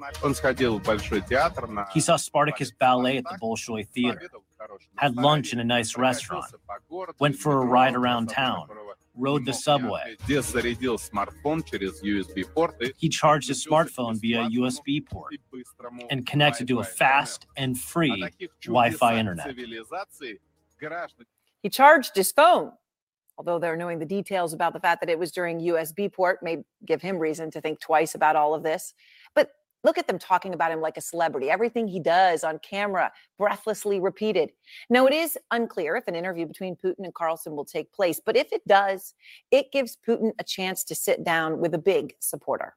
He 1.93 2.01
saw 2.01 2.17
Spartacus 2.17 2.73
Ballet 2.73 3.19
at 3.19 3.25
the 3.25 3.39
Bolshoi 3.41 3.87
Theater, 3.87 4.29
had 4.97 5.15
lunch 5.15 5.53
in 5.53 5.61
a 5.61 5.65
nice 5.65 5.97
restaurant, 5.97 6.47
went 7.21 7.37
for 7.37 7.63
a 7.63 7.67
ride 7.67 7.95
around 7.95 8.29
town, 8.29 8.69
rode 9.15 9.45
the 9.45 9.53
subway. 9.53 10.17
He 12.97 13.09
charged 13.09 13.49
his 13.49 13.67
smartphone 13.67 14.21
via 14.21 14.49
USB 14.49 15.07
port 15.07 15.35
and 16.11 16.27
connected 16.27 16.69
to 16.69 16.81
a 16.81 16.85
fast 16.85 17.47
and 17.57 17.79
free 17.79 18.25
Wi 18.65 18.91
Fi 18.91 19.19
internet. 19.19 19.55
He 21.63 21.69
charged 21.69 22.17
his 22.17 22.33
phone 22.33 22.73
Although 23.39 23.59
they're 23.59 23.77
knowing 23.77 23.99
the 23.99 24.07
details 24.07 24.53
about 24.53 24.73
the 24.73 24.81
fact 24.81 25.01
that 25.01 25.11
it 25.11 25.19
was 25.19 25.33
during 25.33 25.61
USB 25.61 26.13
port 26.13 26.43
may 26.43 26.63
give 26.85 27.01
him 27.01 27.19
reason 27.19 27.51
to 27.53 27.61
think 27.61 27.81
twice 27.81 28.15
about 28.15 28.37
all 28.37 28.55
of 28.55 28.63
this. 28.63 28.95
But 29.35 29.51
look 29.85 29.99
at 29.99 30.07
them 30.07 30.19
talking 30.19 30.55
about 30.55 30.73
him 30.73 30.81
like 30.81 30.97
a 30.97 31.01
celebrity. 31.01 31.51
Everything 31.51 31.87
he 31.87 32.01
does 32.01 32.45
on 32.45 32.59
camera, 32.59 33.13
breathlessly 33.39 34.01
repeated. 34.01 34.53
Now, 34.91 35.07
it 35.07 35.13
is 35.13 35.39
unclear 35.51 35.97
if 35.97 36.09
an 36.09 36.15
interview 36.15 36.47
between 36.47 36.77
Putin 36.77 37.05
and 37.05 37.15
Carlson 37.15 37.57
will 37.57 37.65
take 37.65 37.93
place, 37.93 38.21
but 38.25 38.37
if 38.37 38.53
it 38.53 38.67
does, 38.67 39.15
it 39.51 39.73
gives 39.73 39.97
Putin 40.07 40.33
a 40.39 40.45
chance 40.45 40.85
to 40.85 40.95
sit 40.95 41.25
down 41.25 41.59
with 41.59 41.75
a 41.75 41.79
big 41.79 42.15
supporter. 42.21 42.75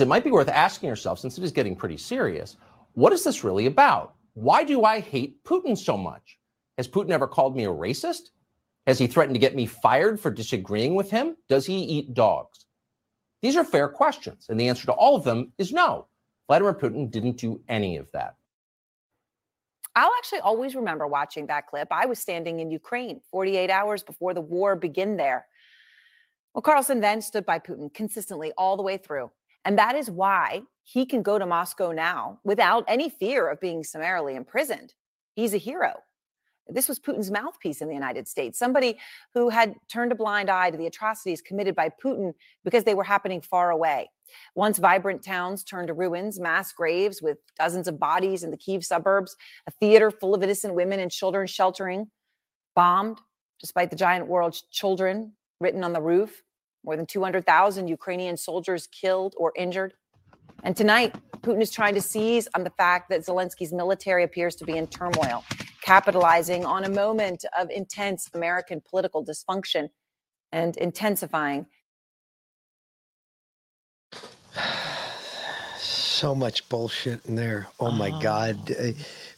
It 0.00 0.06
might 0.06 0.24
be 0.24 0.30
worth 0.30 0.48
asking 0.48 0.88
yourself, 0.88 1.18
since 1.18 1.38
it 1.38 1.44
is 1.44 1.50
getting 1.50 1.74
pretty 1.74 1.96
serious, 1.96 2.56
what 2.92 3.12
is 3.12 3.24
this 3.24 3.42
really 3.42 3.66
about? 3.66 4.14
Why 4.34 4.62
do 4.62 4.84
I 4.84 5.00
hate 5.00 5.42
Putin 5.44 5.76
so 5.76 5.96
much? 5.96 6.38
Has 6.76 6.86
Putin 6.86 7.10
ever 7.10 7.26
called 7.26 7.56
me 7.56 7.64
a 7.64 7.68
racist? 7.68 8.30
Has 8.86 8.98
he 8.98 9.08
threatened 9.08 9.34
to 9.34 9.40
get 9.40 9.56
me 9.56 9.66
fired 9.66 10.20
for 10.20 10.30
disagreeing 10.30 10.94
with 10.94 11.10
him? 11.10 11.36
Does 11.48 11.66
he 11.66 11.74
eat 11.74 12.14
dogs? 12.14 12.66
These 13.42 13.56
are 13.56 13.64
fair 13.64 13.88
questions, 13.88 14.46
and 14.48 14.58
the 14.58 14.68
answer 14.68 14.86
to 14.86 14.92
all 14.92 15.16
of 15.16 15.24
them 15.24 15.52
is 15.58 15.72
no. 15.72 16.06
Vladimir 16.48 16.74
Putin 16.74 17.10
didn't 17.10 17.36
do 17.36 17.60
any 17.68 17.96
of 17.96 18.10
that. 18.12 18.34
I'll 19.94 20.12
actually 20.16 20.40
always 20.40 20.74
remember 20.74 21.06
watching 21.06 21.46
that 21.46 21.66
clip. 21.66 21.88
I 21.90 22.06
was 22.06 22.18
standing 22.18 22.60
in 22.60 22.70
Ukraine 22.70 23.20
48 23.30 23.70
hours 23.70 24.02
before 24.02 24.32
the 24.32 24.40
war 24.40 24.76
began 24.76 25.16
there. 25.16 25.46
Well, 26.54 26.62
Carlson 26.62 27.00
then 27.00 27.20
stood 27.20 27.44
by 27.44 27.58
Putin 27.58 27.92
consistently 27.92 28.52
all 28.56 28.76
the 28.76 28.82
way 28.82 28.96
through. 28.96 29.30
And 29.64 29.78
that 29.78 29.96
is 29.96 30.10
why 30.10 30.62
he 30.82 31.04
can 31.04 31.22
go 31.22 31.38
to 31.38 31.46
Moscow 31.46 31.92
now 31.92 32.40
without 32.44 32.84
any 32.88 33.10
fear 33.10 33.48
of 33.48 33.60
being 33.60 33.84
summarily 33.84 34.34
imprisoned. 34.34 34.94
He's 35.34 35.52
a 35.52 35.58
hero. 35.58 35.94
This 36.68 36.88
was 36.88 36.98
Putin's 37.00 37.30
mouthpiece 37.30 37.80
in 37.80 37.88
the 37.88 37.94
United 37.94 38.28
States, 38.28 38.58
somebody 38.58 38.98
who 39.32 39.48
had 39.48 39.74
turned 39.88 40.12
a 40.12 40.14
blind 40.14 40.50
eye 40.50 40.70
to 40.70 40.76
the 40.76 40.86
atrocities 40.86 41.40
committed 41.40 41.74
by 41.74 41.90
Putin 42.02 42.34
because 42.64 42.84
they 42.84 42.94
were 42.94 43.04
happening 43.04 43.40
far 43.40 43.70
away. 43.70 44.10
Once 44.54 44.78
vibrant 44.78 45.24
towns 45.24 45.64
turned 45.64 45.88
to 45.88 45.94
ruins, 45.94 46.38
mass 46.38 46.72
graves 46.72 47.22
with 47.22 47.38
dozens 47.58 47.88
of 47.88 47.98
bodies 47.98 48.44
in 48.44 48.50
the 48.50 48.56
Kiev 48.56 48.84
suburbs, 48.84 49.34
a 49.66 49.70
theater 49.70 50.10
full 50.10 50.34
of 50.34 50.42
innocent 50.42 50.74
women 50.74 51.00
and 51.00 51.10
children 51.10 51.46
sheltering, 51.46 52.10
bombed 52.76 53.18
despite 53.60 53.90
the 53.90 53.96
giant 53.96 54.26
world 54.28 54.56
children 54.70 55.32
written 55.60 55.82
on 55.82 55.92
the 55.92 56.02
roof, 56.02 56.42
more 56.84 56.96
than 56.96 57.06
200,000 57.06 57.88
Ukrainian 57.88 58.36
soldiers 58.36 58.86
killed 58.88 59.34
or 59.36 59.52
injured. 59.56 59.94
And 60.62 60.76
tonight, 60.76 61.14
Putin 61.40 61.62
is 61.62 61.70
trying 61.70 61.94
to 61.94 62.02
seize 62.02 62.48
on 62.54 62.64
the 62.64 62.70
fact 62.70 63.08
that 63.10 63.20
Zelensky's 63.20 63.72
military 63.72 64.24
appears 64.24 64.54
to 64.56 64.64
be 64.64 64.76
in 64.76 64.86
turmoil 64.86 65.44
capitalizing 65.88 66.66
on 66.66 66.84
a 66.84 66.88
moment 66.90 67.46
of 67.58 67.70
intense 67.70 68.28
American 68.34 68.82
political 68.90 69.24
dysfunction 69.24 69.88
and 70.52 70.76
intensifying. 70.76 71.66
So 75.80 76.34
much 76.34 76.68
bullshit 76.68 77.24
in 77.26 77.36
there. 77.36 77.68
Oh 77.78 77.92
my 77.92 78.10
God. 78.20 78.72
Uh, 78.72 78.90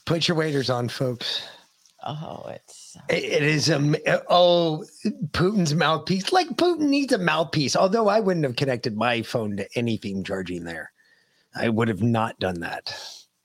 Put 0.06 0.26
your 0.26 0.36
waiters 0.38 0.70
on, 0.70 0.88
folks. 0.88 1.46
Oh, 2.06 2.46
it's 2.48 2.96
It- 3.10 3.24
it 3.24 3.42
is 3.42 3.68
a 3.68 3.78
oh 4.30 4.82
Putin's 5.32 5.74
mouthpiece. 5.74 6.32
Like 6.32 6.48
Putin 6.56 6.88
needs 6.88 7.12
a 7.12 7.18
mouthpiece. 7.18 7.76
Although 7.76 8.08
I 8.08 8.20
wouldn't 8.20 8.46
have 8.46 8.56
connected 8.56 8.96
my 8.96 9.20
phone 9.20 9.58
to 9.58 9.68
anything 9.76 10.24
charging 10.24 10.64
there. 10.64 10.90
I 11.54 11.68
would 11.68 11.88
have 11.88 12.02
not 12.02 12.38
done 12.38 12.60
that. 12.60 12.98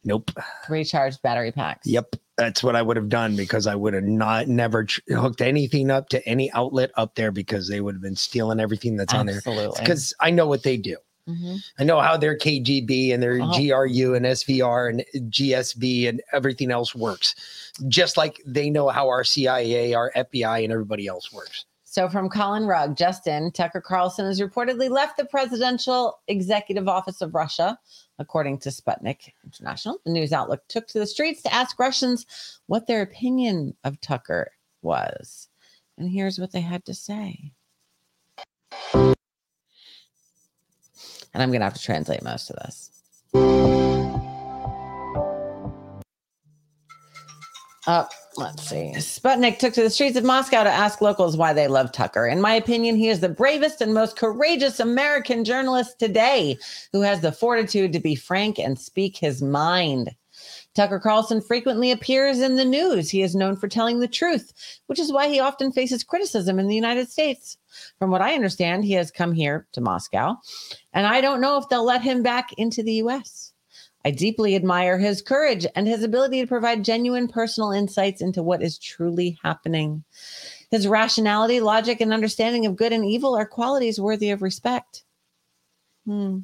Nope. 0.05 0.31
Recharge 0.69 1.21
battery 1.21 1.51
packs. 1.51 1.85
Yep, 1.85 2.15
that's 2.37 2.63
what 2.63 2.75
I 2.75 2.81
would 2.81 2.97
have 2.97 3.09
done 3.09 3.35
because 3.35 3.67
I 3.67 3.75
would 3.75 3.93
have 3.93 4.03
not 4.03 4.47
never 4.47 4.87
hooked 5.09 5.41
anything 5.41 5.89
up 5.89 6.09
to 6.09 6.27
any 6.27 6.51
outlet 6.51 6.91
up 6.95 7.15
there 7.15 7.31
because 7.31 7.67
they 7.67 7.81
would 7.81 7.95
have 7.95 8.01
been 8.01 8.15
stealing 8.15 8.59
everything 8.59 8.97
that's 8.97 9.13
on 9.13 9.25
there. 9.25 9.37
Absolutely. 9.37 9.79
Because 9.79 10.13
I 10.19 10.31
know 10.31 10.47
what 10.47 10.63
they 10.63 10.77
do. 10.77 10.97
Mhm. 11.29 11.59
I 11.79 11.83
know 11.83 12.01
how 12.01 12.17
their 12.17 12.37
KGB 12.37 13.11
and 13.11 13.23
their 13.23 13.39
Oh. 13.41 13.51
GRU 13.57 14.13
and 14.13 14.25
SVR 14.27 14.87
and 14.89 15.03
GSB 15.31 16.07
and 16.07 16.21
everything 16.33 16.69
else 16.71 16.93
works. 16.93 17.33
Just 17.87 18.15
like 18.15 18.41
they 18.45 18.69
know 18.69 18.89
how 18.89 19.07
our 19.07 19.23
CIA, 19.23 19.93
our 19.93 20.11
FBI, 20.15 20.59
and 20.63 20.71
everybody 20.71 21.07
else 21.07 21.33
works. 21.33 21.65
So, 21.83 22.09
from 22.09 22.29
Colin 22.29 22.65
Rugg, 22.65 22.97
Justin 22.97 23.51
Tucker 23.51 23.79
Carlson 23.79 24.25
has 24.25 24.41
reportedly 24.41 24.89
left 24.89 25.17
the 25.17 25.25
presidential 25.25 26.19
executive 26.27 26.89
office 26.89 27.21
of 27.21 27.33
Russia, 27.33 27.79
according 28.19 28.59
to 28.59 28.69
Sputnik 28.69 29.31
International. 29.43 29.99
The 30.05 30.11
news 30.11 30.31
outlet 30.31 30.59
took 30.69 30.87
to 30.87 30.99
the 30.99 31.07
streets 31.07 31.41
to 31.43 31.53
ask 31.53 31.77
Russians 31.79 32.25
what 32.67 32.87
their 32.87 33.01
opinion 33.01 33.75
of 33.83 33.99
Tucker 34.01 34.51
was. 34.81 35.49
And 35.97 36.09
here's 36.09 36.39
what 36.39 36.51
they 36.51 36.61
had 36.61 36.85
to 36.85 36.93
say. 36.93 37.51
And 38.93 41.43
I'm 41.43 41.49
going 41.49 41.59
to 41.59 41.65
have 41.65 41.73
to 41.73 41.83
translate 41.83 42.23
most 42.23 42.49
of 42.49 42.55
this. 42.57 42.91
Uh, 47.87 48.05
let's 48.37 48.67
see. 48.67 48.93
Sputnik 48.95 49.59
took 49.59 49.73
to 49.73 49.83
the 49.83 49.89
streets 49.89 50.17
of 50.17 50.23
Moscow 50.23 50.63
to 50.63 50.69
ask 50.69 51.01
locals 51.01 51.37
why 51.37 51.53
they 51.53 51.67
love 51.67 51.91
Tucker. 51.91 52.27
In 52.27 52.41
my 52.41 52.53
opinion, 52.53 52.95
he 52.95 53.09
is 53.09 53.19
the 53.19 53.29
bravest 53.29 53.81
and 53.81 53.93
most 53.93 54.17
courageous 54.17 54.79
American 54.79 55.43
journalist 55.43 55.99
today 55.99 56.57
who 56.91 57.01
has 57.01 57.21
the 57.21 57.31
fortitude 57.31 57.93
to 57.93 57.99
be 57.99 58.15
frank 58.15 58.59
and 58.59 58.79
speak 58.79 59.17
his 59.17 59.41
mind. 59.41 60.15
Tucker 60.75 60.99
Carlson 60.99 61.41
frequently 61.41 61.91
appears 61.91 62.41
in 62.41 62.57
the 62.57 62.65
news. 62.65 63.09
He 63.09 63.21
is 63.21 63.35
known 63.35 63.55
for 63.55 63.69
telling 63.69 63.99
the 63.99 64.07
truth, 64.07 64.51
which 64.87 64.99
is 64.99 65.11
why 65.11 65.29
he 65.29 65.39
often 65.39 65.71
faces 65.71 66.03
criticism 66.03 66.59
in 66.59 66.67
the 66.67 66.75
United 66.75 67.09
States. 67.09 67.57
From 67.97 68.11
what 68.11 68.21
I 68.21 68.33
understand, 68.35 68.83
he 68.83 68.93
has 68.93 69.09
come 69.09 69.31
here 69.31 69.67
to 69.71 69.81
Moscow, 69.81 70.35
and 70.91 71.07
I 71.07 71.21
don't 71.21 71.41
know 71.41 71.57
if 71.57 71.69
they'll 71.69 71.85
let 71.85 72.01
him 72.01 72.21
back 72.23 72.51
into 72.57 72.83
the 72.83 72.95
US. 72.95 73.53
I 74.05 74.11
deeply 74.11 74.55
admire 74.55 74.99
his 74.99 75.23
courage 75.23 75.65
and 75.75 75.87
his 75.87 76.03
ability 76.03 76.39
to 76.41 76.47
provide 76.47 76.85
genuine 76.85 77.27
personal 77.27 77.71
insights 77.71 78.21
into 78.21 78.43
what 78.43 78.61
is 78.61 78.77
truly 78.77 79.37
happening. 79.43 80.03
His 80.69 80.87
rationality, 80.87 81.59
logic, 81.59 82.01
and 82.01 82.13
understanding 82.13 82.67
of 82.67 82.75
good 82.75 82.93
and 82.93 83.03
evil 83.03 83.35
are 83.35 83.47
qualities 83.47 83.99
worthy 83.99 84.29
of 84.29 84.43
respect. 84.43 85.03
Hmm. 86.05 86.41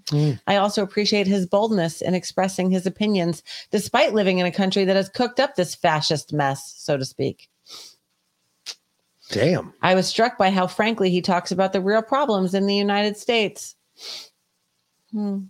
I 0.48 0.56
also 0.56 0.82
appreciate 0.82 1.28
his 1.28 1.46
boldness 1.46 2.02
in 2.02 2.16
expressing 2.16 2.72
his 2.72 2.88
opinions, 2.88 3.44
despite 3.70 4.16
living 4.16 4.40
in 4.40 4.48
a 4.48 4.52
country 4.52 4.84
that 4.86 4.96
has 4.96 5.08
cooked 5.08 5.40
up 5.40 5.56
this 5.56 5.76
fascist 5.76 6.34
mess, 6.34 6.74
so 6.78 6.98
to 6.98 7.06
speak. 7.06 7.48
Damn. 9.30 9.76
I 9.84 9.94
was 9.94 10.08
struck 10.08 10.36
by 10.40 10.50
how 10.50 10.66
frankly 10.66 11.12
he 11.12 11.22
talks 11.22 11.52
about 11.52 11.74
the 11.74 11.82
real 11.82 12.02
problems 12.02 12.56
in 12.56 12.66
the 12.66 12.76
United 12.76 13.18
States. 13.18 13.76
Hmm. 15.12 15.42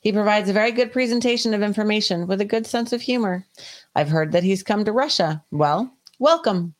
He 0.00 0.12
provides 0.12 0.48
a 0.48 0.54
very 0.54 0.72
good 0.72 0.92
presentation 0.92 1.52
of 1.52 1.62
information 1.62 2.26
with 2.26 2.40
a 2.40 2.46
good 2.46 2.66
sense 2.66 2.92
of 2.92 3.02
humor. 3.02 3.46
I've 3.94 4.08
heard 4.08 4.32
that 4.32 4.42
he's 4.42 4.62
come 4.62 4.84
to 4.84 4.92
Russia. 4.92 5.44
Well, 5.50 5.94
welcome. 6.18 6.74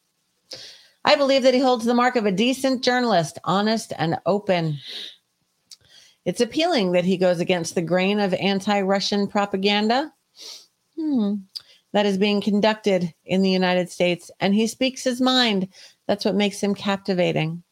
I 1.05 1.17
believe 1.17 1.43
that 1.43 1.55
he 1.55 1.61
holds 1.61 1.85
the 1.85 1.95
mark 1.95 2.17
of 2.17 2.27
a 2.27 2.33
decent 2.33 2.83
journalist, 2.83 3.39
honest 3.45 3.93
and 3.99 4.19
open. 4.27 4.79
It's 6.25 6.41
appealing 6.41 6.93
that 6.93 7.05
he 7.05 7.17
goes 7.17 7.41
against 7.41 7.75
the 7.75 7.83
grain 7.83 8.21
of 8.21 8.35
anti 8.35 8.81
Russian 8.81 9.27
propaganda 9.27 10.13
hmm, 10.97 11.35
that 11.93 12.07
is 12.07 12.19
being 12.19 12.41
conducted 12.41 13.13
in 13.25 13.43
the 13.43 13.51
United 13.51 13.91
States, 13.91 14.31
and 14.41 14.55
he 14.55 14.67
speaks 14.67 15.05
his 15.05 15.21
mind. 15.21 15.69
That's 16.07 16.25
what 16.25 16.35
makes 16.35 16.63
him 16.63 16.75
captivating. 16.75 17.63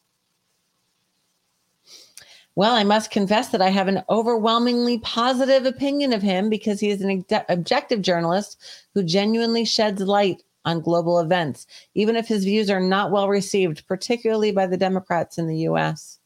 Well, 2.59 2.75
I 2.75 2.83
must 2.83 3.09
confess 3.09 3.47
that 3.51 3.61
I 3.61 3.69
have 3.69 3.87
an 3.87 4.03
overwhelmingly 4.09 4.97
positive 4.97 5.65
opinion 5.65 6.11
of 6.11 6.21
him 6.21 6.49
because 6.49 6.81
he 6.81 6.89
is 6.89 6.99
an 6.99 7.23
objective 7.47 8.01
journalist 8.01 8.61
who 8.93 9.01
genuinely 9.01 9.63
sheds 9.63 10.01
light 10.01 10.43
on 10.65 10.81
global 10.81 11.19
events, 11.19 11.67
even 11.95 12.17
if 12.17 12.27
his 12.27 12.43
views 12.43 12.69
are 12.69 12.81
not 12.81 13.11
well 13.11 13.29
received, 13.29 13.87
particularly 13.87 14.51
by 14.51 14.67
the 14.67 14.75
Democrats 14.75 15.37
in 15.37 15.47
the 15.47 15.59
US, 15.69 16.19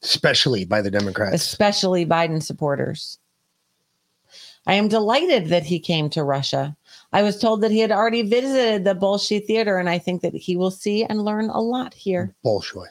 Especially 0.00 0.64
by 0.64 0.80
the 0.80 0.92
Democrats. 0.92 1.34
especially 1.34 2.06
Biden 2.06 2.40
supporters. 2.40 3.18
I 4.68 4.74
am 4.74 4.86
delighted 4.86 5.48
that 5.48 5.64
he 5.64 5.80
came 5.80 6.08
to 6.10 6.22
Russia. 6.22 6.76
I 7.12 7.24
was 7.24 7.40
told 7.40 7.62
that 7.62 7.72
he 7.72 7.80
had 7.80 7.90
already 7.90 8.22
visited 8.22 8.84
the 8.84 8.94
Bolshoi 8.94 9.44
Theater, 9.44 9.78
and 9.78 9.90
I 9.90 9.98
think 9.98 10.22
that 10.22 10.36
he 10.36 10.54
will 10.54 10.70
see 10.70 11.02
and 11.02 11.24
learn 11.24 11.50
a 11.50 11.60
lot 11.60 11.94
here 11.94 12.32
Bolshoi. 12.46 12.86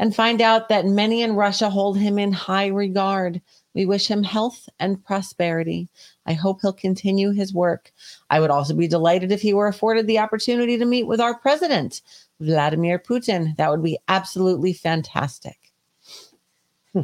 And 0.00 0.16
find 0.16 0.40
out 0.40 0.70
that 0.70 0.86
many 0.86 1.20
in 1.20 1.36
Russia 1.36 1.68
hold 1.68 1.98
him 1.98 2.18
in 2.18 2.32
high 2.32 2.68
regard. 2.68 3.40
We 3.74 3.84
wish 3.84 4.08
him 4.08 4.22
health 4.22 4.66
and 4.80 5.04
prosperity. 5.04 5.90
I 6.24 6.32
hope 6.32 6.62
he'll 6.62 6.72
continue 6.72 7.32
his 7.32 7.52
work. 7.52 7.92
I 8.30 8.40
would 8.40 8.50
also 8.50 8.74
be 8.74 8.88
delighted 8.88 9.30
if 9.30 9.42
he 9.42 9.52
were 9.52 9.68
afforded 9.68 10.06
the 10.06 10.18
opportunity 10.18 10.78
to 10.78 10.86
meet 10.86 11.06
with 11.06 11.20
our 11.20 11.38
president, 11.38 12.00
Vladimir 12.40 12.98
Putin. 12.98 13.54
That 13.56 13.70
would 13.70 13.82
be 13.82 13.98
absolutely 14.08 14.72
fantastic. 14.72 15.58
Hmm. 16.94 17.02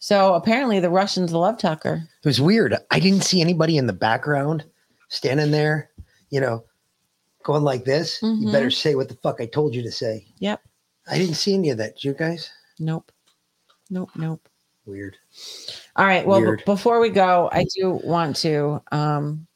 So 0.00 0.34
apparently, 0.34 0.80
the 0.80 0.90
Russians 0.90 1.32
love 1.32 1.56
Tucker. 1.56 2.02
It 2.24 2.28
was 2.28 2.40
weird. 2.40 2.74
I 2.90 2.98
didn't 2.98 3.22
see 3.22 3.40
anybody 3.40 3.76
in 3.76 3.86
the 3.86 3.92
background 3.92 4.64
standing 5.08 5.52
there, 5.52 5.90
you 6.30 6.40
know, 6.40 6.64
going 7.44 7.62
like 7.62 7.84
this, 7.84 8.20
you 8.20 8.28
mm-hmm. 8.28 8.52
better 8.52 8.72
say 8.72 8.96
what 8.96 9.08
the 9.08 9.14
fuck 9.14 9.40
I 9.40 9.46
told 9.46 9.72
you 9.72 9.82
to 9.82 9.92
say. 9.92 10.26
Yep. 10.40 10.60
I 11.10 11.18
didn't 11.18 11.34
see 11.34 11.54
any 11.54 11.70
of 11.70 11.78
that. 11.78 11.94
Did 11.96 12.04
you 12.04 12.14
guys? 12.14 12.50
Nope. 12.78 13.10
Nope. 13.90 14.10
Nope. 14.14 14.48
Weird. 14.84 15.16
All 15.96 16.06
right. 16.06 16.26
Well, 16.26 16.40
Weird. 16.40 16.64
before 16.64 17.00
we 17.00 17.10
go, 17.10 17.48
I 17.52 17.64
do 17.76 17.90
want 17.90 18.36
to 18.36 18.82
um, 18.92 19.46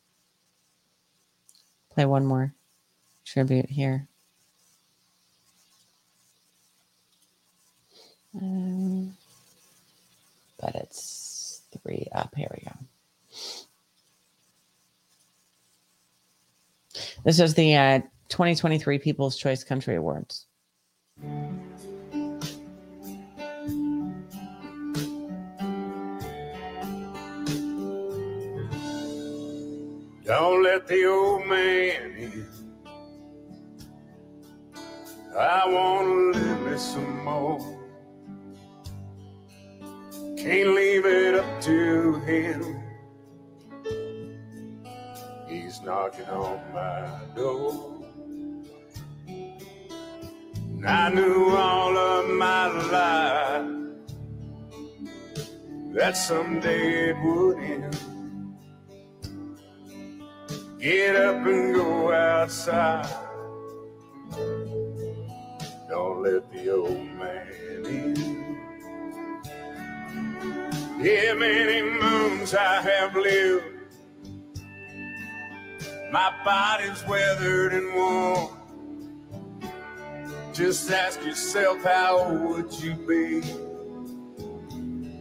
play 1.91 2.05
one 2.05 2.27
more 2.27 2.55
tribute 3.25 3.69
here. 3.71 4.09
Um, 8.41 9.15
but 10.61 10.75
it's 10.75 11.63
three 11.83 12.09
up. 12.13 12.35
Here 12.35 12.49
we 12.51 12.65
go. 12.65 12.73
This 17.25 17.41
is 17.41 17.55
the 17.55 17.77
uh, 17.77 17.99
2023 18.29 18.99
People's 18.99 19.37
Choice 19.37 19.65
Country 19.65 19.97
Awards. 19.97 20.47
Don't 30.25 30.63
let 30.63 30.87
the 30.87 31.05
old 31.05 31.47
man 31.47 32.13
in. 32.13 32.47
I 35.37 35.67
want 35.67 36.35
to 36.35 36.41
live 36.41 36.61
me 36.63 36.79
some 36.79 37.25
more. 37.25 37.59
Can't 40.37 40.71
leave 40.75 41.07
it 41.07 41.35
up 41.35 41.61
to 41.63 42.15
him. 42.21 42.83
He's 45.49 45.83
knocking 45.83 46.27
on 46.27 46.61
my 46.73 47.35
door. 47.35 47.92
I 50.85 51.11
knew 51.11 51.49
all 51.51 51.97
of 51.97 52.29
my 52.31 52.67
life 52.67 53.71
that 55.95 56.17
someday 56.17 57.11
it 57.11 57.17
would 57.23 57.59
end. 57.59 57.97
Get 60.81 61.15
up 61.15 61.47
and 61.47 61.75
go 61.75 62.13
outside. 62.13 63.09
Don't 65.89 66.23
let 66.23 66.51
the 66.53 66.71
old 66.71 67.07
man 67.13 67.47
in. 67.87 68.59
Yeah, 71.01 71.35
many 71.35 71.83
moons 71.83 72.57
I 72.57 72.81
have 72.83 73.15
lived. 73.15 73.67
My 76.11 76.33
body's 76.45 77.07
weathered 77.07 77.73
and 77.73 77.95
worn. 77.95 78.62
Just 80.53 80.91
ask 80.91 81.25
yourself, 81.25 81.83
how 81.83 82.31
would 82.31 82.71
you 82.75 82.95
be 82.95 83.41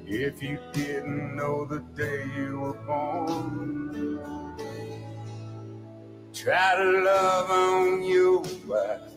if 0.06 0.44
you 0.44 0.60
didn't 0.74 1.38
know 1.38 1.64
the 1.64 1.80
day 1.96 2.26
you 2.36 2.60
were 2.60 2.74
born? 2.74 4.12
Try 6.34 6.76
to 6.76 7.02
love 7.02 7.50
on 7.50 8.04
your 8.04 8.44
wife 8.68 9.12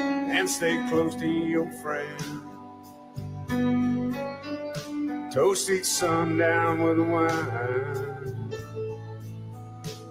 and 0.00 0.48
stay 0.48 0.82
close 0.88 1.14
to 1.16 1.28
your 1.28 1.70
friend. 1.82 2.40
Toast 5.30 5.68
each 5.68 5.84
sundown 5.84 6.82
with 6.82 7.00
wine. 7.00 8.50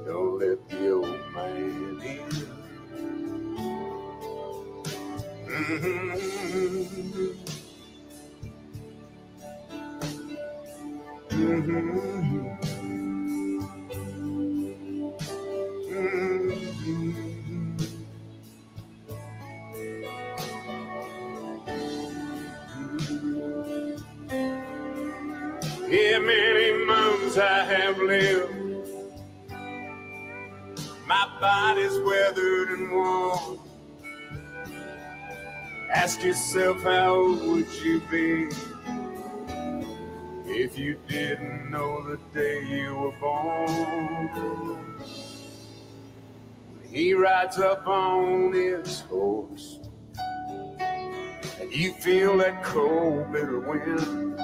Don't 0.05 0.37
let 0.37 0.69
the 0.69 0.91
old 0.91 1.18
Yeah, 5.69 5.77
many 26.17 26.85
moons 26.85 27.37
I 27.37 27.63
have 27.65 27.99
lived. 27.99 28.53
My 31.07 31.27
body's 31.39 31.99
weathered 31.99 32.69
and 32.69 32.91
worn. 32.91 33.68
Ask 35.91 36.23
yourself, 36.23 36.83
how 36.83 37.33
would 37.33 37.67
you 37.83 37.99
be 38.11 38.47
if 40.45 40.77
you 40.77 40.99
didn't 41.07 41.71
know 41.71 42.03
the 42.03 42.17
day 42.31 42.63
you 42.63 42.93
were 42.93 43.11
born? 43.19 45.03
He 46.83 47.13
rides 47.13 47.57
up 47.57 47.87
on 47.87 48.53
his 48.53 49.01
horse, 49.01 49.79
and 50.79 51.71
you 51.71 51.93
feel 51.93 52.37
that 52.37 52.63
cold, 52.63 53.31
bitter 53.31 53.59
wind. 53.59 54.39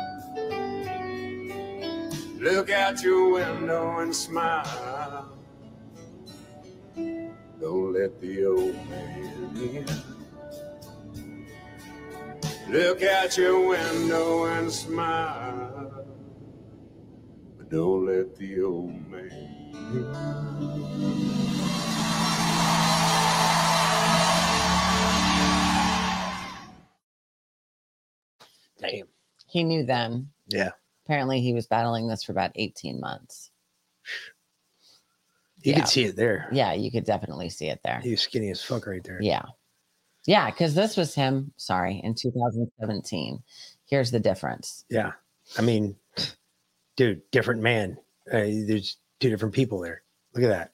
Look 2.42 2.72
out 2.72 3.04
your 3.04 3.34
window 3.34 4.00
and 4.00 4.16
smile. 4.16 5.32
Don't 6.96 7.94
let 7.94 8.20
the 8.20 8.46
old 8.46 8.76
man 8.90 9.52
in. 9.58 10.15
Look 12.68 13.04
out 13.04 13.38
your 13.38 13.68
window 13.70 14.46
and 14.46 14.72
smile. 14.72 16.06
But 17.58 17.70
don't 17.70 18.06
let 18.06 18.36
the 18.36 18.62
old 18.64 19.08
man 19.10 20.46
Damn. 28.80 29.08
He 29.48 29.64
knew 29.64 29.84
then. 29.86 30.30
Yeah. 30.48 30.72
Apparently, 31.06 31.42
he 31.42 31.54
was 31.54 31.68
battling 31.68 32.08
this 32.08 32.24
for 32.24 32.32
about 32.32 32.52
18 32.56 33.00
months. 33.00 33.52
You 35.62 35.72
Yeah. 35.72 35.80
could 35.80 35.88
see 35.88 36.04
it 36.06 36.16
there. 36.16 36.48
Yeah, 36.52 36.74
you 36.74 36.92
could 36.92 37.06
definitely 37.06 37.50
see 37.50 37.68
it 37.68 37.82
there. 37.84 38.00
He 38.02 38.12
was 38.12 38.22
skinny 38.22 38.50
as 38.52 38.62
fuck 38.62 38.86
right 38.86 39.04
there. 39.04 39.20
Yeah. 39.22 39.46
Yeah, 40.26 40.50
because 40.50 40.74
this 40.74 40.98
was 40.98 41.14
him, 41.14 41.52
sorry, 41.58 42.02
in 42.04 42.16
2017. 42.16 43.44
Here's 43.88 44.12
the 44.12 44.20
difference. 44.20 44.86
Yeah. 44.90 45.12
I 45.58 45.62
mean, 45.62 45.96
dude, 46.96 47.22
different 47.32 47.62
man. 47.62 47.98
Uh, 48.32 48.50
there's 48.68 48.98
two 49.20 49.30
different 49.30 49.54
people 49.54 49.80
there. 49.80 50.02
Look 50.34 50.44
at 50.44 50.50
that. 50.50 50.72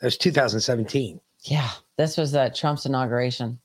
That 0.00 0.06
was 0.06 0.16
2017. 0.18 1.20
Yeah, 1.42 1.70
this 1.96 2.16
was 2.16 2.34
uh, 2.34 2.50
Trump's 2.54 2.86
inauguration. 2.86 3.60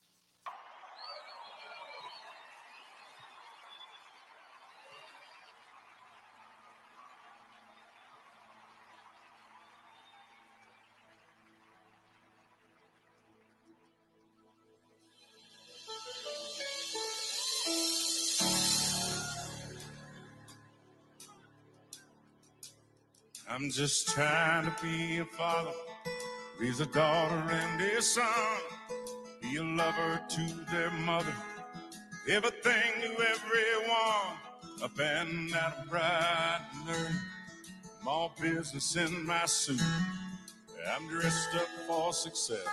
Just 23.72 24.08
trying 24.08 24.64
to 24.64 24.82
be 24.82 25.18
a 25.18 25.24
father, 25.24 25.70
raise 26.58 26.80
a 26.80 26.86
daughter 26.86 27.42
and 27.50 27.80
a 27.80 28.02
son, 28.02 28.26
be 29.40 29.56
a 29.56 29.62
lover 29.62 30.20
to 30.28 30.54
their 30.72 30.90
mother, 30.90 31.32
everything 32.28 32.92
to 33.00 33.10
everyone, 33.10 34.36
up 34.82 34.98
and 34.98 35.54
out 35.54 35.88
bright 35.88 36.60
and 36.74 36.90
early. 36.90 37.14
I'm 38.00 38.08
all 38.08 38.34
business 38.40 38.96
in 38.96 39.24
my 39.24 39.46
suit. 39.46 39.80
I'm 40.92 41.08
dressed 41.08 41.54
up 41.54 41.68
for 41.86 42.12
success, 42.12 42.66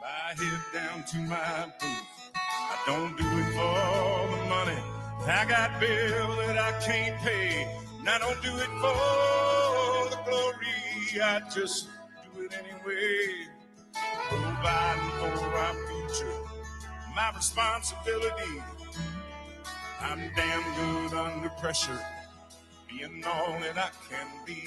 my 0.00 0.42
head 0.42 0.60
down 0.72 1.04
to 1.04 1.16
my 1.18 1.72
boots. 1.78 2.32
I 2.34 2.82
don't 2.86 3.16
do 3.18 3.24
it 3.24 3.52
for 3.52 4.36
the 4.36 4.48
money. 4.48 4.82
I 5.26 5.44
got 5.46 5.78
bills 5.78 6.36
that 6.46 6.56
I 6.56 6.72
can't 6.80 7.20
pay. 7.20 7.68
And 8.00 8.08
I 8.08 8.18
don't 8.18 8.42
do 8.42 8.56
it 8.56 8.70
for 8.80 9.49
glory. 10.30 11.22
I 11.22 11.40
just 11.52 11.88
do 12.34 12.42
it 12.42 12.52
anyway. 12.54 13.48
Providing 14.28 15.10
for 15.18 15.48
our 15.56 15.74
future, 15.74 16.34
my 17.14 17.32
responsibility. 17.34 18.62
I'm 20.00 20.30
damn 20.34 21.08
good 21.08 21.18
under 21.18 21.48
pressure, 21.60 21.98
being 22.88 23.22
all 23.26 23.58
that 23.60 23.76
I 23.76 23.90
can 24.08 24.26
be. 24.46 24.62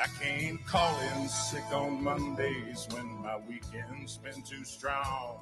I 0.00 0.06
can't 0.20 0.64
call 0.66 0.96
in 1.16 1.28
sick 1.28 1.64
on 1.72 2.02
Mondays 2.02 2.86
when 2.92 3.06
my 3.22 3.38
weekend's 3.48 4.18
been 4.18 4.42
too 4.42 4.64
strong. 4.64 5.38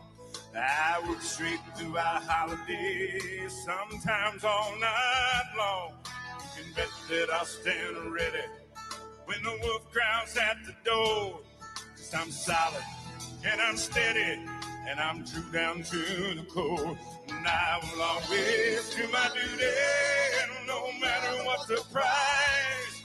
I 0.56 1.02
work 1.08 1.20
straight 1.20 1.60
through 1.76 1.96
our 1.96 2.20
holidays, 2.20 3.52
sometimes 3.64 4.44
all 4.44 4.72
night 4.80 5.52
long. 5.58 5.92
You 6.56 6.62
can 6.62 6.72
bet 6.74 6.88
that 7.10 7.34
I'll 7.34 7.44
stand 7.44 8.12
ready 8.12 8.44
when 9.26 9.42
the 9.42 9.58
wolf 9.62 9.92
growls 9.92 10.36
at 10.36 10.56
the 10.64 10.74
door. 10.84 11.40
Cause 11.96 12.14
I'm 12.14 12.30
solid 12.30 12.84
and 13.44 13.60
I'm 13.60 13.76
steady 13.76 14.40
and 14.88 15.00
I'm 15.00 15.24
true 15.24 15.44
down 15.52 15.82
to 15.82 16.34
the 16.34 16.46
core. 16.48 16.96
And 17.28 17.46
I 17.46 17.80
will 17.82 18.02
always 18.02 18.94
do 18.94 19.02
my 19.10 19.28
duty, 19.34 19.66
no 20.66 20.90
matter 21.00 21.44
what 21.44 21.66
the 21.66 21.82
price. 21.92 23.02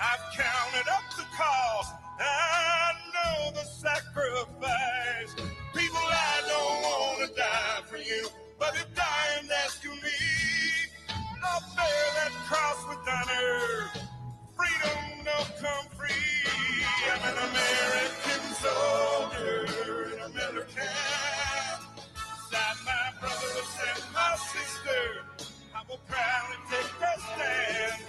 I've 0.00 0.24
counted 0.36 0.88
up 0.90 1.02
the 1.16 1.24
cost. 1.36 1.94
I 2.20 2.92
know 3.12 3.50
the 3.50 3.66
sacrifice. 3.66 5.34
People, 5.74 5.98
I 5.98 6.42
don't 6.48 6.82
want 6.82 7.28
to 7.28 7.34
die 7.34 7.82
for 7.86 7.96
you, 7.96 8.28
but 8.58 8.74
if 8.76 8.86
dying's 8.94 9.50
asking 9.64 9.90
me, 9.90 11.14
I'll 11.42 11.60
bear 11.76 12.06
that 12.16 12.32
cross 12.46 12.88
with 12.88 12.98
honor. 13.08 14.13
Freedom 14.64 15.24
don't 15.26 15.52
come 15.60 15.86
free. 15.92 16.40
I'm 17.12 17.20
an 17.20 17.36
American 17.50 18.44
soldier, 18.64 19.68
an 20.14 20.20
American. 20.32 20.88
Beside 22.16 22.80
my 22.86 23.12
brothers 23.20 23.72
and 23.92 24.04
my 24.14 24.36
sister, 24.54 25.04
I 25.76 25.82
will 25.86 26.00
proudly 26.08 26.56
take 26.70 26.96
a 26.96 27.20
stand. 27.20 28.04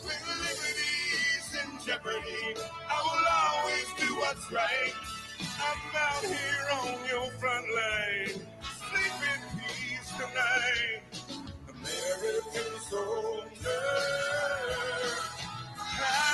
When 0.00 0.22
liberty's 0.40 1.48
in 1.60 1.86
jeopardy, 1.86 2.56
I 2.88 2.98
will 3.04 3.26
always 3.44 3.88
do 4.00 4.08
what's 4.16 4.50
right. 4.50 4.94
I'm 5.60 5.94
out 5.94 6.24
here 6.24 6.68
on 6.72 7.06
your 7.06 7.30
front 7.32 7.66
line. 7.76 8.48
Sleep 8.88 9.16
in 9.34 9.60
peace 9.60 10.08
tonight. 10.16 11.02
American 11.68 12.80
soldier. 12.88 13.84
I'm 16.00 16.27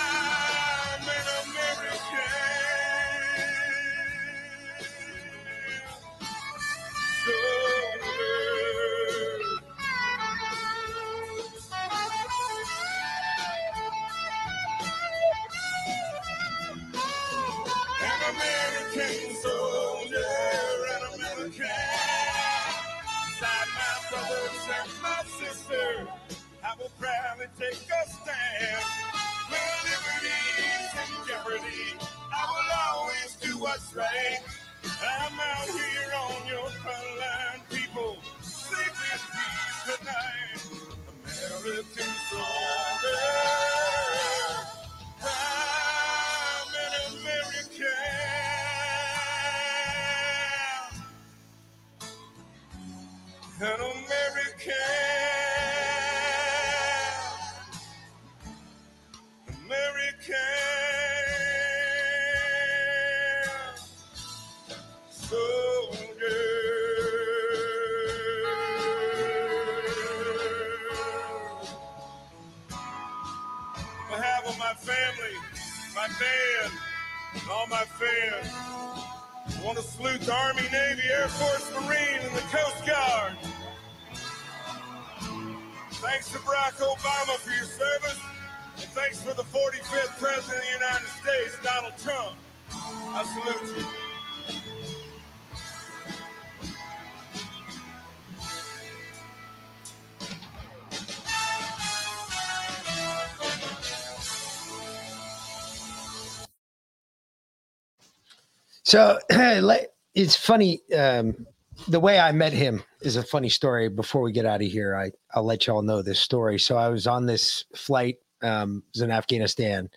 So 108.94 109.18
it's 110.14 110.36
funny. 110.36 110.80
Um, 110.96 111.48
the 111.88 111.98
way 111.98 112.20
I 112.20 112.30
met 112.30 112.52
him 112.52 112.84
is 113.00 113.16
a 113.16 113.24
funny 113.24 113.48
story. 113.48 113.88
Before 113.88 114.22
we 114.22 114.30
get 114.30 114.46
out 114.46 114.62
of 114.62 114.68
here, 114.68 114.94
I 114.94 115.10
I'll 115.34 115.42
let 115.42 115.66
y'all 115.66 115.82
know 115.82 116.00
this 116.00 116.20
story. 116.20 116.60
So 116.60 116.76
I 116.76 116.90
was 116.90 117.08
on 117.08 117.26
this 117.26 117.64
flight. 117.74 118.18
Um, 118.40 118.84
it 118.86 118.98
was 118.98 119.02
in 119.02 119.10
Afghanistan. 119.10 119.90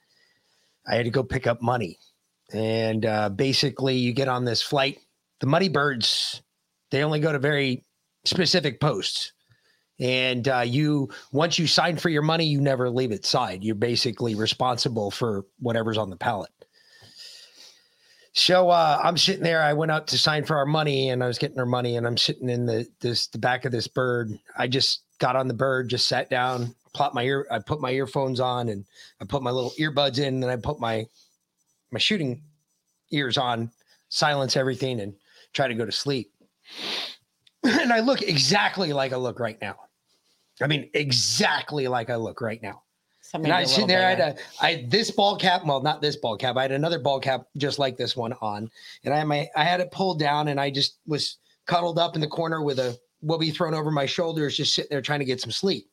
I 0.87 0.95
had 0.95 1.05
to 1.05 1.11
go 1.11 1.21
pick 1.23 1.45
up 1.45 1.61
money, 1.61 1.99
and 2.51 3.05
uh, 3.05 3.29
basically, 3.29 3.97
you 3.97 4.13
get 4.13 4.29
on 4.29 4.45
this 4.45 4.63
flight. 4.63 4.97
The 5.41 5.45
money 5.45 5.69
birds, 5.69 6.41
they 6.89 7.03
only 7.03 7.19
go 7.19 7.31
to 7.31 7.37
very 7.37 7.83
specific 8.25 8.79
posts. 8.79 9.31
And 9.99 10.47
uh, 10.47 10.63
you, 10.65 11.09
once 11.31 11.59
you 11.59 11.67
sign 11.67 11.97
for 11.97 12.09
your 12.09 12.23
money, 12.23 12.45
you 12.45 12.61
never 12.61 12.89
leave 12.89 13.11
its 13.11 13.29
side. 13.29 13.63
You're 13.63 13.75
basically 13.75 14.33
responsible 14.33 15.11
for 15.11 15.45
whatever's 15.59 15.99
on 15.99 16.09
the 16.09 16.17
pallet. 16.17 16.49
So 18.37 18.69
uh, 18.69 19.01
I'm 19.03 19.17
sitting 19.17 19.41
there. 19.41 19.63
I 19.63 19.73
went 19.73 19.91
out 19.91 20.05
to 20.09 20.17
sign 20.17 20.45
for 20.45 20.57
our 20.57 20.65
money, 20.65 21.09
and 21.09 21.23
I 21.23 21.27
was 21.27 21.39
getting 21.39 21.57
our 21.57 21.65
money, 21.65 21.97
and 21.97 22.05
I'm 22.05 22.17
sitting 22.17 22.49
in 22.49 22.67
the 22.67 22.87
this 22.99 23.25
the 23.25 23.39
back 23.39 23.65
of 23.65 23.71
this 23.71 23.87
bird. 23.87 24.37
I 24.55 24.67
just 24.67 25.01
got 25.17 25.35
on 25.35 25.47
the 25.47 25.55
bird, 25.55 25.89
just 25.89 26.07
sat 26.07 26.29
down, 26.29 26.75
plopped 26.93 27.15
my 27.15 27.23
ear. 27.23 27.47
I 27.49 27.57
put 27.57 27.81
my 27.81 27.89
earphones 27.89 28.39
on, 28.39 28.69
and 28.69 28.85
I 29.19 29.25
put 29.25 29.41
my 29.41 29.49
little 29.49 29.71
earbuds 29.79 30.19
in, 30.19 30.43
and 30.43 30.51
I 30.51 30.55
put 30.55 30.79
my 30.79 31.07
my 31.89 31.97
shooting 31.97 32.43
ears 33.09 33.39
on, 33.39 33.71
silence 34.09 34.55
everything, 34.55 34.99
and 34.99 35.15
try 35.53 35.67
to 35.67 35.73
go 35.73 35.85
to 35.85 35.91
sleep. 35.91 36.31
and 37.63 37.91
I 37.91 38.01
look 38.01 38.21
exactly 38.21 38.93
like 38.93 39.13
I 39.13 39.15
look 39.15 39.39
right 39.39 39.59
now. 39.59 39.77
I 40.61 40.67
mean, 40.67 40.91
exactly 40.93 41.87
like 41.87 42.11
I 42.11 42.17
look 42.17 42.39
right 42.39 42.61
now. 42.61 42.83
So 43.27 43.39
and 43.39 43.51
I 43.51 43.59
was 43.59 43.71
sitting 43.71 43.89
there, 43.89 44.07
I 44.07 44.11
had 44.11 44.19
a, 44.21 44.35
I 44.61 44.85
this 44.87 45.11
ball 45.11 45.35
cap. 45.35 45.65
Well, 45.65 45.81
not 45.81 46.01
this 46.01 46.15
ball 46.15 46.37
cap. 46.37 46.55
I 46.55 46.61
had 46.61 46.71
another 46.71 46.97
ball 46.97 47.19
cap 47.19 47.45
just 47.57 47.77
like 47.77 47.97
this 47.97 48.15
one 48.15 48.31
on, 48.39 48.71
and 49.03 49.13
I 49.13 49.17
had 49.17 49.27
my, 49.27 49.49
I 49.53 49.65
had 49.65 49.81
it 49.81 49.91
pulled 49.91 50.17
down, 50.17 50.47
and 50.47 50.61
I 50.61 50.69
just 50.69 50.99
was 51.07 51.37
cuddled 51.65 51.99
up 51.99 52.15
in 52.15 52.21
the 52.21 52.27
corner 52.27 52.61
with 52.61 52.79
a 52.79 52.97
woobie 53.25 53.53
thrown 53.53 53.73
over 53.73 53.91
my 53.91 54.05
shoulders, 54.05 54.55
just 54.55 54.73
sitting 54.73 54.87
there 54.89 55.01
trying 55.01 55.19
to 55.19 55.25
get 55.25 55.41
some 55.41 55.51
sleep. 55.51 55.89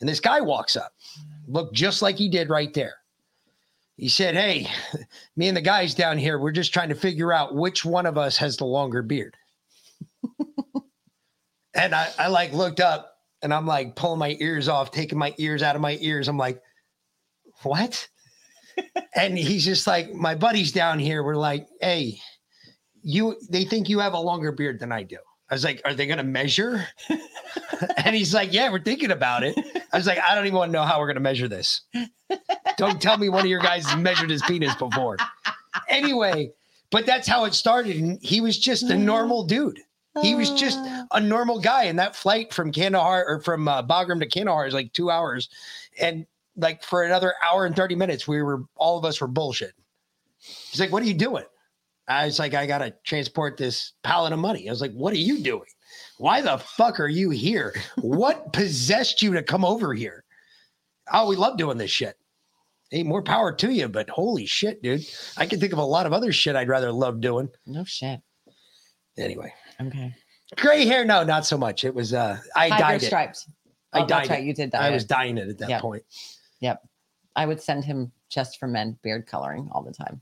And 0.00 0.08
this 0.08 0.18
guy 0.18 0.40
walks 0.40 0.74
up, 0.74 0.94
looked 1.46 1.74
just 1.74 2.00
like 2.00 2.16
he 2.16 2.30
did 2.30 2.48
right 2.48 2.72
there. 2.72 2.94
He 3.98 4.08
said, 4.08 4.34
"Hey, 4.34 4.66
me 5.36 5.48
and 5.48 5.56
the 5.56 5.60
guys 5.60 5.94
down 5.94 6.16
here, 6.16 6.38
we're 6.38 6.52
just 6.52 6.72
trying 6.72 6.88
to 6.88 6.94
figure 6.94 7.34
out 7.34 7.54
which 7.54 7.84
one 7.84 8.06
of 8.06 8.16
us 8.16 8.38
has 8.38 8.56
the 8.56 8.64
longer 8.64 9.02
beard." 9.02 9.36
and 11.74 11.94
I, 11.94 12.08
I 12.18 12.28
like 12.28 12.54
looked 12.54 12.80
up, 12.80 13.11
and 13.42 13.52
I'm 13.52 13.66
like 13.66 13.96
pulling 13.96 14.18
my 14.18 14.36
ears 14.40 14.68
off, 14.68 14.90
taking 14.90 15.18
my 15.18 15.34
ears 15.38 15.62
out 15.62 15.76
of 15.76 15.82
my 15.82 15.98
ears. 16.00 16.28
I'm 16.28 16.38
like, 16.38 16.60
"What?" 17.62 18.08
and 19.14 19.36
he's 19.36 19.64
just 19.64 19.86
like, 19.86 20.12
"My 20.12 20.34
buddies 20.34 20.72
down 20.72 20.98
here 20.98 21.22
were 21.22 21.36
like, 21.36 21.66
hey, 21.80 22.20
you, 23.02 23.36
they 23.50 23.64
think 23.64 23.88
you 23.88 23.98
have 23.98 24.14
a 24.14 24.20
longer 24.20 24.52
beard 24.52 24.80
than 24.80 24.92
I 24.92 25.02
do." 25.02 25.18
I 25.50 25.54
was 25.54 25.64
like, 25.64 25.82
"Are 25.84 25.94
they 25.94 26.06
gonna 26.06 26.24
measure?" 26.24 26.86
and 28.04 28.14
he's 28.16 28.32
like, 28.32 28.52
"Yeah, 28.52 28.70
we're 28.70 28.82
thinking 28.82 29.10
about 29.10 29.42
it." 29.42 29.56
I 29.92 29.96
was 29.96 30.06
like, 30.06 30.18
"I 30.18 30.34
don't 30.34 30.46
even 30.46 30.56
want 30.56 30.70
to 30.70 30.72
know 30.72 30.84
how 30.84 31.00
we're 31.00 31.08
gonna 31.08 31.20
measure 31.20 31.48
this." 31.48 31.82
Don't 32.78 33.00
tell 33.02 33.18
me 33.18 33.28
one 33.28 33.40
of 33.40 33.50
your 33.50 33.60
guys 33.60 33.94
measured 33.96 34.30
his 34.30 34.42
penis 34.42 34.74
before. 34.76 35.16
Anyway, 35.88 36.52
but 36.90 37.06
that's 37.06 37.28
how 37.28 37.44
it 37.44 37.54
started. 37.54 37.96
And 37.96 38.18
he 38.22 38.40
was 38.40 38.58
just 38.58 38.84
a 38.84 38.94
mm-hmm. 38.94 39.04
normal 39.04 39.44
dude. 39.44 39.80
He 40.20 40.34
was 40.34 40.50
just 40.50 40.78
a 41.12 41.20
normal 41.20 41.58
guy. 41.58 41.84
And 41.84 41.98
that 41.98 42.14
flight 42.14 42.52
from 42.52 42.70
Kandahar 42.70 43.24
or 43.26 43.40
from 43.40 43.66
uh, 43.66 43.82
Bagram 43.82 44.20
to 44.20 44.26
Kandahar 44.26 44.66
is 44.66 44.74
like 44.74 44.92
two 44.92 45.10
hours. 45.10 45.48
And 45.98 46.26
like 46.56 46.82
for 46.82 47.02
another 47.02 47.34
hour 47.42 47.64
and 47.64 47.74
30 47.74 47.94
minutes, 47.94 48.28
we 48.28 48.42
were 48.42 48.64
all 48.76 48.98
of 48.98 49.04
us 49.04 49.20
were 49.20 49.26
bullshit. 49.26 49.72
He's 50.38 50.80
like, 50.80 50.92
What 50.92 51.02
are 51.02 51.06
you 51.06 51.14
doing? 51.14 51.44
I 52.08 52.26
was 52.26 52.38
like, 52.38 52.52
I 52.52 52.66
gotta 52.66 52.94
transport 53.04 53.56
this 53.56 53.92
pallet 54.02 54.32
of 54.32 54.38
money. 54.38 54.68
I 54.68 54.72
was 54.72 54.80
like, 54.80 54.92
What 54.92 55.14
are 55.14 55.18
you 55.18 55.40
doing? 55.40 55.68
Why 56.18 56.42
the 56.42 56.58
fuck 56.58 57.00
are 57.00 57.08
you 57.08 57.30
here? 57.30 57.74
What 57.96 58.52
possessed 58.52 59.22
you 59.22 59.32
to 59.32 59.42
come 59.42 59.64
over 59.64 59.94
here? 59.94 60.24
Oh, 61.12 61.28
we 61.28 61.36
love 61.36 61.56
doing 61.56 61.78
this 61.78 61.90
shit. 61.90 62.16
Hey, 62.90 63.02
more 63.02 63.22
power 63.22 63.52
to 63.52 63.70
you, 63.72 63.88
but 63.88 64.10
holy 64.10 64.44
shit, 64.44 64.82
dude. 64.82 65.06
I 65.38 65.46
can 65.46 65.58
think 65.58 65.72
of 65.72 65.78
a 65.78 65.84
lot 65.84 66.04
of 66.04 66.12
other 66.12 66.30
shit 66.32 66.56
I'd 66.56 66.68
rather 66.68 66.92
love 66.92 67.22
doing. 67.22 67.48
No 67.66 67.84
shit. 67.84 68.20
Anyway. 69.16 69.52
Okay. 69.88 70.14
Gray 70.56 70.84
hair, 70.86 71.04
no, 71.04 71.24
not 71.24 71.46
so 71.46 71.56
much. 71.56 71.84
It 71.84 71.94
was 71.94 72.12
uh 72.12 72.38
I 72.56 72.68
Tiger 72.68 72.82
dyed 72.82 73.02
it. 73.02 73.06
stripes. 73.06 73.48
I 73.92 73.98
Oh, 73.98 74.06
dyed 74.06 74.08
that's 74.08 74.28
it. 74.28 74.32
right. 74.32 74.44
You 74.44 74.54
did 74.54 74.70
dye 74.70 74.86
I 74.86 74.88
it. 74.88 74.92
was 74.94 75.04
dyeing 75.04 75.38
it 75.38 75.48
at 75.48 75.58
that 75.58 75.68
Yep. 75.70 75.80
point. 75.80 76.02
Yep. 76.60 76.82
I 77.36 77.46
would 77.46 77.60
send 77.60 77.84
him 77.84 78.12
just 78.28 78.58
for 78.58 78.66
men 78.68 78.98
beard 79.02 79.26
coloring 79.26 79.68
all 79.72 79.82
the 79.82 79.92
time. 79.92 80.20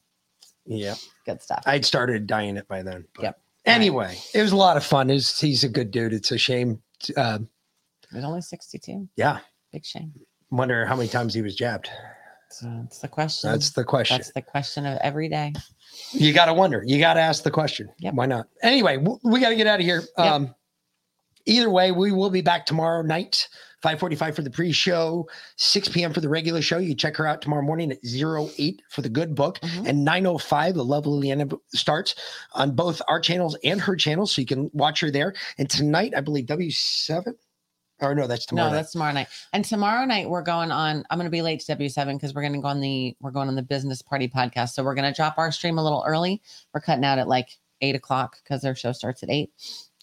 Yeah. 0.67 0.95
Good 1.27 1.43
stuff. 1.43 1.63
I'd 1.67 1.85
started 1.85 2.27
dyeing 2.27 2.57
it 2.57 2.69
by 2.69 2.83
then. 2.83 3.07
But 3.15 3.23
Yep. 3.25 3.41
Anyway, 3.67 4.17
it 4.35 4.41
was 4.43 4.53
a 4.53 4.57
lot 4.57 4.77
of 4.77 4.85
fun. 4.85 5.09
He's, 5.09 5.39
he's 5.39 5.65
a 5.65 5.69
good 5.69 5.91
dude. 5.91 6.13
It's 6.13 6.31
a 6.31 6.39
shame. 6.39 6.81
Uh, 7.17 7.41
It 8.13 8.15
was 8.17 8.25
only 8.25 8.41
62. 8.41 9.09
yeah. 9.17 9.41
Big 9.73 9.85
shame. 9.85 10.13
Wonder 10.51 10.87
how 10.87 10.97
many 10.97 11.09
times 11.09 11.35
he 11.35 11.43
was 11.43 11.55
jabbed. 11.55 11.91
That's 12.63 12.99
the 12.99 13.09
question. 13.09 13.51
That's 13.51 13.71
the 13.71 13.85
question. 13.85 14.17
That's 14.19 14.33
the 14.33 14.43
question 14.43 14.87
of 14.87 14.99
every 14.99 15.29
day. 15.29 15.53
You 16.13 16.33
got 16.33 16.47
to 16.47 16.55
wonder. 16.55 16.83
You 16.85 16.99
got 16.99 17.15
to 17.15 17.21
ask 17.21 17.43
the 17.43 17.51
question. 17.51 17.89
Why 18.13 18.27
not? 18.27 18.49
Anyway, 18.63 18.97
we 19.23 19.41
got 19.41 19.51
to 19.51 19.57
get 19.57 19.67
out 19.67 19.81
of 19.81 19.87
here. 19.87 20.03
Um, 20.17 20.55
either 21.47 21.71
way, 21.71 21.93
we 21.93 22.13
will 22.13 22.31
be 22.31 22.43
back 22.43 22.67
tomorrow 22.67 23.03
night, 23.03 23.49
545 23.83 24.37
for 24.37 24.43
the 24.43 24.51
pre-show, 24.51 25.29
6 25.57 25.89
p.m. 25.89 26.13
for 26.13 26.21
the 26.21 26.29
regular 26.29 26.61
show. 26.63 26.79
You 26.79 26.95
check 26.95 27.17
her 27.17 27.27
out 27.27 27.41
tomorrow 27.43 27.63
morning 27.63 27.91
at 27.93 27.99
08 28.05 28.83
for 28.91 29.03
the 29.03 29.09
good 29.09 29.35
book 29.35 29.59
and 29.63 30.05
905, 30.05 30.75
the 30.75 30.85
lovely 30.85 31.31
end 31.31 31.53
starts 31.75 32.15
on 32.53 32.73
both 32.75 33.01
our 33.09 33.21
channels 33.21 33.57
and 33.65 33.81
her 33.81 33.97
channel. 33.97 34.27
So 34.27 34.41
you 34.41 34.47
can 34.47 34.71
watch 34.75 35.01
her 35.01 35.11
there. 35.11 35.35
And 35.59 35.69
tonight, 35.71 36.13
I 36.17 36.21
believe 36.21 36.47
W7 36.47 37.35
or 38.01 38.15
no, 38.15 38.27
that's 38.27 38.47
tomorrow. 38.47 38.67
no, 38.67 38.71
night. 38.73 38.77
that's 38.77 38.93
tomorrow 38.93 39.13
night. 39.13 39.29
And 39.53 39.65
tomorrow 39.65 40.05
night 40.05 40.29
we're 40.29 40.43
going 40.43 40.71
on. 40.71 41.05
I'm 41.11 41.19
going 41.19 41.27
to 41.27 41.31
be 41.31 41.43
late 41.43 41.61
to 41.61 41.77
W7 41.77 42.15
because 42.17 42.35
we're 42.35 42.43
going 42.43 42.55
to 42.55 42.61
go 42.61 42.69
on 42.69 42.81
the 42.81 43.17
we're 43.21 43.31
going 43.31 43.49
on 43.49 43.57
the 43.57 43.63
business 43.63 44.03
party 44.03 44.29
podcast. 44.29 44.71
So 44.71 44.83
we're 44.85 44.95
going 44.95 45.11
to 45.11 45.15
drop 45.17 45.39
our 45.39 45.53
stream 45.53 45.79
a 45.79 45.83
little 45.83 46.05
early. 46.07 46.43
We're 46.75 46.81
cutting 46.81 47.05
out 47.05 47.19
at 47.19 47.29
like 47.29 47.49
eight 47.81 47.95
o'clock 47.95 48.37
because 48.43 48.63
their 48.63 48.75
show 48.75 48.93
starts 48.93 49.23
at 49.23 49.31
eight, 49.31 49.51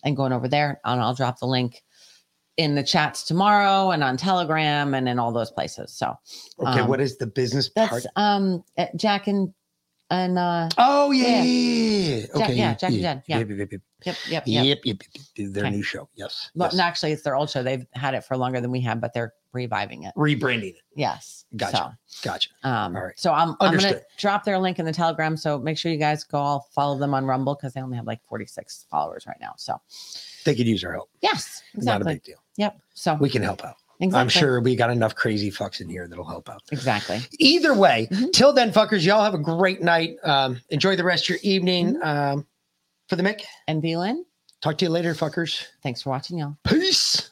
and 0.03 0.15
going 0.17 0.33
over 0.33 0.47
there. 0.47 0.79
And 0.85 1.01
I'll 1.01 1.13
drop 1.15 1.39
the 1.39 1.47
link 1.47 1.83
in 2.57 2.73
the 2.73 2.81
chats 2.83 3.23
tomorrow 3.23 3.91
and 3.91 4.03
on 4.03 4.17
Telegram 4.17 4.95
and 4.95 5.07
in 5.07 5.19
all 5.19 5.31
those 5.31 5.51
places. 5.51 5.93
So 5.93 6.15
Okay, 6.59 6.79
um, 6.79 6.87
what 6.87 6.99
is 6.99 7.17
the 7.17 7.27
business 7.27 7.69
that's 7.75 7.89
part? 7.91 8.03
um 8.15 8.63
Jack 8.95 9.27
and 9.27 9.53
and 10.09 10.37
uh 10.39 10.69
Oh 10.77 11.11
yeah, 11.11 11.27
yeah, 11.27 11.43
yeah, 11.43 12.15
yeah. 12.17 12.25
Okay, 12.43 12.53
yeah, 12.53 12.73
Jack 12.75 12.91
and 12.91 13.01
Jen, 13.01 13.23
yeah. 13.27 13.37
Yep, 13.39 13.49
yep, 13.49 13.59
yep, 13.59 13.71
yep. 13.71 13.81
Yep, 14.05 14.15
yep, 14.27 14.43
yep, 14.45 14.79
yep. 14.85 15.53
Their 15.53 15.65
Okay. 15.65 15.75
new 15.75 15.81
show. 15.83 16.07
Yes. 16.15 16.51
Well, 16.55 16.67
yes. 16.69 16.77
no, 16.77 16.83
actually, 16.83 17.11
it's 17.13 17.23
their 17.23 17.35
old 17.35 17.49
show. 17.49 17.63
They've 17.63 17.85
had 17.93 18.13
it 18.13 18.23
for 18.23 18.37
longer 18.37 18.61
than 18.61 18.69
we 18.69 18.79
have, 18.81 19.01
but 19.01 19.11
they're 19.13 19.33
reviving 19.53 20.03
it. 20.03 20.13
Rebranding 20.15 20.75
it. 20.75 20.81
Yes. 20.95 21.45
Gotcha. 21.55 21.97
Gotcha. 22.21 22.49
Um, 22.63 22.95
All 22.95 23.03
right. 23.03 23.19
So 23.19 23.33
I'm, 23.33 23.55
I'm 23.59 23.77
to 23.79 24.01
drop 24.17 24.43
their 24.43 24.59
link 24.59 24.77
in 24.77 24.85
the 24.85 24.93
Telegram. 24.93 25.35
So 25.35 25.57
make 25.57 25.79
sure 25.79 25.91
you 25.91 25.97
guys 25.97 26.23
go 26.23 26.37
all 26.37 26.67
follow 26.75 26.97
them 26.99 27.13
on 27.15 27.25
Rumble 27.25 27.55
because 27.55 27.73
they 27.73 27.81
only 27.81 27.97
have 27.97 28.05
like 28.05 28.21
46 28.29 28.85
followers 28.91 29.25
right 29.25 29.37
now. 29.41 29.53
So 29.57 29.81
They 30.45 30.53
could 30.53 30.67
use 30.67 30.83
our 30.83 30.93
help. 30.93 31.09
yes, 31.21 31.63
exactly 31.73 32.03
Not 32.05 32.11
a 32.11 32.15
big 32.15 32.23
deal. 32.23 32.37
Yep. 32.57 32.79
So 32.93 33.15
We 33.15 33.29
can 33.31 33.41
help 33.41 33.65
out. 33.65 33.77
I'm 34.13 34.29
sure 34.29 34.59
we 34.61 34.75
got 34.75 34.89
enough 34.91 35.15
crazy 35.15 35.49
fucks 35.51 35.81
in 35.81 35.89
here 35.89 36.07
that'll 36.07 36.23
help 36.27 36.49
out. 36.49 36.61
Exactly. 36.71 37.19
Either 37.39 37.73
way, 37.73 38.07
Mm-hmm. 38.11 38.27
till 38.33 38.53
then, 38.53 38.71
fuckers, 38.71 39.05
y'all 39.05 39.23
have 39.23 39.33
a 39.33 39.39
great 39.39 39.81
night. 39.81 40.17
Um, 40.23 40.61
enjoy 40.69 40.95
the 40.95 41.03
rest 41.03 41.23
of 41.25 41.29
your 41.29 41.39
evening. 41.41 41.95
Mm-hmm. 41.95 42.07
Um, 42.37 42.47
for 43.09 43.15
the 43.15 43.23
Mick 43.23 43.41
and 43.67 43.81
VLN. 43.81 44.23
Talk 44.61 44.77
to 44.79 44.85
you 44.85 44.91
later, 44.91 45.13
fuckers. 45.13 45.63
Thanks 45.81 46.01
for 46.01 46.09
watching, 46.09 46.37
y'all. 46.39 46.57
Peace. 46.65 47.31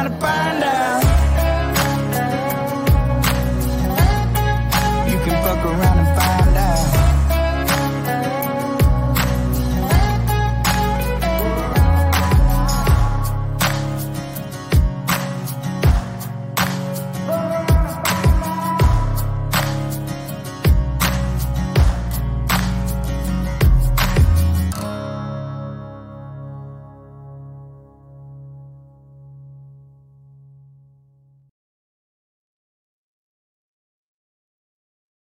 trying 0.00 0.12
to 0.12 0.18
find 0.18 0.59